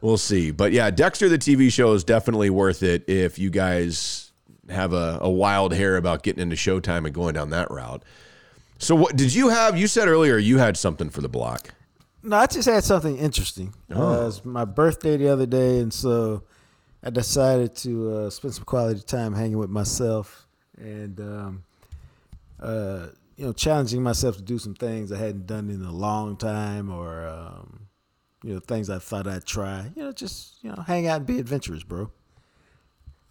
We'll 0.00 0.18
see. 0.18 0.50
But 0.52 0.72
yeah, 0.72 0.90
Dexter 0.90 1.28
the 1.28 1.38
TV 1.38 1.72
show 1.72 1.92
is 1.92 2.04
definitely 2.04 2.50
worth 2.50 2.82
it 2.82 3.08
if 3.08 3.38
you 3.38 3.50
guys 3.50 4.30
have 4.68 4.92
a, 4.92 5.18
a 5.22 5.30
wild 5.30 5.72
hair 5.74 5.96
about 5.96 6.22
getting 6.22 6.42
into 6.42 6.56
Showtime 6.56 7.04
and 7.04 7.12
going 7.14 7.34
down 7.34 7.50
that 7.50 7.70
route. 7.70 8.04
So 8.78 8.94
what 8.94 9.16
did 9.16 9.34
you 9.34 9.48
have? 9.48 9.76
You 9.76 9.88
said 9.88 10.06
earlier 10.06 10.36
you 10.38 10.58
had 10.58 10.76
something 10.76 11.10
for 11.10 11.20
the 11.20 11.28
block. 11.28 11.70
No, 12.22 12.36
I 12.36 12.46
just 12.46 12.68
had 12.68 12.84
something 12.84 13.16
interesting. 13.16 13.74
Oh. 13.90 14.02
Uh, 14.22 14.24
was 14.26 14.44
my 14.44 14.64
birthday 14.64 15.16
the 15.16 15.28
other 15.28 15.46
day, 15.46 15.78
and 15.78 15.92
so 15.92 16.42
I 17.02 17.10
decided 17.10 17.74
to 17.76 18.10
uh, 18.12 18.30
spend 18.30 18.54
some 18.54 18.64
quality 18.64 19.00
time 19.02 19.34
hanging 19.34 19.56
with 19.58 19.70
myself 19.70 20.46
and, 20.78 21.20
um, 21.20 21.64
uh, 22.60 23.06
you 23.36 23.46
know, 23.46 23.52
challenging 23.52 24.02
myself 24.02 24.36
to 24.36 24.42
do 24.42 24.58
some 24.58 24.74
things 24.74 25.12
I 25.12 25.18
hadn't 25.18 25.46
done 25.46 25.70
in 25.70 25.82
a 25.82 25.92
long 25.92 26.36
time, 26.36 26.90
or 26.90 27.26
um, 27.26 27.86
you 28.42 28.54
know, 28.54 28.60
things 28.60 28.90
I 28.90 28.98
thought 28.98 29.26
I'd 29.26 29.44
try. 29.44 29.90
You 29.94 30.04
know, 30.04 30.12
just 30.12 30.62
you 30.62 30.70
know, 30.70 30.82
hang 30.86 31.06
out 31.06 31.18
and 31.18 31.26
be 31.26 31.38
adventurous, 31.38 31.82
bro. 31.82 32.10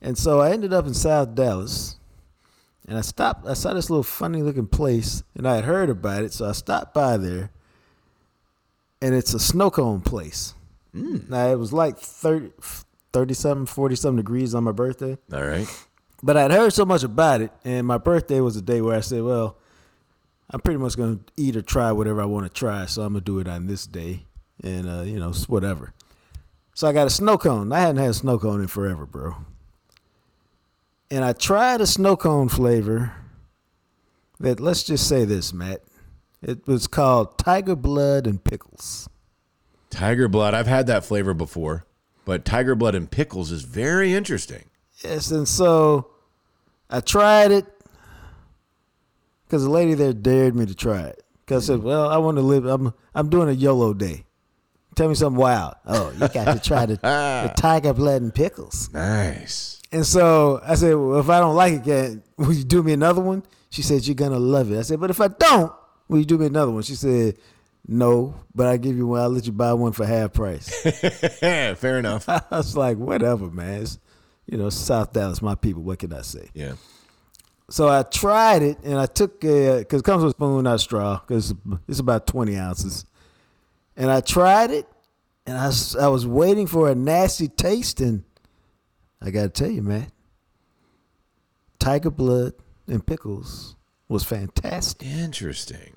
And 0.01 0.17
so 0.17 0.39
I 0.39 0.51
ended 0.51 0.73
up 0.73 0.85
in 0.85 0.93
South 0.93 1.35
Dallas, 1.35 1.97
and 2.87 2.97
I 2.97 3.01
stopped. 3.01 3.45
I 3.47 3.53
saw 3.53 3.73
this 3.73 3.89
little 3.89 4.03
funny 4.03 4.41
looking 4.41 4.67
place, 4.67 5.23
and 5.35 5.47
I 5.47 5.55
had 5.55 5.65
heard 5.65 5.89
about 5.89 6.23
it, 6.23 6.31
so 6.33 6.47
I 6.47 6.53
stopped 6.53 6.93
by 6.93 7.17
there 7.17 7.51
and 9.01 9.15
it's 9.15 9.33
a 9.33 9.39
snow 9.39 9.69
cone 9.69 10.01
place. 10.01 10.53
Now 11.29 11.47
it 11.47 11.59
was 11.59 11.71
like 11.71 11.97
30, 11.99 12.51
30 13.13 13.33
something, 13.33 13.65
40 13.65 13.95
something 13.95 14.17
degrees 14.17 14.55
on 14.55 14.63
my 14.63 14.71
birthday. 14.71 15.17
All 15.31 15.43
right. 15.43 15.67
But 16.23 16.37
I'd 16.37 16.51
heard 16.51 16.73
so 16.73 16.85
much 16.85 17.03
about 17.03 17.41
it, 17.41 17.51
and 17.63 17.85
my 17.85 17.97
birthday 17.97 18.39
was 18.39 18.55
a 18.55 18.61
day 18.61 18.81
where 18.81 18.95
I 18.95 19.01
said, 19.01 19.23
well, 19.23 19.57
I'm 20.49 20.59
pretty 20.61 20.79
much 20.79 20.97
going 20.97 21.19
to 21.19 21.23
eat 21.35 21.55
or 21.55 21.61
try 21.61 21.91
whatever 21.91 22.21
I 22.21 22.25
want 22.25 22.45
to 22.45 22.59
try, 22.59 22.85
so 22.85 23.03
I'm 23.03 23.13
going 23.13 23.23
to 23.23 23.25
do 23.25 23.39
it 23.39 23.47
on 23.47 23.67
this 23.67 23.85
day, 23.85 24.25
and, 24.63 24.89
uh, 24.89 25.01
you 25.01 25.19
know, 25.19 25.31
whatever. 25.47 25.93
So 26.73 26.87
I 26.87 26.93
got 26.93 27.07
a 27.07 27.11
snow 27.11 27.37
cone. 27.37 27.71
I 27.71 27.79
hadn't 27.79 27.97
had 27.97 28.09
a 28.09 28.13
snow 28.13 28.39
cone 28.39 28.61
in 28.61 28.67
forever, 28.67 29.05
bro. 29.05 29.35
And 31.09 31.23
I 31.23 31.33
tried 31.33 31.81
a 31.81 31.87
snow 31.87 32.15
cone 32.15 32.49
flavor 32.49 33.13
that, 34.39 34.59
let's 34.59 34.83
just 34.83 35.07
say 35.07 35.25
this, 35.25 35.53
Matt. 35.53 35.81
It 36.41 36.67
was 36.67 36.85
called 36.85 37.37
Tiger 37.37 37.75
Blood 37.75 38.27
and 38.27 38.43
Pickles. 38.43 39.09
Tiger 39.89 40.27
blood. 40.27 40.53
I've 40.53 40.67
had 40.67 40.85
that 40.87 41.05
flavor 41.05 41.33
before, 41.33 41.85
but 42.25 42.45
tiger 42.45 42.75
blood 42.75 42.93
and 42.93 43.09
pickles 43.09 43.51
is 43.51 43.63
very 43.63 44.13
interesting. 44.13 44.66
Yes, 45.03 45.31
and 45.31 45.47
so 45.47 46.09
I 46.89 47.01
tried 47.01 47.51
it 47.51 47.65
because 49.45 49.63
the 49.63 49.69
lady 49.69 49.93
there 49.93 50.13
dared 50.13 50.55
me 50.55 50.65
to 50.65 50.75
try 50.75 51.01
it. 51.01 51.23
Because 51.45 51.69
I 51.69 51.73
said, 51.73 51.83
well, 51.83 52.09
I 52.09 52.17
want 52.17 52.37
to 52.37 52.41
live. 52.41 52.65
I'm 52.65 52.93
I'm 53.15 53.29
doing 53.29 53.49
a 53.49 53.53
YOLO 53.53 53.93
day. 53.93 54.25
Tell 54.95 55.07
me 55.07 55.15
something 55.15 55.39
wild. 55.39 55.75
Oh, 55.85 56.11
you 56.11 56.27
got 56.27 56.51
to 56.51 56.59
try 56.59 56.87
the, 56.87 56.95
the 57.01 57.53
tiger 57.55 57.93
blood 57.93 58.23
and 58.23 58.33
pickles. 58.33 58.89
Nice. 58.91 59.79
And 59.91 60.05
so 60.05 60.59
I 60.65 60.73
said, 60.73 60.95
well, 60.95 61.19
if 61.19 61.29
I 61.29 61.39
don't 61.39 61.55
like 61.55 61.73
it, 61.73 61.83
can, 61.83 62.23
will 62.35 62.53
you 62.53 62.63
do 62.63 62.81
me 62.81 62.93
another 62.93 63.21
one? 63.21 63.43
She 63.69 63.83
said, 63.83 64.05
you're 64.07 64.15
gonna 64.15 64.39
love 64.39 64.71
it. 64.71 64.79
I 64.79 64.81
said, 64.81 64.99
but 64.99 65.09
if 65.09 65.21
I 65.21 65.27
don't, 65.27 65.71
will 66.07 66.19
you 66.19 66.25
do 66.25 66.37
me 66.37 66.47
another 66.47 66.71
one? 66.71 66.81
She 66.81 66.95
said, 66.95 67.37
no, 67.87 68.35
but 68.53 68.67
I 68.67 68.77
give 68.77 68.97
you 68.97 69.07
one. 69.07 69.21
I'll 69.21 69.29
let 69.29 69.45
you 69.45 69.51
buy 69.53 69.73
one 69.73 69.93
for 69.93 70.05
half 70.05 70.33
price. 70.33 70.69
Fair 71.39 71.99
enough. 71.99 72.27
I 72.29 72.41
was 72.51 72.75
like, 72.75 72.97
whatever, 72.97 73.49
man. 73.49 73.83
It's, 73.83 73.99
you 74.47 74.57
know, 74.57 74.69
South 74.69 75.13
Dallas, 75.13 75.41
my 75.41 75.55
people. 75.55 75.83
What 75.83 75.99
can 75.99 76.13
I 76.13 76.21
say? 76.21 76.49
Yeah. 76.53 76.73
So 77.69 77.89
I 77.89 78.03
tried 78.03 78.61
it, 78.61 78.77
and 78.83 78.97
I 78.97 79.05
took 79.05 79.43
a 79.43 79.79
because 79.79 79.99
it 79.99 80.05
comes 80.05 80.23
with 80.23 80.33
a 80.33 80.37
spoon, 80.37 80.63
not 80.63 80.79
straw, 80.79 81.19
because 81.19 81.53
it's 81.87 81.99
about 81.99 82.25
twenty 82.25 82.55
ounces. 82.55 83.05
And 83.97 84.09
I 84.09 84.21
tried 84.21 84.71
it, 84.71 84.87
and 85.45 85.57
I 85.57 85.71
I 85.99 86.07
was 86.07 86.25
waiting 86.25 86.67
for 86.67 86.89
a 86.89 86.95
nasty 86.95 87.49
taste, 87.49 87.99
and 87.99 88.23
I 89.21 89.31
got 89.31 89.43
to 89.43 89.49
tell 89.49 89.69
you, 89.69 89.81
man, 89.81 90.11
tiger 91.79 92.09
blood 92.09 92.53
and 92.87 93.05
pickles 93.05 93.75
was 94.07 94.23
fantastic. 94.23 95.05
Interesting. 95.05 95.93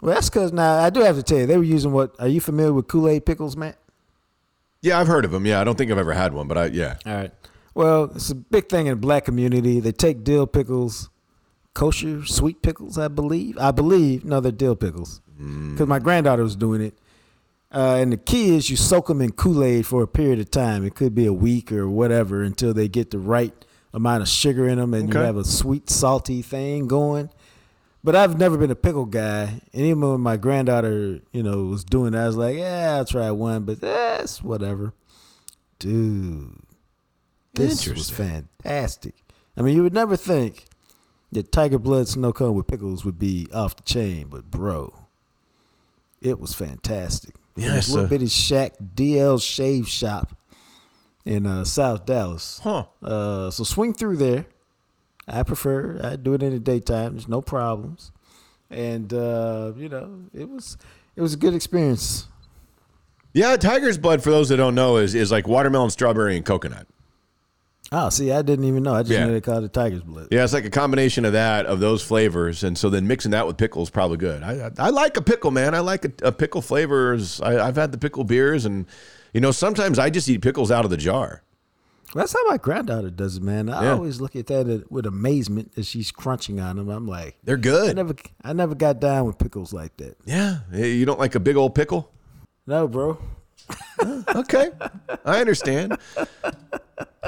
Well, 0.00 0.14
that's 0.14 0.30
because 0.30 0.52
now 0.52 0.78
I 0.78 0.88
do 0.90 1.00
have 1.00 1.16
to 1.16 1.22
tell 1.22 1.38
you, 1.38 1.46
they 1.46 1.58
were 1.58 1.62
using 1.62 1.92
what? 1.92 2.14
Are 2.18 2.28
you 2.28 2.40
familiar 2.40 2.72
with 2.72 2.88
Kool 2.88 3.08
Aid 3.08 3.26
pickles, 3.26 3.56
Matt? 3.56 3.76
Yeah, 4.80 4.98
I've 4.98 5.06
heard 5.06 5.24
of 5.24 5.30
them. 5.30 5.46
Yeah, 5.46 5.60
I 5.60 5.64
don't 5.64 5.76
think 5.76 5.90
I've 5.90 5.98
ever 5.98 6.14
had 6.14 6.32
one, 6.32 6.48
but 6.48 6.56
I 6.56 6.66
yeah. 6.66 6.96
All 7.04 7.14
right. 7.14 7.32
Well, 7.74 8.10
it's 8.14 8.30
a 8.30 8.34
big 8.34 8.68
thing 8.68 8.86
in 8.86 8.92
the 8.92 8.96
black 8.96 9.24
community. 9.24 9.80
They 9.80 9.92
take 9.92 10.24
dill 10.24 10.46
pickles, 10.46 11.08
kosher 11.74 12.24
sweet 12.26 12.62
pickles, 12.62 12.98
I 12.98 13.08
believe. 13.08 13.56
I 13.58 13.70
believe. 13.70 14.24
No, 14.24 14.40
they're 14.40 14.52
dill 14.52 14.76
pickles. 14.76 15.20
Because 15.38 15.88
my 15.88 15.98
granddaughter 15.98 16.42
was 16.42 16.56
doing 16.56 16.80
it. 16.82 16.94
Uh, 17.74 17.96
and 17.98 18.12
the 18.12 18.18
key 18.18 18.54
is 18.54 18.68
you 18.68 18.76
soak 18.76 19.06
them 19.06 19.22
in 19.22 19.32
Kool 19.32 19.64
Aid 19.64 19.86
for 19.86 20.02
a 20.02 20.06
period 20.06 20.38
of 20.38 20.50
time. 20.50 20.84
It 20.84 20.94
could 20.94 21.14
be 21.14 21.24
a 21.24 21.32
week 21.32 21.72
or 21.72 21.88
whatever 21.88 22.42
until 22.42 22.74
they 22.74 22.86
get 22.86 23.10
the 23.10 23.18
right 23.18 23.54
amount 23.94 24.22
of 24.22 24.28
sugar 24.28 24.68
in 24.68 24.78
them 24.78 24.92
and 24.94 25.12
you 25.12 25.20
have 25.20 25.36
a 25.36 25.44
sweet, 25.44 25.88
salty 25.88 26.42
thing 26.42 26.86
going. 26.86 27.30
But 28.04 28.16
I've 28.16 28.38
never 28.38 28.58
been 28.58 28.70
a 28.70 28.76
pickle 28.76 29.06
guy. 29.06 29.60
And 29.72 29.82
even 29.82 30.00
when 30.00 30.20
my 30.20 30.36
granddaughter, 30.36 31.20
you 31.32 31.42
know, 31.42 31.64
was 31.64 31.84
doing 31.84 32.14
it, 32.14 32.18
I 32.18 32.26
was 32.26 32.36
like, 32.36 32.56
yeah, 32.56 32.96
I'll 32.96 33.04
try 33.04 33.30
one, 33.30 33.64
but 33.64 33.80
that's 33.80 34.42
whatever. 34.42 34.92
Dude, 35.78 36.58
this 37.54 37.86
was 37.88 38.10
fantastic. 38.10 39.14
I 39.56 39.62
mean, 39.62 39.76
you 39.76 39.82
would 39.82 39.94
never 39.94 40.16
think 40.16 40.66
that 41.32 41.52
Tiger 41.52 41.78
Blood 41.78 42.08
Snow 42.08 42.32
Cone 42.32 42.54
with 42.54 42.66
pickles 42.66 43.04
would 43.04 43.18
be 43.18 43.48
off 43.52 43.76
the 43.76 43.82
chain, 43.82 44.28
but 44.30 44.50
bro, 44.50 44.94
it 46.20 46.38
was 46.38 46.54
fantastic. 46.54 47.34
Yeah, 47.56 47.80
so- 47.80 47.94
little 47.94 48.08
bitty 48.08 48.28
shack, 48.28 48.74
DL 48.94 49.42
Shave 49.42 49.88
Shop 49.88 50.36
in 51.24 51.46
uh, 51.46 51.64
South 51.64 52.06
Dallas. 52.06 52.60
Huh. 52.62 52.84
Uh, 53.02 53.50
so 53.50 53.64
swing 53.64 53.92
through 53.94 54.16
there. 54.16 54.46
I 55.28 55.42
prefer. 55.44 56.00
I 56.02 56.16
do 56.16 56.34
it 56.34 56.42
in 56.42 56.52
the 56.52 56.58
daytime. 56.58 57.12
There's 57.12 57.28
no 57.28 57.40
problems, 57.40 58.10
and 58.70 59.12
uh, 59.14 59.72
you 59.76 59.88
know, 59.88 60.24
it 60.34 60.48
was 60.48 60.76
it 61.14 61.20
was 61.22 61.34
a 61.34 61.36
good 61.36 61.54
experience. 61.54 62.26
Yeah, 63.32 63.56
tiger's 63.56 63.98
blood 63.98 64.22
for 64.22 64.30
those 64.30 64.48
that 64.48 64.56
don't 64.56 64.74
know 64.74 64.96
is 64.96 65.14
is 65.14 65.30
like 65.30 65.46
watermelon, 65.46 65.90
strawberry, 65.90 66.36
and 66.36 66.44
coconut. 66.44 66.88
Oh, 67.94 68.08
see, 68.08 68.32
I 68.32 68.40
didn't 68.42 68.64
even 68.64 68.82
know. 68.82 68.94
I 68.94 69.02
just 69.02 69.12
Yeah. 69.12 69.26
knew 69.26 69.32
they 69.32 69.40
called 69.42 69.64
it 69.64 69.72
Tiger's 69.72 70.02
Blood. 70.02 70.28
Yeah, 70.30 70.44
it's 70.44 70.52
like 70.54 70.64
a 70.64 70.70
combination 70.70 71.24
of 71.26 71.32
that 71.34 71.66
of 71.66 71.78
those 71.78 72.02
flavors, 72.02 72.64
and 72.64 72.76
so 72.78 72.88
then 72.88 73.06
mixing 73.06 73.32
that 73.32 73.46
with 73.46 73.58
pickles 73.58 73.90
probably 73.90 74.16
good. 74.16 74.42
I 74.42 74.66
I, 74.78 74.86
I 74.86 74.88
like 74.90 75.16
a 75.18 75.22
pickle, 75.22 75.50
man. 75.50 75.74
I 75.74 75.80
like 75.80 76.04
a, 76.06 76.28
a 76.28 76.32
pickle 76.32 76.62
flavors. 76.62 77.40
I, 77.42 77.64
I've 77.66 77.76
had 77.76 77.92
the 77.92 77.98
pickle 77.98 78.24
beers, 78.24 78.64
and 78.64 78.86
you 79.34 79.40
know 79.42 79.50
sometimes 79.52 79.98
I 79.98 80.08
just 80.10 80.28
eat 80.28 80.40
pickles 80.40 80.70
out 80.70 80.84
of 80.86 80.90
the 80.90 80.96
jar. 80.96 81.42
That's 82.14 82.32
how 82.34 82.46
my 82.50 82.58
granddaughter 82.58 83.08
does 83.10 83.36
it, 83.38 83.42
man. 83.42 83.70
I 83.70 83.84
Yeah. 83.84 83.92
always 83.92 84.20
look 84.20 84.36
at 84.36 84.46
that 84.48 84.84
with 84.90 85.06
amazement 85.06 85.72
as 85.78 85.86
she's 85.86 86.10
crunching 86.10 86.60
on 86.60 86.76
them. 86.76 86.90
I'm 86.90 87.06
like, 87.06 87.36
They're 87.42 87.56
I 87.56 87.60
good. 87.60 87.96
never, 87.96 88.14
I 88.44 88.52
never 88.52 88.74
got 88.74 89.00
down 89.00 89.24
with 89.26 89.38
pickles 89.38 89.72
like 89.72 89.96
that. 89.96 90.18
Yeah, 90.26 90.58
you 90.74 91.06
don't 91.06 91.18
like 91.18 91.34
a 91.34 91.40
big 91.40 91.56
old 91.56 91.74
pickle? 91.74 92.10
No, 92.66 92.86
bro. 92.86 93.16
Okay, 94.34 94.70
I 95.24 95.40
understand. 95.40 95.96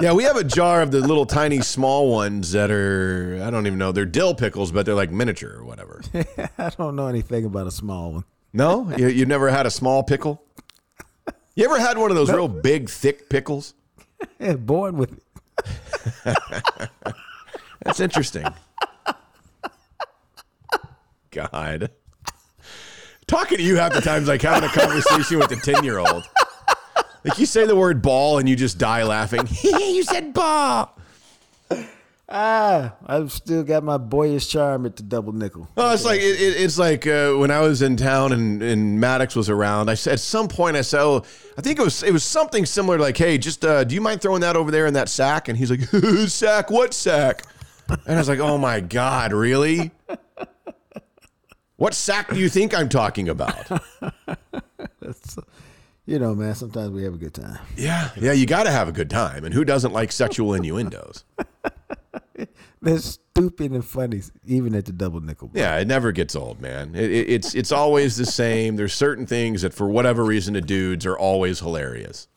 Yeah, 0.00 0.12
we 0.12 0.24
have 0.24 0.36
a 0.36 0.42
jar 0.42 0.82
of 0.82 0.90
the 0.90 1.00
little 1.00 1.26
tiny 1.26 1.60
small 1.60 2.10
ones 2.10 2.50
that 2.52 2.70
are 2.70 3.40
I 3.44 3.50
don't 3.50 3.66
even 3.66 3.78
know 3.78 3.92
they're 3.92 4.04
dill 4.04 4.34
pickles, 4.34 4.72
but 4.72 4.84
they're 4.84 4.94
like 4.94 5.12
miniature 5.12 5.56
or 5.56 5.64
whatever. 5.64 6.02
I 6.58 6.70
don't 6.70 6.96
know 6.96 7.06
anything 7.06 7.44
about 7.44 7.66
a 7.68 7.70
small 7.70 8.12
one. 8.12 8.24
No, 8.52 8.90
you 8.96 9.08
you 9.08 9.24
never 9.26 9.50
had 9.50 9.66
a 9.66 9.70
small 9.70 10.02
pickle. 10.02 10.42
You 11.54 11.64
ever 11.66 11.78
had 11.78 11.96
one 11.98 12.10
of 12.10 12.16
those 12.16 12.30
real 12.32 12.48
big, 12.48 12.88
thick 12.88 13.28
pickles? 13.28 13.74
Yeah, 14.40 14.54
born 14.54 14.96
with 14.96 15.12
it. 15.12 15.22
That's 17.82 18.00
interesting. 18.00 18.46
God. 21.30 21.90
Talking 23.26 23.58
to 23.58 23.64
you 23.64 23.76
half 23.76 23.92
the 23.92 24.00
time 24.00 24.22
is 24.22 24.28
like 24.28 24.42
having 24.42 24.68
a 24.68 24.72
conversation 24.72 25.38
with 25.38 25.50
a 25.52 25.56
10 25.56 25.82
year 25.84 25.98
old. 25.98 26.28
Like 27.24 27.38
you 27.38 27.46
say 27.46 27.66
the 27.66 27.76
word 27.76 28.02
ball 28.02 28.38
and 28.38 28.48
you 28.48 28.54
just 28.54 28.76
die 28.78 29.02
laughing. 29.02 29.48
you 29.62 30.02
said 30.02 30.34
ball. 30.34 30.96
Ah, 32.26 32.94
I've 33.06 33.30
still 33.32 33.62
got 33.62 33.84
my 33.84 33.98
boyish 33.98 34.48
charm 34.48 34.86
at 34.86 34.96
the 34.96 35.02
double 35.02 35.32
nickel. 35.32 35.68
Oh, 35.76 35.92
it's 35.92 36.04
like 36.06 36.20
it, 36.20 36.40
it- 36.40 36.62
it's 36.62 36.78
like 36.78 37.06
uh, 37.06 37.32
when 37.34 37.50
I 37.50 37.60
was 37.60 37.82
in 37.82 37.96
town 37.96 38.32
and, 38.32 38.62
and 38.62 38.98
Maddox 38.98 39.36
was 39.36 39.50
around. 39.50 39.90
I 39.90 39.94
said 39.94 40.14
at 40.14 40.20
some 40.20 40.48
point 40.48 40.76
I 40.76 40.80
said, 40.80 41.00
"Oh, 41.02 41.22
I 41.58 41.60
think 41.60 41.78
it 41.78 41.82
was 41.82 42.02
it 42.02 42.12
was 42.12 42.24
something 42.24 42.64
similar, 42.64 42.98
like, 42.98 43.16
hey, 43.18 43.36
just 43.36 43.62
uh, 43.64 43.84
do 43.84 43.94
you 43.94 44.00
mind 44.00 44.22
throwing 44.22 44.40
that 44.40 44.56
over 44.56 44.70
there 44.70 44.86
in 44.86 44.94
that 44.94 45.10
sack?" 45.10 45.48
And 45.48 45.58
he's 45.58 45.70
like, 45.70 45.80
"Sack? 46.28 46.70
What 46.70 46.94
sack?" 46.94 47.42
And 47.88 48.00
I 48.08 48.16
was 48.16 48.28
like, 48.28 48.38
"Oh 48.40 48.56
my 48.56 48.80
god, 48.80 49.32
really? 49.34 49.90
What 51.76 51.94
sack 51.94 52.30
do 52.30 52.38
you 52.38 52.48
think 52.48 52.74
I'm 52.74 52.88
talking 52.88 53.28
about?" 53.28 53.66
You 56.06 56.18
know, 56.18 56.34
man, 56.34 56.54
sometimes 56.54 56.90
we 56.90 57.02
have 57.04 57.14
a 57.14 57.16
good 57.16 57.32
time. 57.32 57.58
Yeah, 57.76 58.10
yeah, 58.16 58.32
you 58.32 58.44
got 58.44 58.64
to 58.64 58.70
have 58.70 58.88
a 58.88 58.92
good 58.92 59.08
time, 59.08 59.44
and 59.44 59.54
who 59.54 59.64
doesn't 59.64 59.92
like 59.92 60.12
sexual 60.12 60.52
innuendos? 60.52 61.24
They're 62.82 62.98
stupid 62.98 63.72
and 63.72 63.82
funny, 63.82 64.20
even 64.46 64.74
at 64.74 64.84
the 64.84 64.92
double 64.92 65.22
nickel. 65.22 65.48
bro. 65.48 65.58
Yeah, 65.58 65.78
it 65.78 65.86
never 65.88 66.12
gets 66.12 66.36
old, 66.36 66.60
man. 66.60 66.94
It, 66.94 67.10
it, 67.10 67.30
it's 67.30 67.54
it's 67.54 67.72
always 67.72 68.18
the 68.18 68.26
same. 68.26 68.76
There's 68.76 68.92
certain 68.92 69.26
things 69.26 69.62
that, 69.62 69.72
for 69.72 69.88
whatever 69.88 70.24
reason, 70.24 70.52
to 70.54 70.60
dudes 70.60 71.06
are 71.06 71.16
always 71.16 71.60
hilarious. 71.60 72.28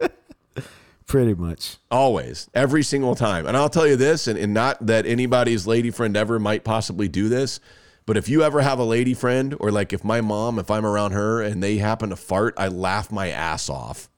Pretty 1.06 1.34
much. 1.34 1.78
Always, 1.90 2.48
every 2.54 2.84
single 2.84 3.16
time. 3.16 3.46
And 3.46 3.56
I'll 3.56 3.68
tell 3.68 3.88
you 3.88 3.96
this, 3.96 4.28
and, 4.28 4.38
and 4.38 4.54
not 4.54 4.86
that 4.86 5.04
anybody's 5.04 5.66
lady 5.66 5.90
friend 5.90 6.16
ever 6.16 6.38
might 6.38 6.62
possibly 6.62 7.08
do 7.08 7.28
this, 7.28 7.58
but 8.06 8.16
if 8.16 8.28
you 8.28 8.42
ever 8.42 8.60
have 8.62 8.78
a 8.78 8.84
lady 8.84 9.14
friend, 9.14 9.54
or 9.58 9.70
like 9.70 9.92
if 9.92 10.04
my 10.04 10.20
mom, 10.20 10.58
if 10.58 10.70
I'm 10.70 10.86
around 10.86 11.12
her 11.12 11.42
and 11.42 11.62
they 11.62 11.78
happen 11.78 12.10
to 12.10 12.16
fart, 12.16 12.54
I 12.56 12.68
laugh 12.68 13.10
my 13.10 13.30
ass 13.30 13.68
off. 13.68 14.08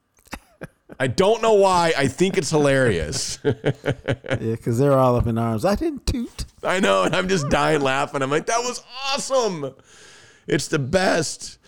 I 1.01 1.07
don't 1.07 1.43
know 1.43 1.55
why. 1.55 1.93
I 1.97 2.09
think 2.09 2.36
it's 2.39 2.51
hilarious. 2.51 3.39
Yeah, 4.41 4.53
because 4.53 4.78
they're 4.78 4.97
all 4.97 5.16
up 5.16 5.26
in 5.26 5.36
arms. 5.39 5.64
I 5.64 5.74
didn't 5.74 6.07
toot. 6.07 6.45
I 6.62 6.80
know, 6.80 7.05
and 7.05 7.16
I'm 7.16 7.28
just 7.28 7.49
dying 7.49 7.80
laughing. 7.80 8.22
I'm 8.22 8.30
like, 8.30 8.47
that 8.47 8.61
was 8.61 8.82
awesome. 9.07 9.74
It's 10.47 10.68
the 10.68 10.78
best. 10.78 11.59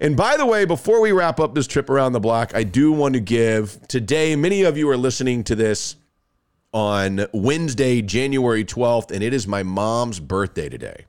And 0.00 0.16
by 0.16 0.36
the 0.36 0.44
way, 0.44 0.64
before 0.64 1.00
we 1.00 1.12
wrap 1.12 1.40
up 1.40 1.54
this 1.54 1.66
trip 1.66 1.88
around 1.88 2.12
the 2.12 2.20
block, 2.20 2.54
I 2.54 2.64
do 2.64 2.92
want 2.92 3.14
to 3.14 3.20
give 3.20 3.78
today, 3.88 4.36
many 4.36 4.62
of 4.62 4.76
you 4.76 4.88
are 4.90 4.96
listening 4.96 5.44
to 5.44 5.54
this 5.54 5.96
on 6.72 7.26
Wednesday, 7.32 8.02
January 8.02 8.64
12th, 8.64 9.10
and 9.10 9.22
it 9.22 9.32
is 9.32 9.46
my 9.46 9.62
mom's 9.62 10.20
birthday 10.20 10.68
today. 10.68 11.06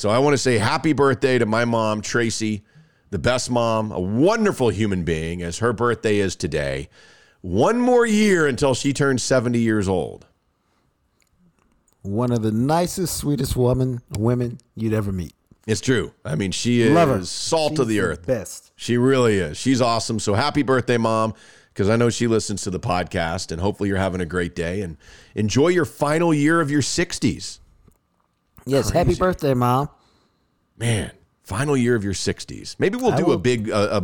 So 0.00 0.08
I 0.08 0.18
want 0.18 0.32
to 0.32 0.38
say 0.38 0.56
happy 0.56 0.94
birthday 0.94 1.36
to 1.36 1.44
my 1.44 1.66
mom, 1.66 2.00
Tracy, 2.00 2.64
the 3.10 3.18
best 3.18 3.50
mom, 3.50 3.92
a 3.92 4.00
wonderful 4.00 4.70
human 4.70 5.04
being, 5.04 5.42
as 5.42 5.58
her 5.58 5.74
birthday 5.74 6.20
is 6.20 6.36
today. 6.36 6.88
One 7.42 7.78
more 7.78 8.06
year 8.06 8.46
until 8.46 8.72
she 8.72 8.94
turns 8.94 9.22
70 9.22 9.58
years 9.58 9.88
old. 9.88 10.24
One 12.00 12.32
of 12.32 12.40
the 12.40 12.50
nicest, 12.50 13.18
sweetest 13.18 13.56
woman 13.56 14.00
women 14.16 14.58
you'd 14.74 14.94
ever 14.94 15.12
meet. 15.12 15.34
It's 15.66 15.82
true. 15.82 16.14
I 16.24 16.34
mean, 16.34 16.52
she 16.52 16.80
is 16.80 16.92
Love 16.92 17.10
her. 17.10 17.22
salt 17.26 17.72
She's 17.72 17.80
of 17.80 17.88
the 17.88 18.00
earth. 18.00 18.24
Best. 18.24 18.72
She 18.76 18.96
really 18.96 19.36
is. 19.36 19.58
She's 19.58 19.82
awesome. 19.82 20.18
So 20.18 20.32
happy 20.32 20.62
birthday, 20.62 20.96
mom, 20.96 21.34
because 21.74 21.90
I 21.90 21.96
know 21.96 22.08
she 22.08 22.26
listens 22.26 22.62
to 22.62 22.70
the 22.70 22.80
podcast, 22.80 23.52
and 23.52 23.60
hopefully 23.60 23.90
you're 23.90 23.98
having 23.98 24.22
a 24.22 24.26
great 24.26 24.54
day 24.54 24.80
and 24.80 24.96
enjoy 25.34 25.68
your 25.68 25.84
final 25.84 26.32
year 26.32 26.62
of 26.62 26.70
your 26.70 26.80
60s. 26.80 27.58
Yes, 28.70 28.90
happy 28.90 29.14
birthday, 29.14 29.54
mom. 29.54 29.88
Man, 30.78 31.10
final 31.42 31.76
year 31.76 31.94
of 31.94 32.04
your 32.04 32.14
60s. 32.14 32.76
Maybe 32.78 32.96
we'll 32.96 33.12
I 33.12 33.16
do 33.16 33.24
a 33.24 33.28
will- 33.30 33.38
big, 33.38 33.70
uh, 33.70 33.74
uh, 33.74 34.00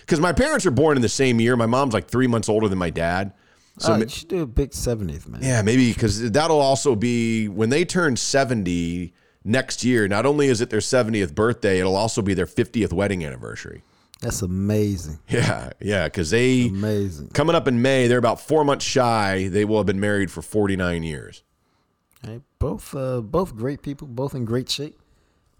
because 0.00 0.20
my 0.20 0.32
parents 0.32 0.64
are 0.66 0.70
born 0.70 0.96
in 0.96 1.02
the 1.02 1.08
same 1.08 1.40
year. 1.40 1.56
My 1.56 1.66
mom's 1.66 1.92
like 1.94 2.08
three 2.08 2.26
months 2.26 2.48
older 2.48 2.68
than 2.68 2.78
my 2.78 2.90
dad. 2.90 3.32
So 3.78 3.92
oh, 3.92 3.96
ma- 3.96 4.02
you 4.02 4.08
should 4.08 4.28
do 4.28 4.42
a 4.42 4.46
big 4.46 4.70
70th, 4.70 5.26
man. 5.28 5.40
Yeah, 5.42 5.62
maybe 5.62 5.92
because 5.92 6.30
that'll 6.32 6.60
also 6.60 6.94
be 6.94 7.48
when 7.48 7.70
they 7.70 7.84
turn 7.84 8.16
70, 8.16 9.12
next 9.44 9.84
year. 9.84 10.06
Not 10.06 10.26
only 10.26 10.48
is 10.48 10.60
it 10.60 10.68
their 10.70 10.80
70th 10.80 11.34
birthday, 11.34 11.78
it'll 11.80 11.96
also 11.96 12.20
be 12.22 12.34
their 12.34 12.46
50th 12.46 12.92
wedding 12.92 13.24
anniversary. 13.24 13.82
That's 14.20 14.42
amazing. 14.42 15.18
Yeah, 15.28 15.70
yeah, 15.80 16.04
because 16.04 16.28
they 16.30 16.66
Amazing. 16.68 17.28
coming 17.30 17.56
up 17.56 17.66
in 17.66 17.80
May, 17.80 18.06
they're 18.06 18.18
about 18.18 18.38
four 18.38 18.64
months 18.64 18.84
shy. 18.84 19.48
They 19.48 19.64
will 19.64 19.78
have 19.78 19.86
been 19.86 19.98
married 20.00 20.30
for 20.30 20.42
49 20.42 21.02
years. 21.02 21.42
Hey, 22.24 22.40
both 22.58 22.94
uh, 22.94 23.20
both 23.20 23.56
great 23.56 23.82
people, 23.82 24.06
both 24.06 24.34
in 24.34 24.44
great 24.44 24.68
shape. 24.68 24.98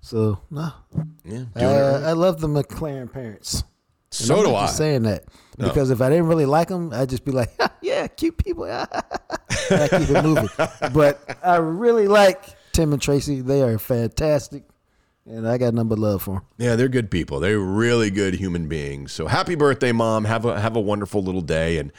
So 0.02 0.40
no, 0.50 0.72
Yeah, 1.24 1.44
I, 1.56 1.64
right. 1.64 2.02
I 2.04 2.12
love 2.12 2.40
the 2.40 2.48
McLaren 2.48 3.12
parents. 3.12 3.62
And 3.62 3.64
So 4.28 4.38
I'm 4.38 4.44
do 4.44 4.54
I. 4.54 4.66
saying 4.66 5.02
that 5.02 5.24
because 5.58 5.90
if 5.90 6.00
I 6.00 6.08
didn't 6.08 6.26
really 6.26 6.46
like 6.46 6.68
them, 6.68 6.92
I'd 6.92 7.08
just 7.10 7.24
be 7.24 7.32
like, 7.32 7.50
yeah, 7.82 8.06
cute 8.08 8.36
people. 8.42 8.64
I 8.64 9.88
keep 9.90 10.08
it 10.10 10.22
moving. 10.24 10.48
but 10.92 11.38
I 11.44 11.56
really 11.56 12.08
like 12.08 12.42
Tim 12.72 12.92
and 12.92 13.00
Tracy. 13.00 13.40
They 13.40 13.62
are 13.62 13.78
fantastic, 13.78 14.64
and 15.26 15.46
I 15.46 15.58
got 15.58 15.74
number 15.74 15.96
love 15.96 16.22
for 16.22 16.36
them. 16.36 16.42
Yeah, 16.58 16.76
they're 16.76 16.88
good 16.88 17.10
people. 17.10 17.40
They're 17.40 17.58
really 17.58 18.10
good 18.10 18.34
human 18.34 18.68
beings. 18.68 19.12
So 19.12 19.26
happy 19.26 19.54
birthday, 19.54 19.92
mom. 19.92 20.24
Have 20.24 20.44
a 20.44 20.58
have 20.60 20.76
a 20.76 20.80
wonderful 20.80 21.22
little 21.22 21.42
day. 21.42 21.76
And 21.78 21.92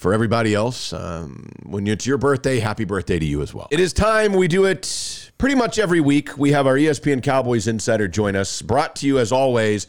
for 0.00 0.14
everybody 0.14 0.54
else, 0.54 0.94
um, 0.94 1.52
when 1.64 1.86
it's 1.86 2.06
your 2.06 2.16
birthday, 2.16 2.58
happy 2.58 2.86
birthday 2.86 3.18
to 3.18 3.26
you 3.26 3.42
as 3.42 3.52
well. 3.52 3.68
It 3.70 3.80
is 3.80 3.92
time. 3.92 4.32
We 4.32 4.48
do 4.48 4.64
it 4.64 5.30
pretty 5.36 5.54
much 5.54 5.78
every 5.78 6.00
week. 6.00 6.38
We 6.38 6.52
have 6.52 6.66
our 6.66 6.76
ESPN 6.76 7.22
Cowboys 7.22 7.68
insider 7.68 8.08
join 8.08 8.34
us. 8.34 8.62
Brought 8.62 8.96
to 8.96 9.06
you 9.06 9.18
as 9.18 9.30
always 9.30 9.86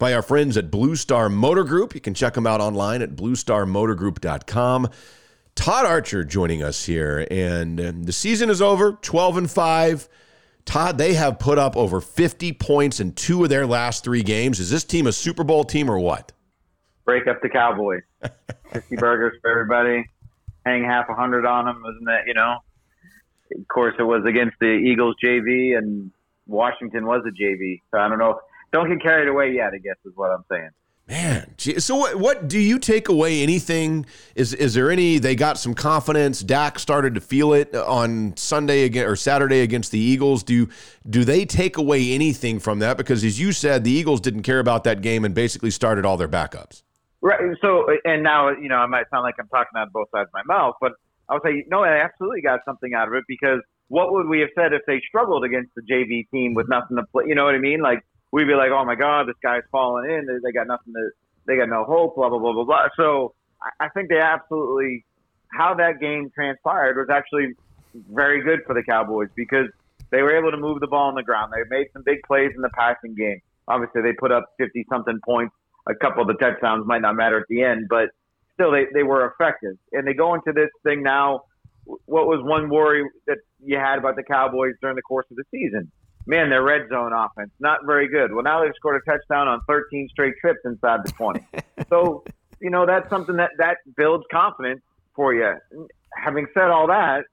by 0.00 0.14
our 0.14 0.22
friends 0.22 0.56
at 0.56 0.72
Blue 0.72 0.96
Star 0.96 1.28
Motor 1.28 1.62
Group. 1.62 1.94
You 1.94 2.00
can 2.00 2.12
check 2.12 2.34
them 2.34 2.44
out 2.44 2.60
online 2.60 3.02
at 3.02 3.14
bluestarmotorgroup.com. 3.14 4.88
Todd 5.54 5.86
Archer 5.86 6.24
joining 6.24 6.64
us 6.64 6.84
here, 6.84 7.24
and 7.30 7.80
um, 7.80 8.02
the 8.02 8.12
season 8.12 8.50
is 8.50 8.60
over. 8.60 8.98
Twelve 9.00 9.36
and 9.36 9.48
five. 9.48 10.08
Todd, 10.64 10.98
they 10.98 11.14
have 11.14 11.38
put 11.38 11.58
up 11.58 11.76
over 11.76 12.00
50 12.00 12.52
points 12.54 12.98
in 12.98 13.12
two 13.12 13.42
of 13.44 13.50
their 13.50 13.66
last 13.66 14.02
three 14.02 14.22
games. 14.22 14.58
Is 14.58 14.70
this 14.70 14.84
team 14.84 15.06
a 15.06 15.12
Super 15.12 15.44
Bowl 15.44 15.64
team 15.64 15.88
or 15.88 15.98
what? 15.98 16.32
Break 17.04 17.26
up 17.26 17.40
the 17.42 17.48
Cowboys. 17.48 18.02
50 18.72 18.96
burgers 18.96 19.38
for 19.40 19.50
everybody. 19.50 20.04
Hang 20.64 20.84
half 20.84 21.08
a 21.08 21.14
hundred 21.14 21.44
on 21.44 21.66
them, 21.66 21.82
wasn't 21.82 22.06
that, 22.06 22.22
you 22.26 22.34
know? 22.34 22.58
Of 23.54 23.68
course, 23.68 23.94
it 23.98 24.04
was 24.04 24.24
against 24.26 24.56
the 24.60 24.66
Eagles 24.66 25.16
JV, 25.22 25.76
and 25.76 26.10
Washington 26.46 27.04
was 27.06 27.22
a 27.26 27.30
JV. 27.30 27.80
So 27.90 27.98
I 27.98 28.08
don't 28.08 28.18
know. 28.18 28.40
Don't 28.72 28.88
get 28.88 29.02
carried 29.02 29.28
away 29.28 29.52
yet, 29.52 29.72
I 29.74 29.78
guess, 29.78 29.96
is 30.04 30.12
what 30.14 30.30
I'm 30.30 30.44
saying. 30.50 30.70
Man, 31.08 31.54
so 31.58 31.96
what, 31.96 32.16
what 32.16 32.48
do 32.48 32.60
you 32.60 32.78
take 32.78 33.08
away? 33.08 33.42
Anything? 33.42 34.06
Is 34.36 34.54
is 34.54 34.72
there 34.74 34.88
any? 34.88 35.18
They 35.18 35.34
got 35.34 35.58
some 35.58 35.74
confidence. 35.74 36.40
Dak 36.40 36.78
started 36.78 37.16
to 37.16 37.20
feel 37.20 37.52
it 37.54 37.74
on 37.74 38.36
Sunday 38.36 38.84
again 38.84 39.06
or 39.06 39.16
Saturday 39.16 39.60
against 39.60 39.90
the 39.90 39.98
Eagles. 39.98 40.44
Do 40.44 40.68
do 41.10 41.24
they 41.24 41.44
take 41.44 41.76
away 41.76 42.12
anything 42.12 42.60
from 42.60 42.78
that? 42.78 42.96
Because 42.96 43.24
as 43.24 43.38
you 43.38 43.50
said, 43.50 43.82
the 43.82 43.90
Eagles 43.90 44.20
didn't 44.20 44.42
care 44.42 44.60
about 44.60 44.84
that 44.84 45.02
game 45.02 45.24
and 45.24 45.34
basically 45.34 45.72
started 45.72 46.06
all 46.06 46.16
their 46.16 46.28
backups. 46.28 46.82
Right. 47.22 47.56
So, 47.60 47.86
and 48.04 48.22
now, 48.24 48.50
you 48.50 48.68
know, 48.68 48.76
I 48.76 48.86
might 48.86 49.08
sound 49.10 49.22
like 49.22 49.36
I'm 49.38 49.46
talking 49.48 49.70
out 49.76 49.86
of 49.86 49.92
both 49.92 50.08
sides 50.10 50.28
of 50.28 50.44
my 50.46 50.54
mouth, 50.54 50.74
but 50.80 50.92
I 51.28 51.34
would 51.34 51.42
say, 51.44 51.64
no, 51.68 51.84
I 51.84 52.02
absolutely 52.04 52.42
got 52.42 52.60
something 52.64 52.92
out 52.94 53.06
of 53.08 53.14
it 53.14 53.24
because 53.28 53.60
what 53.88 54.12
would 54.12 54.26
we 54.26 54.40
have 54.40 54.48
said 54.56 54.72
if 54.72 54.82
they 54.86 55.00
struggled 55.08 55.44
against 55.44 55.70
the 55.76 55.82
JV 55.82 56.28
team 56.30 56.54
with 56.54 56.68
nothing 56.68 56.96
to 56.96 57.04
play? 57.12 57.24
You 57.28 57.36
know 57.36 57.44
what 57.44 57.54
I 57.54 57.58
mean? 57.58 57.80
Like, 57.80 58.00
we'd 58.32 58.46
be 58.48 58.54
like, 58.54 58.70
oh 58.72 58.84
my 58.84 58.96
God, 58.96 59.28
this 59.28 59.36
guy's 59.42 59.62
falling 59.70 60.10
in. 60.10 60.26
They- 60.26 60.40
They 60.42 60.52
got 60.52 60.66
nothing 60.66 60.92
to, 60.94 61.10
they 61.46 61.56
got 61.56 61.68
no 61.68 61.84
hope, 61.84 62.16
blah, 62.16 62.28
blah, 62.28 62.38
blah, 62.38 62.52
blah, 62.54 62.64
blah. 62.64 62.88
So 62.96 63.34
I- 63.62 63.84
I 63.86 63.88
think 63.90 64.08
they 64.08 64.18
absolutely, 64.18 65.04
how 65.52 65.74
that 65.74 66.00
game 66.00 66.30
transpired 66.34 66.96
was 66.96 67.08
actually 67.08 67.54
very 68.12 68.42
good 68.42 68.64
for 68.66 68.74
the 68.74 68.82
Cowboys 68.82 69.28
because 69.36 69.68
they 70.10 70.22
were 70.22 70.36
able 70.36 70.50
to 70.50 70.56
move 70.56 70.80
the 70.80 70.88
ball 70.88 71.08
on 71.08 71.14
the 71.14 71.22
ground. 71.22 71.52
They 71.54 71.62
made 71.70 71.86
some 71.92 72.02
big 72.04 72.22
plays 72.26 72.50
in 72.56 72.62
the 72.62 72.70
passing 72.70 73.14
game. 73.14 73.40
Obviously, 73.68 74.02
they 74.02 74.12
put 74.12 74.32
up 74.32 74.46
50 74.58 74.84
something 74.90 75.20
points. 75.24 75.54
A 75.88 75.94
couple 75.94 76.22
of 76.22 76.28
the 76.28 76.34
touchdowns 76.34 76.86
might 76.86 77.02
not 77.02 77.16
matter 77.16 77.38
at 77.38 77.46
the 77.48 77.62
end, 77.62 77.86
but 77.88 78.10
still, 78.54 78.70
they, 78.70 78.86
they 78.92 79.02
were 79.02 79.26
effective. 79.26 79.76
And 79.92 80.06
they 80.06 80.14
go 80.14 80.34
into 80.34 80.52
this 80.52 80.70
thing 80.84 81.02
now. 81.02 81.42
What 81.84 82.26
was 82.26 82.40
one 82.44 82.70
worry 82.70 83.04
that 83.26 83.38
you 83.64 83.76
had 83.76 83.98
about 83.98 84.14
the 84.14 84.22
Cowboys 84.22 84.74
during 84.80 84.94
the 84.94 85.02
course 85.02 85.26
of 85.30 85.36
the 85.36 85.44
season? 85.50 85.90
Man, 86.26 86.50
their 86.50 86.62
red 86.62 86.88
zone 86.88 87.12
offense, 87.12 87.50
not 87.58 87.80
very 87.84 88.06
good. 88.08 88.32
Well, 88.32 88.44
now 88.44 88.62
they've 88.62 88.72
scored 88.76 89.02
a 89.02 89.10
touchdown 89.10 89.48
on 89.48 89.60
13 89.66 90.08
straight 90.10 90.34
trips 90.40 90.60
inside 90.64 91.00
the 91.04 91.10
20. 91.10 91.44
so, 91.88 92.22
you 92.60 92.70
know, 92.70 92.86
that's 92.86 93.10
something 93.10 93.36
that, 93.36 93.50
that 93.58 93.78
builds 93.96 94.24
confidence 94.30 94.82
for 95.16 95.34
you. 95.34 95.54
Having 96.16 96.46
said 96.54 96.70
all 96.70 96.86
that, 96.86 97.24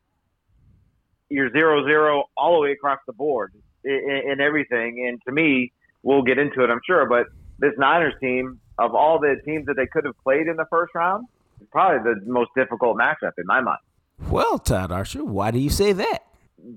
you're 1.30 1.52
zero 1.52 1.86
zero 1.86 2.24
all 2.36 2.56
the 2.56 2.62
way 2.62 2.72
across 2.72 3.00
the 3.06 3.14
board 3.14 3.54
in, 3.84 4.22
in 4.32 4.42
everything. 4.42 5.08
And 5.08 5.22
to 5.28 5.32
me, 5.32 5.72
we'll 6.02 6.24
get 6.24 6.40
into 6.40 6.64
it, 6.64 6.72
I'm 6.72 6.82
sure, 6.86 7.08
but 7.08 7.28
this 7.60 7.74
Niners 7.78 8.14
team, 8.20 8.60
of 8.78 8.96
all 8.96 9.20
the 9.20 9.36
teams 9.46 9.66
that 9.68 9.76
they 9.76 9.86
could 9.86 10.06
have 10.06 10.18
played 10.24 10.48
in 10.48 10.56
the 10.56 10.66
first 10.70 10.96
round, 10.96 11.28
is 11.62 11.68
probably 11.72 12.14
the 12.14 12.22
most 12.26 12.50
difficult 12.56 12.98
matchup 12.98 13.34
in 13.38 13.46
my 13.46 13.62
mind. 13.62 13.80
Well, 14.30 14.60
Todd 14.60 14.92
Archer, 14.92 15.24
why 15.24 15.52
do 15.52 15.60
you 15.60 15.70
say 15.70 15.94
that? 15.94 16.20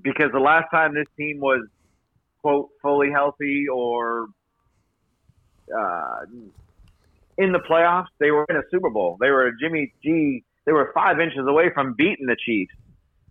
Because 0.02 0.30
the 0.32 0.40
last 0.40 0.70
time 0.70 0.94
this 0.94 1.06
team 1.16 1.40
was, 1.40 1.66
quote, 2.40 2.70
fully 2.80 3.10
healthy 3.10 3.66
or 3.72 4.28
uh, 5.76 6.20
in 7.38 7.52
the 7.52 7.58
playoffs, 7.58 8.06
they 8.18 8.30
were 8.30 8.46
in 8.48 8.56
a 8.56 8.62
Super 8.70 8.90
Bowl. 8.90 9.16
They 9.20 9.30
were 9.30 9.50
Jimmy 9.60 9.92
G. 10.02 10.44
They 10.64 10.72
were 10.72 10.92
five 10.94 11.18
inches 11.18 11.46
away 11.46 11.70
from 11.74 11.94
beating 11.94 12.26
the 12.26 12.36
Chiefs 12.36 12.74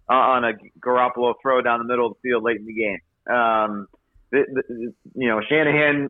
uh, 0.10 0.14
on 0.14 0.43
a 0.43 0.54
Garoppolo 0.80 1.36
throw 1.41 1.62
down 1.62 1.80
the 1.80 1.86
middle 1.86 2.08
of 2.08 2.14
the 2.14 2.30
field 2.30 2.43
late 2.43 2.58
in 2.58 2.66
the 2.66 2.74
game. 2.74 2.99
Um, 3.34 3.88
the, 4.32 4.45
the, 4.52 4.93
you 5.16 5.28
know, 5.28 5.41
Shanahan 5.47 6.10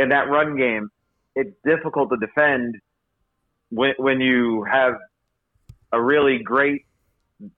in 0.00 0.08
that 0.10 0.28
run 0.28 0.56
game, 0.56 0.88
it's 1.34 1.54
difficult 1.64 2.10
to 2.10 2.16
defend 2.16 2.76
when 3.70 3.94
when 3.98 4.20
you 4.20 4.64
have 4.70 4.94
a 5.92 6.00
really 6.00 6.38
great 6.42 6.82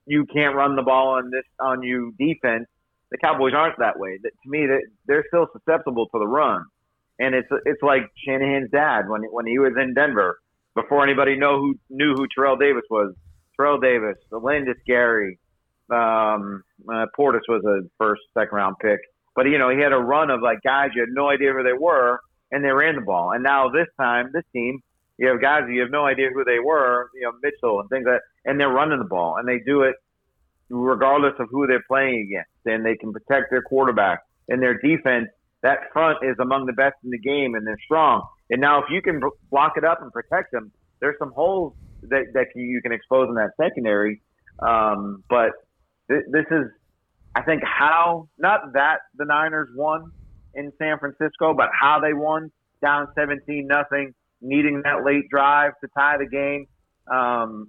you 0.06 0.26
can't 0.26 0.54
run 0.54 0.76
the 0.76 0.82
ball 0.82 1.14
on 1.14 1.30
this 1.30 1.44
on 1.60 1.82
you 1.82 2.14
defense. 2.18 2.66
The 3.10 3.18
Cowboys 3.18 3.52
aren't 3.54 3.78
that 3.78 3.98
way. 3.98 4.18
To 4.22 4.30
me, 4.46 4.66
that 4.66 4.82
they're 5.06 5.24
still 5.28 5.46
susceptible 5.52 6.06
to 6.06 6.18
the 6.18 6.26
run, 6.26 6.64
and 7.18 7.34
it's 7.34 7.48
it's 7.66 7.82
like 7.82 8.02
Shanahan's 8.26 8.70
dad 8.70 9.08
when 9.08 9.22
when 9.24 9.46
he 9.46 9.58
was 9.58 9.72
in 9.80 9.94
Denver 9.94 10.38
before 10.74 11.02
anybody 11.02 11.36
know 11.36 11.58
who 11.58 11.74
knew 11.90 12.14
who 12.14 12.26
Terrell 12.34 12.56
Davis 12.56 12.84
was. 12.90 13.14
Terrell 13.56 13.78
Davis, 13.78 14.16
Landis 14.30 14.78
Gary, 14.86 15.38
um, 15.90 16.62
uh, 16.88 17.04
Portis 17.18 17.42
was 17.48 17.62
a 17.66 17.86
first 17.98 18.22
second 18.32 18.56
round 18.56 18.76
pick, 18.80 19.00
but 19.36 19.46
you 19.46 19.58
know 19.58 19.68
he 19.68 19.78
had 19.78 19.92
a 19.92 19.98
run 19.98 20.30
of 20.30 20.40
like 20.40 20.58
guys 20.62 20.90
you 20.94 21.02
had 21.02 21.10
no 21.12 21.28
idea 21.28 21.52
who 21.52 21.62
they 21.62 21.78
were, 21.78 22.20
and 22.52 22.64
they 22.64 22.70
ran 22.70 22.94
the 22.94 23.00
ball. 23.00 23.32
And 23.32 23.42
now 23.42 23.70
this 23.70 23.88
time, 23.98 24.30
this 24.32 24.44
team, 24.52 24.80
you 25.18 25.28
have 25.28 25.40
guys 25.40 25.62
you 25.68 25.80
have 25.80 25.90
no 25.90 26.06
idea 26.06 26.28
who 26.32 26.44
they 26.44 26.58
were, 26.58 27.10
you 27.14 27.22
know 27.22 27.32
Mitchell 27.42 27.80
and 27.80 27.88
things 27.88 28.04
like, 28.06 28.20
that, 28.20 28.50
and 28.50 28.60
they're 28.60 28.68
running 28.68 28.98
the 28.98 29.04
ball, 29.04 29.36
and 29.38 29.48
they 29.48 29.58
do 29.58 29.82
it 29.82 29.96
regardless 30.68 31.34
of 31.38 31.48
who 31.50 31.66
they're 31.66 31.84
playing 31.88 32.28
against, 32.28 32.50
and 32.66 32.84
they 32.84 32.96
can 32.96 33.12
protect 33.12 33.50
their 33.50 33.62
quarterback 33.62 34.20
and 34.48 34.62
their 34.62 34.78
defense. 34.78 35.28
That 35.62 35.92
front 35.92 36.18
is 36.22 36.36
among 36.40 36.66
the 36.66 36.72
best 36.72 36.96
in 37.04 37.10
the 37.10 37.18
game, 37.18 37.54
and 37.54 37.66
they're 37.66 37.78
strong. 37.84 38.26
And 38.50 38.60
now, 38.60 38.82
if 38.82 38.90
you 38.90 39.00
can 39.00 39.20
block 39.50 39.74
it 39.76 39.84
up 39.84 40.02
and 40.02 40.12
protect 40.12 40.52
them, 40.52 40.72
there's 41.00 41.16
some 41.18 41.32
holes 41.32 41.74
that 42.02 42.32
that 42.34 42.46
you 42.54 42.80
can 42.82 42.92
expose 42.92 43.28
in 43.28 43.34
that 43.34 43.50
secondary. 43.56 44.20
Um, 44.58 45.24
but 45.28 45.50
th- 46.10 46.24
this 46.30 46.46
is, 46.50 46.66
I 47.34 47.42
think, 47.42 47.62
how 47.64 48.28
not 48.38 48.72
that 48.74 48.98
the 49.16 49.24
Niners 49.24 49.68
won 49.74 50.12
in 50.54 50.72
San 50.78 50.98
Francisco, 50.98 51.54
but 51.54 51.68
how 51.78 52.00
they 52.00 52.12
won 52.12 52.50
down 52.82 53.08
17 53.14 53.66
nothing, 53.66 54.12
needing 54.40 54.82
that 54.84 55.04
late 55.04 55.28
drive 55.30 55.72
to 55.82 55.88
tie 55.96 56.16
the 56.18 56.26
game. 56.26 56.66
Um, 57.10 57.68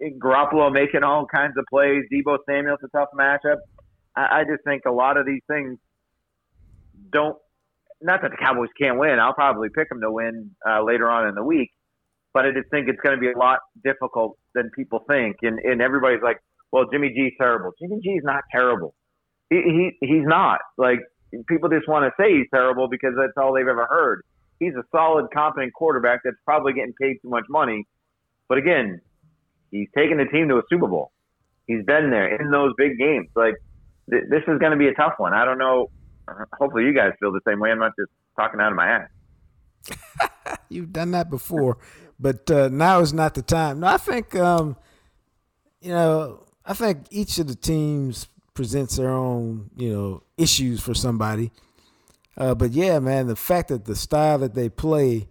Garoppolo 0.00 0.72
making 0.72 1.02
all 1.02 1.26
kinds 1.26 1.54
of 1.56 1.64
plays. 1.70 2.02
Deebo 2.12 2.38
Samuel's 2.48 2.80
a 2.84 2.88
tough 2.88 3.08
matchup. 3.18 3.56
I, 4.14 4.40
I 4.40 4.44
just 4.44 4.62
think 4.64 4.82
a 4.86 4.92
lot 4.92 5.16
of 5.16 5.26
these 5.26 5.42
things 5.48 5.78
don't. 7.10 7.36
Not 8.02 8.20
that 8.20 8.32
the 8.32 8.36
Cowboys 8.36 8.68
can't 8.78 8.98
win. 8.98 9.18
I'll 9.18 9.32
probably 9.32 9.68
pick 9.74 9.88
them 9.88 10.02
to 10.02 10.10
win 10.10 10.50
uh, 10.68 10.82
later 10.82 11.08
on 11.08 11.28
in 11.28 11.34
the 11.34 11.42
week, 11.42 11.70
but 12.34 12.44
I 12.44 12.50
just 12.50 12.68
think 12.70 12.88
it's 12.88 13.00
going 13.00 13.16
to 13.16 13.20
be 13.20 13.32
a 13.32 13.38
lot 13.38 13.60
difficult 13.82 14.36
than 14.54 14.70
people 14.76 15.00
think. 15.08 15.36
And 15.42 15.58
and 15.60 15.80
everybody's 15.80 16.22
like, 16.22 16.38
"Well, 16.72 16.84
Jimmy 16.92 17.08
G's 17.08 17.32
terrible." 17.40 17.72
Jimmy 17.80 18.00
G's 18.02 18.22
not 18.22 18.42
terrible. 18.52 18.94
He, 19.48 19.56
he 20.00 20.06
he's 20.06 20.26
not. 20.26 20.60
Like 20.76 21.00
people 21.48 21.68
just 21.68 21.88
want 21.88 22.04
to 22.04 22.22
say 22.22 22.38
he's 22.38 22.46
terrible 22.52 22.88
because 22.88 23.14
that's 23.16 23.32
all 23.36 23.54
they've 23.54 23.66
ever 23.66 23.86
heard. 23.86 24.22
He's 24.58 24.74
a 24.74 24.84
solid, 24.90 25.26
competent 25.32 25.74
quarterback 25.74 26.20
that's 26.24 26.36
probably 26.44 26.72
getting 26.72 26.94
paid 27.00 27.16
too 27.22 27.28
much 27.28 27.44
money. 27.48 27.86
But 28.48 28.58
again, 28.58 29.00
he's 29.70 29.88
taken 29.96 30.18
the 30.18 30.24
team 30.24 30.48
to 30.48 30.56
a 30.56 30.62
Super 30.70 30.86
Bowl. 30.86 31.12
He's 31.66 31.84
been 31.84 32.10
there 32.10 32.40
in 32.40 32.50
those 32.50 32.72
big 32.78 32.98
games. 32.98 33.28
Like 33.34 33.54
th- 34.10 34.24
this 34.30 34.42
is 34.46 34.58
going 34.58 34.72
to 34.72 34.76
be 34.76 34.88
a 34.88 34.94
tough 34.94 35.14
one. 35.18 35.34
I 35.34 35.44
don't 35.44 35.58
know. 35.58 35.90
Hopefully, 36.58 36.84
you 36.84 36.94
guys 36.94 37.12
feel 37.20 37.32
the 37.32 37.40
same 37.46 37.60
way. 37.60 37.70
I'm 37.70 37.78
not 37.78 37.92
just 37.98 38.10
talking 38.36 38.60
out 38.60 38.72
of 38.72 38.76
my 38.76 38.88
ass. 38.88 40.58
You've 40.68 40.92
done 40.92 41.12
that 41.12 41.30
before, 41.30 41.78
but 42.18 42.50
uh, 42.50 42.68
now 42.68 43.00
is 43.00 43.12
not 43.12 43.34
the 43.34 43.42
time. 43.42 43.80
No, 43.80 43.88
I 43.88 43.96
think 43.96 44.34
um, 44.34 44.76
you 45.80 45.90
know. 45.90 46.42
I 46.68 46.74
think 46.74 47.06
each 47.10 47.38
of 47.38 47.46
the 47.46 47.54
teams 47.54 48.26
presents 48.56 48.96
their 48.96 49.10
own, 49.10 49.70
you 49.76 49.92
know, 49.92 50.22
issues 50.36 50.80
for 50.80 50.94
somebody. 50.94 51.52
Uh, 52.36 52.54
but 52.54 52.72
yeah, 52.72 52.98
man, 52.98 53.28
the 53.28 53.36
fact 53.36 53.68
that 53.68 53.84
the 53.84 53.94
style 53.94 54.38
that 54.38 54.54
they 54.54 54.68
play, 54.68 55.28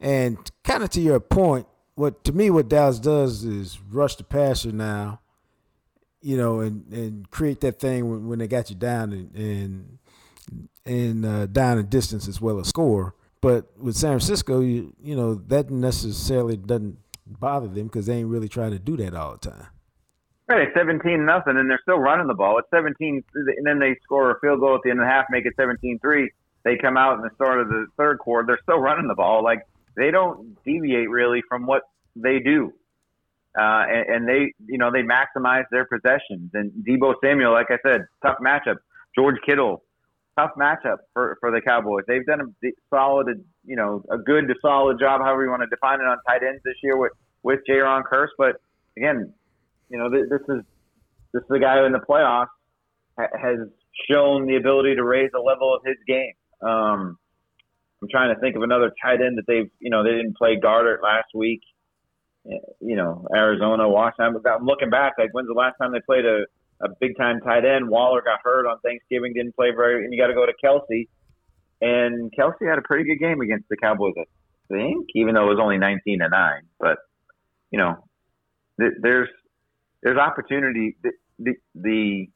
and 0.00 0.38
kind 0.62 0.82
of 0.82 0.90
to 0.90 1.00
your 1.00 1.20
point, 1.20 1.66
what 1.94 2.24
to 2.24 2.32
me 2.32 2.50
what 2.50 2.68
Dallas 2.68 2.98
does 2.98 3.44
is 3.44 3.78
rush 3.90 4.16
the 4.16 4.24
passer 4.24 4.72
now, 4.72 5.20
you 6.20 6.36
know, 6.36 6.60
and, 6.60 6.92
and 6.92 7.30
create 7.30 7.60
that 7.60 7.80
thing 7.80 8.10
when, 8.10 8.28
when 8.28 8.38
they 8.38 8.48
got 8.48 8.68
you 8.68 8.76
down 8.76 9.12
and 9.12 9.34
and, 9.34 9.98
and 10.84 11.26
uh, 11.26 11.46
down 11.46 11.78
in 11.78 11.86
distance 11.86 12.28
as 12.28 12.40
well 12.40 12.60
as 12.60 12.68
score. 12.68 13.14
But 13.40 13.78
with 13.78 13.96
San 13.96 14.10
Francisco, 14.10 14.60
you 14.60 14.94
you 15.02 15.16
know 15.16 15.34
that 15.34 15.70
necessarily 15.70 16.56
doesn't 16.56 16.98
bother 17.26 17.68
them 17.68 17.86
because 17.86 18.06
they 18.06 18.18
ain't 18.18 18.28
really 18.28 18.48
trying 18.48 18.72
to 18.72 18.78
do 18.78 18.96
that 18.98 19.14
all 19.14 19.32
the 19.32 19.50
time. 19.50 19.66
Right, 20.46 20.68
it's 20.68 20.76
seventeen 20.76 21.24
nothing, 21.24 21.56
and 21.56 21.70
they're 21.70 21.80
still 21.82 21.98
running 21.98 22.26
the 22.26 22.34
ball. 22.34 22.58
It's 22.58 22.68
seventeen, 22.70 23.24
and 23.34 23.66
then 23.66 23.78
they 23.78 23.96
score 24.02 24.30
a 24.30 24.40
field 24.40 24.60
goal 24.60 24.74
at 24.74 24.82
the 24.84 24.90
end 24.90 25.00
of 25.00 25.06
the 25.06 25.10
half, 25.10 25.24
make 25.30 25.46
it 25.46 25.54
17-3. 25.56 26.26
They 26.64 26.76
come 26.76 26.98
out 26.98 27.16
in 27.16 27.22
the 27.22 27.30
start 27.34 27.60
of 27.60 27.68
the 27.68 27.86
third 27.96 28.18
quarter. 28.18 28.46
They're 28.46 28.58
still 28.62 28.78
running 28.78 29.08
the 29.08 29.14
ball. 29.14 29.42
Like 29.42 29.60
they 29.96 30.10
don't 30.10 30.62
deviate 30.64 31.08
really 31.08 31.42
from 31.48 31.64
what 31.64 31.82
they 32.14 32.40
do, 32.40 32.72
uh, 33.58 33.84
and, 33.88 34.08
and 34.08 34.28
they, 34.28 34.52
you 34.66 34.76
know, 34.76 34.90
they 34.92 35.02
maximize 35.02 35.64
their 35.70 35.86
possessions. 35.86 36.50
And 36.52 36.72
Deebo 36.86 37.14
Samuel, 37.22 37.52
like 37.52 37.70
I 37.70 37.78
said, 37.82 38.06
tough 38.22 38.36
matchup. 38.44 38.76
George 39.16 39.36
Kittle, 39.46 39.82
tough 40.36 40.50
matchup 40.58 40.98
for 41.14 41.38
for 41.40 41.52
the 41.52 41.62
Cowboys. 41.62 42.04
They've 42.06 42.26
done 42.26 42.40
a 42.42 42.68
solid, 42.90 43.42
you 43.64 43.76
know, 43.76 44.04
a 44.10 44.18
good 44.18 44.48
to 44.48 44.54
solid 44.60 44.98
job, 44.98 45.22
however 45.22 45.44
you 45.44 45.50
want 45.50 45.62
to 45.62 45.68
define 45.68 46.00
it, 46.00 46.04
on 46.04 46.18
tight 46.28 46.42
ends 46.46 46.60
this 46.64 46.76
year 46.82 46.98
with 46.98 47.12
with 47.42 47.60
Jayron 47.66 48.02
Kearse. 48.02 48.28
But 48.36 48.56
again, 48.98 49.32
you 49.88 49.98
know, 49.98 50.10
this 50.10 50.40
is 50.48 50.62
this 51.32 51.42
is 51.42 51.50
a 51.50 51.58
guy 51.58 51.78
who 51.78 51.84
in 51.84 51.92
the 51.92 51.98
playoffs 51.98 52.46
has 53.18 53.58
shown 54.10 54.46
the 54.46 54.56
ability 54.56 54.94
to 54.96 55.04
raise 55.04 55.30
the 55.32 55.40
level 55.40 55.74
of 55.74 55.82
his 55.84 55.96
game. 56.06 56.34
Um, 56.62 57.18
I'm 58.02 58.08
trying 58.10 58.34
to 58.34 58.40
think 58.40 58.56
of 58.56 58.62
another 58.62 58.92
tight 59.02 59.20
end 59.20 59.38
that 59.38 59.46
they've, 59.46 59.70
you 59.78 59.90
know, 59.90 60.02
they 60.02 60.10
didn't 60.10 60.36
play 60.36 60.56
Goedert 60.62 61.02
last 61.02 61.28
week. 61.34 61.60
You 62.44 62.96
know, 62.96 63.26
Arizona, 63.34 63.88
Washington. 63.88 64.42
I'm 64.46 64.66
looking 64.66 64.90
back, 64.90 65.14
like 65.18 65.30
when's 65.32 65.48
the 65.48 65.54
last 65.54 65.76
time 65.80 65.92
they 65.92 66.00
played 66.04 66.26
a, 66.26 66.44
a 66.82 66.88
big 67.00 67.16
time 67.16 67.40
tight 67.40 67.64
end? 67.64 67.88
Waller 67.88 68.20
got 68.20 68.40
hurt 68.44 68.66
on 68.66 68.78
Thanksgiving, 68.80 69.32
didn't 69.32 69.56
play 69.56 69.70
very, 69.74 70.04
and 70.04 70.12
you 70.12 70.20
got 70.20 70.26
to 70.26 70.34
go 70.34 70.44
to 70.44 70.52
Kelce. 70.62 71.08
And 71.80 72.30
Kelce 72.38 72.68
had 72.68 72.78
a 72.78 72.82
pretty 72.82 73.04
good 73.04 73.18
game 73.18 73.40
against 73.40 73.68
the 73.70 73.76
Cowboys, 73.76 74.12
I 74.18 74.24
think, 74.70 75.06
even 75.14 75.34
though 75.34 75.46
it 75.46 75.54
was 75.54 75.58
only 75.60 75.78
19 75.78 76.18
to 76.18 76.28
nine. 76.28 76.62
But 76.78 76.98
you 77.70 77.78
know, 77.78 78.04
th- 78.78 78.92
there's 79.00 79.30
there's 80.04 80.18
opportunity. 80.18 80.96
The, 81.02 81.10
the, 81.40 81.52
the 81.74 82.28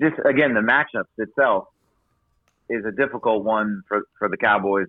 just 0.00 0.16
again 0.24 0.54
the 0.54 0.60
matchups 0.60 1.04
itself 1.18 1.66
is 2.68 2.84
a 2.84 2.90
difficult 2.90 3.44
one 3.44 3.82
for 3.86 4.02
for 4.18 4.28
the 4.28 4.36
Cowboys 4.36 4.88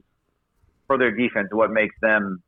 for 0.88 0.98
their 0.98 1.12
defense. 1.12 1.50
What 1.52 1.70
makes 1.72 1.96
them 2.02 2.42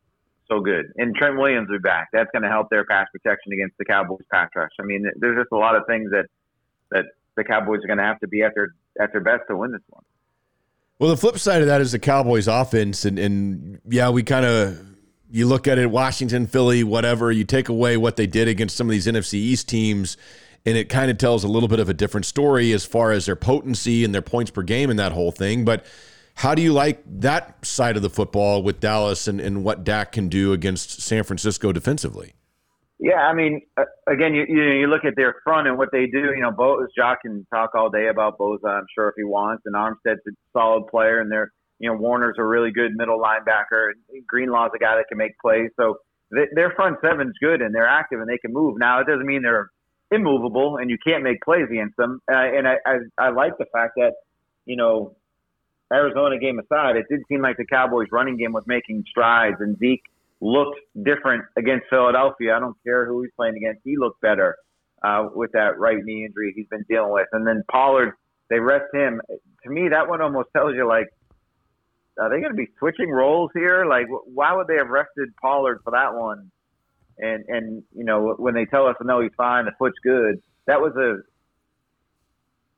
so 0.49 0.61
good? 0.61 0.85
And 0.97 1.15
Trent 1.15 1.37
Williams 1.37 1.69
will 1.69 1.77
be 1.77 1.81
back. 1.83 2.07
That's 2.11 2.29
going 2.31 2.43
to 2.43 2.49
help 2.49 2.69
their 2.71 2.85
pass 2.85 3.07
protection 3.11 3.53
against 3.53 3.77
the 3.77 3.85
Cowboys 3.85 4.23
pass 4.31 4.49
rush. 4.55 4.71
I 4.79 4.83
mean, 4.83 5.05
there's 5.17 5.37
just 5.37 5.51
a 5.51 5.57
lot 5.57 5.75
of 5.75 5.83
things 5.87 6.09
that 6.11 6.25
that 6.89 7.05
the 7.35 7.43
Cowboys 7.43 7.83
are 7.83 7.87
going 7.87 7.99
to 7.99 8.03
have 8.03 8.19
to 8.21 8.27
be 8.27 8.41
at 8.41 8.53
their 8.55 8.73
at 8.99 9.11
their 9.11 9.21
best 9.21 9.43
to 9.49 9.57
win 9.57 9.71
this 9.71 9.81
one. 9.89 10.03
Well, 10.99 11.09
the 11.09 11.17
flip 11.17 11.37
side 11.37 11.61
of 11.61 11.67
that 11.67 11.81
is 11.81 11.91
the 11.91 11.99
Cowboys' 11.99 12.47
offense, 12.47 13.05
and 13.05 13.19
and 13.19 13.81
yeah, 13.89 14.09
we 14.09 14.23
kind 14.23 14.45
of 14.45 14.90
you 15.31 15.47
look 15.47 15.67
at 15.67 15.77
it, 15.77 15.89
Washington, 15.89 16.45
Philly, 16.45 16.83
whatever, 16.83 17.31
you 17.31 17.43
take 17.43 17.69
away 17.69 17.97
what 17.97 18.17
they 18.17 18.27
did 18.27 18.47
against 18.47 18.75
some 18.75 18.87
of 18.87 18.91
these 18.91 19.07
NFC 19.07 19.35
East 19.35 19.69
teams, 19.69 20.17
and 20.65 20.77
it 20.77 20.89
kind 20.89 21.09
of 21.09 21.17
tells 21.17 21.43
a 21.43 21.47
little 21.47 21.69
bit 21.69 21.79
of 21.79 21.89
a 21.89 21.93
different 21.93 22.25
story 22.25 22.73
as 22.73 22.85
far 22.85 23.11
as 23.11 23.25
their 23.25 23.35
potency 23.35 24.03
and 24.03 24.13
their 24.13 24.21
points 24.21 24.51
per 24.51 24.61
game 24.61 24.89
and 24.89 24.99
that 24.99 25.13
whole 25.13 25.31
thing. 25.31 25.63
But 25.63 25.85
how 26.35 26.53
do 26.53 26.61
you 26.61 26.73
like 26.73 27.01
that 27.19 27.65
side 27.65 27.95
of 27.95 28.01
the 28.01 28.09
football 28.09 28.61
with 28.61 28.79
Dallas 28.79 29.27
and, 29.27 29.39
and 29.39 29.63
what 29.63 29.83
Dak 29.83 30.11
can 30.11 30.27
do 30.27 30.53
against 30.53 31.01
San 31.01 31.23
Francisco 31.23 31.71
defensively? 31.71 32.33
Yeah, 32.99 33.21
I 33.21 33.33
mean, 33.33 33.61
uh, 33.77 33.85
again, 34.07 34.35
you, 34.35 34.45
you 34.45 34.85
look 34.85 35.05
at 35.05 35.15
their 35.15 35.35
front 35.43 35.67
and 35.67 35.77
what 35.77 35.89
they 35.91 36.05
do. 36.05 36.33
You 36.35 36.41
know, 36.41 36.51
Bo, 36.51 36.85
Jock 36.95 37.21
can 37.23 37.47
talk 37.51 37.71
all 37.73 37.89
day 37.89 38.07
about 38.09 38.37
Bosa, 38.37 38.67
I'm 38.67 38.85
sure 38.93 39.09
if 39.09 39.15
he 39.17 39.23
wants, 39.23 39.63
and 39.65 39.73
Armstead's 39.73 40.21
a 40.27 40.31
solid 40.53 40.85
player, 40.87 41.19
and 41.19 41.31
they're 41.31 41.51
you 41.81 41.89
know, 41.89 41.97
Warner's 41.97 42.35
a 42.37 42.45
really 42.45 42.71
good 42.71 42.91
middle 42.95 43.19
linebacker. 43.19 43.91
Greenlaw's 44.31 44.71
a 44.75 44.79
guy 44.79 44.95
that 44.97 45.05
can 45.09 45.17
make 45.17 45.31
plays. 45.39 45.71
So 45.77 45.97
th- 46.33 46.49
their 46.53 46.71
front 46.75 46.97
seven's 47.01 47.33
good 47.41 47.61
and 47.61 47.73
they're 47.73 47.87
active 47.87 48.19
and 48.19 48.29
they 48.29 48.37
can 48.37 48.53
move. 48.53 48.77
Now 48.77 49.01
it 49.01 49.07
doesn't 49.07 49.25
mean 49.25 49.41
they're 49.41 49.71
immovable 50.11 50.77
and 50.77 50.91
you 50.91 50.97
can't 51.05 51.23
make 51.23 51.41
plays 51.41 51.65
against 51.71 51.97
them. 51.97 52.21
Uh, 52.31 52.35
and 52.35 52.67
I, 52.67 52.75
I 52.85 52.97
I 53.17 53.29
like 53.31 53.57
the 53.57 53.65
fact 53.73 53.93
that 53.95 54.13
you 54.65 54.75
know 54.75 55.15
Arizona 55.91 56.37
game 56.37 56.59
aside, 56.59 56.97
it 56.97 57.07
did 57.09 57.21
seem 57.27 57.41
like 57.41 57.57
the 57.57 57.65
Cowboys 57.65 58.07
running 58.11 58.37
game 58.37 58.53
was 58.53 58.63
making 58.67 59.03
strides 59.09 59.57
and 59.59 59.75
Zeke 59.79 60.03
looked 60.39 60.79
different 61.03 61.45
against 61.57 61.85
Philadelphia. 61.89 62.55
I 62.55 62.59
don't 62.59 62.77
care 62.83 63.07
who 63.07 63.23
he's 63.23 63.31
playing 63.35 63.57
against. 63.57 63.81
He 63.83 63.97
looked 63.97 64.21
better 64.21 64.55
uh, 65.01 65.29
with 65.33 65.51
that 65.53 65.79
right 65.79 65.97
knee 66.03 66.25
injury 66.25 66.53
he's 66.55 66.67
been 66.67 66.85
dealing 66.87 67.11
with. 67.11 67.27
And 67.31 67.45
then 67.45 67.63
Pollard, 67.71 68.13
they 68.51 68.59
rest 68.59 68.93
him. 68.93 69.19
To 69.63 69.69
me, 69.69 69.89
that 69.89 70.07
one 70.07 70.21
almost 70.21 70.49
tells 70.55 70.75
you 70.75 70.87
like 70.87 71.07
are 72.19 72.29
they 72.29 72.39
going 72.39 72.51
to 72.51 72.57
be 72.57 72.67
switching 72.79 73.09
roles 73.09 73.51
here? 73.53 73.85
Like, 73.85 74.07
why 74.25 74.53
would 74.53 74.67
they 74.67 74.75
have 74.75 74.89
rested 74.89 75.29
Pollard 75.41 75.79
for 75.83 75.91
that 75.91 76.13
one? 76.13 76.51
And 77.17 77.43
and 77.47 77.83
you 77.95 78.03
know 78.03 78.35
when 78.37 78.53
they 78.53 78.65
tell 78.65 78.87
us 78.87 78.95
no, 79.01 79.21
he's 79.21 79.31
fine, 79.37 79.65
the 79.65 79.71
foot's 79.77 79.97
good. 80.03 80.41
That 80.65 80.81
was 80.81 80.93
a 80.95 81.21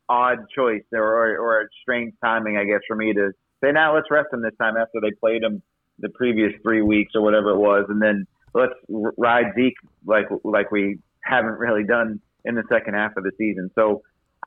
odd 0.09 0.39
choice 0.55 0.83
or 0.91 1.37
or, 1.37 1.61
a 1.61 1.67
strange 1.81 2.13
timing, 2.23 2.57
I 2.57 2.65
guess, 2.65 2.81
for 2.87 2.95
me 2.95 3.13
to 3.13 3.31
say 3.63 3.71
now 3.71 3.95
let's 3.95 4.11
rest 4.11 4.27
him 4.33 4.41
this 4.41 4.55
time 4.59 4.75
after 4.75 4.99
they 5.01 5.11
played 5.11 5.43
him 5.43 5.61
the 5.99 6.09
previous 6.09 6.51
three 6.61 6.81
weeks 6.81 7.13
or 7.15 7.21
whatever 7.21 7.51
it 7.51 7.57
was, 7.57 7.85
and 7.89 8.01
then 8.01 8.25
let's 8.53 8.73
ride 9.17 9.53
Zeke 9.55 9.77
like 10.05 10.25
like 10.43 10.71
we 10.71 10.99
haven't 11.21 11.57
really 11.59 11.85
done 11.85 12.19
in 12.43 12.55
the 12.55 12.63
second 12.69 12.95
half 12.95 13.15
of 13.15 13.23
the 13.23 13.31
season. 13.37 13.69
So 13.75 14.01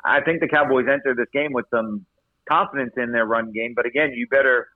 I 0.04 0.20
think 0.20 0.40
the 0.40 0.48
Cowboys 0.48 0.86
enter 0.90 1.14
this 1.14 1.28
game 1.32 1.52
with 1.52 1.64
some 1.70 2.04
confidence 2.48 2.92
in 2.96 3.12
their 3.12 3.24
run 3.24 3.52
game, 3.52 3.72
but 3.74 3.86
again, 3.86 4.12
you 4.14 4.26
better 4.28 4.68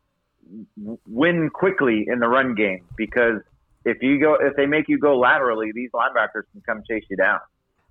win 1.07 1.51
quickly 1.51 2.07
in 2.09 2.19
the 2.19 2.29
run 2.29 2.55
game 2.55 2.85
because 2.97 3.41
if 3.85 4.03
you 4.03 4.21
go 4.21 4.35
if 4.35 4.57
they 4.57 4.67
make 4.67 4.89
you 4.89 4.99
go 4.99 5.19
laterally, 5.19 5.73
these 5.75 5.91
linebackers 5.93 6.45
can 6.53 6.63
come 6.67 6.83
chase 6.89 7.05
you 7.09 7.17
down. 7.17 7.41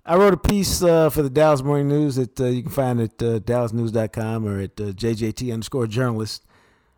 I 0.04 0.16
wrote 0.16 0.32
a 0.32 0.38
piece 0.38 0.82
uh, 0.82 1.10
for 1.10 1.22
the 1.22 1.30
Dallas 1.30 1.62
Morning 1.62 1.88
News 1.88 2.16
that 2.16 2.40
uh, 2.40 2.46
you 2.46 2.62
can 2.62 2.70
find 2.70 3.00
at 3.00 3.22
uh, 3.22 3.38
DallasNews.com 3.40 4.46
or 4.46 4.60
at 4.60 4.80
uh, 4.80 4.84
JJT 4.84 5.52
underscore 5.52 5.86
journalist 5.86 6.44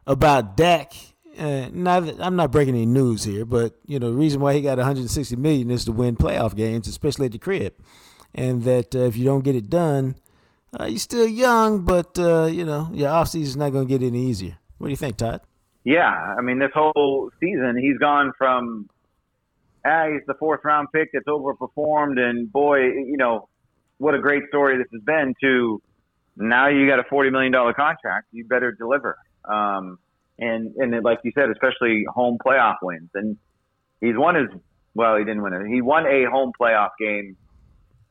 about 0.06 0.56
Dak. 0.56 0.92
Uh, 1.36 1.68
not, 1.72 2.20
I'm 2.20 2.36
not 2.36 2.52
breaking 2.52 2.74
any 2.74 2.86
news 2.86 3.24
here, 3.24 3.44
but 3.44 3.74
you 3.86 3.98
know 3.98 4.10
the 4.10 4.16
reason 4.16 4.40
why 4.40 4.54
he 4.54 4.60
got 4.60 4.78
160 4.78 5.34
million 5.36 5.70
is 5.70 5.84
to 5.86 5.92
win 5.92 6.16
playoff 6.16 6.54
games, 6.54 6.86
especially 6.86 7.26
at 7.26 7.32
the 7.32 7.38
crib, 7.38 7.74
and 8.34 8.62
that 8.64 8.94
uh, 8.94 9.00
if 9.00 9.16
you 9.16 9.24
don't 9.24 9.42
get 9.42 9.56
it 9.56 9.70
done, 9.70 10.14
you're 10.86 10.98
still 10.98 11.26
young, 11.26 11.82
but 11.84 12.12
you 12.16 12.64
know 12.64 12.90
your 12.92 13.08
offseason 13.08 13.42
is 13.42 13.56
not 13.56 13.70
going 13.70 13.88
to 13.88 13.98
get 13.98 14.06
any 14.06 14.26
easier. 14.26 14.58
What 14.82 14.88
do 14.88 14.90
you 14.90 14.96
think, 14.96 15.16
Todd? 15.16 15.42
Yeah, 15.84 16.10
I 16.10 16.40
mean, 16.42 16.58
this 16.58 16.72
whole 16.74 17.30
season, 17.38 17.76
he's 17.80 17.98
gone 17.98 18.32
from, 18.36 18.90
ah, 19.86 20.08
he's 20.08 20.26
the 20.26 20.34
fourth 20.34 20.58
round 20.64 20.88
pick 20.92 21.10
that's 21.12 21.26
overperformed, 21.26 22.18
and 22.18 22.50
boy, 22.50 22.78
you 22.80 23.16
know, 23.16 23.48
what 23.98 24.16
a 24.16 24.18
great 24.18 24.42
story 24.48 24.78
this 24.78 24.88
has 24.92 25.02
been. 25.02 25.34
To 25.40 25.80
now, 26.36 26.66
you 26.66 26.88
got 26.88 26.98
a 26.98 27.04
forty 27.04 27.30
million 27.30 27.52
dollar 27.52 27.72
contract. 27.74 28.26
You 28.32 28.44
better 28.44 28.72
deliver. 28.72 29.18
Um, 29.44 30.00
and 30.40 30.74
and 30.74 31.04
like 31.04 31.20
you 31.22 31.30
said, 31.32 31.48
especially 31.50 32.04
home 32.12 32.38
playoff 32.44 32.78
wins, 32.82 33.10
and 33.14 33.36
he's 34.00 34.16
won 34.16 34.34
his. 34.34 34.48
Well, 34.96 35.16
he 35.16 35.22
didn't 35.22 35.42
win 35.42 35.52
it. 35.52 35.68
He 35.68 35.80
won 35.80 36.06
a 36.06 36.24
home 36.24 36.50
playoff 36.60 36.90
game 36.98 37.36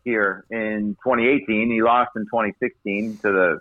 here 0.05 0.45
in 0.49 0.95
2018. 1.03 1.69
He 1.69 1.81
lost 1.81 2.11
in 2.15 2.23
2016 2.27 3.17
to 3.17 3.21
the 3.23 3.59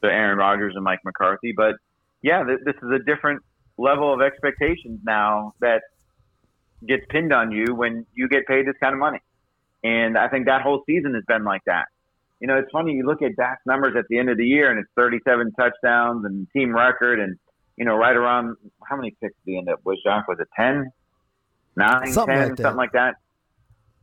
to 0.00 0.10
Aaron 0.10 0.38
Rodgers 0.38 0.72
and 0.74 0.84
Mike 0.84 1.00
McCarthy, 1.04 1.52
but 1.54 1.76
yeah, 2.26 2.42
th- 2.42 2.58
this 2.64 2.74
is 2.82 2.90
a 2.90 2.98
different 2.98 3.40
level 3.78 4.12
of 4.12 4.20
expectations 4.20 4.98
now 5.04 5.54
that 5.60 5.82
gets 6.86 7.04
pinned 7.08 7.32
on 7.32 7.52
you 7.52 7.72
when 7.72 8.04
you 8.14 8.28
get 8.28 8.46
paid 8.46 8.66
this 8.66 8.74
kind 8.82 8.92
of 8.92 8.98
money. 8.98 9.20
And 9.84 10.18
I 10.18 10.26
think 10.28 10.46
that 10.46 10.62
whole 10.62 10.82
season 10.86 11.14
has 11.14 11.22
been 11.28 11.44
like 11.44 11.62
that. 11.66 11.84
You 12.40 12.48
know, 12.48 12.58
it's 12.58 12.70
funny, 12.72 12.92
you 12.94 13.06
look 13.06 13.22
at 13.22 13.36
Dak's 13.36 13.62
numbers 13.64 13.94
at 13.96 14.06
the 14.10 14.18
end 14.18 14.28
of 14.28 14.38
the 14.38 14.44
year 14.44 14.70
and 14.70 14.80
it's 14.80 14.90
37 14.96 15.52
touchdowns 15.52 16.24
and 16.24 16.48
team 16.52 16.74
record 16.74 17.20
and, 17.20 17.38
you 17.76 17.84
know, 17.84 17.94
right 17.94 18.16
around 18.16 18.56
how 18.84 18.96
many 18.96 19.12
picks 19.22 19.34
did 19.44 19.52
he 19.52 19.58
end 19.58 19.68
up 19.68 19.78
with, 19.84 19.98
Jock? 20.04 20.26
Was 20.26 20.38
it 20.40 20.48
10? 20.56 20.90
9, 21.76 22.12
something 22.12 22.34
10, 22.34 22.48
like 22.48 22.58
something 22.58 22.76
like 22.76 22.92
that. 22.92 23.14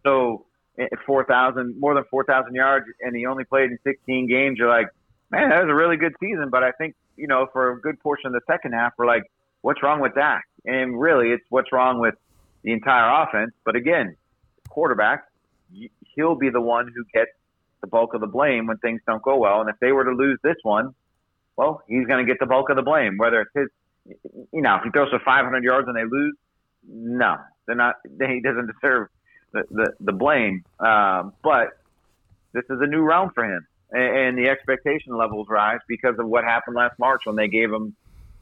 So, 0.05 0.45
eh, 0.79 0.87
4,000, 1.05 1.75
more 1.77 1.93
than 1.93 2.05
4,000 2.09 2.55
yards, 2.55 2.85
and 3.01 3.15
he 3.15 3.25
only 3.25 3.43
played 3.43 3.71
in 3.71 3.77
16 3.83 4.29
games. 4.29 4.57
You're 4.57 4.69
like, 4.69 4.87
man, 5.29 5.49
that 5.49 5.63
was 5.63 5.69
a 5.69 5.75
really 5.75 5.97
good 5.97 6.13
season. 6.21 6.49
But 6.49 6.63
I 6.63 6.71
think 6.71 6.95
you 7.15 7.27
know, 7.27 7.47
for 7.51 7.71
a 7.71 7.81
good 7.81 7.99
portion 7.99 8.27
of 8.27 8.33
the 8.33 8.41
second 8.47 8.73
half, 8.73 8.93
we're 8.97 9.07
like, 9.07 9.23
what's 9.61 9.81
wrong 9.83 9.99
with 9.99 10.15
Dak? 10.15 10.43
And 10.65 10.99
really, 10.99 11.29
it's 11.29 11.43
what's 11.49 11.71
wrong 11.71 11.99
with 11.99 12.15
the 12.63 12.71
entire 12.71 13.23
offense. 13.23 13.51
But 13.65 13.75
again, 13.75 14.15
quarterback, 14.69 15.25
he'll 16.15 16.35
be 16.35 16.49
the 16.49 16.61
one 16.61 16.87
who 16.93 17.03
gets 17.13 17.31
the 17.81 17.87
bulk 17.87 18.13
of 18.13 18.21
the 18.21 18.27
blame 18.27 18.67
when 18.67 18.77
things 18.77 19.01
don't 19.05 19.21
go 19.21 19.37
well. 19.37 19.61
And 19.61 19.69
if 19.69 19.75
they 19.79 19.91
were 19.91 20.05
to 20.05 20.11
lose 20.11 20.39
this 20.43 20.55
one, 20.63 20.93
well, 21.57 21.83
he's 21.87 22.07
going 22.07 22.25
to 22.25 22.29
get 22.29 22.39
the 22.39 22.45
bulk 22.45 22.69
of 22.69 22.75
the 22.75 22.81
blame. 22.81 23.17
Whether 23.17 23.41
it's 23.41 23.51
his, 23.53 23.67
you 24.51 24.61
know, 24.61 24.77
if 24.77 24.83
he 24.83 24.89
throws 24.89 25.09
for 25.09 25.19
500 25.19 25.63
yards 25.63 25.87
and 25.87 25.95
they 25.95 26.05
lose, 26.09 26.35
no, 26.87 27.37
they're 27.67 27.75
not. 27.75 27.95
He 28.19 28.41
doesn't 28.41 28.71
deserve 28.81 29.09
the 29.51 29.63
the, 29.69 29.93
the 29.99 30.11
blame. 30.11 30.63
Uh, 30.79 31.29
but 31.43 31.69
this 32.53 32.63
is 32.69 32.79
a 32.81 32.87
new 32.87 33.01
round 33.01 33.31
for 33.33 33.45
him, 33.45 33.65
and, 33.93 34.17
and 34.17 34.37
the 34.37 34.49
expectation 34.49 35.15
levels 35.15 35.47
rise 35.49 35.79
because 35.87 36.15
of 36.19 36.27
what 36.27 36.43
happened 36.43 36.75
last 36.75 36.97
March 36.99 37.21
when 37.25 37.35
they 37.35 37.47
gave 37.47 37.71
him 37.71 37.95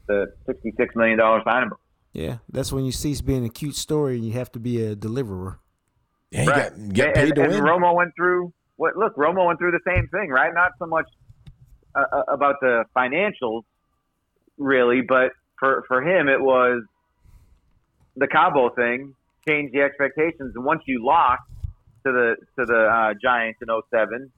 the 0.08 0.32
66 0.46 0.96
million 0.96 1.18
dollar 1.18 1.40
signing 1.44 1.68
bonus. 1.68 1.78
Yeah, 2.12 2.38
that's 2.50 2.72
when 2.72 2.84
you 2.84 2.92
cease 2.92 3.20
being 3.20 3.44
a 3.44 3.48
cute 3.48 3.76
story 3.76 4.16
and 4.16 4.24
you 4.24 4.32
have 4.32 4.52
to 4.52 4.58
be 4.58 4.82
a 4.82 4.94
deliverer. 4.94 5.60
Yeah, 6.30 6.42
you 6.42 6.50
right. 6.50 6.70
got, 6.70 6.92
get 6.92 7.14
paid 7.14 7.24
and, 7.28 7.34
to 7.36 7.42
and 7.42 7.52
win. 7.52 7.62
Romo 7.62 7.94
went 7.94 8.14
through 8.16 8.52
what? 8.76 8.96
Look, 8.96 9.16
Romo 9.16 9.46
went 9.46 9.58
through 9.58 9.72
the 9.72 9.80
same 9.86 10.08
thing, 10.08 10.30
right? 10.30 10.52
Not 10.52 10.72
so 10.78 10.86
much 10.86 11.06
uh, 11.94 12.04
uh, 12.10 12.22
about 12.28 12.56
the 12.60 12.84
financials, 12.96 13.62
really, 14.58 15.02
but 15.02 15.32
for 15.58 15.84
for 15.88 16.02
him, 16.02 16.28
it 16.28 16.40
was 16.40 16.82
the 18.16 18.26
Cabo 18.26 18.70
thing 18.70 19.14
changed 19.46 19.74
the 19.74 19.82
expectations. 19.82 20.52
And 20.54 20.64
once 20.64 20.82
you 20.86 21.04
lost 21.04 21.42
to 22.04 22.12
the 22.12 22.36
to 22.58 22.66
the 22.66 22.86
uh, 22.86 23.14
Giants 23.22 23.60
in 23.62 23.68
07, 23.90 24.30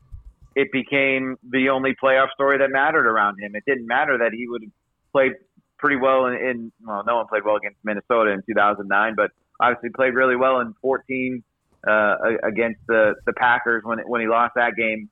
it 0.54 0.68
became 0.72 1.36
the 1.48 1.68
only 1.70 1.94
playoff 2.02 2.30
story 2.32 2.58
that 2.58 2.70
mattered 2.70 3.06
around 3.06 3.38
him. 3.40 3.54
It 3.54 3.64
didn't 3.66 3.86
matter 3.86 4.18
that 4.18 4.32
he 4.32 4.48
would 4.48 4.70
played 5.12 5.32
pretty 5.78 5.96
well 5.96 6.26
in, 6.26 6.34
in 6.34 6.72
well, 6.84 7.02
no 7.06 7.16
one 7.16 7.26
played 7.26 7.44
well 7.44 7.56
against 7.56 7.78
Minnesota 7.84 8.30
in 8.30 8.42
2009, 8.46 9.14
but 9.16 9.30
obviously 9.60 9.90
played 9.90 10.14
really 10.14 10.36
well 10.36 10.60
in 10.60 10.74
14 10.80 11.42
uh, 11.86 12.14
against 12.42 12.80
the 12.88 13.14
the 13.26 13.32
Packers 13.32 13.82
when 13.84 13.98
when 14.06 14.20
he 14.20 14.26
lost 14.26 14.54
that 14.56 14.74
game, 14.76 15.08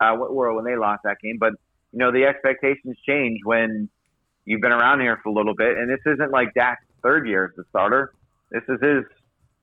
uh, 0.00 0.16
or 0.16 0.54
when 0.54 0.64
they 0.64 0.76
lost 0.76 1.02
that 1.04 1.18
game. 1.22 1.36
But 1.38 1.54
you 1.92 1.98
know 1.98 2.12
the 2.12 2.24
expectations 2.24 2.96
change 3.06 3.40
when 3.44 3.88
you've 4.44 4.60
been 4.60 4.72
around 4.72 5.00
here 5.00 5.18
for 5.22 5.30
a 5.30 5.32
little 5.32 5.54
bit, 5.54 5.76
and 5.76 5.90
this 5.90 6.00
isn't 6.06 6.30
like 6.30 6.54
Dak's 6.54 6.84
third 7.02 7.26
year 7.26 7.46
as 7.46 7.56
the 7.56 7.64
starter. 7.70 8.12
This 8.50 8.62
is 8.68 8.80
his 8.80 9.04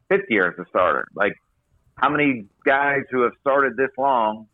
fifth 0.09 0.29
year 0.29 0.47
as 0.47 0.57
a 0.57 0.67
starter. 0.69 1.07
Like 1.13 1.33
how 1.95 2.09
many 2.09 2.45
guys 2.65 3.01
who 3.11 3.23
have 3.23 3.33
started 3.41 3.75
this 3.75 3.89
long 3.97 4.47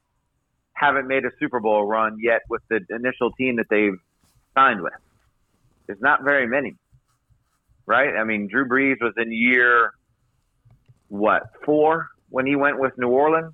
haven't 0.84 1.07
made 1.07 1.25
a 1.25 1.31
Super 1.39 1.59
Bowl 1.59 1.86
run 1.86 2.17
yet 2.21 2.41
with 2.49 2.61
the 2.69 2.79
initial 2.89 3.31
team 3.31 3.57
that 3.57 3.65
they've 3.69 3.99
signed 4.55 4.81
with? 4.81 4.93
There's 5.88 6.01
not 6.01 6.23
very 6.23 6.47
many, 6.47 6.75
right? 7.86 8.15
I 8.15 8.23
mean, 8.23 8.47
Drew 8.47 8.67
Brees 8.67 9.01
was 9.01 9.13
in 9.17 9.31
year 9.31 9.91
what 11.09 11.43
four 11.65 12.07
when 12.29 12.45
he 12.45 12.55
went 12.55 12.79
with 12.79 12.93
New 12.97 13.09
Orleans. 13.09 13.53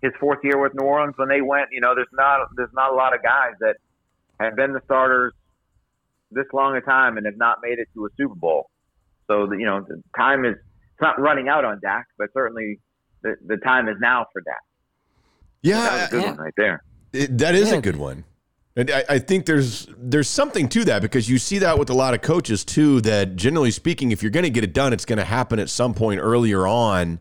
His 0.00 0.12
fourth 0.20 0.38
year 0.44 0.60
with 0.60 0.72
New 0.74 0.86
Orleans 0.86 1.14
when 1.16 1.28
they 1.28 1.40
went, 1.40 1.70
you 1.72 1.80
know, 1.80 1.94
there's 1.94 2.06
not 2.12 2.48
there's 2.56 2.72
not 2.72 2.92
a 2.92 2.94
lot 2.94 3.14
of 3.14 3.22
guys 3.22 3.54
that 3.60 3.76
have 4.38 4.54
been 4.54 4.72
the 4.72 4.80
starters 4.84 5.32
this 6.30 6.46
long 6.52 6.76
a 6.76 6.80
time 6.80 7.16
and 7.16 7.26
have 7.26 7.36
not 7.36 7.58
made 7.62 7.78
it 7.78 7.88
to 7.94 8.06
a 8.06 8.08
Super 8.16 8.34
Bowl. 8.34 8.70
So 9.26 9.52
you 9.52 9.66
know, 9.66 9.84
the 9.86 10.02
time 10.16 10.44
is 10.44 10.54
it's 10.54 11.02
not 11.02 11.20
running 11.20 11.48
out 11.48 11.64
on 11.64 11.80
Dak, 11.80 12.06
but 12.16 12.28
certainly 12.32 12.78
the, 13.22 13.36
the 13.44 13.56
time 13.56 13.88
is 13.88 13.96
now 14.00 14.26
for 14.32 14.40
Dak. 14.42 14.62
Yeah, 15.62 15.82
That 15.82 16.08
a 16.08 16.10
good 16.10 16.22
yeah. 16.22 16.28
one 16.30 16.36
right 16.38 16.54
there. 16.56 16.82
It, 17.12 17.38
that 17.38 17.54
is 17.54 17.70
Yeah. 17.70 17.76
a 17.76 17.80
good 17.80 17.96
one. 17.96 18.24
And 18.76 18.90
I, 18.92 19.04
I 19.08 19.18
think 19.18 19.46
there's 19.46 19.88
there's 19.98 20.28
something 20.28 20.68
to 20.68 20.84
that 20.84 21.02
because 21.02 21.28
you 21.28 21.38
see 21.38 21.58
that 21.58 21.78
with 21.80 21.90
a 21.90 21.94
lot 21.94 22.14
of 22.14 22.22
coaches 22.22 22.64
too. 22.64 23.00
That 23.00 23.34
generally 23.34 23.72
speaking, 23.72 24.12
if 24.12 24.22
you're 24.22 24.30
going 24.30 24.44
to 24.44 24.50
get 24.50 24.62
it 24.62 24.72
done, 24.72 24.92
it's 24.92 25.04
going 25.04 25.18
to 25.18 25.24
happen 25.24 25.58
at 25.58 25.68
some 25.68 25.94
point 25.94 26.20
earlier 26.22 26.64
on, 26.64 27.18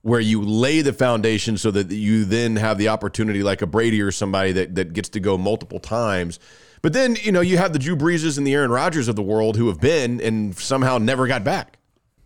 where 0.00 0.20
you 0.20 0.40
lay 0.40 0.80
the 0.80 0.94
foundation 0.94 1.58
so 1.58 1.70
that 1.72 1.90
you 1.90 2.24
then 2.24 2.56
have 2.56 2.78
the 2.78 2.88
opportunity, 2.88 3.42
like 3.42 3.60
a 3.60 3.66
Brady 3.66 4.00
or 4.00 4.10
somebody 4.10 4.52
that 4.52 4.74
that 4.76 4.94
gets 4.94 5.10
to 5.10 5.20
go 5.20 5.36
multiple 5.36 5.80
times. 5.80 6.38
But 6.80 6.94
then 6.94 7.16
you 7.20 7.30
know 7.30 7.42
you 7.42 7.58
have 7.58 7.74
the 7.74 7.78
Drew 7.78 7.94
Breeses 7.96 8.38
and 8.38 8.46
the 8.46 8.54
Aaron 8.54 8.70
Rodgers 8.70 9.06
of 9.06 9.16
the 9.16 9.22
world 9.22 9.58
who 9.58 9.66
have 9.68 9.80
been 9.82 10.18
and 10.22 10.56
somehow 10.56 10.96
never 10.96 11.26
got 11.26 11.44
back. 11.44 11.76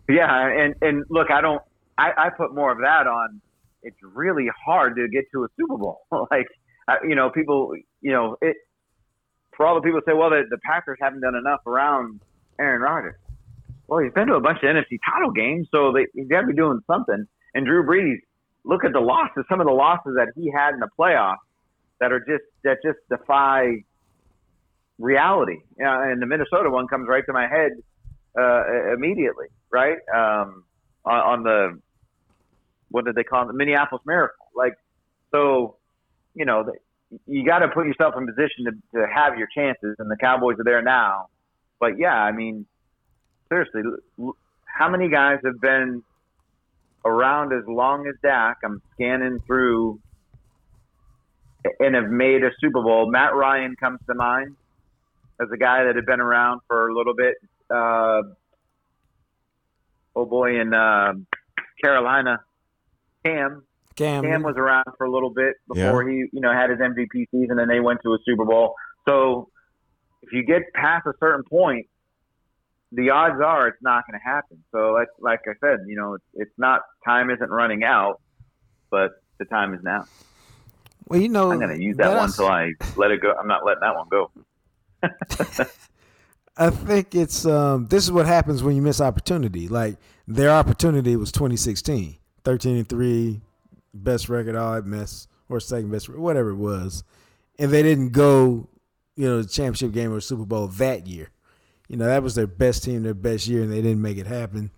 Yeah, 0.07 0.47
and 0.47 0.75
and 0.81 1.03
look, 1.09 1.29
I 1.29 1.41
don't. 1.41 1.61
I, 1.97 2.11
I 2.17 2.29
put 2.29 2.55
more 2.55 2.71
of 2.71 2.77
that 2.77 3.05
on. 3.05 3.41
It's 3.85 3.97
really 4.01 4.47
hard 4.65 4.95
to 4.97 5.07
get 5.07 5.25
to 5.33 5.45
a 5.45 5.47
Super 5.57 5.77
Bowl. 5.77 6.01
like, 6.31 6.47
you 7.07 7.15
know, 7.15 7.29
people, 7.29 7.73
you 8.01 8.11
know, 8.11 8.37
it. 8.41 8.57
For 9.55 9.65
all 9.65 9.75
the 9.75 9.81
people 9.81 10.01
say, 10.05 10.11
well, 10.13 10.29
the, 10.29 10.43
the 10.49 10.57
Packers 10.65 10.97
haven't 10.99 11.21
done 11.21 11.35
enough 11.35 11.61
around 11.65 12.19
Aaron 12.59 12.81
Rodgers. 12.81 13.15
Well, 13.87 13.99
he's 14.03 14.11
been 14.11 14.27
to 14.27 14.33
a 14.35 14.41
bunch 14.41 14.57
of 14.63 14.63
NFC 14.63 14.99
title 15.05 15.31
games, 15.31 15.69
so 15.71 15.93
they, 15.93 16.07
he's 16.13 16.27
got 16.27 16.41
to 16.41 16.47
be 16.47 16.53
doing 16.53 16.81
something. 16.87 17.25
And 17.53 17.65
Drew 17.65 17.85
Brees, 17.85 18.17
look 18.65 18.83
at 18.83 18.91
the 18.91 18.99
losses. 18.99 19.45
Some 19.47 19.61
of 19.61 19.67
the 19.67 19.73
losses 19.73 20.15
that 20.17 20.33
he 20.35 20.51
had 20.51 20.73
in 20.73 20.81
the 20.81 20.89
playoffs 20.99 21.37
that 22.01 22.11
are 22.11 22.19
just 22.19 22.43
that 22.65 22.79
just 22.83 22.99
defy 23.09 23.83
reality. 24.97 25.59
Yeah, 25.79 26.11
and 26.11 26.21
the 26.21 26.25
Minnesota 26.25 26.69
one 26.69 26.87
comes 26.87 27.07
right 27.07 27.23
to 27.25 27.33
my 27.33 27.47
head 27.47 27.71
uh, 28.37 28.93
immediately, 28.93 29.47
right? 29.71 29.97
Um, 30.13 30.65
on, 31.05 31.19
on 31.19 31.43
the 31.43 31.79
what 32.95 33.03
did 33.03 33.15
they 33.15 33.25
call 33.25 33.43
it? 33.43 33.47
The 33.47 33.53
Minneapolis 33.53 34.01
Miracle. 34.05 34.47
Like, 34.55 34.75
so 35.31 35.75
you 36.33 36.45
know, 36.45 36.71
you 37.27 37.45
got 37.45 37.59
to 37.59 37.67
put 37.67 37.85
yourself 37.85 38.15
in 38.17 38.25
position 38.25 38.65
to, 38.65 38.71
to 38.99 39.05
have 39.13 39.37
your 39.37 39.49
chances, 39.53 39.97
and 39.99 40.09
the 40.09 40.15
Cowboys 40.15 40.55
are 40.59 40.63
there 40.63 40.81
now. 40.81 41.27
But 41.77 41.99
yeah, 41.99 42.15
I 42.15 42.31
mean, 42.31 42.65
seriously, 43.49 43.81
how 44.65 44.89
many 44.89 45.09
guys 45.09 45.39
have 45.43 45.59
been 45.59 46.03
around 47.03 47.51
as 47.51 47.67
long 47.67 48.07
as 48.07 48.15
Dak? 48.23 48.59
I'm 48.63 48.81
scanning 48.93 49.39
through 49.45 49.99
and 51.81 51.95
have 51.95 52.09
made 52.09 52.43
a 52.45 52.51
Super 52.61 52.81
Bowl. 52.81 53.11
Matt 53.11 53.35
Ryan 53.35 53.75
comes 53.75 53.99
to 54.07 54.15
mind 54.15 54.55
as 55.41 55.49
a 55.53 55.57
guy 55.57 55.83
that 55.83 55.97
had 55.97 56.05
been 56.05 56.21
around 56.21 56.61
for 56.67 56.87
a 56.87 56.95
little 56.95 57.13
bit. 57.13 57.35
Uh, 57.69 58.21
oh 60.15 60.25
boy, 60.25 60.61
in 60.61 60.73
uh, 60.73 61.11
Carolina, 61.83 62.39
Cam. 63.25 63.63
Cam, 63.95 64.23
Cam 64.23 64.43
was 64.43 64.55
around 64.57 64.85
for 64.97 65.05
a 65.05 65.11
little 65.11 65.29
bit 65.29 65.55
before 65.67 66.07
he, 66.07 66.25
you 66.33 66.41
know, 66.41 66.51
had 66.53 66.69
his 66.69 66.79
MVP 66.79 67.27
season, 67.31 67.59
and 67.59 67.69
they 67.69 67.79
went 67.79 68.01
to 68.03 68.09
a 68.13 68.17
Super 68.25 68.43
Bowl. 68.45 68.75
So 69.07 69.47
if 70.21 70.33
you 70.33 70.43
get 70.43 70.61
past 70.73 71.07
a 71.07 71.13
certain 71.19 71.43
point, 71.43 71.87
the 72.91 73.09
odds 73.09 73.41
are 73.41 73.67
it's 73.69 73.81
not 73.81 74.03
going 74.05 74.19
to 74.19 74.23
happen. 74.23 74.63
So 74.71 74.91
like, 74.91 75.07
like 75.19 75.39
I 75.47 75.53
said, 75.61 75.85
you 75.87 75.95
know, 75.95 76.15
it's, 76.15 76.23
it's 76.33 76.51
not 76.57 76.81
time 77.05 77.29
isn't 77.29 77.49
running 77.49 77.83
out, 77.83 78.19
but 78.91 79.11
the 79.39 79.45
time 79.45 79.73
is 79.73 79.81
now. 79.83 80.05
well, 81.07 81.19
you 81.19 81.29
know, 81.29 81.51
I'm 81.51 81.59
going 81.59 81.77
to 81.77 81.81
use 81.83 81.95
that 81.97 82.07
one 82.07 82.15
that's- 82.27 82.37
until 82.37 82.47
I 82.51 82.71
let 82.97 83.11
it 83.11 83.21
go. 83.21 83.33
I'm 83.33 83.47
not 83.47 83.65
letting 83.65 83.81
that 83.81 83.95
one 83.95 84.07
go. 84.09 84.31
I 86.57 86.69
think 86.69 87.15
it's 87.15 87.45
um, 87.45 87.87
this 87.87 88.03
is 88.03 88.11
what 88.11 88.25
happens 88.25 88.63
when 88.63 88.75
you 88.75 88.81
miss 88.81 89.01
opportunity. 89.01 89.67
Like 89.67 89.97
their 90.27 90.49
opportunity 90.51 91.15
was 91.15 91.31
2016, 91.31 92.17
13 92.45 92.77
and 92.77 92.87
three, 92.89 93.41
best 93.93 94.29
record 94.29 94.55
all 94.55 94.75
at 94.75 94.85
miss 94.85 95.27
or 95.49 95.59
second 95.59 95.91
best, 95.91 96.07
whatever 96.09 96.49
it 96.51 96.55
was, 96.55 97.03
and 97.59 97.71
they 97.71 97.83
didn't 97.83 98.09
go, 98.11 98.67
you 99.15 99.27
know, 99.27 99.41
the 99.41 99.47
championship 99.47 99.91
game 99.91 100.13
or 100.13 100.21
Super 100.21 100.45
Bowl 100.45 100.67
that 100.67 101.07
year. 101.07 101.29
You 101.87 101.97
know, 101.97 102.05
that 102.05 102.23
was 102.23 102.35
their 102.35 102.47
best 102.47 102.83
team, 102.83 103.03
their 103.03 103.13
best 103.13 103.47
year, 103.47 103.61
and 103.61 103.71
they 103.71 103.81
didn't 103.81 104.01
make 104.01 104.17
it 104.17 104.25
happen. 104.27 104.71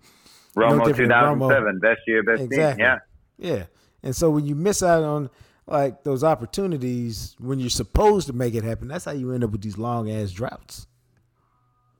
No 0.56 0.64
Romo 0.64 0.84
different 0.86 1.10
than 1.10 1.18
Romo. 1.18 1.48
2007, 1.48 1.78
best 1.78 2.00
year, 2.06 2.22
best 2.22 2.42
Exactly. 2.42 2.84
team. 2.84 2.98
Yeah. 3.38 3.56
Yeah. 3.56 3.64
And 4.02 4.14
so 4.14 4.30
when 4.30 4.44
you 4.44 4.54
miss 4.54 4.82
out 4.82 5.02
on 5.02 5.30
like 5.66 6.02
those 6.02 6.24
opportunities 6.24 7.36
when 7.38 7.58
you're 7.60 7.70
supposed 7.70 8.26
to 8.26 8.32
make 8.32 8.54
it 8.54 8.64
happen, 8.64 8.88
that's 8.88 9.04
how 9.04 9.12
you 9.12 9.32
end 9.32 9.44
up 9.44 9.50
with 9.50 9.62
these 9.62 9.78
long 9.78 10.10
ass 10.10 10.30
droughts. 10.32 10.86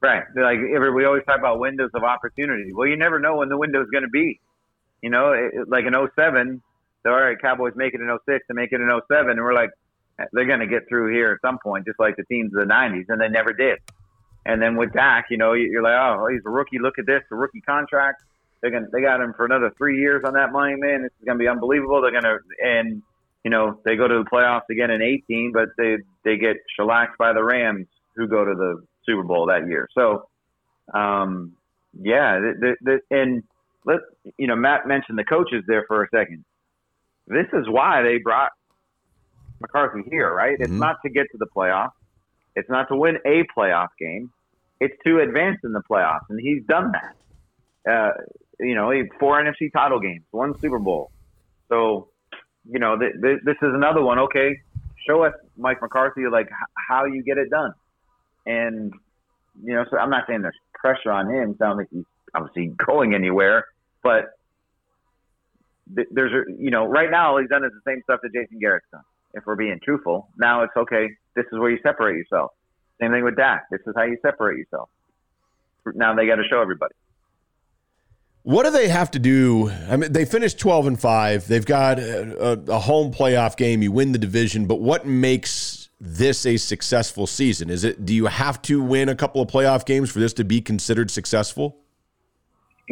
Right. 0.00 0.24
Like 0.36 0.58
every, 0.74 0.92
we 0.92 1.04
always 1.04 1.24
talk 1.24 1.38
about 1.38 1.58
windows 1.58 1.90
of 1.94 2.04
opportunity. 2.04 2.72
Well, 2.72 2.86
you 2.86 2.96
never 2.96 3.18
know 3.18 3.36
when 3.36 3.48
the 3.48 3.56
window 3.56 3.80
is 3.82 3.88
going 3.90 4.04
to 4.04 4.10
be. 4.10 4.40
You 5.02 5.10
know, 5.10 5.32
it, 5.32 5.68
like 5.68 5.84
in 5.84 5.94
07, 5.94 6.62
so, 7.04 7.10
all 7.10 7.20
right, 7.20 7.40
Cowboys 7.40 7.74
make 7.76 7.94
it 7.94 8.00
in 8.00 8.08
06 8.28 8.44
and 8.48 8.56
make 8.56 8.72
it 8.72 8.80
in 8.80 8.90
07, 9.08 9.30
and 9.30 9.40
we're 9.40 9.54
like, 9.54 9.70
they're 10.32 10.46
going 10.46 10.60
to 10.60 10.66
get 10.66 10.88
through 10.88 11.12
here 11.14 11.32
at 11.32 11.40
some 11.48 11.58
point, 11.62 11.86
just 11.86 12.00
like 12.00 12.16
the 12.16 12.24
teams 12.24 12.52
of 12.54 12.66
the 12.66 12.72
90s, 12.72 13.04
and 13.08 13.20
they 13.20 13.28
never 13.28 13.52
did. 13.52 13.78
And 14.44 14.60
then 14.60 14.76
with 14.76 14.92
Dak, 14.92 15.26
you 15.30 15.36
know, 15.36 15.52
you- 15.52 15.68
you're 15.70 15.82
like, 15.82 15.94
oh, 15.94 16.26
he's 16.26 16.40
a 16.44 16.50
rookie. 16.50 16.78
Look 16.80 16.98
at 16.98 17.06
this, 17.06 17.22
a 17.30 17.36
rookie 17.36 17.60
contract. 17.60 18.22
They're 18.60 18.72
gonna, 18.72 18.88
they 18.92 19.00
got 19.00 19.20
him 19.20 19.32
for 19.34 19.44
another 19.44 19.70
three 19.78 20.00
years 20.00 20.24
on 20.24 20.34
that 20.34 20.50
money, 20.50 20.74
man. 20.74 21.02
This 21.02 21.12
is 21.20 21.24
going 21.24 21.38
to 21.38 21.42
be 21.42 21.46
unbelievable. 21.48 22.02
They're 22.02 22.10
going 22.10 22.24
to, 22.24 22.38
and 22.64 23.02
you 23.44 23.50
know, 23.50 23.80
they 23.84 23.94
go 23.94 24.08
to 24.08 24.24
the 24.24 24.24
playoffs 24.24 24.68
again 24.68 24.90
in 24.90 25.00
18, 25.00 25.52
but 25.52 25.68
they 25.78 25.98
they 26.24 26.36
get 26.36 26.56
shellacked 26.76 27.16
by 27.18 27.32
the 27.32 27.44
Rams, 27.44 27.86
who 28.16 28.26
go 28.26 28.44
to 28.44 28.54
the 28.54 28.82
Super 29.06 29.22
Bowl 29.22 29.46
that 29.46 29.68
year. 29.68 29.88
So, 29.94 30.28
um, 30.92 31.52
yeah, 32.00 32.40
the, 32.40 32.74
the, 32.82 33.00
the, 33.10 33.16
and 33.16 33.44
let 33.84 33.98
you 34.38 34.46
know, 34.46 34.56
Matt 34.56 34.86
mentioned 34.86 35.18
the 35.18 35.24
coaches 35.24 35.64
there 35.66 35.84
for 35.88 36.02
a 36.04 36.08
second. 36.14 36.44
This 37.26 37.46
is 37.52 37.68
why 37.68 38.02
they 38.02 38.18
brought 38.18 38.50
McCarthy 39.60 40.02
here, 40.10 40.32
right? 40.32 40.56
It's 40.58 40.72
Mhm. 40.72 40.78
not 40.78 40.96
to 41.04 41.10
get 41.10 41.26
to 41.32 41.38
the 41.38 41.46
playoffs. 41.56 41.92
It's 42.54 42.68
not 42.70 42.88
to 42.88 42.96
win 42.96 43.18
a 43.24 43.44
playoff 43.56 43.88
game. 43.98 44.30
It's 44.80 44.94
to 45.06 45.20
advance 45.20 45.58
in 45.64 45.72
the 45.72 45.82
playoffs, 45.90 46.28
and 46.28 46.40
he's 46.40 46.64
done 46.66 46.92
that. 46.92 47.14
Uh, 47.90 48.12
you 48.60 48.74
know, 48.74 48.90
he 48.90 49.04
four 49.18 49.38
NFC 49.40 49.70
title 49.70 50.00
games, 50.00 50.24
one 50.30 50.54
Super 50.60 50.78
Bowl. 50.78 51.10
So 51.68 52.10
you 52.70 52.78
know, 52.78 52.98
th- 52.98 53.14
th- 53.22 53.40
this 53.44 53.56
is 53.62 53.72
another 53.74 54.02
one. 54.02 54.18
Okay, 54.18 54.60
show 55.06 55.22
us 55.24 55.32
Mike 55.56 55.80
McCarthy 55.80 56.26
like 56.30 56.46
h- 56.46 56.52
how 56.88 57.04
you 57.06 57.22
get 57.22 57.38
it 57.38 57.48
done, 57.50 57.72
and 58.46 58.92
you 59.62 59.74
know, 59.74 59.84
so 59.90 59.96
I'm 59.98 60.10
not 60.10 60.24
saying 60.26 60.42
there's 60.42 60.58
pressure 60.74 61.10
on 61.10 61.28
him. 61.30 61.56
Sounds 61.58 61.78
like 61.78 61.88
he's 61.90 62.04
obviously 62.34 62.74
going 62.84 63.14
anywhere, 63.14 63.66
but 64.02 64.38
th- 65.94 66.08
there's 66.10 66.32
a, 66.32 66.52
you 66.60 66.70
know, 66.70 66.84
right 66.86 67.10
now 67.10 67.32
all 67.32 67.40
he's 67.40 67.48
done 67.48 67.64
is 67.64 67.72
the 67.72 67.90
same 67.90 68.02
stuff 68.02 68.20
that 68.22 68.32
Jason 68.32 68.58
Garrett's 68.58 68.86
done. 68.92 69.02
If 69.34 69.44
we're 69.46 69.56
being 69.56 69.78
truthful, 69.82 70.28
now 70.36 70.62
it's 70.62 70.76
okay. 70.76 71.08
This 71.34 71.44
is 71.52 71.58
where 71.58 71.70
you 71.70 71.78
separate 71.82 72.16
yourself. 72.16 72.52
Same 73.00 73.12
thing 73.12 73.24
with 73.24 73.36
Dak. 73.36 73.66
This 73.70 73.80
is 73.86 73.94
how 73.96 74.04
you 74.04 74.16
separate 74.22 74.58
yourself. 74.58 74.88
Now 75.94 76.14
they 76.14 76.26
got 76.26 76.36
to 76.36 76.44
show 76.48 76.60
everybody. 76.60 76.94
What 78.42 78.64
do 78.64 78.70
they 78.70 78.88
have 78.88 79.10
to 79.10 79.18
do? 79.18 79.70
I 79.90 79.96
mean, 79.96 80.12
they 80.12 80.24
finished 80.24 80.58
12 80.58 80.86
and 80.86 81.00
5. 81.00 81.48
They've 81.48 81.66
got 81.66 81.98
a, 81.98 82.52
a, 82.52 82.76
a, 82.76 82.78
home 82.78 83.12
playoff 83.12 83.56
game. 83.56 83.82
You 83.82 83.92
win 83.92 84.12
the 84.12 84.18
division, 84.18 84.66
but 84.66 84.80
what 84.80 85.06
makes 85.06 85.90
this 86.00 86.46
a 86.46 86.56
successful 86.56 87.26
season? 87.26 87.68
Is 87.68 87.84
it 87.84 88.06
do 88.06 88.14
you 88.14 88.26
have 88.26 88.62
to 88.62 88.82
win 88.82 89.08
a 89.08 89.14
couple 89.14 89.42
of 89.42 89.48
playoff 89.48 89.84
games 89.84 90.10
for 90.10 90.20
this 90.20 90.32
to 90.34 90.44
be 90.44 90.60
considered 90.60 91.10
successful? 91.10 91.78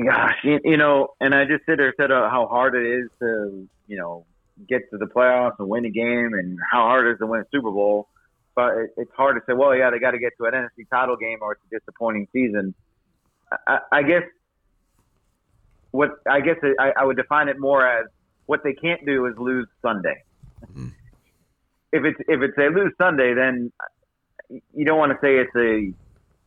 Gosh, 0.04 0.36
you, 0.44 0.60
you 0.64 0.76
know, 0.76 1.14
and 1.20 1.34
I 1.34 1.44
just 1.44 1.64
sit 1.64 1.78
there 1.78 1.94
said 1.96 2.10
uh, 2.10 2.28
how 2.28 2.46
hard 2.48 2.74
it 2.74 2.86
is 2.86 3.08
to, 3.20 3.68
you 3.86 3.96
know, 3.96 4.26
get 4.68 4.90
to 4.90 4.98
the 4.98 5.06
playoffs 5.06 5.54
and 5.58 5.68
win 5.68 5.84
a 5.84 5.90
game 5.90 6.32
and 6.34 6.58
how 6.70 6.82
hard 6.82 7.06
it 7.06 7.12
is 7.12 7.18
to 7.20 7.26
win 7.26 7.40
a 7.40 7.44
Super 7.50 7.70
Bowl. 7.70 8.08
But 8.54 8.76
it, 8.76 8.90
it's 8.98 9.12
hard 9.16 9.36
to 9.36 9.42
say, 9.46 9.54
well, 9.54 9.74
yeah, 9.74 9.90
they 9.90 9.98
got 9.98 10.10
to 10.10 10.18
get 10.18 10.32
to 10.38 10.44
an 10.46 10.52
NFC 10.52 10.88
title 10.90 11.16
game 11.16 11.38
or 11.40 11.52
it's 11.52 11.62
a 11.70 11.78
disappointing 11.78 12.28
season. 12.32 12.74
I, 13.66 13.78
I 13.92 14.02
guess 14.02 14.22
what 15.92 16.10
I 16.30 16.40
guess 16.40 16.56
I, 16.78 16.92
I 16.96 17.04
would 17.04 17.16
define 17.16 17.48
it 17.48 17.58
more 17.58 17.86
as 17.86 18.06
what 18.46 18.62
they 18.62 18.74
can't 18.74 19.04
do 19.06 19.26
is 19.26 19.34
lose 19.38 19.66
Sunday. 19.82 20.22
Mm-hmm. 20.64 20.88
If 21.92 22.04
it's 22.04 22.20
if 22.28 22.42
it's 22.42 22.56
they 22.56 22.68
lose 22.68 22.92
Sunday, 22.98 23.34
then 23.34 23.72
you 24.74 24.84
don't 24.84 24.98
want 24.98 25.12
to 25.12 25.18
say 25.22 25.36
it's 25.36 25.56
a 25.56 25.92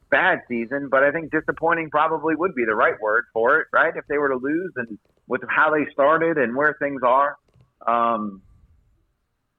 bad 0.10 0.40
season, 0.48 0.90
but 0.90 1.04
I 1.04 1.12
think 1.12 1.32
disappointing 1.32 1.90
probably 1.90 2.36
would 2.36 2.56
be 2.56 2.66
the 2.66 2.76
right 2.76 3.00
word 3.02 3.26
for 3.34 3.60
it, 3.60 3.68
right? 3.72 3.94
If 3.96 4.06
they 4.08 4.18
were 4.18 4.30
to 4.30 4.38
lose 4.38 4.72
and 4.76 4.98
with 5.28 5.42
how 5.48 5.72
they 5.72 5.92
started 5.92 6.38
and 6.38 6.56
where 6.56 6.76
things 6.80 7.02
are, 7.06 7.38
um, 7.86 8.42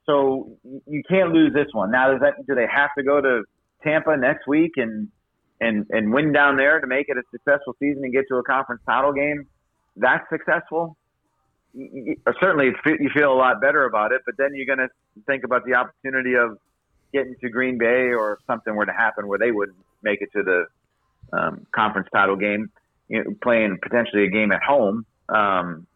so 0.07 0.57
you 0.87 1.03
can't 1.09 1.33
lose 1.33 1.53
this 1.53 1.69
one. 1.73 1.91
Now, 1.91 2.13
does 2.13 2.21
that 2.21 2.47
do 2.47 2.55
they 2.55 2.67
have 2.67 2.91
to 2.99 3.05
go 3.05 3.21
to 3.21 3.43
Tampa 3.85 4.17
next 4.17 4.47
week 4.47 4.73
and 4.77 5.09
and 5.61 5.87
and 5.91 6.13
win 6.13 6.33
down 6.33 6.57
there 6.57 6.81
to 6.81 6.87
make 6.87 7.07
it 7.09 7.17
a 7.17 7.23
successful 7.31 7.77
season 7.79 8.03
and 8.05 8.13
get 8.13 8.25
to 8.29 8.37
a 8.37 8.43
conference 8.43 8.83
title 8.87 9.13
game? 9.13 9.47
That's 9.97 10.25
successful. 10.31 10.97
Certainly, 12.41 12.73
you 12.85 13.11
feel 13.15 13.33
a 13.33 13.39
lot 13.39 13.61
better 13.61 13.85
about 13.85 14.13
it. 14.13 14.23
But 14.27 14.35
then 14.37 14.51
you're 14.55 14.67
going 14.67 14.89
to 14.89 14.93
think 15.27 15.45
about 15.45 15.65
the 15.65 15.75
opportunity 15.75 16.35
of 16.35 16.59
getting 17.13 17.37
to 17.41 17.49
Green 17.49 17.79
Bay 17.79 18.13
or 18.13 18.39
something 18.47 18.75
were 18.75 18.87
to 18.87 18.93
happen 18.93 19.29
where 19.29 19.39
they 19.39 19.53
would 19.53 19.71
make 20.03 20.21
it 20.23 20.31
to 20.33 20.43
the 20.43 20.67
um, 21.37 21.67
conference 21.73 22.09
title 22.13 22.37
game, 22.37 22.71
you 23.09 23.25
know, 23.25 23.35
playing 23.43 23.79
potentially 23.83 24.25
a 24.25 24.31
game 24.31 24.53
at 24.53 24.63
home. 24.63 25.05
Um, 25.29 25.87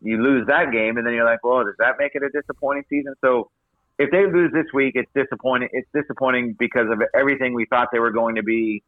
you 0.00 0.22
lose 0.22 0.46
that 0.46 0.72
game, 0.72 0.96
and 0.96 1.06
then 1.06 1.14
you're 1.14 1.24
like, 1.24 1.44
well, 1.44 1.64
does 1.64 1.74
that 1.78 1.96
make 1.98 2.14
it 2.14 2.22
a 2.22 2.30
disappointing 2.30 2.84
season? 2.88 3.14
So 3.20 3.50
if 3.98 4.10
they 4.10 4.26
lose 4.26 4.52
this 4.52 4.66
week, 4.72 4.92
it's 4.94 5.10
disappointing. 5.14 5.68
It's 5.72 5.88
disappointing 5.94 6.56
because 6.58 6.90
of 6.90 7.02
everything 7.14 7.54
we 7.54 7.66
thought 7.66 7.88
they 7.92 7.98
were 7.98 8.10
going 8.10 8.36
to 8.36 8.42
be 8.42 8.82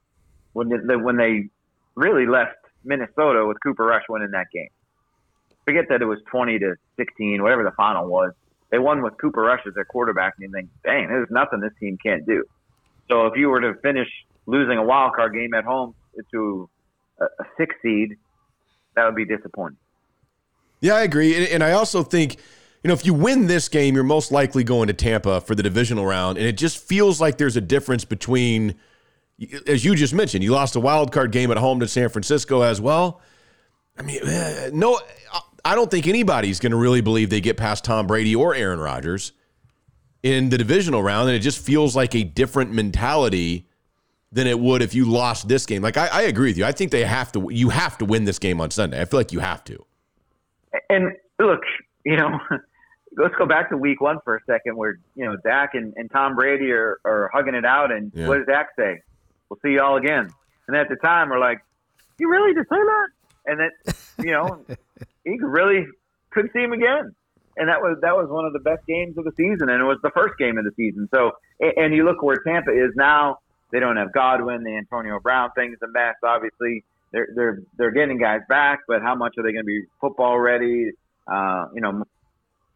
when 0.52 0.68
they, 0.68 0.96
when 0.96 1.16
they 1.16 1.48
really 1.94 2.26
left 2.26 2.56
Minnesota 2.84 3.44
with 3.46 3.58
Cooper 3.62 3.84
Rush 3.84 4.04
winning 4.08 4.30
that 4.32 4.46
game. 4.52 4.68
Forget 5.64 5.86
that 5.90 6.00
it 6.00 6.06
was 6.06 6.18
20 6.30 6.58
to 6.60 6.74
16, 6.96 7.42
whatever 7.42 7.64
the 7.64 7.72
final 7.72 8.06
was. 8.08 8.32
They 8.70 8.78
won 8.78 9.02
with 9.02 9.14
Cooper 9.20 9.42
Rush 9.42 9.60
as 9.66 9.74
their 9.74 9.84
quarterback, 9.84 10.34
and 10.38 10.48
you 10.48 10.52
think, 10.52 10.70
dang, 10.84 11.08
there's 11.08 11.28
nothing 11.30 11.60
this 11.60 11.72
team 11.78 11.98
can't 12.02 12.26
do. 12.26 12.44
So 13.08 13.26
if 13.26 13.34
you 13.36 13.48
were 13.48 13.60
to 13.60 13.74
finish 13.82 14.08
losing 14.46 14.78
a 14.78 14.84
wild 14.84 15.14
card 15.14 15.34
game 15.34 15.54
at 15.54 15.64
home 15.64 15.94
to 16.32 16.68
a, 17.20 17.26
six 17.56 17.74
seed, 17.82 18.16
that 18.94 19.04
would 19.04 19.14
be 19.16 19.24
disappointing. 19.24 19.78
Yeah, 20.80 20.94
I 20.94 21.02
agree, 21.02 21.48
and 21.48 21.64
I 21.64 21.72
also 21.72 22.02
think 22.02 22.36
you 22.86 22.88
know, 22.88 22.94
if 22.94 23.04
you 23.04 23.14
win 23.14 23.48
this 23.48 23.68
game, 23.68 23.96
you're 23.96 24.04
most 24.04 24.30
likely 24.30 24.62
going 24.62 24.86
to 24.86 24.92
Tampa 24.92 25.40
for 25.40 25.56
the 25.56 25.62
divisional 25.64 26.06
round. 26.06 26.38
And 26.38 26.46
it 26.46 26.56
just 26.56 26.78
feels 26.78 27.20
like 27.20 27.36
there's 27.36 27.56
a 27.56 27.60
difference 27.60 28.04
between, 28.04 28.76
as 29.66 29.84
you 29.84 29.96
just 29.96 30.14
mentioned, 30.14 30.44
you 30.44 30.52
lost 30.52 30.76
a 30.76 30.80
wild 30.80 31.10
card 31.10 31.32
game 31.32 31.50
at 31.50 31.56
home 31.56 31.80
to 31.80 31.88
San 31.88 32.08
Francisco 32.10 32.60
as 32.60 32.80
well. 32.80 33.20
I 33.98 34.02
mean, 34.02 34.20
eh, 34.22 34.70
no, 34.72 35.00
I 35.64 35.74
don't 35.74 35.90
think 35.90 36.06
anybody's 36.06 36.60
going 36.60 36.70
to 36.70 36.76
really 36.76 37.00
believe 37.00 37.28
they 37.28 37.40
get 37.40 37.56
past 37.56 37.84
Tom 37.84 38.06
Brady 38.06 38.36
or 38.36 38.54
Aaron 38.54 38.78
Rodgers 38.78 39.32
in 40.26 40.48
the 40.48 40.58
divisional 40.58 41.02
round. 41.04 41.28
And 41.28 41.36
it 41.36 41.40
just 41.40 41.64
feels 41.64 41.94
like 41.94 42.14
a 42.16 42.24
different 42.24 42.72
mentality 42.72 43.64
than 44.32 44.48
it 44.48 44.58
would 44.58 44.82
if 44.82 44.92
you 44.92 45.04
lost 45.04 45.46
this 45.46 45.64
game. 45.66 45.82
Like, 45.82 45.96
I, 45.96 46.08
I 46.08 46.22
agree 46.22 46.50
with 46.50 46.58
you. 46.58 46.64
I 46.64 46.72
think 46.72 46.90
they 46.90 47.04
have 47.04 47.30
to, 47.32 47.48
you 47.50 47.68
have 47.68 47.96
to 47.98 48.04
win 48.04 48.24
this 48.24 48.40
game 48.40 48.60
on 48.60 48.72
Sunday. 48.72 49.00
I 49.00 49.04
feel 49.04 49.20
like 49.20 49.30
you 49.30 49.38
have 49.38 49.62
to. 49.64 49.84
And 50.90 51.12
look, 51.38 51.60
you 52.04 52.16
know, 52.16 52.40
let's 53.16 53.36
go 53.36 53.46
back 53.46 53.70
to 53.70 53.76
week 53.76 54.00
one 54.00 54.18
for 54.24 54.36
a 54.36 54.40
second 54.46 54.76
where, 54.76 54.98
you 55.14 55.24
know, 55.24 55.36
Dak 55.44 55.74
and, 55.74 55.94
and 55.96 56.10
Tom 56.10 56.34
Brady 56.34 56.72
are, 56.72 56.98
are 57.04 57.30
hugging 57.32 57.54
it 57.54 57.64
out. 57.64 57.92
And 57.92 58.10
yeah. 58.12 58.26
what 58.26 58.38
does 58.38 58.46
Dak 58.46 58.70
say? 58.76 59.00
We'll 59.48 59.60
see 59.62 59.70
you 59.70 59.80
all 59.80 59.96
again. 59.96 60.32
And 60.66 60.76
at 60.76 60.88
the 60.88 60.96
time, 60.96 61.30
we're 61.30 61.38
like, 61.38 61.60
you 62.18 62.28
really 62.28 62.52
just 62.52 62.68
say 62.68 62.76
that? 62.76 63.06
And 63.46 63.60
then, 63.60 64.26
you 64.26 64.32
know, 64.32 64.64
he 65.24 65.38
really 65.40 65.86
couldn't 66.30 66.52
see 66.52 66.64
him 66.64 66.72
again. 66.72 67.14
And 67.56 67.68
that 67.68 67.80
was 67.80 67.98
that 68.02 68.14
was 68.14 68.28
one 68.28 68.44
of 68.44 68.52
the 68.52 68.58
best 68.58 68.86
games 68.86 69.16
of 69.16 69.24
the 69.24 69.32
season, 69.36 69.70
and 69.70 69.80
it 69.80 69.84
was 69.84 69.98
the 70.02 70.10
first 70.10 70.36
game 70.38 70.58
of 70.58 70.64
the 70.64 70.72
season. 70.76 71.08
So, 71.14 71.32
and 71.60 71.94
you 71.94 72.04
look 72.04 72.22
where 72.22 72.36
Tampa 72.36 72.70
is 72.70 72.92
now. 72.96 73.38
They 73.72 73.80
don't 73.80 73.96
have 73.96 74.12
Godwin. 74.12 74.62
The 74.62 74.76
Antonio 74.76 75.18
Brown 75.20 75.50
thing 75.56 75.72
is 75.72 75.78
a 75.82 75.88
mess. 75.88 76.14
Obviously, 76.22 76.84
they're 77.12 77.28
they're 77.34 77.62
they're 77.78 77.90
getting 77.90 78.18
guys 78.18 78.40
back, 78.48 78.80
but 78.86 79.02
how 79.02 79.14
much 79.14 79.34
are 79.38 79.42
they 79.42 79.52
going 79.52 79.64
to 79.64 79.66
be 79.66 79.84
football 80.00 80.38
ready? 80.38 80.92
Uh, 81.26 81.66
you 81.74 81.80
know, 81.80 82.04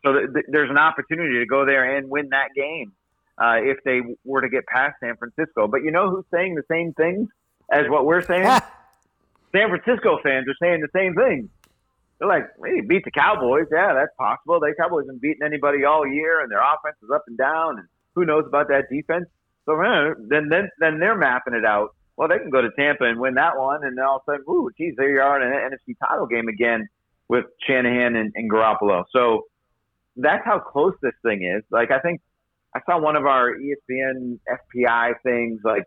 so 0.05 0.13
th- 0.13 0.33
th- 0.33 0.47
there's 0.49 0.71
an 0.71 0.79
opportunity 0.79 1.39
to 1.39 1.47
go 1.47 1.65
there 1.65 1.97
and 1.97 2.09
win 2.09 2.31
that 2.31 2.49
game 2.57 2.93
uh, 3.39 3.57
if 3.63 3.79
they 3.85 4.01
were 4.25 4.41
to 4.41 4.49
get 4.49 4.67
past 4.67 4.97
San 5.01 5.17
Francisco. 5.17 5.69
But 5.69 5.83
you 5.83 5.91
know 5.91 6.11
who's 6.11 6.25
saying 6.33 6.55
the 6.55 6.65
same 6.71 6.93
things 6.95 7.29
as 7.71 7.89
what 7.89 8.07
we're 8.07 8.23
saying? 8.23 8.45
San 9.53 9.69
Francisco 9.69 10.19
fans 10.23 10.47
are 10.49 10.57
saying 10.61 10.81
the 10.81 10.89
same 10.95 11.15
thing. 11.15 11.51
They're 12.21 12.29
like, 12.29 12.45
hey, 12.63 12.83
beat 12.83 13.05
the 13.05 13.11
Cowboys. 13.11 13.65
Yeah, 13.73 13.95
that's 13.95 14.13
possible. 14.19 14.61
The 14.61 14.75
Cowboys 14.79 15.07
haven't 15.07 15.23
beaten 15.23 15.45
anybody 15.45 15.85
all 15.85 16.07
year, 16.07 16.43
and 16.43 16.53
their 16.53 16.61
offense 16.61 16.97
is 17.03 17.09
up 17.13 17.25
and 17.27 17.39
down, 17.39 17.79
and 17.79 17.89
who 18.15 18.27
knows 18.27 18.45
about 18.47 18.69
that 18.69 18.93
defense? 18.93 19.25
So 19.65 19.73
eh, 19.81 20.15
then, 20.29 20.49
then, 20.51 20.69
then 20.79 21.01
they're 21.01 21.17
mapping 21.17 21.55
it 21.55 21.65
out. 21.65 21.97
Well, 22.17 22.29
they 22.29 22.39
can 22.39 22.51
go 22.51 22.61
to 22.61 22.69
Tampa 22.79 23.05
and 23.05 23.19
win 23.19 23.35
that 23.35 23.57
one, 23.57 23.83
and 23.83 23.97
then 23.97 24.05
all 24.05 24.17
of 24.17 24.23
a 24.29 24.33
sudden, 24.33 24.45
ooh, 24.49 24.69
geez, 24.77 24.95
there 24.99 25.09
you 25.09 25.21
are 25.21 25.41
in 25.41 25.49
an 25.49 25.71
NFC 25.71 25.97
title 26.07 26.27
game 26.27 26.49
again 26.49 26.87
with 27.29 27.47
Shanahan 27.67 28.17
and, 28.17 28.33
and 28.35 28.51
Garoppolo. 28.51 29.05
So 29.11 29.45
that's 30.17 30.45
how 30.45 30.59
close 30.59 30.93
this 31.01 31.15
thing 31.23 31.43
is. 31.43 31.65
Like, 31.71 31.91
I 31.91 32.01
think 32.01 32.21
I 32.75 32.81
saw 32.85 33.01
one 33.01 33.17
of 33.17 33.25
our 33.25 33.53
ESPN 33.55 34.39
FPI 34.47 35.15
things, 35.23 35.61
like 35.65 35.85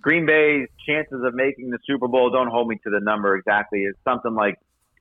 Green 0.00 0.26
Bay's 0.26 0.68
chances 0.86 1.22
of 1.24 1.34
making 1.34 1.70
the 1.70 1.78
Super 1.86 2.08
Bowl, 2.08 2.30
don't 2.30 2.48
hold 2.48 2.66
me 2.66 2.76
to 2.82 2.90
the 2.90 3.00
number 3.00 3.36
exactly, 3.36 3.84
is 3.84 3.94
something 4.02 4.34
like 4.34 4.56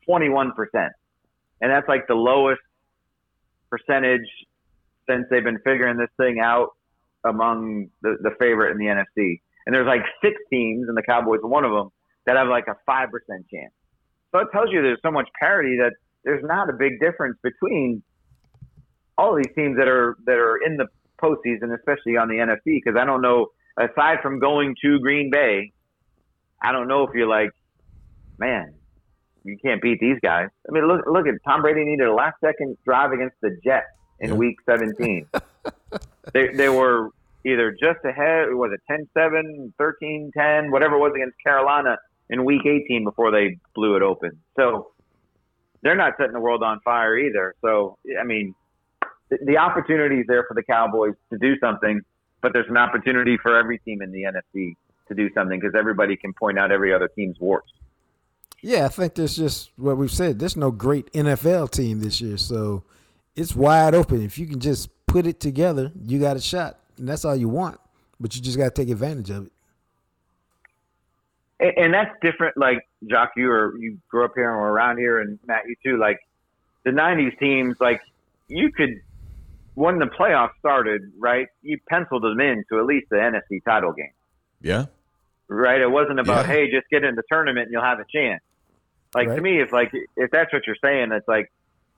21%. 0.10 0.52
And 1.62 1.72
that's 1.72 1.88
like 1.88 2.08
the 2.08 2.16
lowest 2.16 2.62
percentage 3.70 4.28
since 5.10 5.26
they've 5.30 5.44
been 5.44 5.60
figuring 5.64 5.98
this 5.98 6.10
thing 6.18 6.40
out 6.40 6.70
among 7.26 7.88
the, 8.02 8.18
the 8.22 8.32
favorite 8.40 8.72
in 8.72 8.78
the 8.78 8.86
NFC. 8.86 9.42
And 9.66 9.74
there's 9.74 9.88
like 9.88 10.02
six 10.22 10.36
teams, 10.50 10.88
and 10.88 10.98
the 10.98 11.04
Cowboys 11.04 11.40
are 11.44 11.48
one 11.48 11.64
of 11.64 11.72
them, 11.72 11.90
that 12.26 12.36
have 12.36 12.48
like 12.48 12.66
a 12.68 12.76
5% 12.90 13.08
chance. 13.52 13.74
So 14.32 14.40
it 14.40 14.48
tells 14.52 14.70
you 14.72 14.82
there's 14.82 15.00
so 15.02 15.12
much 15.12 15.28
parity 15.40 15.78
that 15.78 15.94
there's 16.24 16.44
not 16.44 16.70
a 16.70 16.74
big 16.74 17.00
difference 17.00 17.38
between 17.44 18.04
all 19.18 19.36
these 19.36 19.54
teams 19.56 19.78
that 19.78 19.88
are 19.88 20.18
that 20.26 20.38
are 20.38 20.58
in 20.66 20.78
the 20.78 20.88
postseason, 21.22 21.74
especially 21.78 22.18
on 22.18 22.28
the 22.28 22.36
NFC. 22.36 22.82
Because 22.84 23.00
I 23.00 23.06
don't 23.06 23.22
know, 23.22 23.48
aside 23.78 24.18
from 24.22 24.40
going 24.40 24.76
to 24.84 25.00
Green 25.00 25.30
Bay, 25.32 25.72
I 26.62 26.72
don't 26.72 26.88
know 26.88 27.04
if 27.04 27.14
you're 27.14 27.28
like, 27.28 27.52
man, 28.40 28.74
you 29.44 29.58
can't 29.58 29.82
beat 29.82 30.00
these 30.00 30.18
guys. 30.22 30.50
I 30.68 30.72
mean, 30.72 30.88
look 30.88 31.06
look 31.06 31.28
at 31.28 31.36
Tom 31.46 31.62
Brady 31.62 31.84
needed 31.84 32.08
a 32.08 32.14
last 32.14 32.36
second 32.42 32.78
drive 32.86 33.12
against 33.12 33.36
the 33.42 33.58
Jets 33.64 33.88
in 34.20 34.32
yeah. 34.32 34.36
Week 34.36 34.58
17. 34.66 35.28
they 36.34 36.48
they 36.50 36.70
were 36.70 37.10
either 37.46 37.72
just 37.72 38.04
ahead, 38.06 38.48
was 38.54 38.72
it 38.72 38.80
10-7, 39.18 39.74
13-10, 39.78 40.72
whatever 40.72 40.96
it 40.96 41.00
was 41.00 41.12
against 41.14 41.36
Carolina 41.44 41.98
in 42.30 42.46
Week 42.46 42.66
18 42.66 43.04
before 43.04 43.32
they 43.32 43.58
blew 43.76 43.98
it 43.98 44.02
open. 44.02 44.32
So 44.56 44.92
they're 45.82 45.98
not 45.98 46.14
setting 46.18 46.32
the 46.32 46.40
world 46.40 46.64
on 46.64 46.80
fire 46.80 47.18
either. 47.18 47.54
So 47.62 47.98
I 48.20 48.24
mean, 48.24 48.56
the, 49.30 49.40
the 49.46 49.58
opportunity 49.58 50.20
is 50.20 50.28
there 50.28 50.46
for 50.48 50.54
the 50.54 50.64
Cowboys 50.64 51.16
to 51.32 51.38
do 51.38 51.58
something, 51.60 52.02
but 52.42 52.54
there's 52.54 52.70
an 52.70 52.78
opportunity 52.78 53.38
for 53.42 53.58
every 53.58 53.80
team 53.80 54.02
in 54.02 54.12
the 54.12 54.24
NFC 54.24 54.76
to 55.10 55.16
do 55.16 55.30
something 55.34 55.60
because 55.60 55.76
everybody 55.78 56.16
can 56.16 56.34
point 56.34 56.58
out 56.58 56.72
every 56.72 56.94
other 56.94 57.10
team's 57.10 57.40
warts. 57.40 57.72
Yeah, 58.66 58.86
I 58.86 58.88
think 58.88 59.16
there's 59.16 59.36
just 59.36 59.72
what 59.76 59.98
we've 59.98 60.10
said. 60.10 60.40
There's 60.40 60.56
no 60.56 60.72
great 60.72 61.12
NFL 61.12 61.72
team 61.72 62.00
this 62.00 62.22
year, 62.22 62.38
so 62.38 62.84
it's 63.36 63.54
wide 63.54 63.94
open. 63.94 64.22
If 64.24 64.38
you 64.38 64.48
can 64.48 64.62
just 64.62 64.90
put 65.06 65.28
it 65.28 65.42
together, 65.42 65.92
you 66.02 66.18
got 66.18 66.38
a 66.38 66.42
shot, 66.42 66.80
and 66.98 67.08
that's 67.08 67.26
all 67.26 67.36
you 67.36 67.50
want. 67.50 67.78
But 68.22 68.36
you 68.38 68.42
just 68.42 68.58
got 68.58 68.74
to 68.74 68.82
take 68.82 68.90
advantage 68.90 69.30
of 69.32 69.48
it. 69.48 69.52
and, 71.60 71.78
and 71.78 71.94
that's 71.94 72.12
different. 72.22 72.56
Like 72.58 72.88
Jock, 73.10 73.32
you 73.36 73.52
or 73.52 73.78
you 73.78 73.98
grew 74.10 74.24
up 74.24 74.32
here 74.36 74.50
and 74.50 74.58
were 74.60 74.72
around 74.72 74.98
here, 74.98 75.20
and 75.20 75.40
Matt, 75.46 75.64
you 75.68 75.76
too. 75.84 75.98
Like 75.98 76.20
the 76.86 76.92
'90s 76.92 77.38
teams, 77.40 77.76
like 77.82 78.02
you 78.48 78.72
could 78.72 79.02
when 79.76 80.00
the 80.00 80.06
playoffs 80.06 80.52
started, 80.60 81.12
right? 81.20 81.48
You 81.64 81.80
penciled 81.90 82.24
them 82.24 82.40
in 82.40 82.64
to 82.70 82.80
at 82.80 82.86
least 82.86 83.08
the 83.10 83.18
NFC 83.18 83.62
title 83.66 83.92
game, 83.92 84.12
Yeah. 84.62 84.86
right? 85.50 85.82
It 85.82 85.90
wasn't 85.92 86.20
about 86.20 86.46
Yeah. 86.46 86.54
hey, 86.54 86.72
just 86.72 86.88
get 86.92 87.04
in 87.04 87.16
the 87.16 87.24
tournament 87.30 87.66
and 87.66 87.74
you'll 87.74 87.82
have 87.84 88.00
a 88.00 88.06
chance. 88.14 88.42
Like 89.16 89.36
to 89.36 89.42
me, 89.42 89.62
it's 89.62 89.72
like 89.72 89.92
if 90.16 90.32
that's 90.32 90.52
what 90.52 90.66
you're 90.66 90.78
saying, 90.84 91.12
it's 91.12 91.28
like, 91.28 91.52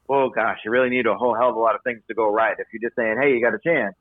oh 0.10 0.30
gosh, 0.30 0.60
you 0.66 0.72
really 0.72 0.90
need 0.90 1.08
a 1.08 1.16
whole 1.16 1.36
hell 1.36 1.50
of 1.50 1.56
a 1.56 1.60
lot 1.60 1.76
of 1.76 1.82
things 1.84 2.02
to 2.08 2.14
go 2.14 2.32
right. 2.32 2.56
If 2.58 2.68
you're 2.74 2.88
just 2.88 2.96
saying, 2.96 3.18
hey, 3.22 3.34
you 3.34 3.42
got 3.42 3.54
a 3.54 3.60
chance, 3.60 3.96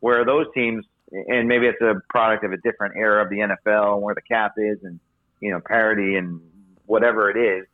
where 0.00 0.24
those 0.24 0.46
teams, 0.54 0.84
and 1.10 1.48
maybe 1.48 1.66
it's 1.66 1.80
a 1.80 1.94
product 2.08 2.44
of 2.44 2.52
a 2.52 2.56
different 2.58 2.96
era 2.96 3.22
of 3.22 3.30
the 3.30 3.38
NFL 3.38 3.94
and 3.94 4.02
where 4.02 4.14
the 4.14 4.22
cap 4.22 4.54
is, 4.56 4.78
and 4.82 4.98
you 5.40 5.50
know 5.50 5.60
parity 5.60 6.16
and 6.16 6.40
whatever 6.86 7.30
it 7.30 7.36
is, 7.36 7.66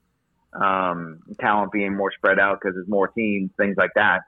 um, 0.53 1.23
talent 1.41 1.73
being 1.73 1.95
more 1.95 2.13
spread 2.13 2.39
out 2.39 2.61
because 2.61 2.75
there's 2.75 2.89
more 2.89 3.09
teams, 3.09 3.51
things 3.57 3.77
like 3.77 3.93
that. 3.95 4.23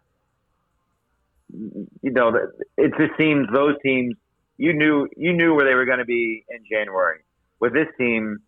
You 1.53 2.11
know, 2.11 2.33
it 2.77 2.93
just 2.99 3.17
seems 3.19 3.47
those 3.53 3.77
teams 3.83 4.15
you 4.59 4.73
knew 4.73 5.09
you 5.17 5.33
knew 5.33 5.55
where 5.55 5.67
they 5.67 5.75
were 5.75 5.85
going 5.85 5.99
to 5.99 6.05
be 6.05 6.45
in 6.49 6.65
January. 6.71 7.21
With 7.61 7.73
this 7.73 7.89
team, 7.99 8.39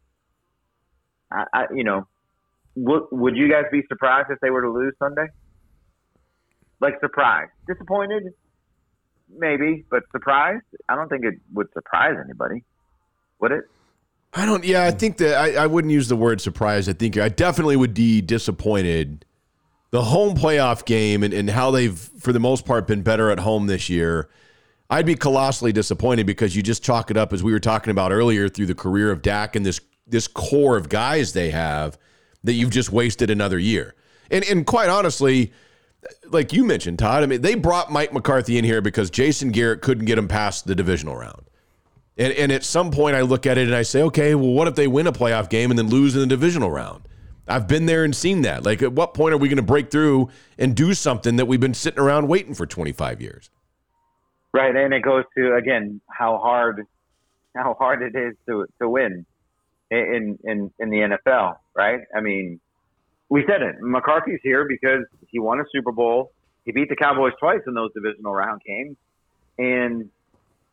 I, 1.31 1.45
I 1.53 1.65
you 1.75 1.85
know, 1.85 2.07
would 2.77 3.05
would 3.11 3.37
you 3.37 3.51
guys 3.51 3.65
be 3.71 3.83
surprised 3.89 4.29
if 4.31 4.39
they 4.41 4.51
were 4.51 4.63
to 4.63 4.71
lose 4.71 4.95
Sunday? 4.99 5.27
Like 6.81 6.95
surprised, 7.01 7.51
disappointed, 7.67 8.33
maybe, 9.37 9.85
but 9.91 10.05
surprised. 10.13 10.65
I 10.89 10.95
don't 10.95 11.09
think 11.09 11.25
it 11.25 11.35
would 11.53 11.73
surprise 11.73 12.17
anybody, 12.23 12.63
would 13.41 13.53
it? 13.53 13.65
I 14.35 14.47
don't. 14.47 14.65
Yeah, 14.65 14.85
I 14.85 14.91
think 14.91 15.17
that 15.19 15.37
I, 15.37 15.65
I 15.65 15.67
wouldn't 15.67 15.93
use 15.93 16.09
the 16.09 16.17
word 16.17 16.41
surprised. 16.41 16.89
I 16.89 16.93
think 16.93 17.17
I 17.17 17.29
definitely 17.29 17.77
would 17.77 17.95
be 17.95 18.21
disappointed. 18.21 19.25
The 19.91 20.03
home 20.03 20.37
playoff 20.37 20.85
game 20.85 21.23
and, 21.23 21.33
and 21.33 21.49
how 21.49 21.71
they've, 21.71 21.99
for 21.99 22.31
the 22.31 22.39
most 22.39 22.67
part, 22.67 22.87
been 22.87 23.01
better 23.01 23.31
at 23.31 23.41
home 23.41 23.69
this 23.69 23.89
year. 23.89 24.29
I'd 24.91 25.07
be 25.07 25.15
colossally 25.15 25.73
disappointed 25.73 26.27
because 26.27 26.55
you 26.55 26.63
just 26.63 26.83
chalk 26.83 27.11
it 27.11 27.17
up 27.17 27.33
as 27.33 27.43
we 27.43 27.53
were 27.53 27.61
talking 27.61 27.91
about 27.91 28.13
earlier 28.13 28.51
through 28.51 28.67
the 28.67 28.75
career 28.75 29.11
of 29.11 29.23
Dak 29.23 29.57
and 29.57 29.65
this 29.65 29.81
this 30.09 30.29
core 30.29 30.77
of 30.77 30.89
guys 30.89 31.33
they 31.33 31.51
have 31.51 31.99
that 32.45 32.53
you've 32.55 32.71
just 32.71 32.93
wasted 32.93 33.31
another 33.31 33.59
year. 33.59 33.95
And 34.31 34.45
and 34.45 34.67
quite 34.67 34.89
honestly, 34.89 35.53
like 36.29 36.53
you 36.53 36.65
mentioned, 36.65 36.99
Todd, 36.99 37.23
I 37.23 37.27
mean, 37.27 37.43
they 37.43 37.55
brought 37.55 37.91
Mike 37.91 38.13
McCarthy 38.13 38.59
in 38.59 38.65
here 38.65 38.81
because 38.81 39.11
Jason 39.11 39.51
Garrett 39.51 39.83
couldn't 39.83 40.05
get 40.05 40.19
him 40.19 40.29
past 40.29 40.67
the 40.67 40.75
divisional 40.75 41.17
round. 41.17 41.45
And, 42.17 42.33
and 42.33 42.53
at 42.53 42.65
some 42.65 42.91
point, 42.91 43.15
I 43.15 43.21
look 43.23 43.47
at 43.47 43.59
it 43.59 43.67
and 43.67 43.77
I 43.77 43.83
say, 43.83 44.03
okay, 44.03 44.35
well, 44.35 44.51
what 44.51 44.67
if 44.67 44.75
they 44.75 44.89
win 44.89 45.07
a 45.07 45.13
playoff 45.13 45.49
game 45.49 45.71
and 45.71 45.79
then 45.79 45.89
lose 45.89 46.15
in 46.15 46.21
the 46.21 46.27
divisional 46.27 46.71
round? 46.71 47.09
I've 47.47 47.69
been 47.69 47.87
there 47.87 48.05
and 48.05 48.15
seen 48.15 48.43
that. 48.43 48.65
Like, 48.65 48.83
at 48.83 48.93
what 48.93 49.15
point 49.15 49.35
are 49.35 49.39
we 49.39 49.49
going 49.49 49.57
to 49.57 49.63
break 49.63 49.91
through 49.91 50.29
and 50.59 50.75
do 50.75 50.95
something 50.95 51.37
that 51.37 51.47
we've 51.47 51.61
been 51.61 51.75
sitting 51.75 52.01
around 52.01 52.29
waiting 52.29 52.55
for 52.55 52.67
25 52.67 53.23
years? 53.23 53.51
Right, 54.53 54.75
and 54.75 54.93
it 54.93 55.03
goes 55.03 55.25
to 55.37 55.55
again 55.55 56.01
how 56.11 56.39
hard 56.39 56.85
how 57.55 57.77
hard 57.79 58.03
it 58.03 58.19
is 58.19 58.35
to 58.49 58.67
to 58.81 58.89
win 58.89 59.27
in 59.91 60.39
in 60.45 60.71
in 60.79 60.91
the 60.91 61.19
NFL. 61.27 61.57
Right, 61.75 62.01
I 62.15 62.21
mean, 62.21 62.61
we 63.29 63.45
said 63.47 63.63
it. 63.63 63.77
McCarthy's 63.81 64.41
here 64.43 64.67
because 64.69 65.05
he 65.29 65.39
won 65.39 65.61
a 65.61 65.65
Super 65.73 65.93
Bowl. 65.93 66.33
He 66.65 66.73
beat 66.73 66.89
the 66.89 66.97
Cowboys 66.97 67.33
twice 67.39 67.61
in 67.67 67.75
those 67.75 67.91
divisional 67.95 68.35
round 68.35 68.63
games, 68.67 68.97
and 69.59 70.11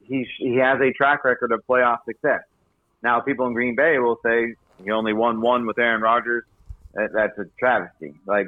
he 0.02 0.28
he 0.38 0.58
has 0.58 0.80
a 0.82 0.92
track 0.92 1.24
record 1.24 1.52
of 1.52 1.62
playoff 1.70 2.00
success. 2.06 2.42
Now, 3.02 3.20
people 3.22 3.46
in 3.48 3.54
Green 3.54 3.76
Bay 3.76 3.98
will 4.00 4.20
say 4.26 4.56
he 4.84 4.92
only 4.92 5.14
won 5.14 5.42
one 5.42 5.66
with 5.68 5.78
Aaron 5.78 6.02
Rodgers. 6.02 6.44
That, 6.94 7.10
that's 7.14 7.38
a 7.38 7.46
travesty. 7.60 8.14
Like 8.26 8.48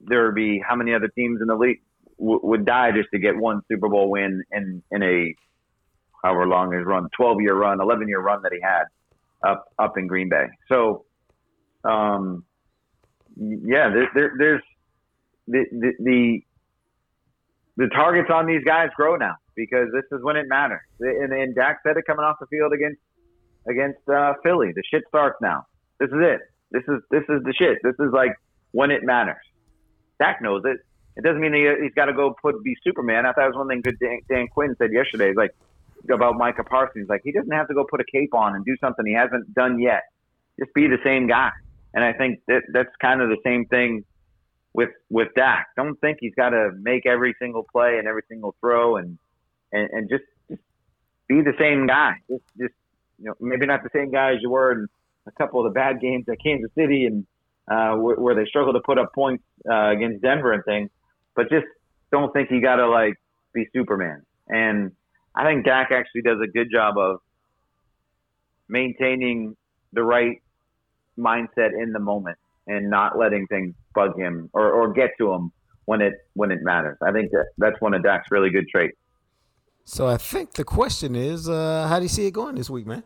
there 0.00 0.26
would 0.26 0.34
be 0.34 0.62
how 0.66 0.74
many 0.74 0.94
other 0.94 1.08
teams 1.08 1.40
in 1.40 1.46
the 1.48 1.54
league 1.54 1.80
w- 2.18 2.40
would 2.42 2.64
die 2.64 2.92
just 2.92 3.10
to 3.12 3.18
get 3.18 3.36
one 3.36 3.62
Super 3.68 3.88
Bowl 3.88 4.10
win 4.10 4.42
in 4.50 4.82
in 4.90 5.02
a 5.02 5.34
however 6.22 6.46
long 6.46 6.72
his 6.72 6.84
run, 6.84 7.08
twelve 7.16 7.40
year 7.40 7.54
run, 7.54 7.80
eleven 7.80 8.08
year 8.08 8.20
run 8.20 8.42
that 8.42 8.52
he 8.52 8.60
had 8.60 8.84
up 9.44 9.72
up 9.78 9.98
in 9.98 10.06
Green 10.06 10.28
Bay. 10.28 10.46
So, 10.68 11.04
um, 11.84 12.44
yeah, 13.36 13.90
there, 13.90 14.08
there, 14.14 14.32
there's 14.38 14.62
the, 15.48 15.64
the 15.72 15.92
the 15.98 16.42
the 17.76 17.88
targets 17.88 18.28
on 18.32 18.46
these 18.46 18.62
guys 18.64 18.90
grow 18.96 19.16
now 19.16 19.36
because 19.54 19.88
this 19.92 20.04
is 20.12 20.22
when 20.22 20.36
it 20.36 20.46
matters. 20.48 20.80
And, 21.00 21.32
and 21.32 21.54
Dak 21.54 21.80
said 21.82 21.96
it 21.96 22.04
coming 22.06 22.24
off 22.24 22.36
the 22.40 22.46
field 22.46 22.72
against 22.72 23.00
against 23.68 24.08
uh, 24.08 24.34
Philly. 24.42 24.72
The 24.74 24.82
shit 24.90 25.02
starts 25.08 25.36
now. 25.40 25.66
This 25.98 26.08
is 26.08 26.18
it. 26.20 26.40
This 26.70 26.82
is 26.88 27.02
this 27.10 27.22
is 27.28 27.42
the 27.44 27.54
shit. 27.58 27.78
This 27.82 27.94
is 27.98 28.12
like 28.12 28.32
when 28.72 28.90
it 28.90 29.02
matters. 29.02 29.42
Dak 30.18 30.42
knows 30.42 30.62
it. 30.64 30.78
It 31.16 31.24
doesn't 31.24 31.40
mean 31.40 31.52
he, 31.52 31.68
he's 31.82 31.94
got 31.94 32.06
to 32.06 32.14
go 32.14 32.34
put 32.40 32.62
be 32.64 32.74
Superman. 32.82 33.26
I 33.26 33.32
thought 33.32 33.44
it 33.44 33.54
was 33.54 33.56
one 33.56 33.68
thing 33.68 33.82
Dan, 33.82 34.20
Dan 34.28 34.48
Quinn 34.48 34.74
said 34.78 34.92
yesterday. 34.92 35.28
He's 35.28 35.36
like 35.36 35.54
about 36.12 36.36
Micah 36.36 36.64
Parsons. 36.64 37.08
Like 37.08 37.20
he 37.24 37.32
doesn't 37.32 37.52
have 37.52 37.68
to 37.68 37.74
go 37.74 37.84
put 37.88 38.00
a 38.00 38.04
cape 38.10 38.34
on 38.34 38.54
and 38.54 38.64
do 38.64 38.76
something 38.80 39.04
he 39.06 39.14
hasn't 39.14 39.52
done 39.54 39.80
yet. 39.80 40.02
Just 40.58 40.72
be 40.74 40.86
the 40.86 40.98
same 41.04 41.26
guy. 41.26 41.50
And 41.94 42.04
I 42.04 42.12
think 42.12 42.40
that 42.48 42.62
that's 42.72 42.94
kind 43.00 43.20
of 43.20 43.28
the 43.28 43.38
same 43.44 43.66
thing 43.66 44.04
with 44.74 44.90
with 45.10 45.28
Dak. 45.36 45.66
Don't 45.76 46.00
think 46.00 46.18
he's 46.20 46.34
got 46.34 46.50
to 46.50 46.70
make 46.80 47.06
every 47.06 47.34
single 47.38 47.66
play 47.70 47.98
and 47.98 48.08
every 48.08 48.22
single 48.28 48.54
throw 48.60 48.96
and 48.96 49.18
and, 49.72 49.88
and 49.90 50.10
just, 50.10 50.24
just 50.50 50.62
be 51.28 51.40
the 51.40 51.54
same 51.58 51.86
guy. 51.86 52.14
Just 52.28 52.44
just 52.58 52.74
you 53.18 53.26
know 53.26 53.34
maybe 53.40 53.66
not 53.66 53.82
the 53.82 53.90
same 53.94 54.10
guy 54.10 54.32
as 54.32 54.38
you 54.40 54.50
were 54.50 54.72
in 54.72 54.86
a 55.26 55.32
couple 55.32 55.64
of 55.64 55.72
the 55.72 55.74
bad 55.74 56.00
games 56.00 56.24
at 56.28 56.38
Kansas 56.42 56.70
City 56.74 57.06
and 57.06 57.26
uh, 57.70 57.94
where, 57.96 58.16
where 58.16 58.34
they 58.34 58.44
struggled 58.46 58.74
to 58.74 58.80
put 58.80 58.98
up 58.98 59.12
points 59.14 59.44
uh, 59.70 59.90
against 59.90 60.22
Denver 60.22 60.52
and 60.52 60.64
things, 60.64 60.90
but 61.36 61.48
just 61.48 61.66
don't 62.10 62.32
think 62.32 62.50
you 62.50 62.60
got 62.60 62.76
to 62.76 62.88
like 62.88 63.14
be 63.54 63.66
Superman. 63.72 64.22
And 64.48 64.92
I 65.34 65.44
think 65.44 65.64
Dak 65.64 65.90
actually 65.90 66.22
does 66.22 66.38
a 66.42 66.46
good 66.46 66.68
job 66.70 66.98
of 66.98 67.20
maintaining 68.68 69.56
the 69.92 70.02
right 70.02 70.42
mindset 71.18 71.70
in 71.78 71.92
the 71.92 71.98
moment 71.98 72.38
and 72.66 72.90
not 72.90 73.18
letting 73.18 73.46
things 73.46 73.74
bug 73.94 74.18
him 74.18 74.50
or, 74.52 74.70
or 74.70 74.92
get 74.92 75.10
to 75.18 75.32
him 75.32 75.52
when 75.84 76.00
it 76.00 76.14
when 76.34 76.50
it 76.50 76.60
matters. 76.62 76.96
I 77.02 77.12
think 77.12 77.30
that 77.32 77.46
that's 77.58 77.80
one 77.80 77.94
of 77.94 78.02
Dak's 78.02 78.28
really 78.30 78.50
good 78.50 78.68
traits. 78.68 78.96
So 79.84 80.06
I 80.06 80.16
think 80.16 80.52
the 80.52 80.64
question 80.64 81.16
is, 81.16 81.48
uh, 81.48 81.86
how 81.88 81.98
do 81.98 82.04
you 82.04 82.08
see 82.08 82.26
it 82.26 82.30
going 82.30 82.54
this 82.54 82.70
week, 82.70 82.86
man? 82.86 83.02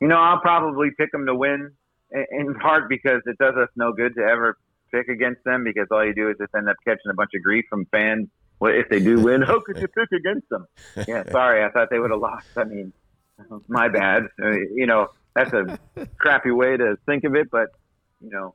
You 0.00 0.08
know, 0.08 0.16
I'll 0.16 0.40
probably 0.40 0.88
pick 0.98 1.12
them 1.12 1.24
to 1.26 1.34
win 1.34 1.70
in- 2.10 2.26
in 2.30 2.54
part 2.54 2.88
because 2.88 3.22
it 3.26 3.38
does 3.38 3.54
us 3.54 3.68
no 3.76 3.92
good 3.92 4.14
to 4.16 4.22
ever 4.22 4.56
pick 4.92 5.08
against 5.08 5.44
them 5.44 5.62
because 5.62 5.86
all 5.90 6.04
you 6.04 6.14
do 6.14 6.28
is 6.28 6.36
just 6.40 6.52
end 6.54 6.68
up 6.68 6.76
catching 6.84 7.10
a 7.10 7.14
bunch 7.14 7.30
of 7.34 7.42
grief 7.42 7.64
from 7.70 7.86
fans. 7.86 8.28
Well, 8.60 8.72
if 8.74 8.88
they 8.88 9.00
do 9.00 9.20
win, 9.24 9.42
how 9.42 9.60
could 9.60 9.78
you 9.78 9.88
pick 9.88 10.12
against 10.12 10.48
them? 10.48 10.66
Yeah, 11.08 11.24
sorry, 11.30 11.64
I 11.64 11.70
thought 11.70 11.88
they 11.90 11.98
would 11.98 12.10
have 12.10 12.20
lost. 12.20 12.46
I 12.56 12.64
mean, 12.64 12.92
my 13.68 13.88
bad. 13.88 14.24
Uh, 14.40 14.50
You 14.74 14.86
know, 14.86 15.08
that's 15.34 15.52
a 15.52 15.78
crappy 16.18 16.50
way 16.50 16.76
to 16.76 16.96
think 17.06 17.24
of 17.24 17.34
it, 17.34 17.50
but 17.50 17.68
you 18.20 18.30
know, 18.30 18.54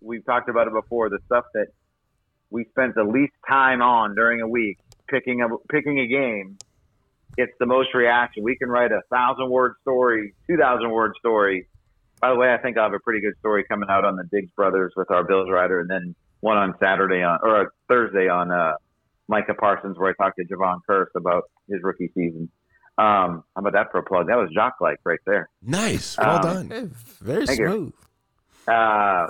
we've 0.00 0.24
talked 0.24 0.48
about 0.48 0.68
it 0.68 0.72
before. 0.72 1.10
The 1.10 1.18
stuff 1.26 1.44
that 1.54 1.66
we 2.50 2.64
spent 2.66 2.94
the 2.94 3.04
least 3.04 3.32
time 3.48 3.82
on 3.82 4.14
during 4.14 4.40
a 4.40 4.48
week 4.48 4.78
picking 5.08 5.42
a 5.42 5.48
picking 5.68 5.98
a 5.98 6.06
game 6.06 6.56
gets 7.36 7.52
the 7.58 7.66
most 7.66 7.92
reaction. 7.94 8.44
We 8.44 8.56
can 8.56 8.68
write 8.68 8.92
a 8.92 9.00
thousand 9.10 9.50
word 9.50 9.74
story, 9.82 10.34
two 10.46 10.56
thousand 10.56 10.90
word 10.90 11.14
story. 11.18 11.66
By 12.20 12.30
the 12.30 12.36
way, 12.36 12.52
I 12.54 12.58
think 12.58 12.78
I 12.78 12.84
have 12.84 12.94
a 12.94 13.00
pretty 13.00 13.20
good 13.20 13.34
story 13.40 13.64
coming 13.64 13.88
out 13.90 14.04
on 14.04 14.16
the 14.16 14.24
Diggs 14.30 14.50
brothers 14.52 14.92
with 14.96 15.10
our 15.10 15.24
Bills 15.24 15.48
writer, 15.50 15.80
and 15.80 15.90
then 15.90 16.14
one 16.40 16.56
on 16.56 16.74
Saturday 16.78 17.22
on 17.22 17.38
or 17.42 17.72
Thursday 17.88 18.28
on 18.28 18.52
uh, 18.52 18.74
Micah 19.28 19.54
Parsons, 19.54 19.98
where 19.98 20.10
I 20.10 20.22
talked 20.22 20.38
to 20.38 20.44
Jayron 20.44 20.80
Kearse 20.88 21.06
about 21.16 21.44
his 21.68 21.80
rookie 21.82 22.10
season. 22.14 22.50
Um, 22.96 23.42
how 23.56 23.60
about 23.60 23.72
that 23.72 23.90
for 23.90 23.98
a 23.98 24.02
plug? 24.02 24.28
That 24.28 24.36
was 24.36 24.50
Jock 24.54 24.74
like 24.80 24.98
right 25.04 25.18
there. 25.26 25.48
Nice. 25.62 26.16
Well 26.18 26.36
Um, 26.36 26.42
done. 26.42 26.70
Hey, 26.70 26.88
very 27.20 27.46
Thank 27.46 27.58
you. 27.60 27.66
smooth. 27.68 27.92
Uh, 28.68 29.26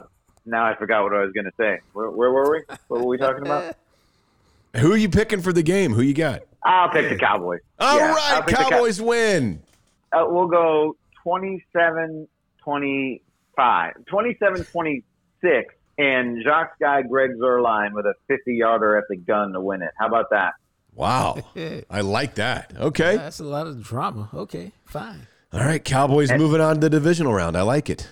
now 0.47 0.65
I 0.67 0.75
forgot 0.79 1.03
what 1.05 1.15
I 1.15 1.23
was 1.23 1.33
going 1.33 1.47
to 1.47 1.53
say. 1.59 1.79
Where, 1.93 2.11
where 2.11 2.31
were 2.31 2.51
we? 2.51 2.63
What 2.89 3.01
were 3.01 3.07
we 3.07 3.17
talking 3.19 3.43
about? 3.47 3.77
Who 4.77 4.93
are 4.93 4.97
you 4.97 5.09
picking 5.09 5.41
for 5.41 5.53
the 5.53 5.63
game? 5.63 5.93
Who 5.95 6.03
you 6.03 6.15
got? 6.15 6.43
I'll 6.63 6.89
pick 6.91 7.09
the 7.09 7.17
Cowboys. 7.17 7.61
All 7.79 7.97
Yeah, 7.99 8.13
right, 8.15 8.43
pick 8.47 8.57
the 8.57 8.63
Cow- 8.65 8.71
Cowboys 8.71 9.01
win. 9.01 9.63
uh, 10.13 10.25
we'll 10.27 10.49
go 10.49 10.97
27 11.23 12.27
25, 12.63 13.93
27 14.07 14.65
26, 14.65 15.75
and 15.99 16.43
Jacques 16.43 16.79
guy 16.81 17.03
Greg 17.03 17.31
Zuerlein 17.41 17.93
with 17.93 18.07
a 18.07 18.15
50 18.29 18.55
yarder 18.55 18.97
at 18.97 19.05
the 19.09 19.17
gun 19.17 19.53
to 19.53 19.61
win 19.61 19.83
it. 19.83 19.91
How 19.99 20.09
about 20.09 20.31
that? 20.31 20.55
Wow. 20.95 21.39
I 21.91 22.01
like 22.01 22.37
that. 22.37 22.73
Okay. 22.77 23.17
That's 23.17 23.41
a 23.41 23.45
lot 23.45 23.67
of 23.67 23.83
drama. 23.83 24.29
Okay, 24.33 24.73
fine. 24.85 25.27
All 25.53 25.61
right, 25.61 25.85
Cowboys 25.85 26.33
moving 26.33 26.61
on 26.61 26.77
to 26.77 26.81
the 26.81 26.91
divisional 26.91 27.33
round. 27.33 27.57
I 27.57 27.63
like 27.63 27.89
it. 27.89 28.09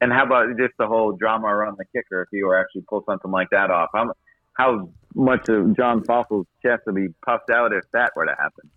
And 0.00 0.12
how 0.12 0.24
about 0.24 0.48
just 0.58 0.74
the 0.78 0.86
whole 0.86 1.12
drama 1.12 1.46
around 1.46 1.76
the 1.78 1.84
kicker 1.92 2.22
if 2.22 2.28
you 2.32 2.46
were 2.46 2.58
actually 2.58 2.82
pull 2.88 3.04
something 3.06 3.30
like 3.30 3.48
that 3.50 3.70
off? 3.70 3.90
How, 3.92 4.12
how 4.54 4.90
much 5.14 5.48
of 5.48 5.76
John 5.76 6.04
Fassel's 6.04 6.46
chest 6.62 6.82
would 6.86 6.94
be 6.94 7.08
puffed 7.24 7.50
out 7.50 7.72
if 7.72 7.84
that 7.92 8.12
were 8.16 8.26
to 8.26 8.36
happen. 8.38 8.70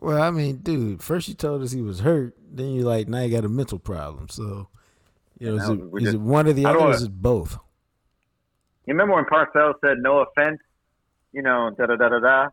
Well, 0.00 0.22
I 0.22 0.30
mean, 0.30 0.58
dude, 0.58 1.02
first 1.02 1.28
you 1.28 1.34
told 1.34 1.62
us 1.62 1.72
he 1.72 1.82
was 1.82 2.00
hurt, 2.00 2.36
then 2.50 2.68
you 2.68 2.82
like 2.82 3.08
now 3.08 3.22
you 3.22 3.34
got 3.34 3.44
a 3.44 3.48
mental 3.48 3.78
problem. 3.78 4.28
So, 4.28 4.68
you 5.38 5.56
know, 5.56 5.62
is, 5.62 5.68
it, 5.70 6.00
just- 6.00 6.14
it 6.14 6.20
one 6.20 6.46
or 6.46 6.52
the 6.52 6.66
other? 6.66 6.78
Or 6.78 6.90
is 6.90 7.02
it 7.02 7.12
both? 7.12 7.58
You 8.86 8.94
remember 8.94 9.16
when 9.16 9.24
Parcells 9.26 9.74
said 9.84 9.98
"no 9.98 10.20
offense"? 10.20 10.60
You 11.32 11.42
know, 11.42 11.70
da 11.76 11.86
da 11.86 11.96
da 11.96 12.08
da 12.08 12.20
da. 12.20 12.48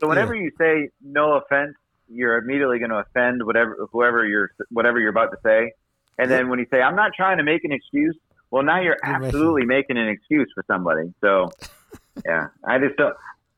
So 0.00 0.08
whenever 0.08 0.34
you 0.34 0.52
say 0.56 0.90
"no 1.02 1.34
offense," 1.34 1.74
you're 2.08 2.38
immediately 2.38 2.78
going 2.78 2.90
to 2.90 2.98
offend 2.98 3.44
whatever 3.44 3.88
whoever 3.90 4.24
you're 4.24 4.50
whatever 4.70 5.00
you're 5.00 5.10
about 5.10 5.32
to 5.32 5.38
say. 5.44 5.72
And 6.16 6.30
then 6.30 6.48
when 6.48 6.60
you 6.60 6.66
say 6.70 6.80
"I'm 6.80 6.94
not 6.94 7.10
trying 7.16 7.38
to 7.38 7.42
make 7.44 7.64
an 7.64 7.72
excuse," 7.72 8.16
well, 8.50 8.62
now 8.62 8.80
you're 8.80 8.96
You're 9.04 9.14
absolutely 9.24 9.64
making 9.64 9.96
an 9.98 10.06
excuse 10.08 10.48
for 10.54 10.62
somebody. 10.68 11.12
So, 11.20 11.50
yeah, 12.24 12.48
I 12.64 12.78
just 12.78 12.96
don't. 12.96 13.14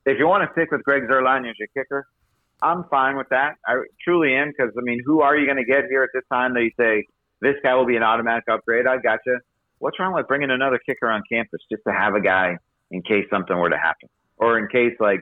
If 0.07 0.19
you 0.19 0.27
want 0.27 0.49
to 0.49 0.53
stick 0.53 0.71
with 0.71 0.83
Greg 0.85 1.03
Zuerlein 1.03 1.51
as 1.51 1.57
your 1.59 1.69
kicker, 1.75 2.07
I'm 2.63 2.85
fine 2.85 3.17
with 3.19 3.29
that. 3.29 3.57
I 3.67 3.83
truly 4.03 4.35
am 4.35 4.55
because 4.57 4.73
I 4.79 4.81
mean, 4.81 5.03
who 5.05 5.21
are 5.21 5.37
you 5.37 5.45
going 5.45 5.59
to 5.59 5.65
get 5.65 5.85
here 5.91 6.03
at 6.03 6.11
this 6.15 6.25
time 6.33 6.55
that 6.55 6.63
you 6.63 6.71
say 6.79 7.05
this 7.41 7.57
guy 7.63 7.75
will 7.75 7.87
be 7.87 7.97
an 7.97 8.03
automatic 8.03 8.45
upgrade? 8.51 8.87
I 8.87 8.97
gotcha. 8.99 9.41
What's 9.79 9.99
wrong 9.99 10.15
with 10.15 10.27
bringing 10.27 10.51
another 10.51 10.79
kicker 10.79 11.11
on 11.11 11.23
campus 11.31 11.61
just 11.71 11.83
to 11.87 11.93
have 11.93 12.15
a 12.15 12.21
guy 12.21 12.57
in 12.91 13.03
case 13.03 13.27
something 13.31 13.57
were 13.57 13.71
to 13.71 13.79
happen, 13.79 14.09
or 14.39 14.59
in 14.59 14.69
case 14.69 14.95
like 15.01 15.21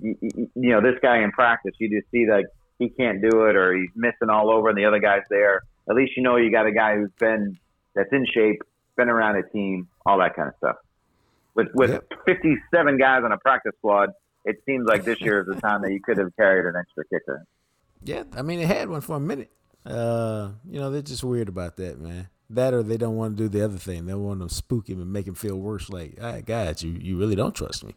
you, 0.00 0.16
you 0.22 0.70
know 0.70 0.80
this 0.80 0.98
guy 1.02 1.18
in 1.22 1.32
practice, 1.32 1.72
you 1.78 1.88
just 1.90 2.10
see 2.10 2.26
like 2.30 2.46
he 2.78 2.88
can't 2.88 3.20
do 3.20 3.46
it 3.46 3.56
or 3.56 3.74
he's 3.74 3.90
missing 3.96 4.30
all 4.30 4.50
over, 4.50 4.68
and 4.68 4.78
the 4.78 4.84
other 4.84 5.00
guy's 5.00 5.24
there. 5.30 5.62
At 5.88 5.96
least 5.96 6.12
you 6.16 6.22
know 6.22 6.36
you 6.36 6.52
got 6.52 6.66
a 6.66 6.72
guy 6.72 6.96
who's 6.96 7.10
been 7.18 7.58
that's 7.94 8.12
in 8.12 8.26
shape, 8.32 8.62
been 8.96 9.08
around 9.08 9.36
a 9.36 9.42
team, 9.42 9.88
all 10.06 10.18
that 10.18 10.36
kind 10.36 10.48
of 10.48 10.54
stuff. 10.58 10.76
With 11.54 11.68
with 11.74 11.90
Yep. 11.90 12.12
57 12.26 12.98
guys 12.98 13.22
on 13.24 13.32
a 13.32 13.38
practice 13.38 13.72
squad, 13.78 14.10
it 14.44 14.62
seems 14.66 14.86
like 14.86 15.04
this 15.04 15.20
year 15.20 15.40
is 15.40 15.46
the 15.46 15.60
time 15.60 15.82
that 15.82 15.92
you 15.92 16.00
could 16.00 16.18
have 16.18 16.34
carried 16.36 16.66
an 16.66 16.76
extra 16.78 17.04
kicker. 17.06 17.44
Yeah, 18.04 18.22
I 18.36 18.42
mean, 18.42 18.60
they 18.60 18.66
had 18.66 18.88
one 18.88 19.00
for 19.00 19.16
a 19.16 19.20
minute. 19.20 19.50
Uh, 19.88 20.50
you 20.68 20.78
know, 20.78 20.90
they're 20.90 21.02
just 21.02 21.24
weird 21.24 21.48
about 21.48 21.76
that, 21.76 21.98
man. 21.98 22.28
That 22.50 22.74
or 22.74 22.82
they 22.82 22.96
don't 22.96 23.16
want 23.16 23.36
to 23.36 23.42
do 23.42 23.48
the 23.48 23.64
other 23.64 23.78
thing. 23.78 24.06
They 24.06 24.14
want 24.14 24.46
to 24.46 24.54
spook 24.54 24.88
him 24.88 25.00
and 25.00 25.12
make 25.12 25.26
him 25.26 25.34
feel 25.34 25.56
worse. 25.56 25.88
Like, 25.88 26.18
all 26.20 26.32
right, 26.32 26.44
guys, 26.44 26.82
you, 26.82 26.92
you 26.92 27.18
really 27.18 27.36
don't 27.36 27.54
trust 27.54 27.84
me. 27.84 27.94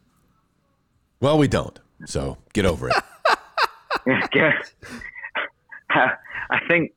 Well, 1.19 1.37
we 1.37 1.47
don't. 1.47 1.79
So 2.05 2.37
get 2.53 2.65
over 2.65 2.89
it. 2.89 2.95
Yeah. 4.33 4.53
I 6.49 6.59
think 6.67 6.93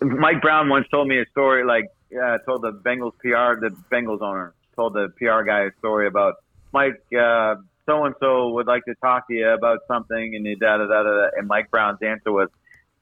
Mike 0.00 0.40
Brown 0.40 0.68
once 0.68 0.86
told 0.90 1.08
me 1.08 1.18
a 1.18 1.26
story. 1.30 1.64
Like, 1.64 1.84
uh, 2.14 2.38
told 2.46 2.62
the 2.62 2.72
Bengals 2.72 3.12
PR, 3.18 3.60
the 3.60 3.76
Bengals 3.92 4.22
owner 4.22 4.54
told 4.74 4.94
the 4.94 5.08
PR 5.18 5.42
guy 5.42 5.64
a 5.64 5.70
story 5.78 6.06
about 6.06 6.36
Mike. 6.72 7.02
Uh, 7.12 7.56
so 7.86 8.04
and 8.04 8.14
so 8.20 8.50
would 8.50 8.66
like 8.66 8.84
to 8.86 8.94
talk 8.96 9.28
to 9.28 9.34
you 9.34 9.48
about 9.48 9.80
something, 9.86 10.34
and 10.34 10.44
da 10.58 10.78
da 10.78 10.86
da 10.86 11.02
da. 11.02 11.02
da. 11.02 11.28
And 11.36 11.46
Mike 11.46 11.70
Brown's 11.70 11.98
answer 12.00 12.32
was, 12.32 12.48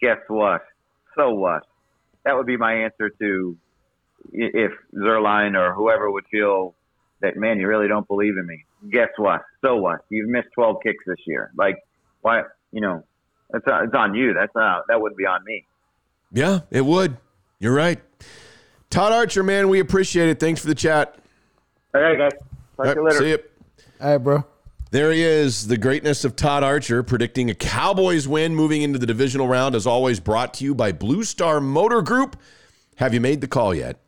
"Guess 0.02 0.18
what? 0.28 0.62
So 1.16 1.30
what?" 1.30 1.62
That 2.24 2.36
would 2.36 2.46
be 2.46 2.56
my 2.56 2.74
answer 2.84 3.08
to 3.08 3.56
if 4.32 4.72
Zuerlein 4.94 5.56
or 5.56 5.72
whoever 5.74 6.10
would 6.10 6.24
feel 6.30 6.74
that 7.20 7.36
man, 7.36 7.58
you 7.58 7.68
really 7.68 7.88
don't 7.88 8.06
believe 8.06 8.36
in 8.36 8.46
me. 8.46 8.64
Guess 8.90 9.08
what? 9.16 9.42
So 9.64 9.76
what? 9.76 10.04
You've 10.10 10.28
missed 10.28 10.48
12 10.54 10.76
kicks 10.82 11.04
this 11.06 11.18
year. 11.26 11.50
Like, 11.56 11.76
why? 12.20 12.42
You 12.72 12.80
know, 12.80 13.04
it's 13.54 13.66
uh, 13.66 13.84
it's 13.84 13.94
on 13.94 14.14
you. 14.14 14.34
That's 14.34 14.54
not 14.54 14.84
that 14.88 15.00
wouldn't 15.00 15.18
be 15.18 15.26
on 15.26 15.44
me. 15.44 15.64
Yeah, 16.32 16.60
it 16.70 16.84
would. 16.84 17.16
You're 17.58 17.74
right. 17.74 18.00
Todd 18.90 19.12
Archer, 19.12 19.42
man, 19.42 19.68
we 19.68 19.80
appreciate 19.80 20.28
it. 20.28 20.40
Thanks 20.40 20.60
for 20.60 20.66
the 20.66 20.74
chat. 20.74 21.16
All 21.94 22.00
right, 22.00 22.18
guys. 22.18 22.32
Talk 22.76 22.86
to 22.86 22.94
you 22.94 23.04
later. 23.04 23.18
See 23.18 23.28
you. 23.30 23.38
All 24.00 24.10
right, 24.10 24.18
bro. 24.18 24.44
There 24.92 25.10
he 25.10 25.22
is, 25.22 25.68
the 25.68 25.78
greatness 25.78 26.22
of 26.22 26.36
Todd 26.36 26.62
Archer, 26.62 27.02
predicting 27.02 27.48
a 27.48 27.54
Cowboys 27.54 28.28
win 28.28 28.54
moving 28.54 28.82
into 28.82 28.98
the 28.98 29.06
divisional 29.06 29.48
round, 29.48 29.74
as 29.74 29.86
always, 29.86 30.20
brought 30.20 30.52
to 30.54 30.64
you 30.64 30.74
by 30.74 30.92
Blue 30.92 31.24
Star 31.24 31.62
Motor 31.62 32.02
Group. 32.02 32.36
Have 32.96 33.14
you 33.14 33.20
made 33.22 33.40
the 33.40 33.48
call 33.48 33.74
yet? 33.74 34.02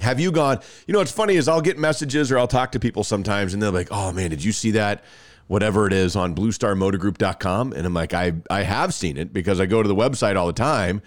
Have 0.00 0.20
you 0.20 0.30
gone? 0.30 0.58
You 0.86 0.92
know, 0.92 0.98
what's 0.98 1.12
funny 1.12 1.36
is 1.36 1.48
I'll 1.48 1.62
get 1.62 1.78
messages 1.78 2.30
or 2.30 2.38
I'll 2.38 2.46
talk 2.46 2.72
to 2.72 2.78
people 2.78 3.04
sometimes 3.04 3.54
and 3.54 3.62
they're 3.62 3.70
like, 3.70 3.88
oh 3.90 4.12
man, 4.12 4.28
did 4.28 4.44
you 4.44 4.52
see 4.52 4.72
that? 4.72 5.02
Whatever 5.46 5.86
it 5.86 5.94
is 5.94 6.14
on 6.14 6.34
bluestarmotorgroup.com. 6.34 7.72
And 7.72 7.86
I'm 7.86 7.94
like, 7.94 8.12
I, 8.12 8.34
I 8.50 8.64
have 8.64 8.92
seen 8.92 9.16
it 9.16 9.32
because 9.32 9.60
I 9.60 9.64
go 9.64 9.82
to 9.82 9.88
the 9.88 9.94
website 9.94 10.36
all 10.36 10.46
the 10.46 10.52
time. 10.52 11.00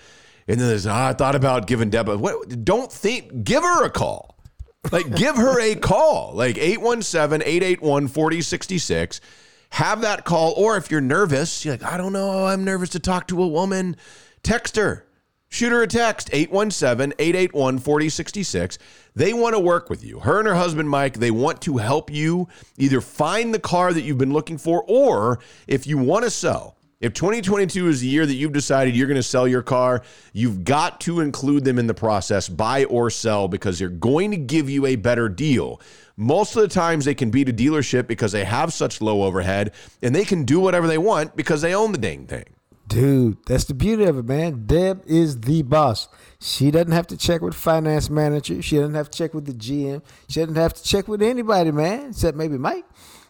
And 0.47 0.59
then 0.59 0.67
there's, 0.67 0.87
ah, 0.87 1.09
I 1.09 1.13
thought 1.13 1.35
about 1.35 1.67
giving 1.67 1.91
Deb 1.91 2.09
a, 2.09 2.17
what, 2.17 2.65
don't 2.65 2.91
think, 2.91 3.43
give 3.43 3.61
her 3.61 3.85
a 3.85 3.91
call. 3.91 4.34
Like, 4.91 5.15
give 5.15 5.35
her 5.35 5.59
a 5.59 5.75
call, 5.75 6.33
like 6.33 6.57
817 6.57 7.41
881 7.41 8.07
4066. 8.07 9.21
Have 9.71 10.01
that 10.01 10.25
call. 10.25 10.53
Or 10.53 10.77
if 10.77 10.89
you're 10.91 11.01
nervous, 11.01 11.65
you're 11.65 11.73
like, 11.73 11.83
I 11.83 11.97
don't 11.97 12.13
know, 12.13 12.45
I'm 12.45 12.63
nervous 12.63 12.89
to 12.89 12.99
talk 12.99 13.27
to 13.27 13.41
a 13.41 13.47
woman, 13.47 13.97
text 14.43 14.75
her. 14.75 15.05
Shoot 15.49 15.71
her 15.71 15.83
a 15.83 15.87
text, 15.87 16.29
817 16.33 17.13
881 17.17 17.79
4066. 17.79 18.77
They 19.15 19.31
want 19.31 19.53
to 19.55 19.59
work 19.59 19.89
with 19.89 20.03
you. 20.03 20.19
Her 20.19 20.39
and 20.39 20.47
her 20.47 20.55
husband, 20.55 20.89
Mike, 20.89 21.13
they 21.13 21.31
want 21.31 21.61
to 21.61 21.77
help 21.77 22.11
you 22.11 22.49
either 22.77 22.99
find 22.99 23.53
the 23.53 23.59
car 23.59 23.93
that 23.93 24.01
you've 24.01 24.17
been 24.17 24.33
looking 24.33 24.57
for, 24.57 24.83
or 24.87 25.39
if 25.67 25.87
you 25.87 25.97
want 25.97 26.25
to 26.25 26.29
sell, 26.29 26.74
if 27.01 27.13
2022 27.13 27.87
is 27.87 28.01
the 28.01 28.07
year 28.07 28.25
that 28.25 28.35
you've 28.35 28.53
decided 28.53 28.95
you're 28.95 29.07
going 29.07 29.15
to 29.15 29.23
sell 29.23 29.47
your 29.47 29.61
car, 29.61 30.01
you've 30.33 30.63
got 30.63 31.01
to 31.01 31.19
include 31.19 31.65
them 31.65 31.77
in 31.77 31.87
the 31.87 31.93
process, 31.93 32.47
buy 32.47 32.85
or 32.85 33.09
sell, 33.09 33.47
because 33.47 33.79
they're 33.79 33.89
going 33.89 34.31
to 34.31 34.37
give 34.37 34.69
you 34.69 34.85
a 34.85 34.95
better 34.95 35.27
deal. 35.27 35.81
Most 36.17 36.55
of 36.55 36.61
the 36.61 36.69
times 36.69 37.03
they 37.03 37.13
can 37.13 37.31
beat 37.31 37.49
a 37.49 37.53
dealership 37.53 38.07
because 38.07 38.31
they 38.31 38.45
have 38.45 38.71
such 38.71 39.01
low 39.01 39.23
overhead 39.23 39.73
and 40.01 40.15
they 40.15 40.23
can 40.23 40.45
do 40.45 40.59
whatever 40.59 40.87
they 40.87 40.97
want 40.97 41.35
because 41.35 41.61
they 41.61 41.75
own 41.75 41.91
the 41.91 41.97
dang 41.97 42.27
thing. 42.27 42.45
Dude, 42.87 43.37
that's 43.45 43.65
the 43.65 43.73
beauty 43.73 44.03
of 44.03 44.17
it, 44.17 44.25
man. 44.25 44.65
Deb 44.67 45.01
is 45.07 45.41
the 45.41 45.63
boss. 45.63 46.07
She 46.39 46.69
doesn't 46.69 46.91
have 46.91 47.07
to 47.07 47.17
check 47.17 47.41
with 47.41 47.55
finance 47.55 48.09
manager. 48.11 48.61
She 48.61 48.77
doesn't 48.77 48.93
have 48.93 49.09
to 49.09 49.17
check 49.17 49.33
with 49.33 49.45
the 49.45 49.53
GM. 49.53 50.03
She 50.29 50.39
doesn't 50.39 50.55
have 50.55 50.75
to 50.75 50.83
check 50.83 51.07
with 51.07 51.21
anybody, 51.23 51.71
man, 51.71 52.09
except 52.09 52.37
maybe 52.37 52.57
Mike. 52.59 52.85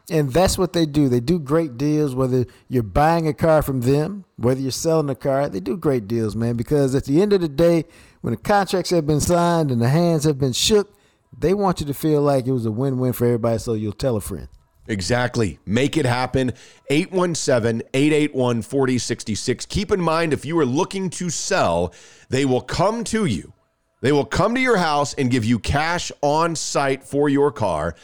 And 0.10 0.32
that's 0.32 0.57
what 0.57 0.73
they 0.73 0.86
do. 0.86 1.10
They 1.10 1.19
do 1.19 1.40
great 1.40 1.77
deals, 1.77 2.14
whether 2.14 2.45
you're 2.68 2.84
buying 2.84 3.27
a 3.27 3.34
car 3.34 3.64
from 3.64 3.82
them, 3.82 4.26
whether 4.38 4.60
you're 4.60 4.72
selling 4.72 5.10
a 5.10 5.15
car. 5.15 5.49
They 5.49 5.60
do 5.60 5.77
great 5.77 6.07
deals, 6.07 6.36
man, 6.36 6.56
because 6.56 6.94
at 6.94 7.06
the 7.06 7.22
end 7.22 7.34
of 7.34 7.41
the 7.41 7.49
day, 7.49 7.86
when 8.22 8.32
the 8.34 8.40
contracts 8.40 8.91
have 8.91 9.07
been 9.07 9.19
signed 9.19 9.72
and 9.72 9.82
the 9.82 9.90
hands 9.90 10.23
have 10.26 10.38
been 10.38 10.53
shook, 10.53 10.94
they 11.38 11.53
want 11.53 11.80
you 11.80 11.86
to 11.88 11.94
feel 11.94 12.22
like 12.22 12.45
it 12.45 12.52
was 12.52 12.65
a 12.65 12.72
win 12.72 12.99
win 12.99 13.14
for 13.14 13.26
everybody, 13.26 13.57
so 13.57 13.73
you'll 13.73 13.94
tell 13.94 14.15
a 14.15 14.22
friend. 14.22 14.48
Exactly. 14.88 15.60
Make 15.65 15.98
it 15.98 16.06
happen. 16.06 16.53
817 16.90 17.82
881 17.94 18.61
4066. 18.61 19.65
Keep 19.65 19.91
in 19.91 20.02
mind, 20.02 20.34
if 20.34 20.45
you 20.45 20.57
are 20.60 20.65
looking 20.65 21.10
to 21.11 21.30
sell, 21.30 21.94
they 22.30 22.45
will 22.45 22.61
come 22.61 23.03
to 23.06 23.26
you. 23.26 23.53
They 24.02 24.11
will 24.11 24.26
come 24.26 24.53
to 24.53 24.61
your 24.61 24.77
house 24.77 25.15
and 25.15 25.32
give 25.32 25.45
you 25.45 25.57
cash 25.57 26.11
on 26.22 26.56
site 26.56 27.03
for 27.03 27.27
your 27.27 27.52
car, 27.52 27.95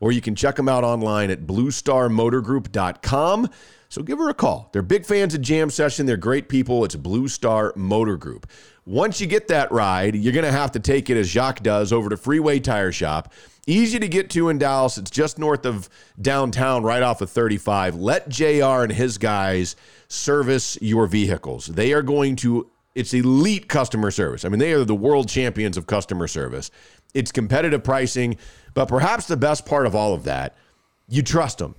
or 0.00 0.12
you 0.12 0.20
can 0.20 0.34
check 0.34 0.56
them 0.56 0.68
out 0.68 0.82
online 0.82 1.30
at 1.30 1.46
bluestarmotorgroup.com. 1.46 3.50
So 3.88 4.02
give 4.02 4.18
her 4.18 4.28
a 4.28 4.34
call. 4.34 4.70
They're 4.72 4.82
big 4.82 5.04
fans 5.04 5.34
of 5.34 5.42
Jam 5.42 5.68
Session. 5.68 6.06
They're 6.06 6.16
great 6.16 6.48
people. 6.48 6.84
It's 6.84 6.96
Blue 6.96 7.28
Star 7.28 7.72
Motor 7.76 8.16
Group. 8.16 8.48
Once 8.86 9.20
you 9.20 9.26
get 9.26 9.48
that 9.48 9.70
ride, 9.70 10.16
you're 10.16 10.32
going 10.32 10.44
to 10.44 10.52
have 10.52 10.72
to 10.72 10.80
take 10.80 11.10
it 11.10 11.16
as 11.16 11.28
Jock 11.28 11.62
does 11.62 11.92
over 11.92 12.08
to 12.08 12.16
Freeway 12.16 12.60
Tire 12.60 12.92
Shop. 12.92 13.32
Easy 13.66 13.98
to 13.98 14.08
get 14.08 14.30
to 14.30 14.48
in 14.48 14.58
Dallas. 14.58 14.96
It's 14.96 15.10
just 15.10 15.38
north 15.38 15.66
of 15.66 15.88
downtown, 16.20 16.82
right 16.82 17.02
off 17.02 17.20
of 17.20 17.30
35. 17.30 17.96
Let 17.96 18.28
JR 18.28 18.82
and 18.82 18.92
his 18.92 19.18
guys 19.18 19.76
service 20.08 20.78
your 20.80 21.06
vehicles. 21.06 21.66
They 21.66 21.92
are 21.92 22.02
going 22.02 22.36
to, 22.36 22.70
it's 22.94 23.12
elite 23.12 23.68
customer 23.68 24.10
service. 24.10 24.44
I 24.44 24.48
mean, 24.48 24.60
they 24.60 24.72
are 24.72 24.84
the 24.84 24.94
world 24.94 25.28
champions 25.28 25.76
of 25.76 25.86
customer 25.86 26.26
service. 26.26 26.70
It's 27.12 27.32
competitive 27.32 27.84
pricing, 27.84 28.38
but 28.74 28.86
perhaps 28.86 29.26
the 29.26 29.36
best 29.36 29.66
part 29.66 29.86
of 29.86 29.94
all 29.94 30.14
of 30.14 30.24
that, 30.24 30.56
you 31.08 31.22
trust 31.22 31.58
them. 31.58 31.74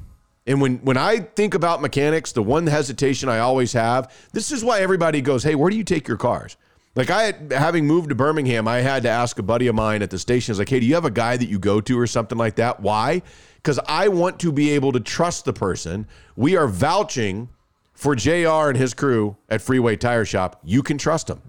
And 0.47 0.59
when, 0.59 0.77
when 0.77 0.97
I 0.97 1.19
think 1.19 1.53
about 1.53 1.81
mechanics, 1.81 2.31
the 2.31 2.43
one 2.43 2.67
hesitation 2.67 3.29
I 3.29 3.39
always 3.39 3.73
have, 3.73 4.13
this 4.33 4.51
is 4.51 4.63
why 4.63 4.81
everybody 4.81 5.21
goes, 5.21 5.43
Hey, 5.43 5.55
where 5.55 5.69
do 5.69 5.77
you 5.77 5.83
take 5.83 6.07
your 6.07 6.17
cars? 6.17 6.57
Like 6.95 7.09
I 7.09 7.33
having 7.51 7.85
moved 7.87 8.09
to 8.09 8.15
Birmingham, 8.15 8.67
I 8.67 8.79
had 8.79 9.03
to 9.03 9.09
ask 9.09 9.39
a 9.39 9.43
buddy 9.43 9.67
of 9.67 9.75
mine 9.75 10.01
at 10.01 10.09
the 10.09 10.19
station, 10.19 10.51
I 10.51 10.53
was 10.53 10.59
like, 10.59 10.69
Hey, 10.69 10.79
do 10.79 10.85
you 10.85 10.95
have 10.95 11.05
a 11.05 11.11
guy 11.11 11.37
that 11.37 11.47
you 11.47 11.59
go 11.59 11.79
to 11.81 11.99
or 11.99 12.07
something 12.07 12.37
like 12.37 12.55
that? 12.55 12.79
Why? 12.79 13.21
Because 13.55 13.79
I 13.87 14.07
want 14.07 14.39
to 14.39 14.51
be 14.51 14.71
able 14.71 14.91
to 14.93 14.99
trust 14.99 15.45
the 15.45 15.53
person. 15.53 16.07
We 16.35 16.57
are 16.57 16.67
vouching 16.67 17.49
for 17.93 18.15
JR 18.15 18.69
and 18.69 18.77
his 18.77 18.95
crew 18.95 19.37
at 19.47 19.61
Freeway 19.61 19.95
Tire 19.95 20.25
Shop. 20.25 20.59
You 20.63 20.81
can 20.81 20.97
trust 20.97 21.27
them. 21.27 21.41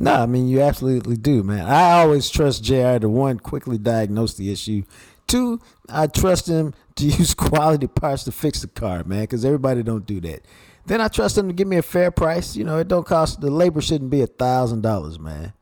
No, 0.00 0.14
I 0.14 0.26
mean 0.26 0.46
you 0.46 0.60
absolutely 0.60 1.16
do, 1.16 1.42
man. 1.42 1.66
I 1.66 2.00
always 2.00 2.30
trust 2.30 2.62
Jr. 2.62 2.98
to 2.98 3.08
one 3.08 3.40
quickly 3.40 3.78
diagnose 3.78 4.34
the 4.34 4.52
issue. 4.52 4.84
Two, 5.26 5.60
I 5.88 6.06
trust 6.06 6.48
him 6.48 6.72
to 6.96 7.04
use 7.18 7.34
quality 7.34 7.88
parts 7.88 8.22
to 8.24 8.32
fix 8.32 8.60
the 8.60 8.68
car, 8.68 9.02
man, 9.02 9.22
because 9.22 9.44
everybody 9.44 9.82
don't 9.82 10.06
do 10.06 10.20
that. 10.20 10.44
Then 10.86 11.00
I 11.00 11.08
trust 11.08 11.36
him 11.36 11.48
to 11.48 11.52
give 11.52 11.66
me 11.66 11.78
a 11.78 11.82
fair 11.82 12.12
price. 12.12 12.54
You 12.56 12.62
know, 12.64 12.78
it 12.78 12.86
don't 12.86 13.06
cost 13.06 13.40
the 13.40 13.50
labor 13.50 13.80
shouldn't 13.80 14.10
be 14.10 14.22
a 14.22 14.28
thousand 14.28 14.82
dollars, 14.82 15.18
man, 15.18 15.52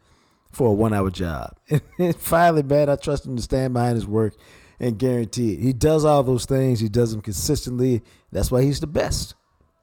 for 0.53 0.69
a 0.69 0.73
one 0.73 0.93
hour 0.93 1.11
job. 1.11 1.57
And 1.99 2.15
finally, 2.19 2.63
man, 2.63 2.91
I 2.91 2.97
trust 2.97 3.25
him 3.25 3.37
to 3.37 3.43
stand 3.43 3.73
behind 3.73 3.95
his 3.95 4.07
work 4.07 4.35
and 4.79 4.99
guarantee 4.99 5.55
it. 5.55 5.61
He 5.61 5.73
does 5.73 6.05
all 6.05 6.23
those 6.23 6.45
things. 6.45 6.79
He 6.79 6.91
does 6.91 7.11
them 7.11 7.23
consistently. 7.23 8.03
That's 8.31 8.51
why 8.51 8.63
he's 8.63 8.81
the 8.81 8.87
best. 8.87 9.35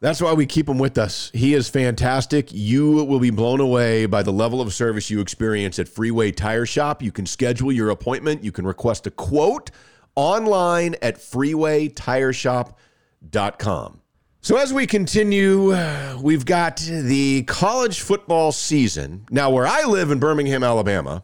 That's 0.04 0.22
why 0.22 0.34
we 0.34 0.46
keep 0.46 0.68
him 0.68 0.80
with 0.80 0.98
us. 0.98 1.32
He 1.34 1.54
is 1.54 1.70
fantastic. 1.70 2.50
You 2.52 3.06
will 3.06 3.22
be 3.22 3.30
blown 3.30 3.62
away 3.62 4.06
by 4.06 4.22
the 4.22 4.34
level 4.34 4.60
of 4.60 4.74
service 4.74 5.10
you 5.10 5.22
experience 5.22 5.80
at 5.80 5.88
Freeway 5.88 6.34
Tire 6.34 6.66
Shop. 6.66 7.02
You 7.02 7.14
can 7.14 7.26
schedule 7.26 7.72
your 7.72 7.90
appointment. 7.90 8.44
You 8.44 8.52
can 8.52 8.68
request 8.68 9.08
a 9.08 9.12
quote 9.12 9.72
online 10.16 10.98
at 11.02 11.20
freewaytireshop.com. 11.20 14.02
So, 14.42 14.58
as 14.58 14.74
we 14.74 14.86
continue, 14.88 15.74
we've 16.22 16.46
got 16.46 16.82
the 16.82 17.44
college 17.44 18.02
football 18.02 18.52
season. 18.52 19.26
Now, 19.32 19.52
where 19.52 19.66
I 19.66 19.86
live 19.86 20.12
in 20.12 20.20
Birmingham, 20.20 20.66
Alabama, 20.66 21.24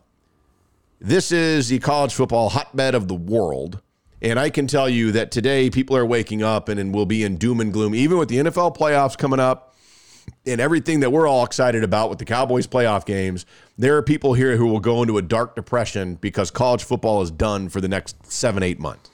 this 1.02 1.34
is 1.34 1.68
the 1.68 1.80
college 1.80 2.14
football 2.14 2.48
hotbed 2.48 2.96
of 2.96 3.10
the 3.10 3.16
world. 3.16 3.82
And 4.22 4.38
I 4.40 4.50
can 4.50 4.68
tell 4.68 4.90
you 4.90 5.12
that 5.14 5.32
today 5.32 5.70
people 5.70 5.96
are 5.96 6.06
waking 6.06 6.44
up 6.44 6.68
and, 6.70 6.80
and 6.80 6.94
will 6.94 7.06
be 7.06 7.24
in 7.24 7.38
doom 7.38 7.62
and 7.62 7.72
gloom, 7.72 7.96
even 7.96 8.18
with 8.18 8.30
the 8.30 8.38
NFL 8.38 8.76
playoffs 8.76 9.18
coming 9.18 9.40
up 9.40 9.76
and 10.46 10.60
everything 10.60 11.00
that 11.00 11.12
we're 11.12 11.28
all 11.28 11.46
excited 11.46 11.84
about 11.84 12.10
with 12.10 12.20
the 12.20 12.26
Cowboys 12.26 12.68
playoff 12.68 13.06
games. 13.06 13.46
There 13.78 13.96
are 13.96 14.02
people 14.04 14.34
here 14.34 14.58
who 14.58 14.68
will 14.68 14.82
go 14.82 15.02
into 15.02 15.18
a 15.18 15.22
dark 15.22 15.56
depression 15.56 16.16
because 16.16 16.52
college 16.52 16.84
football 16.84 17.22
is 17.22 17.32
done 17.32 17.70
for 17.70 17.80
the 17.82 17.88
next 17.88 18.32
seven, 18.32 18.62
eight 18.62 18.80
months. 18.80 19.10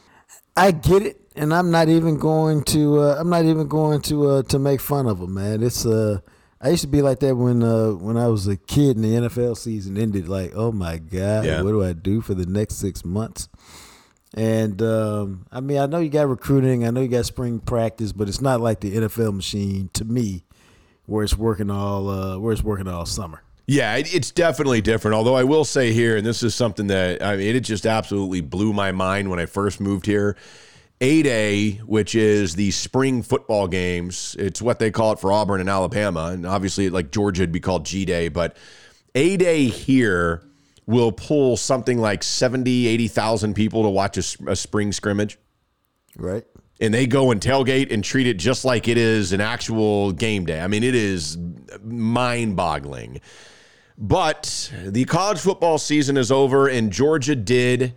I 0.57 0.71
get 0.71 1.03
it, 1.03 1.21
and 1.35 1.53
I'm 1.53 1.69
not 1.69 1.89
even 1.89 2.17
going 2.17 2.63
to. 2.65 2.99
Uh, 3.01 3.15
I'm 3.19 3.29
not 3.29 3.43
even 3.45 3.67
going 3.67 4.01
to 4.03 4.29
uh, 4.29 4.43
to 4.43 4.57
make 4.57 4.79
fun 4.79 5.05
of 5.05 5.19
them, 5.19 5.33
man. 5.33 5.61
It's 5.61 5.85
uh, 5.85 6.19
I 6.61 6.69
used 6.69 6.81
to 6.83 6.87
be 6.87 7.01
like 7.01 7.19
that 7.19 7.35
when 7.35 7.61
uh, 7.61 7.91
when 7.91 8.15
I 8.17 8.27
was 8.27 8.47
a 8.47 8.55
kid 8.55 8.95
and 8.95 9.03
the 9.03 9.27
NFL 9.29 9.57
season 9.57 9.97
ended. 9.97 10.29
Like, 10.29 10.53
oh 10.55 10.71
my 10.71 10.97
god, 10.97 11.43
Yeah. 11.45 11.61
what 11.61 11.71
do 11.71 11.83
I 11.83 11.91
do 11.91 12.21
for 12.21 12.33
the 12.33 12.45
next 12.45 12.75
six 12.75 13.03
months? 13.03 13.49
And 14.35 14.81
um, 14.81 15.45
I 15.49 15.61
mean, 15.61 15.77
I 15.77 15.85
know 15.85 15.99
you 15.99 16.09
got 16.09 16.27
recruiting, 16.27 16.85
I 16.85 16.91
know 16.91 17.01
you 17.01 17.07
got 17.07 17.25
spring 17.25 17.59
practice, 17.59 18.11
but 18.11 18.27
it's 18.27 18.41
not 18.41 18.59
like 18.59 18.81
the 18.81 18.97
NFL 18.97 19.33
machine 19.33 19.89
to 19.93 20.03
me, 20.03 20.43
where 21.05 21.23
it's 21.23 21.37
working 21.37 21.71
all 21.71 22.09
uh, 22.09 22.37
where 22.37 22.51
it's 22.51 22.63
working 22.63 22.87
all 22.89 23.05
summer. 23.05 23.41
Yeah, 23.65 23.95
it, 23.95 24.13
it's 24.13 24.31
definitely 24.31 24.81
different. 24.81 25.15
Although 25.15 25.35
I 25.35 25.45
will 25.45 25.63
say 25.63 25.93
here, 25.93 26.17
and 26.17 26.25
this 26.25 26.43
is 26.43 26.53
something 26.53 26.87
that 26.87 27.23
I 27.23 27.37
mean, 27.37 27.55
it 27.55 27.61
just 27.61 27.85
absolutely 27.85 28.41
blew 28.41 28.73
my 28.73 28.91
mind 28.91 29.29
when 29.29 29.39
I 29.39 29.45
first 29.45 29.79
moved 29.79 30.05
here. 30.05 30.35
A-Day, 31.01 31.71
which 31.85 32.15
is 32.15 32.55
the 32.55 32.71
spring 32.71 33.21
football 33.21 33.67
games, 33.67 34.35
it's 34.39 34.61
what 34.61 34.79
they 34.79 34.91
call 34.91 35.11
it 35.11 35.19
for 35.19 35.29
Auburn 35.31 35.59
and 35.59 35.69
Alabama. 35.69 36.27
And 36.27 36.45
obviously, 36.45 36.89
like 36.89 37.11
Georgia, 37.11 37.43
it'd 37.43 37.51
be 37.51 37.59
called 37.59 37.85
G 37.85 38.05
Day. 38.05 38.29
But 38.29 38.55
A-Day 39.13 39.65
here 39.65 40.41
will 40.87 41.11
pull 41.11 41.57
something 41.57 41.97
like 41.97 42.23
70, 42.23 42.87
80,000 42.87 43.53
people 43.53 43.83
to 43.83 43.89
watch 43.89 44.17
a 44.17 44.55
spring 44.55 44.91
scrimmage. 44.91 45.37
Right. 46.17 46.45
And 46.79 46.93
they 46.93 47.07
go 47.07 47.31
and 47.31 47.39
tailgate 47.39 47.91
and 47.91 48.03
treat 48.03 48.27
it 48.27 48.35
just 48.35 48.65
like 48.65 48.87
it 48.87 48.97
is 48.97 49.31
an 49.31 49.41
actual 49.41 50.11
game 50.11 50.45
day. 50.45 50.59
I 50.59 50.67
mean, 50.67 50.83
it 50.83 50.95
is 50.95 51.37
mind 51.83 52.55
boggling. 52.55 53.21
But 53.97 54.73
the 54.83 55.05
college 55.05 55.39
football 55.39 55.77
season 55.77 56.17
is 56.17 56.31
over, 56.31 56.67
and 56.67 56.91
Georgia 56.91 57.35
did. 57.35 57.93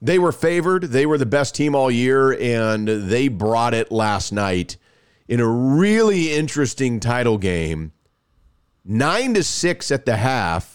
They 0.00 0.18
were 0.18 0.32
favored. 0.32 0.84
They 0.84 1.04
were 1.04 1.18
the 1.18 1.26
best 1.26 1.54
team 1.54 1.74
all 1.74 1.90
year, 1.90 2.32
and 2.32 2.88
they 2.88 3.28
brought 3.28 3.74
it 3.74 3.92
last 3.92 4.32
night 4.32 4.78
in 5.28 5.40
a 5.40 5.46
really 5.46 6.32
interesting 6.32 7.00
title 7.00 7.36
game. 7.36 7.92
Nine 8.84 9.34
to 9.34 9.44
six 9.44 9.90
at 9.90 10.06
the 10.06 10.16
half, 10.16 10.71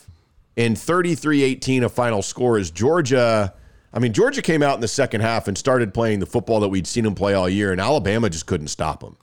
and 0.58 0.78
33 0.78 1.44
18 1.44 1.84
a 1.84 1.90
final 1.90 2.22
score 2.22 2.58
is 2.58 2.72
Georgia. 2.72 3.54
I 3.94 4.00
mean, 4.00 4.12
Georgia 4.12 4.42
came 4.42 4.62
out 4.62 4.76
in 4.76 4.82
the 4.82 4.88
second 4.88 5.22
half 5.22 5.48
and 5.48 5.58
started 5.58 5.94
playing 5.94 6.20
the 6.20 6.26
football 6.26 6.60
that 6.60 6.70
we'd 6.70 6.88
seen 6.88 7.06
them 7.06 7.16
play 7.16 7.34
all 7.34 7.48
year, 7.48 7.72
and 7.72 7.80
Alabama 7.80 8.30
just 8.30 8.46
couldn't 8.46 8.68
stop 8.68 9.00
them. 9.00 9.16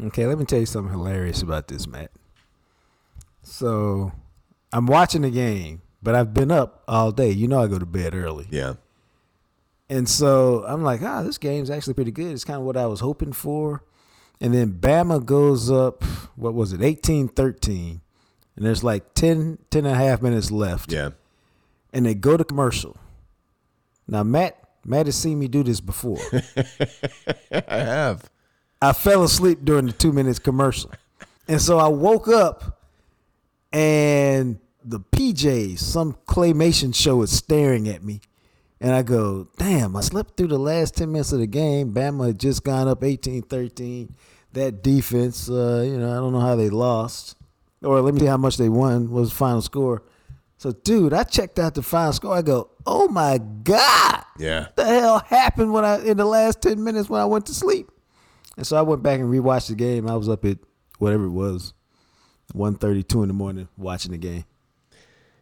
Okay, 0.00 0.26
let 0.26 0.38
me 0.38 0.44
tell 0.44 0.58
you 0.58 0.66
something 0.66 0.92
hilarious 0.92 1.42
about 1.42 1.68
this, 1.68 1.86
Matt. 1.86 2.10
So, 3.42 4.12
I'm 4.72 4.86
watching 4.86 5.22
the 5.22 5.30
game, 5.30 5.82
but 6.02 6.14
I've 6.14 6.32
been 6.32 6.50
up 6.50 6.82
all 6.88 7.12
day. 7.12 7.30
You 7.30 7.46
know, 7.46 7.62
I 7.62 7.66
go 7.66 7.78
to 7.78 7.86
bed 7.86 8.14
early. 8.14 8.46
Yeah. 8.50 8.74
And 9.88 10.08
so 10.08 10.64
I'm 10.66 10.82
like, 10.82 11.02
ah, 11.02 11.22
this 11.22 11.38
game's 11.38 11.70
actually 11.70 11.94
pretty 11.94 12.10
good. 12.10 12.32
It's 12.32 12.44
kind 12.44 12.58
of 12.58 12.64
what 12.64 12.76
I 12.76 12.86
was 12.86 13.00
hoping 13.00 13.32
for. 13.32 13.84
And 14.40 14.52
then 14.54 14.72
Bama 14.72 15.24
goes 15.24 15.70
up, 15.70 16.02
what 16.36 16.54
was 16.54 16.72
it, 16.72 16.82
18 16.82 17.28
13. 17.28 18.00
And 18.56 18.64
there's 18.64 18.84
like 18.84 19.14
10, 19.14 19.58
10 19.70 19.84
and 19.84 19.94
a 19.94 19.98
half 19.98 20.22
minutes 20.22 20.50
left. 20.50 20.92
Yeah. 20.92 21.10
And 21.92 22.06
they 22.06 22.14
go 22.14 22.36
to 22.36 22.44
commercial. 22.44 22.96
Now, 24.06 24.22
Matt, 24.22 24.58
Matt 24.84 25.06
has 25.06 25.16
seen 25.16 25.38
me 25.38 25.48
do 25.48 25.62
this 25.62 25.80
before. 25.80 26.18
I 27.52 27.78
have. 27.78 28.30
I 28.80 28.92
fell 28.92 29.22
asleep 29.24 29.60
during 29.64 29.86
the 29.86 29.92
two 29.92 30.12
minutes 30.12 30.38
commercial. 30.38 30.92
And 31.48 31.60
so 31.60 31.78
I 31.78 31.88
woke 31.88 32.28
up 32.28 32.82
and 33.72 34.58
the 34.84 35.00
PJs, 35.00 35.78
some 35.78 36.16
claymation 36.26 36.94
show 36.94 37.22
is 37.22 37.32
staring 37.32 37.88
at 37.88 38.02
me. 38.02 38.20
And 38.80 38.92
I 38.92 39.02
go, 39.02 39.48
damn, 39.56 39.96
I 39.96 40.00
slept 40.02 40.36
through 40.36 40.48
the 40.48 40.58
last 40.58 40.96
10 40.96 41.10
minutes 41.10 41.32
of 41.32 41.38
the 41.38 41.46
game. 41.46 41.94
Bama 41.94 42.26
had 42.28 42.38
just 42.38 42.64
gone 42.64 42.86
up 42.86 43.02
18 43.02 43.42
13. 43.42 44.14
That 44.52 44.82
defense, 44.82 45.48
uh, 45.48 45.82
you 45.86 45.98
know, 45.98 46.12
I 46.12 46.16
don't 46.16 46.32
know 46.32 46.40
how 46.40 46.54
they 46.54 46.68
lost. 46.68 47.36
Or 47.84 48.00
let 48.00 48.14
me 48.14 48.20
see 48.20 48.26
how 48.26 48.36
much 48.36 48.56
they 48.56 48.68
won, 48.68 49.10
was 49.10 49.30
the 49.30 49.36
final 49.36 49.62
score. 49.62 50.02
So, 50.56 50.72
dude, 50.72 51.12
I 51.12 51.24
checked 51.24 51.58
out 51.58 51.74
the 51.74 51.82
final 51.82 52.12
score. 52.12 52.34
I 52.34 52.42
go, 52.42 52.70
oh 52.86 53.08
my 53.08 53.38
God 53.38 54.24
Yeah. 54.38 54.60
What 54.62 54.76
the 54.76 54.84
hell 54.84 55.18
happened 55.18 55.72
when 55.72 55.84
I 55.84 56.02
in 56.04 56.16
the 56.16 56.24
last 56.24 56.62
ten 56.62 56.82
minutes 56.82 57.08
when 57.08 57.20
I 57.20 57.24
went 57.24 57.46
to 57.46 57.54
sleep. 57.54 57.90
And 58.56 58.66
so 58.66 58.76
I 58.76 58.82
went 58.82 59.02
back 59.02 59.20
and 59.20 59.28
rewatched 59.32 59.68
the 59.68 59.74
game. 59.74 60.08
I 60.08 60.16
was 60.16 60.28
up 60.28 60.44
at 60.44 60.58
whatever 60.98 61.24
it 61.24 61.30
was, 61.30 61.74
1.32 62.54 63.22
in 63.22 63.28
the 63.28 63.34
morning 63.34 63.68
watching 63.76 64.12
the 64.12 64.18
game. 64.18 64.44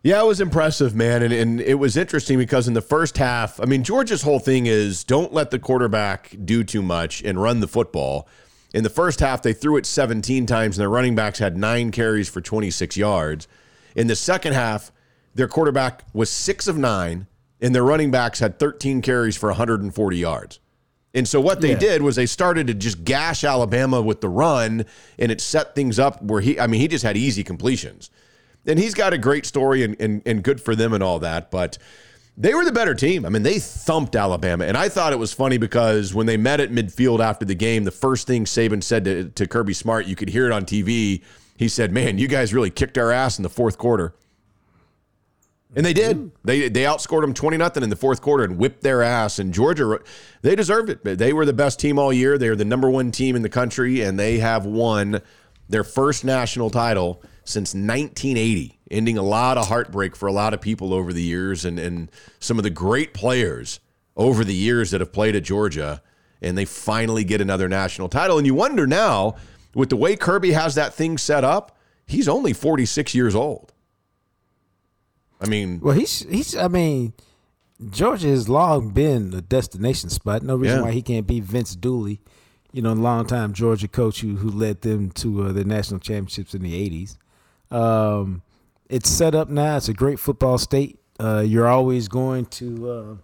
Yeah, 0.02 0.20
it 0.20 0.26
was 0.26 0.40
impressive, 0.40 0.96
man. 0.96 1.22
And, 1.22 1.32
and 1.32 1.60
it 1.60 1.74
was 1.74 1.96
interesting 1.96 2.36
because 2.38 2.66
in 2.66 2.74
the 2.74 2.82
first 2.82 3.18
half, 3.18 3.60
I 3.60 3.66
mean, 3.66 3.84
Georgia's 3.84 4.22
whole 4.22 4.40
thing 4.40 4.66
is 4.66 5.04
don't 5.04 5.32
let 5.32 5.50
the 5.50 5.60
quarterback 5.60 6.34
do 6.44 6.64
too 6.64 6.82
much 6.82 7.22
and 7.22 7.40
run 7.40 7.60
the 7.60 7.68
football. 7.68 8.26
In 8.74 8.82
the 8.84 8.90
first 8.90 9.20
half, 9.20 9.42
they 9.42 9.52
threw 9.52 9.76
it 9.76 9.84
17 9.86 10.46
times, 10.46 10.76
and 10.76 10.82
their 10.82 10.88
running 10.88 11.14
backs 11.14 11.38
had 11.38 11.56
nine 11.56 11.90
carries 11.90 12.28
for 12.28 12.40
26 12.40 12.96
yards. 12.96 13.46
In 13.94 14.06
the 14.06 14.16
second 14.16 14.54
half, 14.54 14.90
their 15.34 15.48
quarterback 15.48 16.04
was 16.14 16.30
six 16.30 16.66
of 16.66 16.78
nine, 16.78 17.26
and 17.60 17.74
their 17.74 17.84
running 17.84 18.10
backs 18.10 18.38
had 18.40 18.58
13 18.58 19.02
carries 19.02 19.36
for 19.36 19.48
140 19.50 20.16
yards. 20.16 20.58
And 21.14 21.28
so 21.28 21.40
what 21.40 21.60
they 21.60 21.72
Yeah. 21.72 21.78
did 21.78 22.02
was 22.02 22.16
they 22.16 22.24
started 22.24 22.66
to 22.68 22.74
just 22.74 23.04
gash 23.04 23.44
Alabama 23.44 24.00
with 24.00 24.22
the 24.22 24.30
run, 24.30 24.86
and 25.18 25.30
it 25.30 25.42
set 25.42 25.74
things 25.74 25.98
up 25.98 26.22
where 26.22 26.40
he, 26.40 26.58
I 26.58 26.66
mean, 26.66 26.80
he 26.80 26.88
just 26.88 27.04
had 27.04 27.16
easy 27.18 27.44
completions. 27.44 28.08
And 28.66 28.78
he's 28.78 28.94
got 28.94 29.12
a 29.12 29.18
great 29.18 29.44
story 29.44 29.82
and, 29.82 29.96
and, 30.00 30.22
and 30.24 30.42
good 30.42 30.60
for 30.60 30.74
them 30.74 30.94
and 30.94 31.02
all 31.02 31.18
that. 31.18 31.50
But 31.50 31.76
they 32.36 32.54
were 32.54 32.64
the 32.64 32.72
better 32.72 32.94
team. 32.94 33.26
I 33.26 33.28
mean, 33.28 33.42
they 33.42 33.58
thumped 33.58 34.16
Alabama. 34.16 34.64
And 34.64 34.76
I 34.76 34.88
thought 34.88 35.12
it 35.12 35.18
was 35.18 35.32
funny 35.32 35.58
because 35.58 36.14
when 36.14 36.26
they 36.26 36.36
met 36.36 36.60
at 36.60 36.70
midfield 36.70 37.20
after 37.20 37.44
the 37.44 37.54
game, 37.54 37.84
the 37.84 37.90
first 37.90 38.26
thing 38.26 38.44
Saban 38.44 38.82
said 38.82 39.04
to, 39.04 39.28
to 39.30 39.46
Kirby 39.46 39.74
Smart, 39.74 40.06
you 40.06 40.16
could 40.16 40.30
hear 40.30 40.46
it 40.46 40.52
on 40.52 40.64
TV. 40.64 41.22
He 41.56 41.68
said, 41.68 41.92
Man, 41.92 42.18
you 42.18 42.28
guys 42.28 42.54
really 42.54 42.70
kicked 42.70 42.96
our 42.96 43.12
ass 43.12 43.38
in 43.38 43.42
the 43.42 43.50
fourth 43.50 43.76
quarter. 43.76 44.14
And 45.74 45.86
they 45.86 45.94
did. 45.94 46.32
They 46.44 46.68
they 46.68 46.82
outscored 46.82 47.22
them 47.22 47.32
20 47.32 47.56
nothing 47.56 47.82
in 47.82 47.88
the 47.88 47.96
fourth 47.96 48.20
quarter 48.20 48.44
and 48.44 48.58
whipped 48.58 48.82
their 48.82 49.02
ass. 49.02 49.38
And 49.38 49.54
Georgia, 49.54 50.00
they 50.42 50.54
deserved 50.54 50.90
it. 50.90 51.02
They 51.02 51.32
were 51.32 51.46
the 51.46 51.54
best 51.54 51.80
team 51.80 51.98
all 51.98 52.12
year. 52.12 52.36
They 52.36 52.48
are 52.48 52.56
the 52.56 52.64
number 52.64 52.90
one 52.90 53.10
team 53.10 53.36
in 53.36 53.42
the 53.42 53.48
country, 53.48 54.02
and 54.02 54.18
they 54.18 54.38
have 54.38 54.66
won 54.66 55.22
their 55.70 55.84
first 55.84 56.24
national 56.24 56.68
title 56.68 57.22
since 57.44 57.74
1980, 57.74 58.78
ending 58.90 59.18
a 59.18 59.22
lot 59.22 59.58
of 59.58 59.68
heartbreak 59.68 60.14
for 60.16 60.26
a 60.26 60.32
lot 60.32 60.54
of 60.54 60.60
people 60.60 60.94
over 60.94 61.12
the 61.12 61.22
years 61.22 61.64
and, 61.64 61.78
and 61.78 62.10
some 62.38 62.58
of 62.58 62.62
the 62.62 62.70
great 62.70 63.12
players 63.14 63.80
over 64.16 64.44
the 64.44 64.54
years 64.54 64.90
that 64.90 65.00
have 65.00 65.12
played 65.12 65.34
at 65.36 65.42
Georgia. 65.42 66.02
And 66.40 66.58
they 66.58 66.64
finally 66.64 67.22
get 67.24 67.40
another 67.40 67.68
national 67.68 68.08
title. 68.08 68.36
And 68.36 68.46
you 68.46 68.54
wonder 68.54 68.86
now, 68.86 69.36
with 69.74 69.90
the 69.90 69.96
way 69.96 70.16
Kirby 70.16 70.52
has 70.52 70.74
that 70.74 70.92
thing 70.92 71.16
set 71.16 71.44
up, 71.44 71.78
he's 72.06 72.28
only 72.28 72.52
46 72.52 73.14
years 73.14 73.34
old. 73.34 73.72
I 75.40 75.46
mean, 75.48 75.80
Well, 75.80 75.94
he's 75.94 76.20
he's. 76.28 76.56
I 76.56 76.68
mean, 76.68 77.12
Georgia 77.90 78.28
has 78.28 78.48
long 78.48 78.90
been 78.90 79.32
a 79.34 79.40
destination 79.40 80.10
spot. 80.10 80.42
No 80.42 80.56
reason 80.56 80.78
Yeah. 80.78 80.82
why 80.84 80.92
he 80.92 81.02
can't 81.02 81.26
be 81.26 81.40
Vince 81.40 81.74
Dooley, 81.74 82.20
you 82.72 82.82
know, 82.82 82.92
a 82.92 82.94
longtime 82.94 83.52
Georgia 83.52 83.88
coach 83.88 84.20
who 84.20 84.36
who 84.36 84.50
led 84.50 84.82
them 84.82 85.10
to 85.12 85.44
uh, 85.44 85.52
the 85.52 85.64
national 85.64 86.00
championships 86.00 86.54
in 86.54 86.62
the 86.62 86.74
'80s. 86.74 87.16
Um, 87.72 88.42
it's 88.88 89.08
set 89.08 89.34
up 89.34 89.48
now. 89.48 89.76
It's 89.76 89.88
a 89.88 89.94
great 89.94 90.18
football 90.18 90.58
state. 90.58 90.98
Uh, 91.18 91.42
you're 91.46 91.68
always 91.68 92.08
going 92.08 92.46
to, 92.46 92.90
uh, 92.90 93.14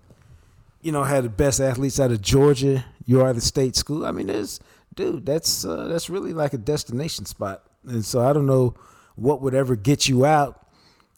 you 0.83 0.93
know, 0.93 1.05
have 1.05 1.25
the 1.25 1.31
best 1.31 1.61
athletes 1.61 1.99
out 2.01 2.11
of 2.11 2.23
Georgia. 2.23 2.85
You 3.05 3.21
are 3.23 3.33
the 3.33 3.41
state 3.41 3.77
school. 3.77 4.07
I 4.07 4.13
mean, 4.13 4.29
there's, 4.29 4.61
dude, 4.95 5.27
that's 5.27 5.65
uh, 5.65 5.89
that's 5.89 6.09
really 6.09 6.33
like 6.33 6.53
a 6.53 6.59
destination 6.59 7.25
spot. 7.27 7.65
And 7.87 8.05
so 8.05 8.21
I 8.21 8.33
don't 8.33 8.47
know 8.47 8.75
what 9.17 9.41
would 9.43 9.55
ever 9.55 9.75
get 9.77 10.09
you 10.09 10.25
out 10.25 10.65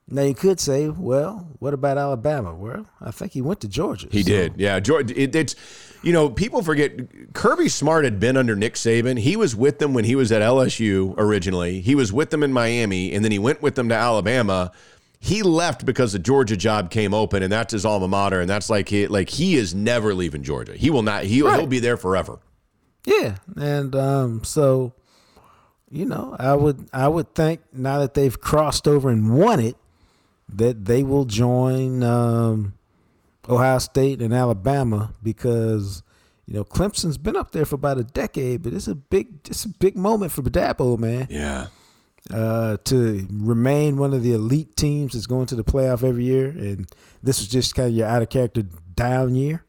Now 0.08 0.22
you 0.22 0.34
could 0.34 0.58
say, 0.58 0.88
well, 0.88 1.48
what 1.60 1.72
about 1.72 1.96
Alabama? 1.96 2.54
Well, 2.54 2.86
I 3.00 3.12
think 3.12 3.32
he 3.32 3.40
went 3.40 3.60
to 3.60 3.68
Georgia. 3.68 4.08
He 4.10 4.22
so- 4.22 4.28
did. 4.28 4.54
Yeah. 4.56 4.80
George, 4.80 5.12
it, 5.12 5.34
it's, 5.36 5.54
you 6.02 6.12
know, 6.12 6.30
people 6.30 6.62
forget 6.62 7.32
Kirby 7.34 7.68
Smart 7.68 8.04
had 8.04 8.18
been 8.18 8.36
under 8.36 8.56
Nick 8.56 8.74
Saban. 8.74 9.18
He 9.18 9.36
was 9.36 9.54
with 9.54 9.78
them 9.78 9.92
when 9.92 10.04
he 10.04 10.14
was 10.14 10.32
at 10.32 10.42
LSU 10.42 11.14
originally. 11.18 11.80
He 11.80 11.94
was 11.94 12.12
with 12.12 12.30
them 12.30 12.42
in 12.42 12.52
Miami, 12.52 13.12
and 13.12 13.24
then 13.24 13.32
he 13.32 13.38
went 13.38 13.60
with 13.60 13.74
them 13.74 13.88
to 13.90 13.94
Alabama. 13.94 14.72
He 15.18 15.42
left 15.42 15.84
because 15.84 16.12
the 16.12 16.18
Georgia 16.18 16.56
job 16.56 16.90
came 16.90 17.12
open, 17.12 17.42
and 17.42 17.52
that's 17.52 17.72
his 17.72 17.84
alma 17.84 18.08
mater. 18.08 18.40
And 18.40 18.48
that's 18.48 18.70
like 18.70 18.88
he, 18.88 19.06
like 19.06 19.28
he 19.28 19.56
is 19.56 19.74
never 19.74 20.14
leaving 20.14 20.42
Georgia. 20.42 20.74
He 20.74 20.88
will 20.88 21.02
not. 21.02 21.24
He, 21.24 21.36
He'll 21.36 21.66
be 21.66 21.80
there 21.80 21.98
forever. 21.98 22.38
Yeah, 23.04 23.36
and 23.56 23.94
um, 23.94 24.44
so 24.44 24.94
you 25.90 26.06
know, 26.06 26.36
I 26.38 26.54
would 26.54 26.88
I 26.92 27.08
would 27.08 27.34
think 27.34 27.60
now 27.72 27.98
that 27.98 28.14
they've 28.14 28.40
crossed 28.40 28.86
over 28.86 29.10
and 29.10 29.36
won 29.36 29.60
it, 29.60 29.76
that 30.48 30.84
they 30.84 31.02
will 31.02 31.24
join 31.24 32.02
um, 32.02 32.74
Ohio 33.50 33.78
State 33.78 34.22
and 34.22 34.32
Alabama 34.32 35.14
because 35.22 36.02
you 36.46 36.54
know 36.54 36.64
Clemson's 36.64 37.18
been 37.18 37.36
up 37.36 37.52
there 37.52 37.64
for 37.64 37.74
about 37.74 37.98
a 37.98 38.04
decade, 38.04 38.62
but 38.62 38.72
it's 38.72 38.88
a 38.88 38.94
big 38.94 39.28
it's 39.48 39.64
a 39.64 39.68
big 39.68 39.96
moment 39.96 40.32
for 40.32 40.42
Dabo, 40.42 40.98
man. 40.98 41.26
Yeah. 41.30 41.66
Uh, 42.30 42.76
to 42.84 43.26
remain 43.32 43.96
one 43.96 44.12
of 44.12 44.22
the 44.22 44.32
elite 44.34 44.76
teams 44.76 45.14
that's 45.14 45.26
going 45.26 45.46
to 45.46 45.56
the 45.56 45.64
playoff 45.64 46.04
every 46.04 46.24
year, 46.24 46.48
and 46.48 46.86
this 47.22 47.40
was 47.40 47.48
just 47.48 47.74
kind 47.74 47.88
of 47.88 47.94
your 47.94 48.06
out 48.06 48.22
of 48.22 48.28
character 48.28 48.62
down 48.94 49.34
year, 49.34 49.64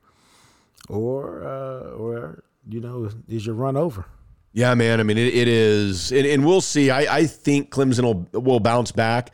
or 0.89 1.43
uh, 1.43 1.91
or 1.91 2.43
you 2.67 2.81
know 2.81 3.09
is 3.27 3.45
your 3.45 3.55
run 3.55 3.77
over. 3.77 4.05
Yeah, 4.53 4.73
man. 4.75 4.99
I 4.99 5.03
mean, 5.03 5.17
it, 5.17 5.33
it 5.33 5.47
is, 5.47 6.11
and, 6.11 6.25
and 6.25 6.45
we'll 6.45 6.61
see. 6.61 6.89
I, 6.91 7.19
I 7.19 7.25
think 7.25 7.71
Clemson 7.71 8.03
will, 8.03 8.41
will 8.41 8.59
bounce 8.59 8.91
back. 8.91 9.33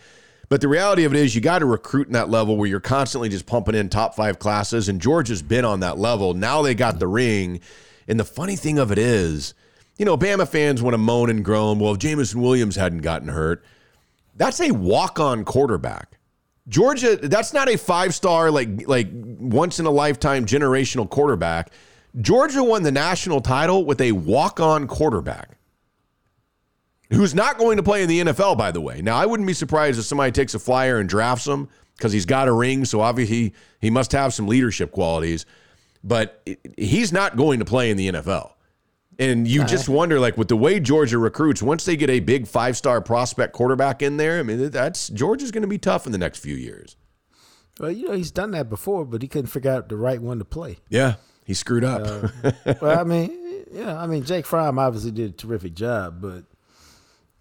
But 0.49 0.61
the 0.61 0.67
reality 0.69 1.03
of 1.03 1.13
it 1.13 1.19
is, 1.19 1.35
you 1.35 1.41
got 1.41 1.59
to 1.59 1.65
recruit 1.65 2.07
in 2.07 2.13
that 2.13 2.29
level 2.29 2.55
where 2.55 2.69
you're 2.69 2.79
constantly 2.79 3.27
just 3.27 3.45
pumping 3.45 3.75
in 3.75 3.89
top 3.89 4.15
five 4.15 4.39
classes. 4.39 4.87
And 4.87 5.01
Georgia's 5.01 5.41
been 5.41 5.65
on 5.65 5.81
that 5.81 5.97
level. 5.97 6.33
Now 6.33 6.61
they 6.61 6.73
got 6.73 6.99
the 6.99 7.07
ring. 7.07 7.59
And 8.07 8.19
the 8.19 8.23
funny 8.23 8.55
thing 8.55 8.79
of 8.79 8.91
it 8.91 8.97
is, 8.97 9.53
you 9.97 10.05
know, 10.05 10.17
Bama 10.17 10.47
fans 10.47 10.81
want 10.81 10.93
to 10.93 10.99
moan 10.99 11.29
and 11.29 11.43
groan. 11.43 11.79
Well, 11.79 11.93
if 11.93 11.99
Jameson 11.99 12.39
Williams 12.39 12.77
hadn't 12.77 12.99
gotten 12.99 13.27
hurt, 13.27 13.65
that's 14.35 14.61
a 14.61 14.71
walk 14.71 15.19
on 15.19 15.43
quarterback. 15.43 16.17
Georgia, 16.69 17.17
that's 17.17 17.51
not 17.53 17.69
a 17.69 17.77
five 17.77 18.13
star, 18.15 18.49
like, 18.51 18.87
like 18.87 19.07
once 19.11 19.79
in 19.79 19.85
a 19.85 19.91
lifetime 19.91 20.45
generational 20.45 21.09
quarterback. 21.09 21.71
Georgia 22.21 22.63
won 22.63 22.83
the 22.83 22.91
national 22.91 23.41
title 23.41 23.83
with 23.83 23.99
a 23.99 24.13
walk 24.13 24.59
on 24.59 24.87
quarterback 24.87 25.56
who's 27.09 27.34
not 27.34 27.57
going 27.57 27.77
to 27.77 27.84
play 27.84 28.03
in 28.03 28.09
the 28.09 28.19
NFL, 28.21 28.57
by 28.57 28.71
the 28.71 28.81
way. 28.81 29.01
Now, 29.01 29.15
I 29.15 29.25
wouldn't 29.25 29.47
be 29.47 29.53
surprised 29.53 29.99
if 29.99 30.05
somebody 30.05 30.31
takes 30.31 30.53
a 30.53 30.59
flyer 30.59 30.99
and 30.99 31.07
drafts 31.07 31.47
him 31.47 31.69
because 31.95 32.13
he's 32.13 32.25
got 32.25 32.47
a 32.47 32.53
ring. 32.53 32.85
So 32.85 33.01
obviously, 33.01 33.53
he 33.79 33.89
must 33.89 34.11
have 34.11 34.34
some 34.34 34.47
leadership 34.47 34.91
qualities, 34.91 35.45
but 36.03 36.47
he's 36.77 37.11
not 37.11 37.38
going 37.38 37.59
to 37.59 37.65
play 37.65 37.91
in 37.91 37.97
the 37.97 38.11
NFL. 38.11 38.51
And 39.19 39.47
you 39.47 39.63
just 39.65 39.89
wonder, 39.89 40.19
like, 40.19 40.38
with 40.38 40.47
the 40.47 40.55
way 40.55 40.79
Georgia 40.79 41.17
recruits, 41.17 41.63
once 41.63 41.85
they 41.85 41.95
get 41.95 42.09
a 42.09 42.19
big 42.19 42.47
five 42.47 42.77
star 42.77 43.01
prospect 43.01 43.51
quarterback 43.53 44.03
in 44.03 44.17
there, 44.17 44.39
I 44.39 44.43
mean, 44.43 44.69
that's 44.69 45.09
Georgia's 45.09 45.49
going 45.49 45.63
to 45.63 45.67
be 45.67 45.79
tough 45.79 46.05
in 46.05 46.11
the 46.11 46.19
next 46.19 46.38
few 46.38 46.55
years. 46.55 46.95
Well, 47.79 47.91
you 47.91 48.07
know 48.07 48.13
he's 48.13 48.31
done 48.31 48.51
that 48.51 48.69
before, 48.69 49.05
but 49.05 49.21
he 49.21 49.27
couldn't 49.27 49.47
figure 49.47 49.71
out 49.71 49.89
the 49.89 49.97
right 49.97 50.21
one 50.21 50.39
to 50.39 50.45
play. 50.45 50.77
Yeah, 50.89 51.15
he 51.45 51.53
screwed 51.53 51.84
up. 51.84 52.01
Uh, 52.43 52.73
well, 52.81 52.99
I 52.99 53.03
mean, 53.03 53.65
yeah, 53.71 53.99
I 53.99 54.07
mean 54.07 54.23
Jake 54.23 54.45
Fromm 54.45 54.79
obviously 54.79 55.11
did 55.11 55.31
a 55.31 55.34
terrific 55.34 55.73
job, 55.73 56.21
but 56.21 56.43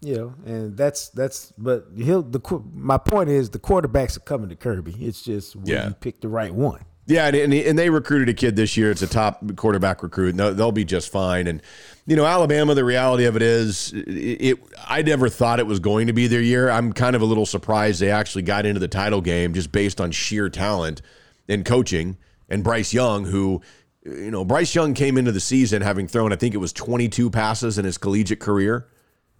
you 0.00 0.14
know, 0.16 0.34
and 0.44 0.76
that's 0.76 1.08
that's. 1.10 1.52
But 1.58 1.86
he'll 1.96 2.22
the 2.22 2.40
my 2.74 2.98
point 2.98 3.30
is 3.30 3.50
the 3.50 3.58
quarterbacks 3.58 4.16
are 4.16 4.20
coming 4.20 4.48
to 4.50 4.56
Kirby. 4.56 4.94
It's 5.00 5.22
just 5.22 5.56
when 5.56 5.66
Yeah. 5.66 5.88
you 5.88 5.94
pick 5.94 6.20
the 6.20 6.28
right 6.28 6.54
one. 6.54 6.80
Yeah, 7.08 7.26
and, 7.28 7.36
and 7.36 7.54
and 7.54 7.78
they 7.78 7.88
recruited 7.88 8.28
a 8.28 8.34
kid 8.34 8.56
this 8.56 8.76
year. 8.76 8.90
It's 8.90 9.00
a 9.02 9.06
top 9.06 9.40
quarterback 9.56 10.02
recruit. 10.02 10.30
and 10.30 10.40
They'll, 10.40 10.54
they'll 10.54 10.72
be 10.72 10.84
just 10.84 11.10
fine. 11.12 11.46
And 11.46 11.62
you 12.04 12.16
know, 12.16 12.26
Alabama. 12.26 12.74
The 12.74 12.84
reality 12.84 13.26
of 13.26 13.36
it 13.36 13.42
is, 13.42 13.92
it, 13.92 14.00
it. 14.08 14.58
I 14.88 15.02
never 15.02 15.28
thought 15.28 15.60
it 15.60 15.66
was 15.68 15.78
going 15.78 16.08
to 16.08 16.12
be 16.12 16.26
their 16.26 16.40
year. 16.42 16.68
I'm 16.68 16.92
kind 16.92 17.14
of 17.14 17.22
a 17.22 17.24
little 17.24 17.46
surprised 17.46 18.00
they 18.00 18.10
actually 18.10 18.42
got 18.42 18.66
into 18.66 18.80
the 18.80 18.88
title 18.88 19.20
game 19.20 19.54
just 19.54 19.70
based 19.70 20.00
on 20.00 20.10
sheer 20.10 20.48
talent 20.48 21.00
and 21.48 21.64
coaching. 21.64 22.16
And 22.48 22.64
Bryce 22.64 22.92
Young, 22.92 23.24
who, 23.24 23.60
you 24.04 24.30
know, 24.32 24.44
Bryce 24.44 24.74
Young 24.74 24.92
came 24.94 25.16
into 25.16 25.30
the 25.32 25.40
season 25.40 25.82
having 25.82 26.06
thrown, 26.08 26.32
I 26.32 26.36
think 26.36 26.54
it 26.54 26.58
was 26.58 26.72
22 26.72 27.30
passes 27.30 27.78
in 27.78 27.84
his 27.84 27.98
collegiate 27.98 28.40
career, 28.40 28.88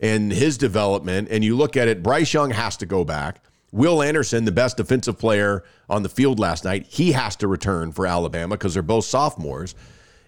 and 0.00 0.32
his 0.32 0.58
development. 0.58 1.28
And 1.30 1.44
you 1.44 1.56
look 1.56 1.76
at 1.76 1.88
it, 1.88 2.02
Bryce 2.02 2.32
Young 2.32 2.50
has 2.50 2.76
to 2.78 2.86
go 2.86 3.04
back. 3.04 3.40
Will 3.72 4.02
Anderson, 4.02 4.44
the 4.44 4.52
best 4.52 4.76
defensive 4.76 5.18
player 5.18 5.64
on 5.88 6.02
the 6.02 6.08
field 6.08 6.38
last 6.38 6.64
night, 6.64 6.86
he 6.86 7.12
has 7.12 7.36
to 7.36 7.48
return 7.48 7.92
for 7.92 8.06
Alabama 8.06 8.56
because 8.56 8.74
they're 8.74 8.82
both 8.82 9.04
sophomores. 9.04 9.74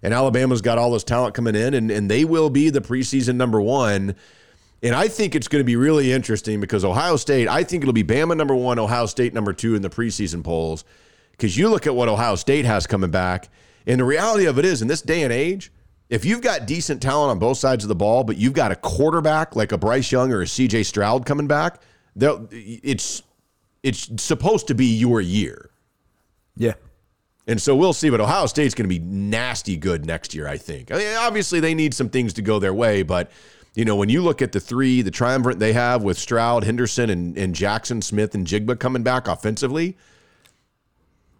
And 0.03 0.15
Alabama's 0.15 0.61
got 0.61 0.79
all 0.79 0.93
this 0.93 1.05
talent 1.05 1.35
coming 1.35 1.55
in, 1.55 1.75
and, 1.75 1.91
and 1.91 2.11
they 2.11 2.25
will 2.25 2.51
be 2.51 2.71
the 2.71 2.81
preseason 2.81 3.37
number 3.37 3.61
one. 3.61 4.15
And 4.83 4.95
I 4.95 5.09
think 5.09 5.35
it's 5.35 5.49
going 5.49 5.61
to 5.61 5.67
be 5.67 5.77
really 5.77 6.13
interesting 6.13 6.61
because 6.61 6.85
Ohio 6.85 7.17
State, 7.17 7.49
I 7.49 7.65
think 7.65 7.83
it'll 7.83 7.93
be 7.93 8.05
Bama 8.05 8.37
number 8.37 8.55
one, 8.55 8.79
Ohio 8.79 9.07
State 9.07 9.35
number 9.35 9.53
two 9.53 9.75
in 9.75 9.83
the 9.83 9.91
preseason 9.91 10.45
polls. 10.45 10.85
Because 11.33 11.57
you 11.57 11.69
look 11.69 11.87
at 11.87 11.95
what 11.95 12.09
Ohio 12.09 12.37
State 12.37 12.65
has 12.65 12.87
coming 12.87 13.11
back, 13.11 13.49
and 13.87 14.01
the 14.01 14.05
reality 14.05 14.45
of 14.47 14.59
it 14.59 14.65
is, 14.65 14.83
in 14.83 14.89
this 14.89 15.03
day 15.03 15.23
and 15.23 15.33
age, 15.33 15.73
if 16.11 16.25
you've 16.25 16.41
got 16.41 16.67
decent 16.67 17.03
talent 17.03 17.31
on 17.31 17.39
both 17.39 17.59
sides 17.59 17.85
of 17.85 17.89
the 17.89 17.95
ball, 17.95 18.25
but 18.25 18.37
you've 18.37 18.53
got 18.55 18.73
a 18.73 18.77
quarterback 18.77 19.55
like 19.57 19.73
a 19.73 19.79
Bryce 19.79 20.11
Young 20.11 20.33
or 20.33 20.43
a 20.43 20.47
CJ 20.47 20.85
Stroud 20.87 21.27
coming 21.27 21.47
back, 21.47 21.81
they'll- 22.17 22.49
it's 22.51 23.23
it's 23.85 24.11
supposed 24.23 24.67
to 24.67 24.75
be 24.75 24.87
your 24.87 25.21
year. 25.21 25.71
Yeah. 26.57 26.75
And 27.47 27.63
so 27.63 27.77
we'll 27.77 27.93
see, 27.93 28.11
but 28.11 28.21
Ohio 28.21 28.47
State's 28.47 28.75
going 28.75 28.89
to 28.91 28.95
be 28.95 28.99
nasty 28.99 29.77
good 29.77 30.05
next 30.05 30.35
year, 30.35 30.49
I 30.49 30.59
think. 30.59 30.93
I 30.93 30.99
mean, 30.99 31.17
obviously, 31.17 31.61
they 31.61 31.75
need 31.75 31.95
some 31.95 32.09
things 32.11 32.33
to 32.35 32.43
go 32.43 32.59
their 32.59 32.75
way, 32.75 33.03
but 33.03 33.31
you 33.75 33.85
know, 33.85 33.95
when 33.95 34.09
you 34.09 34.21
look 34.23 34.43
at 34.43 34.51
the 34.51 34.59
three, 34.59 35.03
the 35.03 35.11
triumvirate 35.13 35.61
they 35.61 35.73
have 35.73 36.03
with 36.03 36.19
Stroud, 36.19 36.65
Henderson, 36.65 37.09
and, 37.11 37.39
and 37.39 37.55
Jaxon 37.55 38.03
Smith-Njigba 38.03 38.79
coming 38.81 39.05
back 39.05 39.29
offensively, 39.29 39.97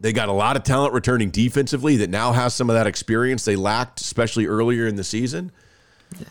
they 0.01 0.13
got 0.13 0.29
a 0.29 0.33
lot 0.33 0.57
of 0.57 0.63
talent 0.63 0.95
returning 0.95 1.31
defensively 1.31 1.97
that 1.97 2.11
now 2.11 2.33
has 2.33 2.55
some 2.55 2.71
of 2.71 2.75
that 2.75 2.87
experience 2.87 3.45
they 3.45 3.57
lacked, 3.57 4.01
especially 4.01 4.47
earlier 4.47 4.87
in 4.87 4.97
the 4.97 5.05
season. 5.05 5.51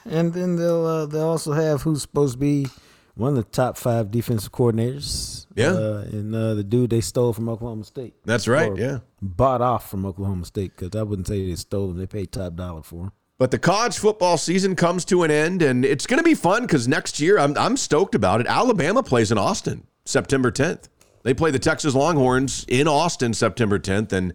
And 0.06 0.34
then 0.34 0.56
they'll 0.56 0.86
uh, 0.86 1.06
they'll 1.06 1.28
also 1.30 1.54
have 1.54 1.84
who's 1.84 2.02
supposed 2.02 2.34
to 2.34 2.40
be 2.40 2.68
one 3.16 3.30
of 3.30 3.36
the 3.36 3.44
top 3.44 3.78
five 3.78 4.12
defensive 4.12 4.52
coordinators. 4.52 5.46
Yeah. 5.56 5.72
uh, 5.72 6.06
and 6.12 6.36
uh, 6.36 6.54
the 6.54 6.64
dude 6.64 6.92
they 6.92 7.02
stole 7.02 7.34
from 7.34 7.50
Oklahoma 7.50 7.84
State. 7.84 8.14
That's 8.26 8.48
right, 8.48 8.76
yeah. 8.76 9.00
bought 9.22 9.62
off 9.62 9.90
from 9.90 10.06
Oklahoma 10.06 10.46
State 10.46 10.76
because 10.76 11.00
I 11.00 11.04
wouldn't 11.04 11.28
say 11.28 11.48
they 11.48 11.56
stole 11.56 11.90
him. 11.90 11.98
They 11.98 12.06
paid 12.06 12.32
top 12.32 12.56
dollar 12.56 12.84
for 12.84 13.06
him. 13.06 13.12
But 13.40 13.52
the 13.52 13.60
college 13.60 13.98
football 13.98 14.38
season 14.38 14.76
comes 14.76 15.06
to 15.06 15.22
an 15.24 15.30
end, 15.30 15.62
and 15.62 15.86
it's 15.86 16.08
going 16.08 16.18
to 16.18 16.24
be 16.24 16.34
fun 16.34 16.64
because 16.64 16.88
next 16.88 17.20
year 17.20 17.38
I'm, 17.38 17.56
I'm 17.58 17.78
stoked 17.78 18.16
about 18.16 18.42
it. 18.42 18.48
Alabama 18.48 19.04
plays 19.04 19.32
in 19.32 19.38
Austin 19.38 19.86
September 20.06 20.52
10th. 20.52 20.88
They 21.24 21.34
play 21.34 21.52
the 21.52 21.60
Texas 21.60 21.96
Longhorns 21.96 22.66
in 22.68 22.88
Austin 22.88 23.34
September 23.34 23.80
10th. 23.80 24.12
And 24.14 24.34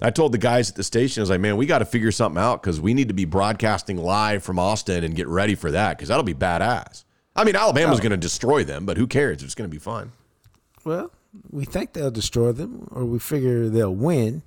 I 0.00 0.10
told 0.10 0.32
the 0.32 0.38
guys 0.38 0.70
at 0.70 0.76
the 0.76 0.84
station, 0.84 1.20
I 1.20 1.22
was 1.22 1.30
like, 1.30 1.40
man, 1.40 1.56
we 1.56 1.66
got 1.66 1.78
to 1.78 1.84
figure 1.84 2.12
something 2.12 2.40
out 2.40 2.62
because 2.62 2.80
we 2.80 2.94
need 2.94 3.08
to 3.08 3.14
be 3.14 3.24
broadcasting 3.24 3.96
live 3.96 4.42
from 4.42 4.58
Austin 4.58 5.04
and 5.04 5.14
get 5.14 5.28
ready 5.28 5.54
for 5.54 5.70
that 5.70 5.96
because 5.96 6.08
that'll 6.08 6.24
be 6.24 6.34
badass. 6.34 7.04
I 7.36 7.44
mean, 7.44 7.56
Alabama's 7.56 7.98
oh. 7.98 8.02
going 8.02 8.10
to 8.10 8.16
destroy 8.16 8.64
them, 8.64 8.86
but 8.86 8.96
who 8.96 9.06
cares? 9.06 9.42
It's 9.42 9.54
going 9.54 9.68
to 9.68 9.74
be 9.74 9.80
fun. 9.80 10.12
Well, 10.84 11.10
we 11.50 11.64
think 11.64 11.92
they'll 11.92 12.10
destroy 12.10 12.52
them, 12.52 12.88
or 12.90 13.04
we 13.04 13.18
figure 13.18 13.68
they'll 13.68 13.94
win. 13.94 14.42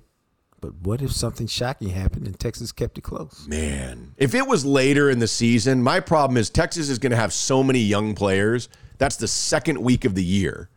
But 0.60 0.74
what 0.82 1.02
if 1.02 1.12
something 1.12 1.46
shocking 1.46 1.90
happened 1.90 2.26
and 2.26 2.38
Texas 2.38 2.72
kept 2.72 2.98
it 2.98 3.02
close? 3.02 3.46
Man, 3.46 4.14
if 4.16 4.34
it 4.34 4.46
was 4.46 4.64
later 4.64 5.08
in 5.08 5.20
the 5.20 5.28
season, 5.28 5.82
my 5.82 6.00
problem 6.00 6.36
is 6.36 6.50
Texas 6.50 6.88
is 6.88 6.98
going 6.98 7.10
to 7.10 7.16
have 7.16 7.32
so 7.32 7.62
many 7.62 7.78
young 7.78 8.14
players. 8.14 8.68
That's 8.98 9.16
the 9.16 9.28
second 9.28 9.78
week 9.78 10.04
of 10.04 10.16
the 10.16 10.24
year. 10.24 10.68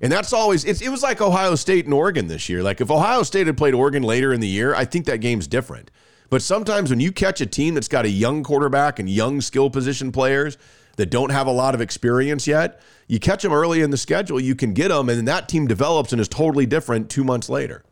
And 0.00 0.10
that's 0.10 0.32
always, 0.32 0.64
it's, 0.64 0.80
it 0.80 0.88
was 0.88 1.02
like 1.02 1.20
Ohio 1.20 1.54
State 1.54 1.84
and 1.84 1.92
Oregon 1.92 2.26
this 2.26 2.48
year. 2.48 2.62
Like 2.62 2.80
if 2.80 2.90
Ohio 2.90 3.22
State 3.22 3.46
had 3.46 3.56
played 3.56 3.74
Oregon 3.74 4.02
later 4.02 4.32
in 4.32 4.40
the 4.40 4.48
year, 4.48 4.74
I 4.74 4.84
think 4.84 5.06
that 5.06 5.18
game's 5.18 5.46
different. 5.46 5.90
But 6.30 6.42
sometimes 6.42 6.90
when 6.90 7.00
you 7.00 7.12
catch 7.12 7.40
a 7.40 7.46
team 7.46 7.74
that's 7.74 7.88
got 7.88 8.04
a 8.04 8.08
young 8.08 8.42
quarterback 8.42 8.98
and 8.98 9.10
young 9.10 9.40
skill 9.40 9.68
position 9.68 10.12
players 10.12 10.56
that 10.96 11.10
don't 11.10 11.30
have 11.30 11.46
a 11.46 11.52
lot 11.52 11.74
of 11.74 11.80
experience 11.80 12.46
yet, 12.46 12.80
you 13.08 13.18
catch 13.18 13.42
them 13.42 13.52
early 13.52 13.82
in 13.82 13.90
the 13.90 13.96
schedule, 13.96 14.38
you 14.40 14.54
can 14.54 14.72
get 14.72 14.88
them, 14.88 15.08
and 15.08 15.18
then 15.18 15.24
that 15.24 15.48
team 15.48 15.66
develops 15.66 16.12
and 16.12 16.20
is 16.20 16.28
totally 16.28 16.66
different 16.66 17.10
two 17.10 17.24
months 17.24 17.48
later. 17.48 17.84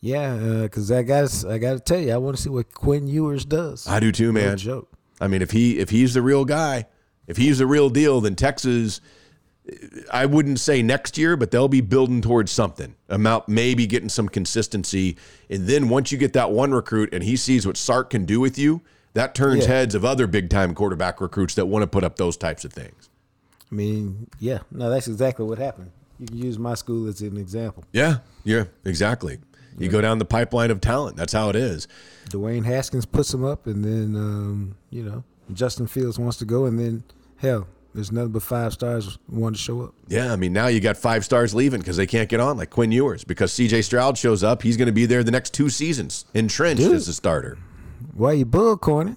Yeah, 0.00 0.34
uh, 0.34 0.62
because 0.62 0.90
I 0.90 1.02
got 1.02 1.44
I 1.44 1.58
got 1.58 1.72
to 1.74 1.80
tell 1.80 2.00
you, 2.00 2.12
I 2.12 2.16
want 2.16 2.36
to 2.36 2.42
see 2.42 2.50
what 2.50 2.72
Quinn 2.72 3.08
Ewers 3.08 3.44
does. 3.44 3.86
I 3.86 4.00
do 4.00 4.12
too, 4.12 4.32
man. 4.32 4.50
No 4.50 4.56
joke. 4.56 4.92
I 5.20 5.28
mean, 5.28 5.42
if 5.42 5.50
he 5.50 5.78
if 5.78 5.90
he's 5.90 6.14
the 6.14 6.22
real 6.22 6.44
guy, 6.44 6.86
if 7.26 7.36
he's 7.36 7.58
the 7.58 7.66
real 7.66 7.90
deal, 7.90 8.20
then 8.20 8.36
Texas. 8.36 9.00
I 10.12 10.26
wouldn't 10.26 10.60
say 10.60 10.82
next 10.82 11.18
year, 11.18 11.36
but 11.36 11.50
they'll 11.50 11.66
be 11.68 11.80
building 11.80 12.20
towards 12.20 12.52
something. 12.52 12.94
Amount 13.08 13.48
maybe 13.48 13.86
getting 13.86 14.08
some 14.08 14.28
consistency, 14.28 15.16
and 15.50 15.66
then 15.66 15.88
once 15.88 16.12
you 16.12 16.18
get 16.18 16.32
that 16.34 16.50
one 16.52 16.72
recruit 16.72 17.12
and 17.12 17.24
he 17.24 17.36
sees 17.36 17.66
what 17.66 17.76
Sark 17.76 18.10
can 18.10 18.24
do 18.24 18.38
with 18.40 18.58
you, 18.58 18.80
that 19.14 19.34
turns 19.34 19.64
Yeah. 19.66 19.72
heads 19.74 19.94
of 19.94 20.04
other 20.04 20.26
big 20.26 20.50
time 20.50 20.74
quarterback 20.74 21.20
recruits 21.20 21.54
that 21.54 21.66
want 21.66 21.82
to 21.82 21.86
put 21.86 22.04
up 22.04 22.16
those 22.16 22.36
types 22.36 22.64
of 22.64 22.72
things. 22.72 23.08
I 23.70 23.74
mean, 23.74 24.28
yeah, 24.38 24.58
no, 24.70 24.88
that's 24.90 25.08
exactly 25.08 25.44
what 25.44 25.58
happened. 25.58 25.90
You 26.20 26.26
can 26.28 26.36
use 26.38 26.58
my 26.58 26.74
school 26.74 27.08
as 27.08 27.20
an 27.20 27.36
example. 27.36 27.84
Yeah, 27.92 28.18
yeah, 28.44 28.64
exactly. 28.84 29.38
You 29.78 29.88
go 29.90 30.00
down 30.00 30.18
the 30.18 30.24
pipeline 30.24 30.70
of 30.70 30.80
talent. 30.80 31.16
That's 31.16 31.34
how 31.34 31.50
it 31.50 31.56
is. 31.56 31.86
Dwayne 32.30 32.64
Haskins 32.64 33.04
puts 33.04 33.34
him 33.34 33.44
up, 33.44 33.66
and 33.66 33.84
then 33.84 34.16
um, 34.16 34.76
you 34.90 35.02
know 35.02 35.24
Justin 35.52 35.86
Fields 35.86 36.18
wants 36.18 36.38
to 36.38 36.44
go, 36.44 36.64
and 36.64 36.78
then 36.78 37.02
hell, 37.38 37.66
there's 37.96 38.12
nothing 38.12 38.30
but 38.30 38.42
five 38.42 38.74
stars 38.74 39.18
want 39.28 39.56
to 39.56 39.60
show 39.60 39.80
up. 39.82 39.94
Yeah, 40.06 40.32
I 40.32 40.36
mean 40.36 40.52
now 40.52 40.66
you 40.66 40.80
got 40.80 40.96
five 40.96 41.24
stars 41.24 41.54
leaving 41.54 41.80
because 41.80 41.96
they 41.96 42.06
can't 42.06 42.28
get 42.28 42.40
on, 42.40 42.58
like 42.58 42.70
Quinn 42.70 42.92
Ewers, 42.92 43.24
because 43.24 43.52
C.J. 43.52 43.82
Stroud 43.82 44.18
shows 44.18 44.44
up. 44.44 44.62
He's 44.62 44.76
going 44.76 44.86
to 44.86 44.92
be 44.92 45.06
there 45.06 45.24
the 45.24 45.30
next 45.30 45.54
two 45.54 45.70
seasons, 45.70 46.26
entrenched 46.34 46.82
Dude. 46.82 46.94
as 46.94 47.08
a 47.08 47.14
starter. 47.14 47.58
Why 48.14 48.32
you 48.32 48.44
bug 48.44 48.82
corning? 48.82 49.16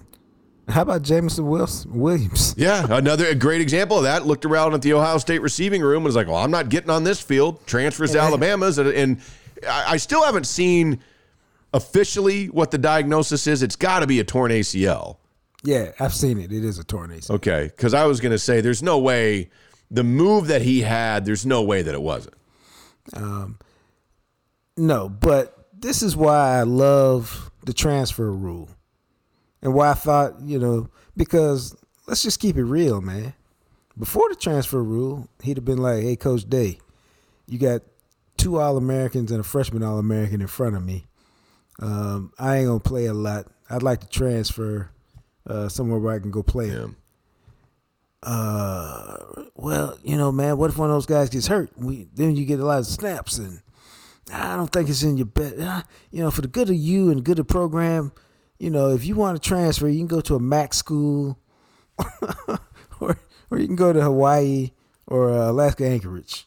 How 0.68 0.82
about 0.82 1.02
Jameson 1.02 1.46
Williams? 1.46 2.54
Yeah, 2.56 2.86
another 2.90 3.26
a 3.26 3.34
great 3.34 3.60
example 3.60 3.98
of 3.98 4.04
that. 4.04 4.26
Looked 4.26 4.44
around 4.44 4.74
at 4.74 4.82
the 4.82 4.94
Ohio 4.94 5.18
State 5.18 5.42
receiving 5.42 5.82
room 5.82 5.98
and 5.98 6.04
was 6.06 6.16
like, 6.16 6.26
"Well, 6.26 6.36
I'm 6.36 6.50
not 6.50 6.68
getting 6.68 6.90
on 6.90 7.04
this 7.04 7.20
field." 7.20 7.66
Transfers 7.66 8.12
to. 8.12 8.20
Alabama's, 8.20 8.78
and, 8.78 8.88
and 8.88 9.20
I 9.68 9.92
I 9.92 9.96
still 9.98 10.24
haven't 10.24 10.46
seen 10.46 11.00
officially 11.74 12.46
what 12.46 12.70
the 12.70 12.78
diagnosis 12.78 13.46
is. 13.46 13.62
It's 13.62 13.76
got 13.76 14.00
to 14.00 14.06
be 14.06 14.20
a 14.20 14.24
torn 14.24 14.50
ACL. 14.50 15.18
Yeah, 15.62 15.92
I've 16.00 16.14
seen 16.14 16.38
it. 16.38 16.52
It 16.52 16.64
is 16.64 16.78
a 16.78 16.84
torn. 16.84 17.18
Okay, 17.28 17.64
because 17.64 17.92
I 17.94 18.06
was 18.06 18.20
going 18.20 18.32
to 18.32 18.38
say, 18.38 18.60
there's 18.60 18.82
no 18.82 18.98
way 18.98 19.50
the 19.90 20.04
move 20.04 20.46
that 20.46 20.62
he 20.62 20.80
had. 20.80 21.24
There's 21.24 21.44
no 21.44 21.62
way 21.62 21.82
that 21.82 21.94
it 21.94 22.00
wasn't. 22.00 22.34
No, 24.76 25.08
but 25.08 25.68
this 25.78 26.02
is 26.02 26.16
why 26.16 26.58
I 26.58 26.62
love 26.62 27.50
the 27.66 27.74
transfer 27.74 28.32
rule. 28.32 28.70
And 29.60 29.74
why 29.74 29.90
I 29.90 29.94
thought, 29.94 30.40
you 30.40 30.58
know, 30.58 30.88
because 31.16 31.76
let's 32.06 32.22
just 32.22 32.40
keep 32.40 32.56
it 32.56 32.64
real, 32.64 33.02
man. 33.02 33.34
Before 33.98 34.30
the 34.30 34.36
transfer 34.36 34.82
rule, 34.82 35.28
he'd 35.42 35.58
have 35.58 35.66
been 35.66 35.82
like, 35.82 36.02
hey, 36.02 36.16
Coach 36.16 36.48
Day, 36.48 36.78
you 37.46 37.58
got 37.58 37.82
two 38.38 38.58
All 38.58 38.78
Americans 38.78 39.30
and 39.30 39.40
a 39.40 39.42
freshman 39.42 39.82
All 39.82 39.98
American 39.98 40.40
in 40.40 40.46
front 40.46 40.76
of 40.76 40.82
me. 40.82 41.06
Um, 41.80 42.32
I 42.38 42.56
ain't 42.56 42.68
going 42.68 42.80
to 42.80 42.88
play 42.88 43.04
a 43.04 43.12
lot. 43.12 43.48
I'd 43.68 43.82
like 43.82 44.00
to 44.00 44.08
transfer 44.08 44.90
uh, 45.46 45.68
somewhere 45.68 45.98
where 45.98 46.14
I 46.14 46.18
can 46.18 46.30
go 46.30 46.42
play. 46.42 46.68
Yeah. 46.68 46.86
Uh, 48.22 49.16
well, 49.54 49.98
you 50.02 50.16
know, 50.16 50.30
man, 50.30 50.58
what 50.58 50.70
if 50.70 50.76
one 50.76 50.90
of 50.90 50.96
those 50.96 51.06
guys 51.06 51.30
gets 51.30 51.46
hurt? 51.46 51.70
We 51.76 52.06
then 52.14 52.36
you 52.36 52.44
get 52.44 52.60
a 52.60 52.64
lot 52.66 52.80
of 52.80 52.86
snaps, 52.86 53.38
and 53.38 53.62
I 54.32 54.56
don't 54.56 54.70
think 54.70 54.88
it's 54.90 55.02
in 55.02 55.16
your 55.16 55.26
bet. 55.26 55.58
Uh, 55.58 55.82
You 56.10 56.22
know, 56.22 56.30
for 56.30 56.42
the 56.42 56.48
good 56.48 56.68
of 56.68 56.76
you 56.76 57.10
and 57.10 57.24
good 57.24 57.38
of 57.38 57.46
the 57.46 57.52
program, 57.52 58.12
you 58.58 58.68
know, 58.70 58.90
if 58.90 59.06
you 59.06 59.14
want 59.14 59.42
to 59.42 59.48
transfer, 59.48 59.88
you 59.88 59.98
can 60.00 60.06
go 60.06 60.20
to 60.20 60.34
a 60.34 60.40
MAC 60.40 60.74
school, 60.74 61.38
or 63.00 63.18
or 63.50 63.58
you 63.58 63.66
can 63.66 63.76
go 63.76 63.92
to 63.92 64.02
Hawaii 64.02 64.72
or 65.06 65.30
uh, 65.30 65.50
Alaska 65.50 65.86
Anchorage. 65.86 66.46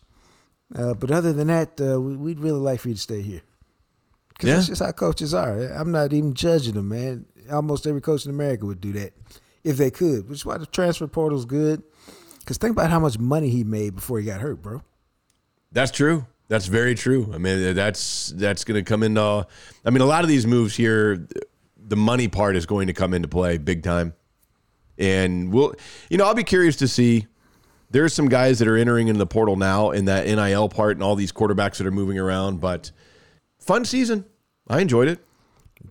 Uh, 0.75 0.93
but 0.93 1.09
other 1.11 1.33
than 1.33 1.47
that, 1.47 1.79
uh, 1.81 1.99
we, 1.99 2.15
we'd 2.15 2.39
really 2.39 2.59
like 2.59 2.79
for 2.79 2.89
you 2.89 2.95
to 2.95 2.99
stay 3.01 3.21
here. 3.21 3.41
Because 4.29 4.47
Yeah. 4.49 4.55
that's 4.55 4.67
just 4.67 4.81
how 4.81 4.91
coaches 4.91 5.33
are. 5.33 5.59
I'm 5.73 5.91
not 5.91 6.13
even 6.13 6.33
judging 6.33 6.73
them, 6.75 6.89
man. 6.89 7.25
Almost 7.51 7.87
every 7.87 8.01
coach 8.01 8.25
in 8.25 8.31
America 8.31 8.65
would 8.65 8.81
do 8.81 8.91
that 8.93 9.13
if 9.63 9.77
they 9.77 9.91
could, 9.91 10.29
which 10.29 10.39
is 10.39 10.45
why 10.45 10.57
the 10.57 10.65
transfer 10.65 11.07
portal's 11.07 11.45
good. 11.45 11.83
Because 12.39 12.57
think 12.57 12.71
about 12.71 12.89
how 12.89 12.99
much 12.99 13.17
money 13.17 13.49
he 13.49 13.63
made 13.63 13.95
before 13.95 14.19
he 14.19 14.25
got 14.25 14.41
hurt, 14.41 14.61
bro. 14.61 14.81
That's 15.71 15.91
true. 15.91 16.25
That's 16.49 16.67
very 16.67 16.93
true. 16.93 17.31
I 17.33 17.37
mean, 17.37 17.73
that's 17.73 18.33
that's 18.35 18.63
going 18.63 18.83
to 18.83 18.87
come 18.87 19.01
into. 19.01 19.21
Uh, 19.21 19.43
I 19.85 19.89
mean, 19.89 20.01
a 20.01 20.05
lot 20.05 20.23
of 20.23 20.29
these 20.29 20.45
moves 20.45 20.75
here, 20.75 21.27
the 21.77 21.95
money 21.95 22.27
part 22.27 22.55
is 22.55 22.65
going 22.65 22.87
to 22.87 22.93
come 22.93 23.13
into 23.13 23.27
play 23.27 23.57
big 23.57 23.81
time, 23.81 24.13
and 24.97 25.51
we'll, 25.53 25.73
you 26.09 26.17
know, 26.17 26.25
I'll 26.25 26.35
be 26.35 26.43
curious 26.43 26.75
to 26.77 26.87
see. 26.87 27.27
There's 27.89 28.13
some 28.13 28.27
guys 28.27 28.59
that 28.59 28.67
are 28.67 28.75
entering 28.75 29.07
in 29.07 29.19
the 29.19 29.27
portal 29.27 29.55
now 29.55 29.91
in 29.91 30.05
that 30.05 30.25
NIL 30.25 30.67
part, 30.67 30.97
and 30.97 31.03
all 31.03 31.15
these 31.15 31.31
quarterbacks 31.31 31.77
that 31.77 31.87
are 31.87 31.91
moving 31.91 32.19
around. 32.19 32.59
But 32.59 32.91
fun 33.59 33.85
season. 33.85 34.25
I 34.67 34.81
enjoyed 34.81 35.07
it. 35.07 35.25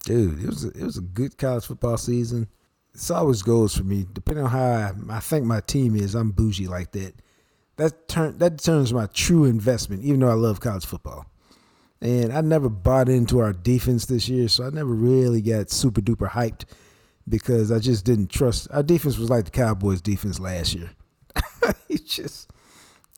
Dude, 0.04 0.42
it 0.42 0.46
was 0.46 0.64
a, 0.64 0.68
it 0.68 0.82
was 0.82 0.98
a 0.98 1.02
good 1.02 1.38
college 1.38 1.66
football 1.66 1.96
season. 1.96 2.48
It's 2.94 3.10
always 3.10 3.42
goes 3.42 3.76
for 3.76 3.84
me. 3.84 4.06
Depending 4.12 4.44
on 4.44 4.50
how 4.50 4.58
I, 4.60 4.92
I 5.10 5.20
think 5.20 5.44
my 5.44 5.60
team 5.60 5.96
is, 5.96 6.14
I'm 6.14 6.32
bougie 6.32 6.68
like 6.68 6.92
that. 6.92 7.14
That 7.76 8.08
turn 8.08 8.38
that 8.38 8.56
determines 8.56 8.92
my 8.92 9.06
true 9.06 9.44
investment, 9.44 10.02
even 10.04 10.20
though 10.20 10.30
I 10.30 10.34
love 10.34 10.60
college 10.60 10.84
football. 10.84 11.26
And 12.00 12.32
I 12.32 12.40
never 12.40 12.68
bought 12.68 13.08
into 13.08 13.38
our 13.38 13.52
defense 13.52 14.06
this 14.06 14.28
year, 14.28 14.48
so 14.48 14.64
I 14.64 14.70
never 14.70 14.92
really 14.92 15.40
got 15.40 15.70
super 15.70 16.00
duper 16.00 16.28
hyped 16.28 16.64
because 17.28 17.70
I 17.70 17.78
just 17.78 18.04
didn't 18.04 18.28
trust. 18.28 18.68
Our 18.72 18.82
defense 18.82 19.18
was 19.18 19.30
like 19.30 19.44
the 19.44 19.52
Cowboys' 19.52 20.02
defense 20.02 20.40
last 20.40 20.74
year. 20.74 20.90
it 21.88 22.04
just 22.04 22.50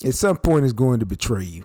at 0.05 0.15
some 0.15 0.37
point 0.37 0.65
it's 0.65 0.75
going 0.75 1.01
to 1.01 1.07
betray 1.07 1.45
you. 1.45 1.65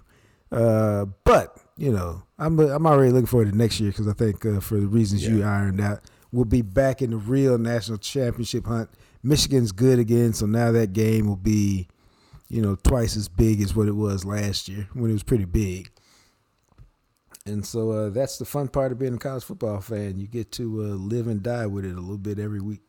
Uh, 0.52 1.06
but 1.26 1.58
you 1.80 1.94
know, 1.94 2.24
I'm 2.38 2.60
I'm 2.60 2.86
already 2.86 3.12
looking 3.12 3.26
forward 3.26 3.50
to 3.50 3.58
next 3.58 3.80
year 3.80 3.90
because 3.92 4.08
I 4.08 4.14
think 4.14 4.46
uh, 4.46 4.60
for 4.60 4.76
the 4.76 4.88
reasons 4.88 5.26
you 5.26 5.44
ironed 5.44 5.80
out, 5.80 6.02
we'll 6.32 6.44
be 6.44 6.62
back 6.62 7.02
in 7.02 7.12
the 7.12 7.18
real 7.18 7.58
national 7.58 8.00
championship 8.00 8.66
hunt. 8.66 8.90
Michigan's 9.24 9.72
good 9.72 9.98
again, 9.98 10.34
so 10.34 10.46
now 10.46 10.74
that 10.74 10.92
game 10.92 11.26
will 11.26 11.38
be, 11.38 11.88
you 12.50 12.62
know, 12.62 12.76
twice 12.76 13.16
as 13.16 13.30
big 13.30 13.62
as 13.62 13.76
what 13.76 13.88
it 13.88 13.94
was 13.94 14.26
last 14.26 14.68
year 14.68 14.90
when 14.94 15.10
it 15.10 15.14
was 15.14 15.24
pretty 15.24 15.46
big. 15.46 15.90
And 17.46 17.66
so 17.66 17.92
uh, 17.92 18.10
that's 18.10 18.38
the 18.38 18.46
fun 18.46 18.68
part 18.68 18.92
of 18.92 19.00
being 19.00 19.14
a 19.14 19.18
college 19.18 19.46
football 19.46 19.80
fan. 19.80 20.20
You 20.20 20.28
get 20.28 20.52
to 20.54 20.82
uh, 20.82 20.96
live 20.96 21.28
and 21.28 21.42
die 21.42 21.66
with 21.66 21.86
it 21.86 21.96
a 21.96 22.02
little 22.02 22.18
bit 22.18 22.40
every 22.40 22.60
week. 22.60 22.82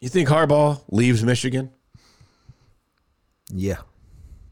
You 0.00 0.08
think 0.08 0.30
Harbaugh 0.30 0.82
leaves 0.88 1.22
Michigan? 1.22 1.70
Yeah. 3.50 3.82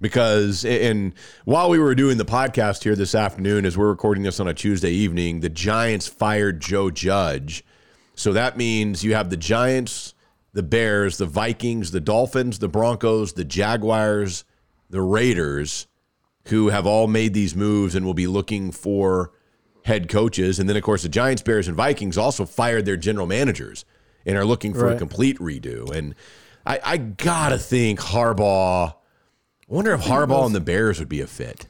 Because 0.00 0.64
and 0.64 1.14
while 1.44 1.68
we 1.68 1.78
were 1.78 1.94
doing 1.94 2.18
the 2.18 2.24
podcast 2.24 2.82
here 2.82 2.96
this 2.96 3.14
afternoon 3.14 3.66
as 3.66 3.76
we're 3.76 3.88
recording 3.88 4.22
this 4.22 4.40
on 4.40 4.48
a 4.48 4.54
Tuesday 4.54 4.90
evening 4.90 5.40
the 5.40 5.48
Giants 5.48 6.06
fired 6.06 6.60
Joe 6.60 6.90
Judge. 6.90 7.64
So 8.14 8.32
that 8.32 8.56
means 8.56 9.04
you 9.04 9.14
have 9.14 9.30
the 9.30 9.36
Giants 9.36 10.14
the 10.52 10.62
Bears 10.62 11.18
the 11.18 11.26
Vikings 11.26 11.90
the 11.90 12.00
Dolphins 12.00 12.58
the 12.58 12.68
Broncos 12.68 13.34
the 13.34 13.44
Jaguars 13.44 14.44
the 14.88 15.02
Raiders 15.02 15.86
who 16.46 16.68
have 16.68 16.86
all 16.86 17.06
made 17.06 17.34
these 17.34 17.54
moves 17.54 17.94
and 17.94 18.04
will 18.04 18.14
be 18.14 18.26
looking 18.26 18.72
for 18.72 19.32
head 19.84 20.08
coaches. 20.08 20.58
And 20.58 20.68
then 20.68 20.76
of 20.76 20.82
course 20.82 21.02
the 21.02 21.08
Giants 21.08 21.42
Bears 21.42 21.68
and 21.68 21.76
Vikings 21.76 22.16
also 22.16 22.46
fired 22.46 22.86
their 22.86 22.96
general 22.96 23.26
managers 23.26 23.84
and 24.24 24.36
are 24.36 24.44
looking 24.44 24.74
for 24.74 24.90
a 24.90 24.96
complete 24.96 25.38
redo. 25.38 25.90
And 25.94 26.14
I, 26.66 26.80
I 26.84 26.96
gotta 26.96 27.58
think 27.58 28.00
Harbaugh 28.00 28.94
I 29.70 29.74
wonder 29.74 29.92
if 29.92 30.00
Harbaugh 30.00 30.46
and 30.46 30.54
the 30.54 30.60
Bears 30.60 30.98
would 30.98 31.08
be 31.08 31.20
a 31.20 31.28
fit. 31.28 31.66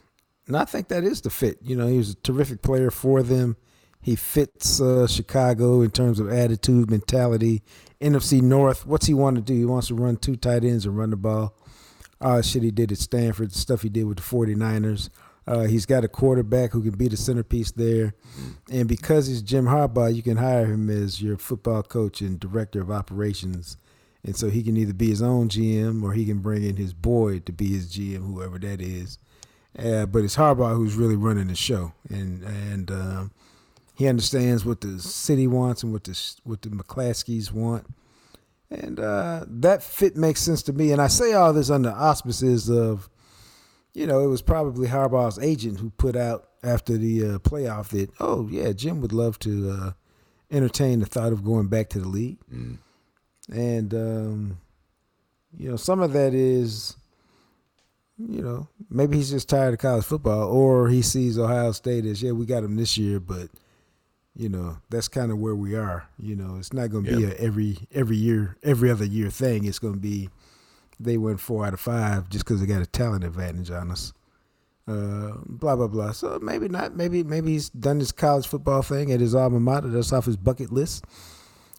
And 0.47 0.57
I 0.57 0.65
think 0.65 0.89
that 0.89 1.05
is 1.05 1.21
the 1.21 1.29
fit. 1.29 1.59
You 1.61 1.77
know, 1.77 1.87
he 1.87 1.99
was 1.99 2.11
a 2.11 2.15
terrific 2.15 2.63
player 2.63 2.91
for 2.91 3.23
them. 3.23 3.57
He 4.01 4.17
fits 4.17 4.81
uh, 4.81 5.07
Chicago 5.07 5.83
in 5.83 5.91
terms 5.91 6.19
of 6.19 6.33
attitude, 6.33 6.91
mentality. 6.91 7.63
NFC 8.01 8.41
North, 8.41 8.87
what's 8.87 9.07
he 9.07 9.13
want 9.13 9.37
to 9.37 9.43
do? 9.43 9.55
He 9.55 9.67
wants 9.67 9.89
to 9.89 9.95
run 9.95 10.17
two 10.17 10.37
tight 10.37 10.65
ends 10.65 10.87
and 10.87 10.97
run 10.97 11.11
the 11.11 11.17
ball. 11.17 11.55
Uh, 12.23 12.41
shit 12.41 12.63
he 12.63 12.71
did 12.71 12.91
at 12.91 12.99
Stanford, 12.99 13.53
stuff 13.53 13.83
he 13.83 13.91
did 13.91 14.05
with 14.05 14.17
the 14.17 14.23
49ers. 14.23 15.11
Uh, 15.47 15.65
he's 15.65 15.85
got 15.85 16.05
a 16.05 16.09
quarterback 16.09 16.71
who 16.71 16.83
can 16.83 16.97
be 16.97 17.09
the 17.09 17.17
centerpiece 17.17 17.73
there. 17.73 18.15
And 18.71 18.89
because 18.89 19.27
he's 19.27 19.43
Jim 19.43 19.67
Harbaugh, 19.67 20.15
you 20.15 20.23
can 20.23 20.39
hire 20.39 20.65
him 20.65 20.89
as 20.89 21.21
your 21.21 21.37
football 21.37 21.83
coach 21.83 22.23
and 22.23 22.41
director 22.41 22.81
of 22.81 22.91
operations. 22.91 23.77
And 24.25 24.37
so 24.37 24.51
he 24.51 24.63
can 24.63 24.77
either 24.77 24.93
be 24.93 25.09
his 25.09 25.23
own 25.23 25.49
GM 25.49 26.03
or 26.03 26.13
he 26.13 26.27
can 26.27 26.39
bring 26.39 26.63
in 26.63 26.77
his 26.77 26.93
boy 26.93 27.39
to 27.41 27.53
be 27.53 27.69
his 27.69 27.91
GM, 27.91 28.27
whoever 28.27 28.59
that 28.59 28.81
is. 28.81 29.19
Uh, 29.79 30.05
but 30.07 30.25
it's 30.25 30.37
Harbaugh 30.37 30.75
who's 30.77 30.97
really 30.97 31.17
running 31.17 31.47
the 31.47 31.55
show, 31.55 31.93
and 32.09 32.43
and 32.43 32.91
um, 32.91 33.31
he 33.95 34.09
understands 34.09 34.65
what 34.65 34.81
the 34.81 34.99
city 34.99 35.47
wants 35.47 35.85
and 35.85 35.93
what 35.93 36.05
the 36.05 36.37
what 36.43 36.63
the 36.63 36.71
McCaskeys 36.71 37.53
want, 37.53 37.87
and 38.69 38.99
uh, 38.99 39.45
that 39.47 39.83
fit 39.83 40.17
makes 40.17 40.41
sense 40.41 40.63
to 40.65 40.73
me. 40.73 40.91
And 40.91 41.01
I 41.01 41.07
say 41.07 41.35
all 41.35 41.53
this 41.53 41.71
under 41.71 41.91
auspices 41.91 42.69
of, 42.69 43.09
you 43.95 44.09
know, 44.09 44.21
it 44.21 44.27
was 44.27 44.43
probably 44.43 44.89
Harbaugh's 44.89 45.39
agent 45.39 45.79
who 45.79 45.91
put 45.91 46.17
out 46.17 46.49
after 46.65 46.97
the 46.97 47.25
uh, 47.25 47.39
playoff 47.39 47.91
that, 47.91 48.11
oh 48.19 48.49
yeah, 48.51 48.73
Jim 48.73 49.01
would 49.01 49.13
love 49.13 49.39
to 49.41 49.71
uh, 49.71 49.93
entertain 50.51 50.99
the 50.99 51.07
thought 51.07 51.33
of 51.33 51.45
going 51.45 51.69
back 51.69 51.89
to 51.91 52.01
the 52.01 52.09
league, 52.09 52.39
and 53.53 53.93
um, 53.95 54.59
you 55.57 55.71
know, 55.71 55.77
some 55.77 56.01
of 56.01 56.13
that 56.13 56.35
is 56.35 56.97
you 58.29 58.43
know, 58.43 58.69
maybe 58.91 59.17
he's 59.17 59.31
just 59.31 59.49
tired 59.49 59.75
of 59.75 59.81
college 59.81 60.05
football, 60.05 60.49
or 60.49 60.89
he 60.89 61.01
sees 61.01 61.39
Ohio 61.39 61.73
State 61.73 62.05
as, 62.05 62.23
yeah, 62.23 62.33
we 62.33 62.45
got 62.45 62.63
him 62.63 62.77
this 62.77 62.99
year, 62.99 63.19
but 63.19 63.49
you 64.37 64.49
know, 64.49 64.79
that's 64.91 65.09
kind 65.09 65.33
of 65.33 65.39
where 65.39 65.55
we 65.55 65.75
are. 65.75 66.09
You 66.19 66.37
know, 66.37 66.57
it's 66.59 66.73
not 66.73 66.91
going 66.91 67.05
to 67.05 67.17
be 67.17 67.25
a 67.25 67.35
every 67.35 67.79
every 67.93 68.17
year, 68.17 68.57
every 68.63 68.91
other 68.91 69.05
year 69.05 69.31
thing. 69.31 69.65
It's 69.65 69.79
going 69.79 69.95
to 69.95 70.01
be 70.01 70.29
they 70.99 71.17
win 71.17 71.37
four 71.37 71.67
out 71.67 71.75
of 71.75 71.81
five 71.81 72.29
just 72.29 72.45
because 72.45 72.61
they 72.61 72.67
got 72.67 72.83
a 72.83 72.87
talent 72.87 73.25
advantage 73.25 73.71
on 73.71 73.91
us. 73.91 74.13
Uh, 74.87 75.33
blah 75.47 75.77
blah 75.77 75.89
blah. 75.89 76.13
So 76.13 76.39
maybe 76.41 76.69
not. 76.69 76.97
Maybe 76.97 77.23
maybe 77.23 77.53
he's 77.53 77.71
done 77.71 77.99
his 77.99 78.13
college 78.13 78.47
football 78.47 78.83
thing 78.83 79.11
at 79.13 79.21
his 79.21 79.35
alma 79.35 79.61
mater. 79.61 79.89
That's 79.89 80.13
off 80.13 80.27
his 80.27 80.37
bucket 80.37 80.73
list. 80.73 81.05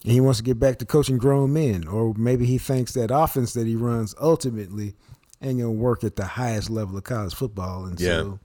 And 0.04 0.12
he 0.12 0.20
wants 0.20 0.40
to 0.40 0.44
get 0.44 0.60
back 0.60 0.80
to 0.80 0.86
coaching 0.86 1.18
grown 1.18 1.54
men, 1.54 1.88
or 1.88 2.14
maybe 2.16 2.46
he 2.46 2.58
thinks 2.58 2.94
that 2.94 3.12
offense 3.12 3.54
that 3.54 3.68
he 3.68 3.76
runs 3.76 4.16
ultimately 4.20 4.96
ain't 5.42 5.60
gonna 5.60 5.72
work 5.72 6.04
at 6.04 6.16
the 6.16 6.26
highest 6.26 6.70
level 6.70 6.98
of 6.98 7.04
college 7.04 7.34
football. 7.36 7.86
And 7.86 8.00
Yeah. 8.00 8.22
so 8.22 8.40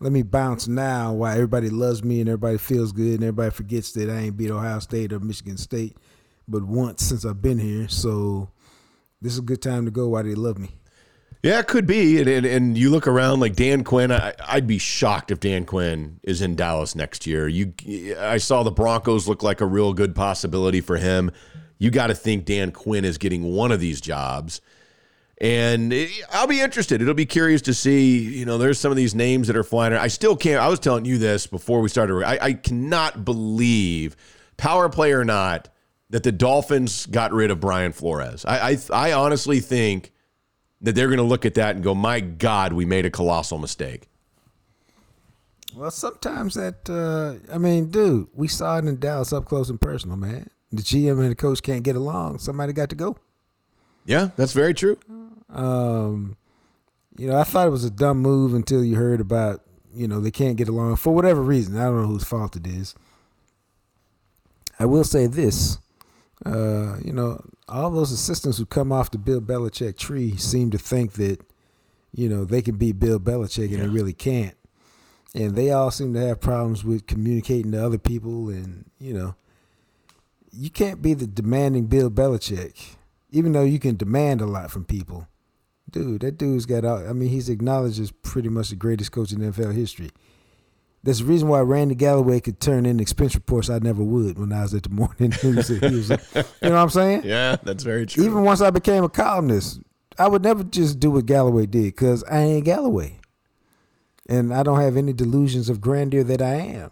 let 0.00 0.12
me 0.12 0.22
bounce 0.22 0.66
now 0.68 1.12
while 1.12 1.32
everybody 1.34 1.68
loves 1.70 2.02
me 2.02 2.20
and 2.20 2.28
everybody 2.28 2.58
feels 2.58 2.92
good 2.92 3.14
and 3.14 3.24
everybody 3.24 3.50
forgets 3.50 3.92
that 3.92 4.08
I 4.08 4.20
ain't 4.20 4.36
beat 4.36 4.50
Ohio 4.50 4.78
State 4.78 5.12
or 5.12 5.20
Michigan 5.20 5.56
State 5.56 5.96
but 6.46 6.64
once 6.64 7.02
since 7.04 7.24
I've 7.26 7.42
been 7.42 7.58
here. 7.58 7.88
So 7.88 8.48
this 9.20 9.34
is 9.34 9.40
a 9.40 9.42
good 9.42 9.60
time 9.60 9.84
to 9.84 9.90
go 9.90 10.08
while 10.08 10.22
they 10.24 10.34
love 10.34 10.58
me. 10.58 10.70
Yeah, 11.42 11.60
it 11.60 11.68
could 11.68 11.86
be. 11.86 12.18
And, 12.18 12.28
and, 12.28 12.44
and 12.46 12.78
you 12.78 12.90
look 12.90 13.06
around 13.06 13.38
like 13.40 13.54
Dan 13.54 13.84
Quinn. 13.84 14.10
I, 14.10 14.34
I'd 14.46 14.66
be 14.66 14.78
shocked 14.78 15.30
if 15.30 15.38
Dan 15.38 15.64
Quinn 15.66 16.18
is 16.24 16.42
in 16.42 16.56
Dallas 16.56 16.94
next 16.96 17.26
year. 17.26 17.46
You, 17.46 17.72
I 18.18 18.38
saw 18.38 18.62
the 18.64 18.72
Broncos 18.72 19.28
look 19.28 19.42
like 19.42 19.60
a 19.60 19.66
real 19.66 19.92
good 19.92 20.14
possibility 20.16 20.80
for 20.80 20.96
him. 20.96 21.30
You 21.78 21.90
got 21.92 22.08
to 22.08 22.14
think 22.14 22.44
Dan 22.44 22.72
Quinn 22.72 23.04
is 23.04 23.18
getting 23.18 23.44
one 23.44 23.70
of 23.70 23.78
these 23.78 24.00
jobs. 24.00 24.60
And 25.40 25.92
it- 25.92 26.10
I'll 26.32 26.48
be 26.48 26.60
interested. 26.60 27.00
It'll 27.00 27.14
be 27.14 27.24
curious 27.26 27.62
to 27.62 27.74
see. 27.74 28.18
You 28.18 28.44
know, 28.44 28.58
there's 28.58 28.80
some 28.80 28.90
of 28.90 28.96
these 28.96 29.14
names 29.14 29.46
that 29.46 29.56
are 29.56 29.62
flying. 29.62 29.92
around. 29.92 30.02
I 30.02 30.08
still 30.08 30.36
can't. 30.36 30.60
I 30.60 30.66
was 30.66 30.80
telling 30.80 31.04
you 31.04 31.18
this 31.18 31.46
before 31.46 31.80
we 31.80 31.88
started. 31.88 32.24
I, 32.24 32.38
I 32.46 32.52
cannot 32.54 33.24
believe, 33.24 34.16
power 34.56 34.88
play 34.88 35.12
or 35.12 35.24
not, 35.24 35.68
that 36.10 36.24
the 36.24 36.32
Dolphins 36.32 37.06
got 37.06 37.32
rid 37.32 37.52
of 37.52 37.60
Brian 37.60 37.92
Flores. 37.92 38.44
I, 38.44 38.70
I, 38.70 38.78
I 38.92 39.12
honestly 39.12 39.60
think 39.60 40.10
that 40.80 40.94
they're 40.94 41.08
going 41.08 41.18
to 41.18 41.24
look 41.24 41.44
at 41.44 41.54
that 41.54 41.74
and 41.74 41.84
go, 41.84 41.94
"My 41.94 42.20
God, 42.20 42.72
we 42.72 42.84
made 42.84 43.06
a 43.06 43.10
colossal 43.10 43.58
mistake." 43.58 44.08
Well, 45.74 45.90
sometimes 45.90 46.54
that 46.54 46.88
uh, 46.88 47.54
I 47.54 47.58
mean, 47.58 47.90
dude, 47.90 48.28
we 48.34 48.48
saw 48.48 48.78
it 48.78 48.84
in 48.86 48.98
Dallas 48.98 49.32
up 49.32 49.44
close 49.44 49.70
and 49.70 49.80
personal, 49.80 50.16
man. 50.16 50.50
The 50.72 50.82
GM 50.82 51.20
and 51.20 51.30
the 51.30 51.34
coach 51.34 51.62
can't 51.62 51.82
get 51.82 51.96
along. 51.96 52.38
Somebody 52.38 52.72
got 52.72 52.90
to 52.90 52.96
go. 52.96 53.16
Yeah, 54.04 54.30
that's 54.36 54.52
very 54.52 54.74
true. 54.74 54.98
Um, 55.50 56.36
you 57.16 57.26
know, 57.26 57.38
I 57.38 57.44
thought 57.44 57.66
it 57.66 57.70
was 57.70 57.84
a 57.84 57.90
dumb 57.90 58.18
move 58.18 58.54
until 58.54 58.84
you 58.84 58.96
heard 58.96 59.20
about, 59.20 59.62
you 59.94 60.06
know, 60.06 60.20
they 60.20 60.30
can't 60.30 60.56
get 60.56 60.68
along 60.68 60.96
for 60.96 61.14
whatever 61.14 61.42
reason. 61.42 61.76
I 61.76 61.84
don't 61.84 62.02
know 62.02 62.08
whose 62.08 62.24
fault 62.24 62.56
it 62.56 62.66
is. 62.66 62.94
I 64.78 64.86
will 64.86 65.04
say 65.04 65.26
this. 65.26 65.78
Uh, 66.44 66.96
you 67.04 67.12
know, 67.12 67.42
all 67.68 67.90
those 67.90 68.12
assistants 68.12 68.58
who 68.58 68.66
come 68.66 68.92
off 68.92 69.10
the 69.10 69.18
Bill 69.18 69.40
Belichick 69.40 69.96
tree 69.96 70.36
seem 70.36 70.70
to 70.70 70.78
think 70.78 71.12
that, 71.14 71.40
you 72.14 72.28
know, 72.28 72.44
they 72.44 72.62
can 72.62 72.76
beat 72.76 72.98
Bill 72.98 73.18
Belichick 73.18 73.72
and 73.72 73.82
they 73.82 73.88
really 73.88 74.12
can't. 74.12 74.54
And 75.34 75.56
they 75.56 75.70
all 75.70 75.90
seem 75.90 76.14
to 76.14 76.20
have 76.20 76.40
problems 76.40 76.84
with 76.84 77.06
communicating 77.06 77.72
to 77.72 77.84
other 77.84 77.98
people 77.98 78.48
and, 78.48 78.90
you 78.98 79.12
know, 79.12 79.34
you 80.52 80.70
can't 80.70 81.02
be 81.02 81.14
the 81.14 81.26
demanding 81.26 81.86
Bill 81.86 82.10
Belichick, 82.10 82.96
even 83.30 83.52
though 83.52 83.64
you 83.64 83.78
can 83.78 83.96
demand 83.96 84.40
a 84.40 84.46
lot 84.46 84.70
from 84.70 84.84
people. 84.84 85.28
Dude, 85.90 86.22
that 86.22 86.38
dude's 86.38 86.66
got 86.66 86.84
out. 86.84 87.06
I 87.06 87.12
mean, 87.12 87.30
he's 87.30 87.48
acknowledged 87.48 88.00
as 88.00 88.10
pretty 88.10 88.48
much 88.48 88.70
the 88.70 88.76
greatest 88.76 89.12
coach 89.12 89.32
in 89.32 89.38
NFL 89.38 89.74
history. 89.74 90.10
There's 91.02 91.20
a 91.20 91.24
reason 91.24 91.48
why 91.48 91.60
Randy 91.60 91.94
Galloway 91.94 92.40
could 92.40 92.60
turn 92.60 92.84
in 92.84 93.00
expense 93.00 93.34
reports 93.34 93.70
I 93.70 93.78
never 93.78 94.02
would 94.02 94.38
when 94.38 94.52
I 94.52 94.62
was 94.62 94.74
at 94.74 94.82
the 94.82 94.88
morning 94.90 95.32
news. 95.42 95.70
You 95.70 95.80
know 95.80 96.16
what 96.60 96.72
I'm 96.72 96.90
saying? 96.90 97.22
Yeah, 97.24 97.56
that's 97.62 97.84
very 97.84 98.04
true. 98.04 98.24
Even 98.24 98.42
once 98.42 98.60
I 98.60 98.70
became 98.70 99.04
a 99.04 99.08
columnist, 99.08 99.80
I 100.18 100.26
would 100.26 100.42
never 100.42 100.64
just 100.64 100.98
do 100.98 101.12
what 101.12 101.26
Galloway 101.26 101.66
did 101.66 101.84
because 101.84 102.24
I 102.24 102.40
ain't 102.40 102.64
Galloway. 102.64 103.20
And 104.28 104.52
I 104.52 104.62
don't 104.62 104.80
have 104.80 104.96
any 104.96 105.12
delusions 105.12 105.68
of 105.68 105.80
grandeur 105.80 106.24
that 106.24 106.42
I 106.42 106.54
am. 106.54 106.90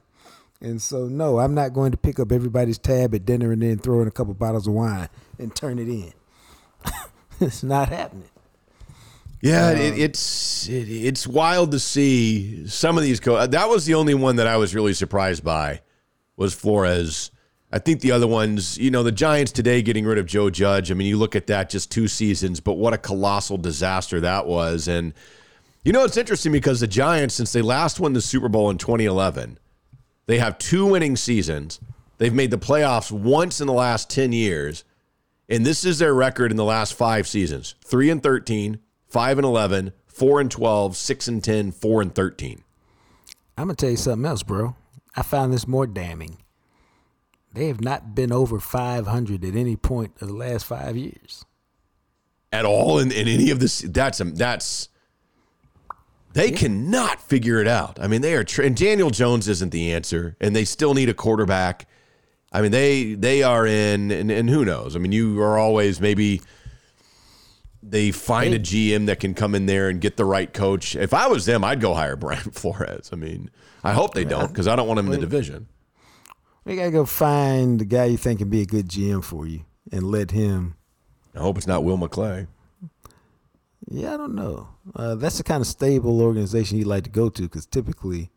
And 0.61 0.81
so, 0.81 1.07
no, 1.07 1.39
I'm 1.39 1.55
not 1.55 1.74
going 1.74 1.91
to 1.91 1.99
pick 1.99 2.19
up 2.19 2.33
everybody's 2.33 2.78
tab 2.78 3.15
at 3.15 3.27
dinner 3.27 3.53
and 3.53 3.61
then 3.61 3.78
throw 3.78 4.01
in 4.01 4.09
a 4.09 4.12
couple 4.12 4.33
bottles 4.33 4.66
of 4.66 4.73
wine 4.73 5.09
and 5.39 5.55
turn 5.55 5.78
it 5.78 5.89
in. 5.89 6.12
it's 7.41 7.62
not 7.62 7.91
happening. 7.91 8.31
Yeah, 9.41 9.71
it, 9.71 9.93
um, 9.93 10.01
it's 10.01 10.69
it, 10.69 10.89
it's 10.89 11.27
wild 11.27 11.73
to 11.73 11.79
see 11.79 12.67
some 12.67 12.97
of 12.97 13.05
these. 13.05 13.21
Co- 13.21 13.37
uh, 13.37 13.47
that 13.49 13.69
was 13.69 13.85
the 13.85 13.95
only 13.95 14.15
one 14.15 14.37
that 14.37 14.47
I 14.47 14.57
was 14.57 14.75
really 14.75 14.95
surprised 14.95 15.45
by, 15.45 15.83
was 16.37 16.55
Flores. 16.55 17.31
I 17.73 17.79
think 17.79 18.01
the 18.01 18.13
other 18.13 18.27
ones, 18.27 18.79
you 18.79 18.91
know, 18.91 19.03
the 19.03 19.13
Giants 19.13 19.53
today 19.53 19.83
getting 19.83 20.07
rid 20.07 20.19
of 20.19 20.27
Joe 20.27 20.51
Judge. 20.51 20.91
I 20.91 20.95
mean, 20.95 21.09
you 21.09 21.19
look 21.19 21.37
at 21.37 21.49
that, 21.49 21.69
just 21.69 21.91
two 21.91 22.09
seasons, 22.09 22.61
but 22.61 22.75
what 22.75 22.95
a 22.95 22.99
colossal 22.99 23.59
disaster 23.59 24.21
that 24.21 24.47
was. 24.47 24.89
And 24.89 25.13
you 25.85 25.93
know, 25.93 26.05
it's 26.05 26.17
interesting 26.17 26.51
because 26.51 26.81
the 26.81 26.89
Giants, 26.89 27.35
since 27.35 27.53
they 27.53 27.63
last 27.63 28.01
won 28.01 28.13
the 28.13 28.21
Super 28.21 28.49
Bowl 28.49 28.71
in 28.71 28.79
2011, 28.79 29.59
they 30.27 30.39
have 30.39 30.59
two 30.59 30.87
winning 30.87 31.15
seasons. 31.15 31.79
They've 32.19 32.35
made 32.35 32.51
the 32.51 32.59
playoffs 32.59 33.13
once 33.13 33.61
in 33.61 33.69
the 33.69 33.73
last 33.73 34.11
10 34.11 34.33
years. 34.33 34.83
And 35.49 35.65
this 35.65 35.85
is 35.85 36.01
their 36.01 36.13
record 36.13 36.51
in 36.51 36.57
the 36.57 36.65
last 36.65 36.95
five 36.95 37.29
seasons 37.29 37.77
3 37.85 38.11
and 38.11 38.23
13, 38.23 38.81
5 39.09 39.39
and 39.39 39.45
11, 39.45 39.93
4 40.07 40.41
and 40.41 40.51
12, 40.51 40.97
6 40.97 41.28
and 41.28 41.45
10, 41.45 41.73
4 41.73 42.03
and 42.03 42.15
13. 42.15 42.62
I'm 43.57 43.66
going 43.66 43.77
to 43.77 43.81
tell 43.81 43.91
you 43.91 43.97
something 43.97 44.27
else, 44.27 44.43
bro. 44.43 44.77
I 45.15 45.23
found 45.23 45.53
this 45.53 45.66
more 45.66 45.87
damning. 45.87 46.39
They 47.53 47.69
have 47.69 47.81
not 47.81 48.15
been 48.15 48.33
over 48.33 48.61
500 48.61 49.45
at 49.45 49.55
any 49.55 49.77
point 49.77 50.12
of 50.20 50.28
the 50.28 50.35
last 50.35 50.66
five 50.66 50.97
years. 50.97 51.45
At 52.53 52.66
all 52.66 52.99
in, 52.99 53.11
in 53.11 53.27
any 53.28 53.51
of 53.51 53.61
this. 53.61 53.81
That's, 53.81 54.20
um, 54.20 54.35
that's, 54.35 54.91
they 56.35 56.51
cannot 56.51 57.23
figure 57.23 57.61
it 57.61 57.66
out. 57.66 57.99
I 57.99 58.09
mean, 58.09 58.20
they 58.20 58.35
are, 58.35 58.45
and 58.62 58.77
Daniel 58.77 59.09
Jones 59.09 59.49
isn't 59.49 59.70
the 59.70 59.95
answer, 59.95 60.37
and 60.39 60.55
they 60.55 60.66
still 60.66 60.93
need 60.93 61.09
a 61.09 61.15
quarterback. 61.15 61.89
I 62.53 62.61
mean, 62.61 62.73
they 62.73 63.15
they 63.15 63.43
are 63.43 63.66
in, 63.66 64.11
and, 64.11 64.31
and 64.31 64.51
who 64.51 64.66
knows? 64.66 64.95
I 64.97 64.99
mean, 64.99 65.12
you 65.12 65.41
are 65.41 65.59
always 65.59 65.99
maybe 65.99 66.43
they 67.91 68.11
find 68.11 68.55
a 68.55 68.59
GM 68.59 69.07
that 69.07 69.21
can 69.21 69.35
come 69.35 69.55
in 69.55 69.67
there 69.67 69.89
and 69.89 70.01
get 70.01 70.17
the 70.17 70.25
right 70.25 70.53
coach. 70.53 70.97
If 70.97 71.15
I 71.15 71.27
was 71.29 71.47
them, 71.47 71.65
I'd 71.65 71.81
go 71.81 71.95
hire 71.95 72.17
Brian 72.17 72.51
Flores. 72.51 73.11
I 73.13 73.17
mean, 73.17 73.51
I 73.85 73.93
hope 73.93 74.15
they 74.15 74.25
don't 74.25 74.49
because 74.49 74.67
I 74.67 74.77
don't 74.77 74.89
want 74.89 74.99
him 74.99 75.07
in 75.07 75.13
the 75.13 75.19
division. 75.19 75.69
You 76.65 76.75
got 76.75 76.87
to 76.87 76.91
go 76.91 77.07
find 77.07 77.79
the 77.79 77.85
guy 77.85 78.07
you 78.07 78.17
think 78.17 78.41
can 78.41 78.51
be 78.51 78.61
a 78.61 78.67
good 78.67 78.89
GM 78.89 79.23
for 79.23 79.47
you 79.47 79.65
and 79.93 80.03
let 80.03 80.33
him. 80.33 80.75
I 81.35 81.39
hope 81.39 81.57
it's 81.59 81.67
not 81.67 81.85
Will 81.85 81.97
McClay. 81.97 82.49
Yeah, 83.89 84.15
I 84.15 84.17
don't 84.17 84.35
know. 84.35 84.69
Uh, 84.95 85.15
that's 85.15 85.39
the 85.39 85.45
kind 85.45 85.61
of 85.61 85.69
stable 85.69 86.21
organization 86.21 86.79
you 86.79 86.85
like 86.85 87.05
to 87.05 87.11
go 87.11 87.29
to 87.29 87.43
because 87.43 87.67
typically, 87.67 88.31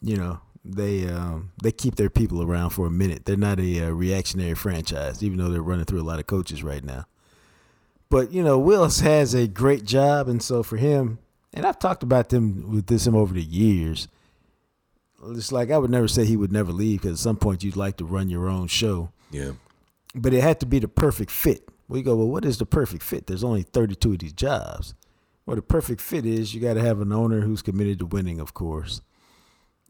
you 0.00 0.16
know, 0.16 0.38
they 0.64 1.08
um, 1.08 1.50
they 1.62 1.72
keep 1.72 1.96
their 1.96 2.08
people 2.10 2.40
around 2.40 2.70
for 2.70 2.86
a 2.86 2.90
minute. 2.90 3.24
They're 3.24 3.36
not 3.36 3.58
a, 3.58 3.86
uh 3.86 3.90
reactionary 3.90 4.54
franchise, 4.54 5.22
even 5.24 5.38
though 5.38 5.48
they're 5.48 5.60
running 5.60 5.86
through 5.86 6.00
a 6.00 6.04
lot 6.04 6.20
of 6.20 6.26
coaches 6.26 6.62
right 6.62 6.84
now. 6.84 7.06
But 8.10 8.32
you 8.32 8.42
know, 8.42 8.58
Willis 8.58 9.00
has 9.00 9.34
a 9.34 9.46
great 9.48 9.84
job, 9.84 10.28
and 10.28 10.42
so 10.42 10.62
for 10.62 10.76
him, 10.76 11.18
and 11.52 11.64
I've 11.66 11.78
talked 11.78 12.02
about 12.02 12.28
them 12.28 12.70
with 12.72 12.86
this 12.86 13.06
him 13.06 13.14
over 13.14 13.34
the 13.34 13.42
years. 13.42 14.08
It's 15.30 15.52
like 15.52 15.70
I 15.70 15.78
would 15.78 15.90
never 15.90 16.08
say 16.08 16.24
he 16.24 16.36
would 16.36 16.52
never 16.52 16.70
leave 16.72 17.00
because 17.02 17.18
at 17.18 17.22
some 17.22 17.36
point 17.36 17.64
you'd 17.64 17.76
like 17.76 17.96
to 17.96 18.04
run 18.04 18.28
your 18.28 18.46
own 18.48 18.66
show 18.66 19.10
Yeah. 19.30 19.52
but 20.14 20.34
it 20.34 20.42
had 20.42 20.60
to 20.60 20.66
be 20.66 20.78
the 20.80 20.88
perfect 20.88 21.30
fit. 21.30 21.66
We 21.88 22.02
go, 22.02 22.14
well, 22.16 22.28
what 22.28 22.44
is 22.44 22.58
the 22.58 22.66
perfect 22.66 23.02
fit? 23.02 23.26
There's 23.26 23.44
only 23.44 23.62
32 23.62 24.12
of 24.12 24.18
these 24.18 24.32
jobs. 24.34 24.94
Well, 25.46 25.56
the 25.56 25.62
perfect 25.62 26.00
fit 26.02 26.26
is 26.26 26.54
you 26.54 26.60
got 26.60 26.74
to 26.74 26.82
have 26.82 27.00
an 27.00 27.12
owner 27.12 27.40
who's 27.40 27.62
committed 27.62 27.98
to 28.00 28.06
winning, 28.06 28.38
of 28.40 28.52
course. 28.54 29.00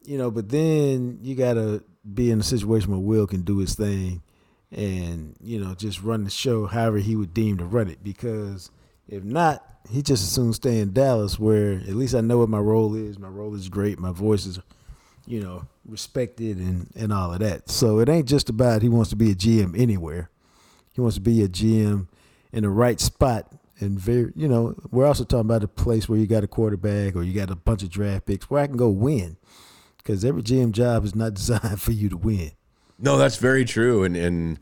You 0.04 0.18
know, 0.18 0.30
but 0.30 0.50
then 0.50 1.18
you 1.22 1.34
got 1.34 1.54
to 1.54 1.82
be 2.12 2.30
in 2.30 2.40
a 2.40 2.44
situation 2.44 2.90
where 2.90 3.00
Will 3.00 3.26
can 3.26 3.42
do 3.42 3.58
his 3.58 3.74
thing 3.74 4.22
and, 4.74 5.36
you 5.40 5.60
know, 5.60 5.74
just 5.74 6.02
run 6.02 6.24
the 6.24 6.30
show 6.30 6.66
however 6.66 6.98
he 6.98 7.16
would 7.16 7.32
deem 7.32 7.58
to 7.58 7.64
run 7.64 7.88
it. 7.88 8.02
Because 8.02 8.70
if 9.08 9.22
not, 9.22 9.64
he 9.90 10.02
just 10.02 10.22
as 10.22 10.32
soon 10.32 10.52
stay 10.52 10.80
in 10.80 10.92
Dallas 10.92 11.38
where 11.38 11.74
at 11.74 11.94
least 11.94 12.14
I 12.14 12.20
know 12.20 12.38
what 12.38 12.48
my 12.48 12.58
role 12.58 12.94
is. 12.94 13.18
My 13.18 13.28
role 13.28 13.54
is 13.54 13.68
great. 13.68 13.98
My 13.98 14.12
voice 14.12 14.46
is, 14.46 14.58
you 15.26 15.40
know, 15.40 15.66
respected 15.86 16.58
and, 16.58 16.90
and 16.96 17.12
all 17.12 17.32
of 17.32 17.40
that. 17.40 17.70
So 17.70 18.00
it 18.00 18.08
ain't 18.08 18.28
just 18.28 18.48
about 18.48 18.82
he 18.82 18.88
wants 18.88 19.10
to 19.10 19.16
be 19.16 19.30
a 19.30 19.34
GM 19.34 19.78
anywhere. 19.78 20.30
He 20.92 21.00
wants 21.00 21.16
to 21.16 21.20
be 21.20 21.42
a 21.42 21.48
GM 21.48 22.08
in 22.52 22.62
the 22.62 22.70
right 22.70 23.00
spot 23.00 23.52
and 23.80 23.98
very, 23.98 24.32
you 24.36 24.48
know, 24.48 24.74
we're 24.90 25.06
also 25.06 25.24
talking 25.24 25.40
about 25.40 25.64
a 25.64 25.68
place 25.68 26.08
where 26.08 26.18
you 26.18 26.26
got 26.26 26.44
a 26.44 26.48
quarterback 26.48 27.16
or 27.16 27.22
you 27.22 27.32
got 27.32 27.50
a 27.50 27.56
bunch 27.56 27.82
of 27.82 27.90
draft 27.90 28.26
picks 28.26 28.48
where 28.48 28.62
I 28.62 28.66
can 28.66 28.76
go 28.76 28.88
win. 28.88 29.36
Because 29.98 30.24
every 30.24 30.42
GM 30.42 30.72
job 30.72 31.04
is 31.04 31.14
not 31.14 31.34
designed 31.34 31.80
for 31.80 31.92
you 31.92 32.08
to 32.08 32.16
win. 32.16 32.52
No, 32.98 33.18
that's 33.18 33.36
very 33.36 33.64
true, 33.64 34.04
and 34.04 34.16
and 34.16 34.58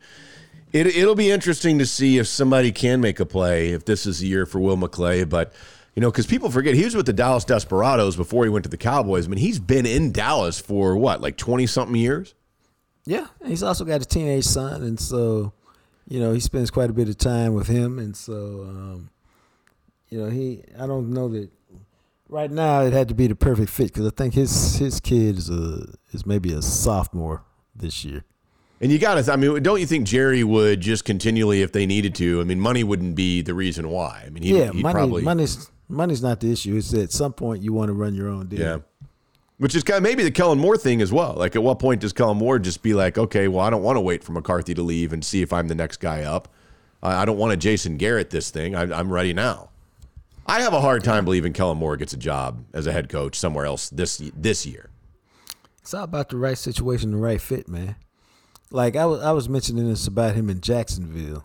it 0.71 0.87
it'll 0.87 1.15
be 1.15 1.29
interesting 1.29 1.79
to 1.79 1.85
see 1.85 2.17
if 2.17 2.27
somebody 2.27 2.71
can 2.71 2.99
make 2.99 3.19
a 3.19 3.25
play 3.25 3.69
if 3.69 3.85
this 3.85 4.05
is 4.05 4.19
the 4.19 4.27
year 4.27 4.45
for 4.45 4.59
Will 4.59 4.77
McClay. 4.77 5.27
But 5.27 5.53
you 5.95 6.01
know, 6.01 6.09
because 6.09 6.25
people 6.25 6.49
forget 6.49 6.73
he 6.73 6.83
was 6.83 6.95
with 6.95 7.05
the 7.05 7.13
Dallas 7.13 7.45
Desperados 7.45 8.15
before 8.15 8.43
he 8.43 8.49
went 8.49 8.63
to 8.63 8.69
the 8.69 8.77
Cowboys. 8.77 9.27
I 9.27 9.29
mean, 9.29 9.37
he's 9.37 9.59
been 9.59 9.85
in 9.85 10.11
Dallas 10.11 10.59
for 10.59 10.97
what, 10.97 11.21
like 11.21 11.37
twenty 11.37 11.67
something 11.67 11.95
years. 11.95 12.33
Yeah, 13.05 13.27
he's 13.45 13.63
also 13.63 13.85
got 13.85 14.01
a 14.01 14.05
teenage 14.05 14.45
son, 14.45 14.81
and 14.81 14.99
so 14.99 15.53
you 16.07 16.19
know 16.19 16.33
he 16.33 16.39
spends 16.39 16.71
quite 16.71 16.89
a 16.89 16.93
bit 16.93 17.09
of 17.09 17.17
time 17.17 17.53
with 17.53 17.67
him, 17.67 17.99
and 17.99 18.17
so 18.17 18.33
um, 18.67 19.09
you 20.09 20.19
know 20.19 20.29
he. 20.29 20.63
I 20.79 20.87
don't 20.87 21.11
know 21.11 21.29
that 21.29 21.51
right 22.29 22.49
now 22.49 22.81
it 22.81 22.93
had 22.93 23.09
to 23.09 23.13
be 23.13 23.27
the 23.27 23.35
perfect 23.35 23.69
fit 23.69 23.87
because 23.87 24.07
I 24.07 24.09
think 24.09 24.33
his 24.33 24.77
his 24.77 24.99
kid 24.99 25.37
is 25.37 25.51
a 25.51 25.85
is 26.13 26.25
maybe 26.25 26.51
a 26.51 26.63
sophomore 26.63 27.43
this 27.75 28.03
year. 28.05 28.23
And 28.81 28.91
you 28.91 28.99
got 28.99 29.23
to, 29.23 29.31
I 29.31 29.37
mean, 29.37 29.63
don't 29.63 29.79
you 29.79 29.85
think 29.85 30.05
Jerry 30.05 30.43
would 30.43 30.81
just 30.81 31.05
continually, 31.05 31.61
if 31.61 31.71
they 31.71 31.85
needed 31.85 32.15
to? 32.15 32.41
I 32.41 32.43
mean, 32.43 32.59
money 32.59 32.83
wouldn't 32.83 33.15
be 33.15 33.41
the 33.41 33.53
reason 33.53 33.89
why. 33.89 34.23
I 34.25 34.29
mean, 34.29 34.43
he'd, 34.43 34.55
yeah, 34.55 34.71
he'd 34.71 34.81
money, 34.81 34.93
probably, 34.93 35.21
money's 35.23 35.69
money's 35.87 36.21
not 36.21 36.39
the 36.41 36.51
issue. 36.51 36.75
It's 36.75 36.93
at 36.93 37.11
some 37.11 37.33
point 37.33 37.63
you 37.63 37.71
want 37.71 37.89
to 37.89 37.93
run 37.93 38.13
your 38.13 38.27
own 38.27 38.47
deal. 38.47 38.59
yeah. 38.59 38.77
Which 39.59 39.75
is 39.75 39.83
kind 39.83 39.97
of 39.97 40.03
maybe 40.03 40.23
the 40.23 40.31
Kellen 40.31 40.57
Moore 40.57 40.77
thing 40.77 41.01
as 41.01 41.13
well. 41.13 41.35
Like, 41.35 41.55
at 41.55 41.63
what 41.63 41.79
point 41.79 42.01
does 42.01 42.11
Kellen 42.11 42.37
Moore 42.37 42.59
just 42.59 42.81
be 42.81 42.93
like, 42.93 43.17
okay, 43.17 43.47
well, 43.47 43.61
I 43.65 43.69
don't 43.69 43.83
want 43.83 43.95
to 43.95 44.01
wait 44.01 44.23
for 44.23 44.33
McCarthy 44.33 44.73
to 44.73 44.81
leave 44.81 45.13
and 45.13 45.23
see 45.23 45.41
if 45.41 45.53
I'm 45.53 45.67
the 45.69 45.75
next 45.75 45.97
guy 45.97 46.23
up. 46.23 46.49
I, 47.01 47.21
I 47.21 47.25
don't 47.25 47.37
want 47.37 47.51
to 47.51 47.57
Jason 47.57 47.95
Garrett 47.95 48.31
this 48.31 48.49
thing. 48.49 48.75
I, 48.75 48.81
I'm 48.81 49.13
ready 49.13 49.31
now. 49.31 49.69
I 50.45 50.61
have 50.61 50.73
a 50.73 50.81
hard 50.81 51.05
time 51.05 51.23
believing 51.23 51.53
Kellen 51.53 51.77
Moore 51.77 51.95
gets 51.95 52.11
a 52.11 52.17
job 52.17 52.65
as 52.73 52.85
a 52.85 52.91
head 52.91 53.07
coach 53.07 53.37
somewhere 53.37 53.65
else 53.65 53.89
this 53.89 54.21
this 54.35 54.65
year. 54.65 54.89
It's 55.83 55.93
all 55.93 56.05
about 56.05 56.29
the 56.29 56.37
right 56.37 56.57
situation, 56.57 57.11
the 57.11 57.17
right 57.17 57.41
fit, 57.41 57.67
man. 57.67 57.97
Like 58.71 58.95
I 58.95 59.05
was, 59.05 59.21
I 59.21 59.33
was 59.33 59.49
mentioning 59.49 59.89
this 59.89 60.07
about 60.07 60.33
him 60.33 60.49
in 60.49 60.61
Jacksonville. 60.61 61.43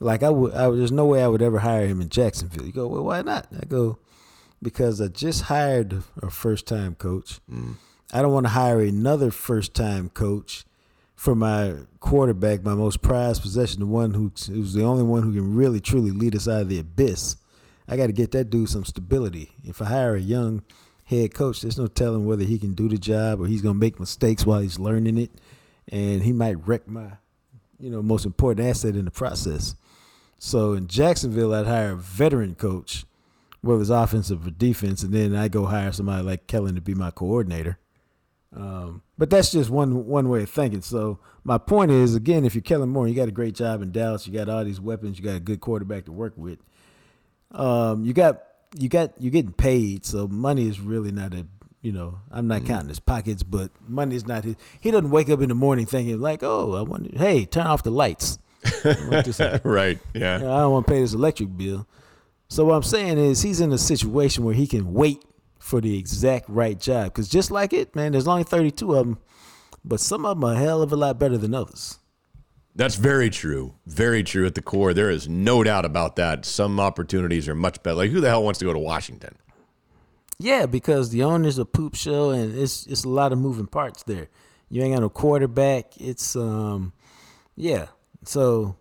Like 0.00 0.22
I 0.22 0.28
would, 0.28 0.52
I 0.52 0.68
would, 0.68 0.78
there's 0.78 0.92
no 0.92 1.06
way 1.06 1.24
I 1.24 1.28
would 1.28 1.40
ever 1.40 1.60
hire 1.60 1.86
him 1.86 2.02
in 2.02 2.10
Jacksonville. 2.10 2.66
You 2.66 2.72
go, 2.72 2.86
well, 2.86 3.04
why 3.04 3.22
not? 3.22 3.46
I 3.58 3.64
go, 3.64 3.96
because 4.60 5.00
I 5.00 5.08
just 5.08 5.44
hired 5.44 6.02
a 6.22 6.28
first 6.28 6.66
time 6.66 6.94
coach. 6.94 7.40
Mm. 7.50 7.76
I 8.12 8.20
don't 8.20 8.34
want 8.34 8.44
to 8.44 8.50
hire 8.50 8.80
another 8.80 9.30
first 9.30 9.72
time 9.72 10.10
coach 10.10 10.66
for 11.16 11.34
my 11.34 11.74
quarterback, 12.00 12.64
my 12.64 12.74
most 12.74 13.00
prized 13.00 13.40
possession, 13.40 13.80
the 13.80 13.86
one 13.86 14.12
who 14.12 14.30
who's 14.46 14.74
the 14.74 14.84
only 14.84 15.04
one 15.04 15.22
who 15.22 15.32
can 15.32 15.56
really 15.56 15.80
truly 15.80 16.10
lead 16.10 16.36
us 16.36 16.46
out 16.46 16.60
of 16.60 16.68
the 16.68 16.80
abyss. 16.80 17.38
I 17.88 17.96
got 17.96 18.08
to 18.08 18.12
get 18.12 18.30
that 18.32 18.50
dude 18.50 18.68
some 18.68 18.84
stability. 18.84 19.52
If 19.64 19.80
I 19.80 19.86
hire 19.86 20.16
a 20.16 20.20
young 20.20 20.64
head 21.04 21.34
coach, 21.34 21.60
there's 21.60 21.78
no 21.78 21.86
telling 21.86 22.26
whether 22.26 22.44
he 22.44 22.58
can 22.58 22.74
do 22.74 22.88
the 22.88 22.98
job 22.98 23.40
or 23.40 23.46
he's 23.46 23.62
gonna 23.62 23.74
make 23.74 24.00
mistakes 24.00 24.46
while 24.46 24.60
he's 24.60 24.78
learning 24.78 25.18
it, 25.18 25.30
and 25.88 26.22
he 26.22 26.32
might 26.32 26.66
wreck 26.66 26.88
my, 26.88 27.12
you 27.78 27.90
know, 27.90 28.02
most 28.02 28.24
important 28.24 28.66
asset 28.66 28.96
in 28.96 29.04
the 29.04 29.10
process. 29.10 29.76
So 30.38 30.72
in 30.72 30.88
Jacksonville, 30.88 31.54
I'd 31.54 31.66
hire 31.66 31.92
a 31.92 31.96
veteran 31.96 32.54
coach, 32.54 33.04
whether 33.60 33.80
it's 33.80 33.90
offensive 33.90 34.46
or 34.46 34.50
defense, 34.50 35.02
and 35.02 35.12
then 35.12 35.34
I 35.34 35.48
go 35.48 35.66
hire 35.66 35.92
somebody 35.92 36.22
like 36.22 36.46
Kellen 36.46 36.74
to 36.74 36.80
be 36.80 36.94
my 36.94 37.10
coordinator. 37.10 37.78
Um, 38.54 39.02
but 39.18 39.30
that's 39.30 39.50
just 39.50 39.70
one 39.70 40.06
one 40.06 40.28
way 40.28 40.42
of 40.44 40.50
thinking. 40.50 40.82
So 40.82 41.18
my 41.42 41.58
point 41.58 41.90
is, 41.90 42.14
again, 42.14 42.44
if 42.44 42.54
you're 42.54 42.62
Kellen 42.62 42.88
Moore, 42.88 43.08
you 43.08 43.14
got 43.14 43.28
a 43.28 43.32
great 43.32 43.54
job 43.54 43.82
in 43.82 43.90
Dallas. 43.90 44.26
You 44.26 44.32
got 44.32 44.48
all 44.48 44.64
these 44.64 44.80
weapons. 44.80 45.18
You 45.18 45.24
got 45.24 45.36
a 45.36 45.40
good 45.40 45.60
quarterback 45.60 46.04
to 46.04 46.12
work 46.12 46.34
with. 46.36 46.58
Um, 47.50 48.04
you 48.04 48.12
got 48.12 48.42
you 48.74 48.88
got 48.88 49.12
you're 49.18 49.30
getting 49.30 49.52
paid, 49.52 50.04
so 50.04 50.28
money 50.28 50.68
is 50.68 50.80
really 50.80 51.12
not 51.12 51.34
a 51.34 51.46
you 51.82 51.92
know. 51.92 52.18
I'm 52.30 52.48
not 52.48 52.62
mm. 52.62 52.66
counting 52.66 52.88
his 52.88 52.98
pockets, 52.98 53.42
but 53.42 53.70
money 53.86 54.16
is 54.16 54.26
not 54.26 54.44
his. 54.44 54.56
He 54.80 54.90
doesn't 54.90 55.10
wake 55.10 55.28
up 55.28 55.40
in 55.42 55.50
the 55.50 55.54
morning 55.54 55.86
thinking 55.86 56.18
like, 56.20 56.42
oh, 56.42 56.74
I 56.74 56.82
want 56.82 57.16
hey, 57.16 57.44
turn 57.44 57.66
off 57.66 57.82
the 57.82 57.90
lights. 57.90 58.38
I 58.84 58.96
want 59.10 59.26
this- 59.26 59.40
right. 59.64 59.98
Yeah. 60.14 60.36
I 60.36 60.38
don't 60.38 60.72
want 60.72 60.86
to 60.86 60.92
pay 60.92 61.00
this 61.00 61.12
electric 61.12 61.56
bill. 61.56 61.86
So 62.48 62.64
what 62.64 62.74
I'm 62.74 62.82
saying 62.82 63.18
is 63.18 63.42
he's 63.42 63.60
in 63.60 63.72
a 63.72 63.78
situation 63.78 64.44
where 64.44 64.54
he 64.54 64.66
can 64.66 64.94
wait 64.94 65.24
for 65.58 65.80
the 65.80 65.98
exact 65.98 66.48
right 66.48 66.78
job. 66.78 67.06
Because 67.06 67.28
just 67.28 67.50
like 67.50 67.72
it, 67.72 67.94
man, 67.94 68.12
there's 68.12 68.28
only 68.28 68.44
32 68.44 68.94
of 68.94 69.06
them, 69.06 69.18
but 69.84 70.00
some 70.00 70.24
of 70.24 70.36
them 70.36 70.44
are 70.48 70.54
a 70.54 70.58
hell 70.58 70.82
of 70.82 70.92
a 70.92 70.96
lot 70.96 71.18
better 71.18 71.36
than 71.36 71.54
others. 71.54 71.98
That's 72.76 72.96
very 72.96 73.30
true. 73.30 73.74
Very 73.86 74.24
true 74.24 74.46
at 74.46 74.54
the 74.56 74.62
core. 74.62 74.92
There 74.94 75.10
is 75.10 75.28
no 75.28 75.62
doubt 75.62 75.84
about 75.84 76.16
that. 76.16 76.44
Some 76.44 76.80
opportunities 76.80 77.48
are 77.48 77.54
much 77.54 77.82
better. 77.82 77.96
Like, 77.96 78.10
who 78.10 78.20
the 78.20 78.28
hell 78.28 78.42
wants 78.42 78.58
to 78.58 78.64
go 78.64 78.72
to 78.72 78.78
Washington? 78.78 79.36
Yeah, 80.38 80.66
because 80.66 81.10
the 81.10 81.22
owner's 81.22 81.58
a 81.58 81.64
poop 81.64 81.94
show, 81.94 82.30
and 82.30 82.56
it's 82.58 82.86
it's 82.86 83.04
a 83.04 83.08
lot 83.08 83.32
of 83.32 83.38
moving 83.38 83.66
parts 83.68 84.02
there. 84.02 84.28
You 84.68 84.82
ain't 84.82 84.94
got 84.94 85.00
no 85.02 85.08
quarterback. 85.08 85.96
It's 86.00 86.34
um, 86.34 86.92
yeah. 87.54 87.86
So, 88.24 88.74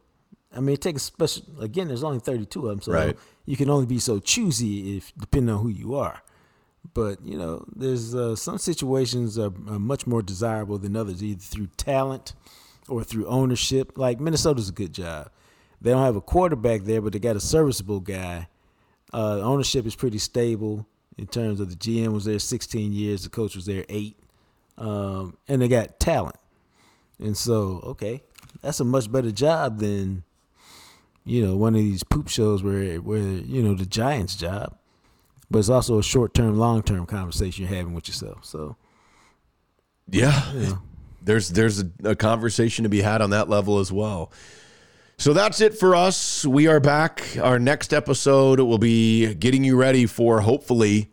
I 0.56 0.60
mean, 0.62 0.74
it 0.74 0.82
takes 0.82 1.04
a 1.04 1.06
special. 1.06 1.44
Again, 1.60 1.88
there's 1.90 2.04
only 2.04 2.20
32 2.20 2.60
of 2.62 2.70
them, 2.70 2.82
so 2.82 2.92
Right. 2.92 3.16
you 3.46 3.56
can 3.56 3.70
only 3.70 3.86
be 3.86 4.00
so 4.00 4.18
choosy 4.18 4.98
if 4.98 5.14
depending 5.16 5.54
on 5.54 5.62
who 5.62 5.70
you 5.70 5.94
are. 5.94 6.24
But 6.96 7.24
you 7.24 7.38
know, 7.38 7.66
there's 7.76 8.16
uh, 8.16 8.36
some 8.36 8.58
situations 8.58 9.38
are, 9.38 9.54
are 9.68 9.80
much 9.80 10.08
more 10.08 10.24
desirable 10.24 10.80
than 10.80 10.96
others, 10.96 11.24
either 11.24 11.40
through 11.40 11.68
talent 11.78 12.34
or 12.88 13.04
through 13.04 13.28
ownership. 13.28 13.98
Like 13.98 14.20
Minnesota's 14.20 14.70
a 14.70 14.74
good 14.74 14.94
job. 14.94 15.30
They 15.82 15.92
don't 15.92 16.04
have 16.04 16.16
a 16.16 16.22
quarterback 16.22 16.82
there, 16.82 17.02
but 17.02 17.14
they 17.14 17.20
got 17.20 17.36
a 17.36 17.42
serviceable 17.42 18.00
guy. 18.00 18.48
Uh, 19.14 19.40
ownership 19.42 19.86
is 19.86 19.96
pretty 19.96 20.18
stable 20.18 20.88
in 21.18 21.28
terms 21.28 21.60
of 21.60 21.70
the 21.70 21.76
GM 21.76 22.14
was 22.14 22.26
there 22.26 22.40
16 22.40 22.94
years, 22.94 23.24
the 23.24 23.30
coach 23.30 23.56
was 23.56 23.66
there 23.66 23.86
eight, 23.90 24.18
um, 24.78 25.38
and 25.48 25.62
they 25.62 25.68
got 25.68 26.00
talent. 26.00 26.38
And 27.20 27.38
so, 27.38 27.82
okay, 27.84 28.24
that's 28.62 28.80
a 28.80 28.84
much 28.84 29.12
better 29.12 29.32
job 29.32 29.80
than 29.80 30.24
you 31.26 31.46
know 31.46 31.56
one 31.56 31.74
of 31.76 31.80
these 31.80 32.04
poop 32.04 32.28
shows 32.28 32.64
where 32.64 32.98
where 32.98 33.22
you 33.22 33.62
know 33.62 33.76
the 33.76 33.86
Giants' 33.86 34.36
job. 34.36 34.78
But 35.52 35.60
it's 35.60 35.70
also 35.70 36.00
a 36.00 36.04
short 36.04 36.34
term, 36.34 36.58
long 36.58 36.82
term 36.82 37.06
conversation 37.06 37.66
you're 37.66 37.76
having 37.76 37.94
with 37.94 38.08
yourself. 38.08 38.44
So 38.44 38.76
Yeah. 40.54 40.78
There's 41.24 41.50
there's 41.50 41.82
a, 41.82 41.90
a 42.04 42.16
conversation 42.16 42.84
to 42.84 42.90
be 42.90 43.02
had 43.02 43.22
on 43.22 43.32
that 43.32 43.50
level 43.50 43.80
as 43.80 43.92
well. 43.92 44.32
So 45.18 45.34
that's 45.34 45.62
it 45.62 45.78
for 45.78 45.96
us. 45.96 46.46
We 46.46 46.68
are 46.68 46.80
back. 46.80 47.24
Our 47.42 47.60
next 47.60 47.94
episode 47.94 48.60
will 48.60 48.78
be 48.78 49.34
getting 49.36 49.64
you 49.64 49.78
ready 49.78 50.06
for 50.06 50.42
hopefully 50.42 51.12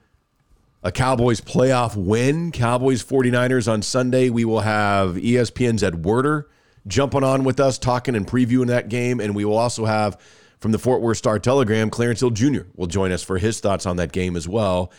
a 0.83 0.91
Cowboys 0.91 1.41
playoff 1.41 1.95
win. 1.95 2.51
Cowboys 2.51 3.05
49ers 3.05 3.71
on 3.71 3.83
Sunday. 3.83 4.31
We 4.31 4.45
will 4.45 4.61
have 4.61 5.17
ESPN's 5.17 5.83
Ed 5.83 6.05
Werder 6.05 6.49
jumping 6.87 7.23
on 7.23 7.45
with 7.45 7.61
us, 7.61 7.79
talking 7.79 8.17
and 8.17 8.27
previewing 8.27 8.69
that 8.69 8.89
game. 8.89 9.21
And 9.21 9.37
we 9.37 9.45
will 9.45 9.59
also 9.59 9.85
have 9.85 10.19
from 10.59 10.73
the 10.73 10.79
Fort 10.79 11.01
Worth 11.01 11.19
Star 11.19 11.39
Telegram, 11.39 11.91
Clarence 11.91 12.21
Hill 12.21 12.31
Jr. 12.31 12.63
will 12.77 12.87
join 12.87 13.13
us 13.13 13.23
for 13.23 13.39
his 13.39 13.61
thoughts 13.61 13.87
on 13.87 13.97
that 13.97 14.13
game 14.13 14.37
as 14.37 14.49
well. 14.49 14.91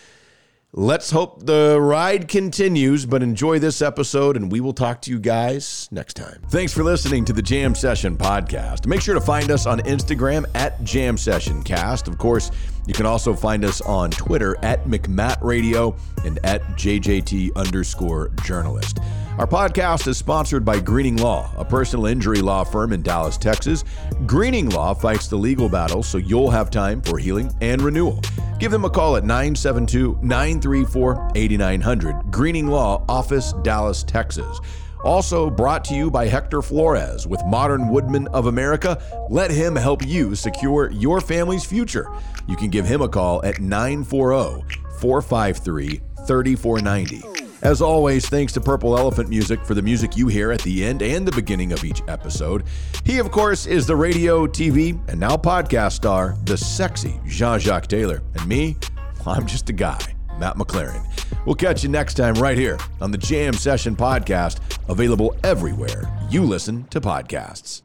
Let's 0.73 1.11
hope 1.11 1.45
the 1.45 1.77
ride 1.81 2.29
continues, 2.29 3.05
but 3.05 3.21
enjoy 3.21 3.59
this 3.59 3.81
episode, 3.81 4.37
and 4.37 4.49
we 4.49 4.61
will 4.61 4.71
talk 4.71 5.01
to 5.01 5.11
you 5.11 5.19
guys 5.19 5.89
next 5.91 6.13
time. 6.13 6.41
Thanks 6.49 6.71
for 6.71 6.81
listening 6.81 7.25
to 7.25 7.33
the 7.33 7.41
Jam 7.41 7.75
Session 7.75 8.15
podcast. 8.15 8.85
Make 8.85 9.01
sure 9.01 9.13
to 9.13 9.19
find 9.19 9.51
us 9.51 9.65
on 9.65 9.81
Instagram 9.81 10.45
at 10.55 10.81
Jam 10.85 11.17
Session 11.17 11.61
Cast. 11.61 12.07
Of 12.07 12.17
course, 12.17 12.51
you 12.87 12.93
can 12.93 13.05
also 13.05 13.33
find 13.33 13.63
us 13.63 13.81
on 13.81 14.11
Twitter 14.11 14.57
at 14.63 14.85
McMatt 14.85 15.41
Radio 15.41 15.95
and 16.25 16.39
at 16.43 16.61
JJT 16.77 17.55
underscore 17.55 18.29
journalist. 18.43 18.99
Our 19.37 19.47
podcast 19.47 20.07
is 20.07 20.17
sponsored 20.17 20.65
by 20.65 20.79
Greening 20.79 21.17
Law, 21.17 21.49
a 21.57 21.63
personal 21.63 22.05
injury 22.05 22.41
law 22.41 22.63
firm 22.63 22.91
in 22.93 23.01
Dallas, 23.01 23.37
Texas. 23.37 23.85
Greening 24.25 24.69
Law 24.69 24.93
fights 24.93 25.27
the 25.27 25.37
legal 25.37 25.69
battle 25.69 26.03
so 26.03 26.17
you'll 26.17 26.51
have 26.51 26.69
time 26.69 27.01
for 27.01 27.17
healing 27.17 27.51
and 27.61 27.81
renewal. 27.81 28.21
Give 28.59 28.71
them 28.71 28.85
a 28.85 28.89
call 28.89 29.15
at 29.15 29.23
972 29.23 30.19
934 30.21 31.31
8900. 31.33 32.29
Greening 32.29 32.67
Law 32.67 33.03
Office, 33.07 33.53
Dallas, 33.63 34.03
Texas. 34.03 34.59
Also 35.03 35.49
brought 35.49 35.83
to 35.85 35.95
you 35.95 36.11
by 36.11 36.27
Hector 36.27 36.61
Flores 36.61 37.25
with 37.25 37.43
Modern 37.45 37.89
Woodmen 37.89 38.27
of 38.27 38.45
America. 38.45 39.01
Let 39.29 39.49
him 39.49 39.75
help 39.75 40.05
you 40.05 40.35
secure 40.35 40.91
your 40.91 41.19
family's 41.19 41.65
future. 41.65 42.07
You 42.47 42.55
can 42.55 42.69
give 42.69 42.85
him 42.85 43.01
a 43.01 43.09
call 43.09 43.43
at 43.45 43.59
940 43.59 44.63
453 44.99 46.01
3490. 46.27 47.31
As 47.61 47.79
always, 47.79 48.27
thanks 48.27 48.53
to 48.53 48.61
Purple 48.61 48.97
Elephant 48.97 49.29
Music 49.29 49.63
for 49.63 49.75
the 49.75 49.83
music 49.83 50.17
you 50.17 50.27
hear 50.27 50.51
at 50.51 50.61
the 50.61 50.83
end 50.83 51.03
and 51.03 51.27
the 51.27 51.31
beginning 51.31 51.71
of 51.73 51.83
each 51.83 52.01
episode. 52.07 52.63
He, 53.03 53.19
of 53.19 53.29
course, 53.29 53.67
is 53.67 53.85
the 53.85 53.95
radio, 53.95 54.47
TV, 54.47 54.99
and 55.07 55.19
now 55.19 55.35
podcast 55.37 55.91
star, 55.91 56.35
the 56.45 56.57
sexy 56.57 57.19
Jean 57.27 57.59
Jacques 57.59 57.87
Taylor. 57.87 58.23
And 58.33 58.47
me, 58.47 58.77
I'm 59.27 59.45
just 59.45 59.69
a 59.69 59.73
guy, 59.73 60.01
Matt 60.39 60.55
McLaren. 60.55 61.05
We'll 61.45 61.55
catch 61.55 61.83
you 61.83 61.89
next 61.89 62.15
time 62.15 62.33
right 62.35 62.57
here 62.57 62.79
on 62.99 63.11
the 63.11 63.17
Jam 63.17 63.53
Session 63.53 63.95
Podcast, 63.95 64.59
available 64.89 65.35
everywhere 65.43 66.11
you 66.31 66.43
listen 66.43 66.85
to 66.85 66.99
podcasts. 66.99 67.83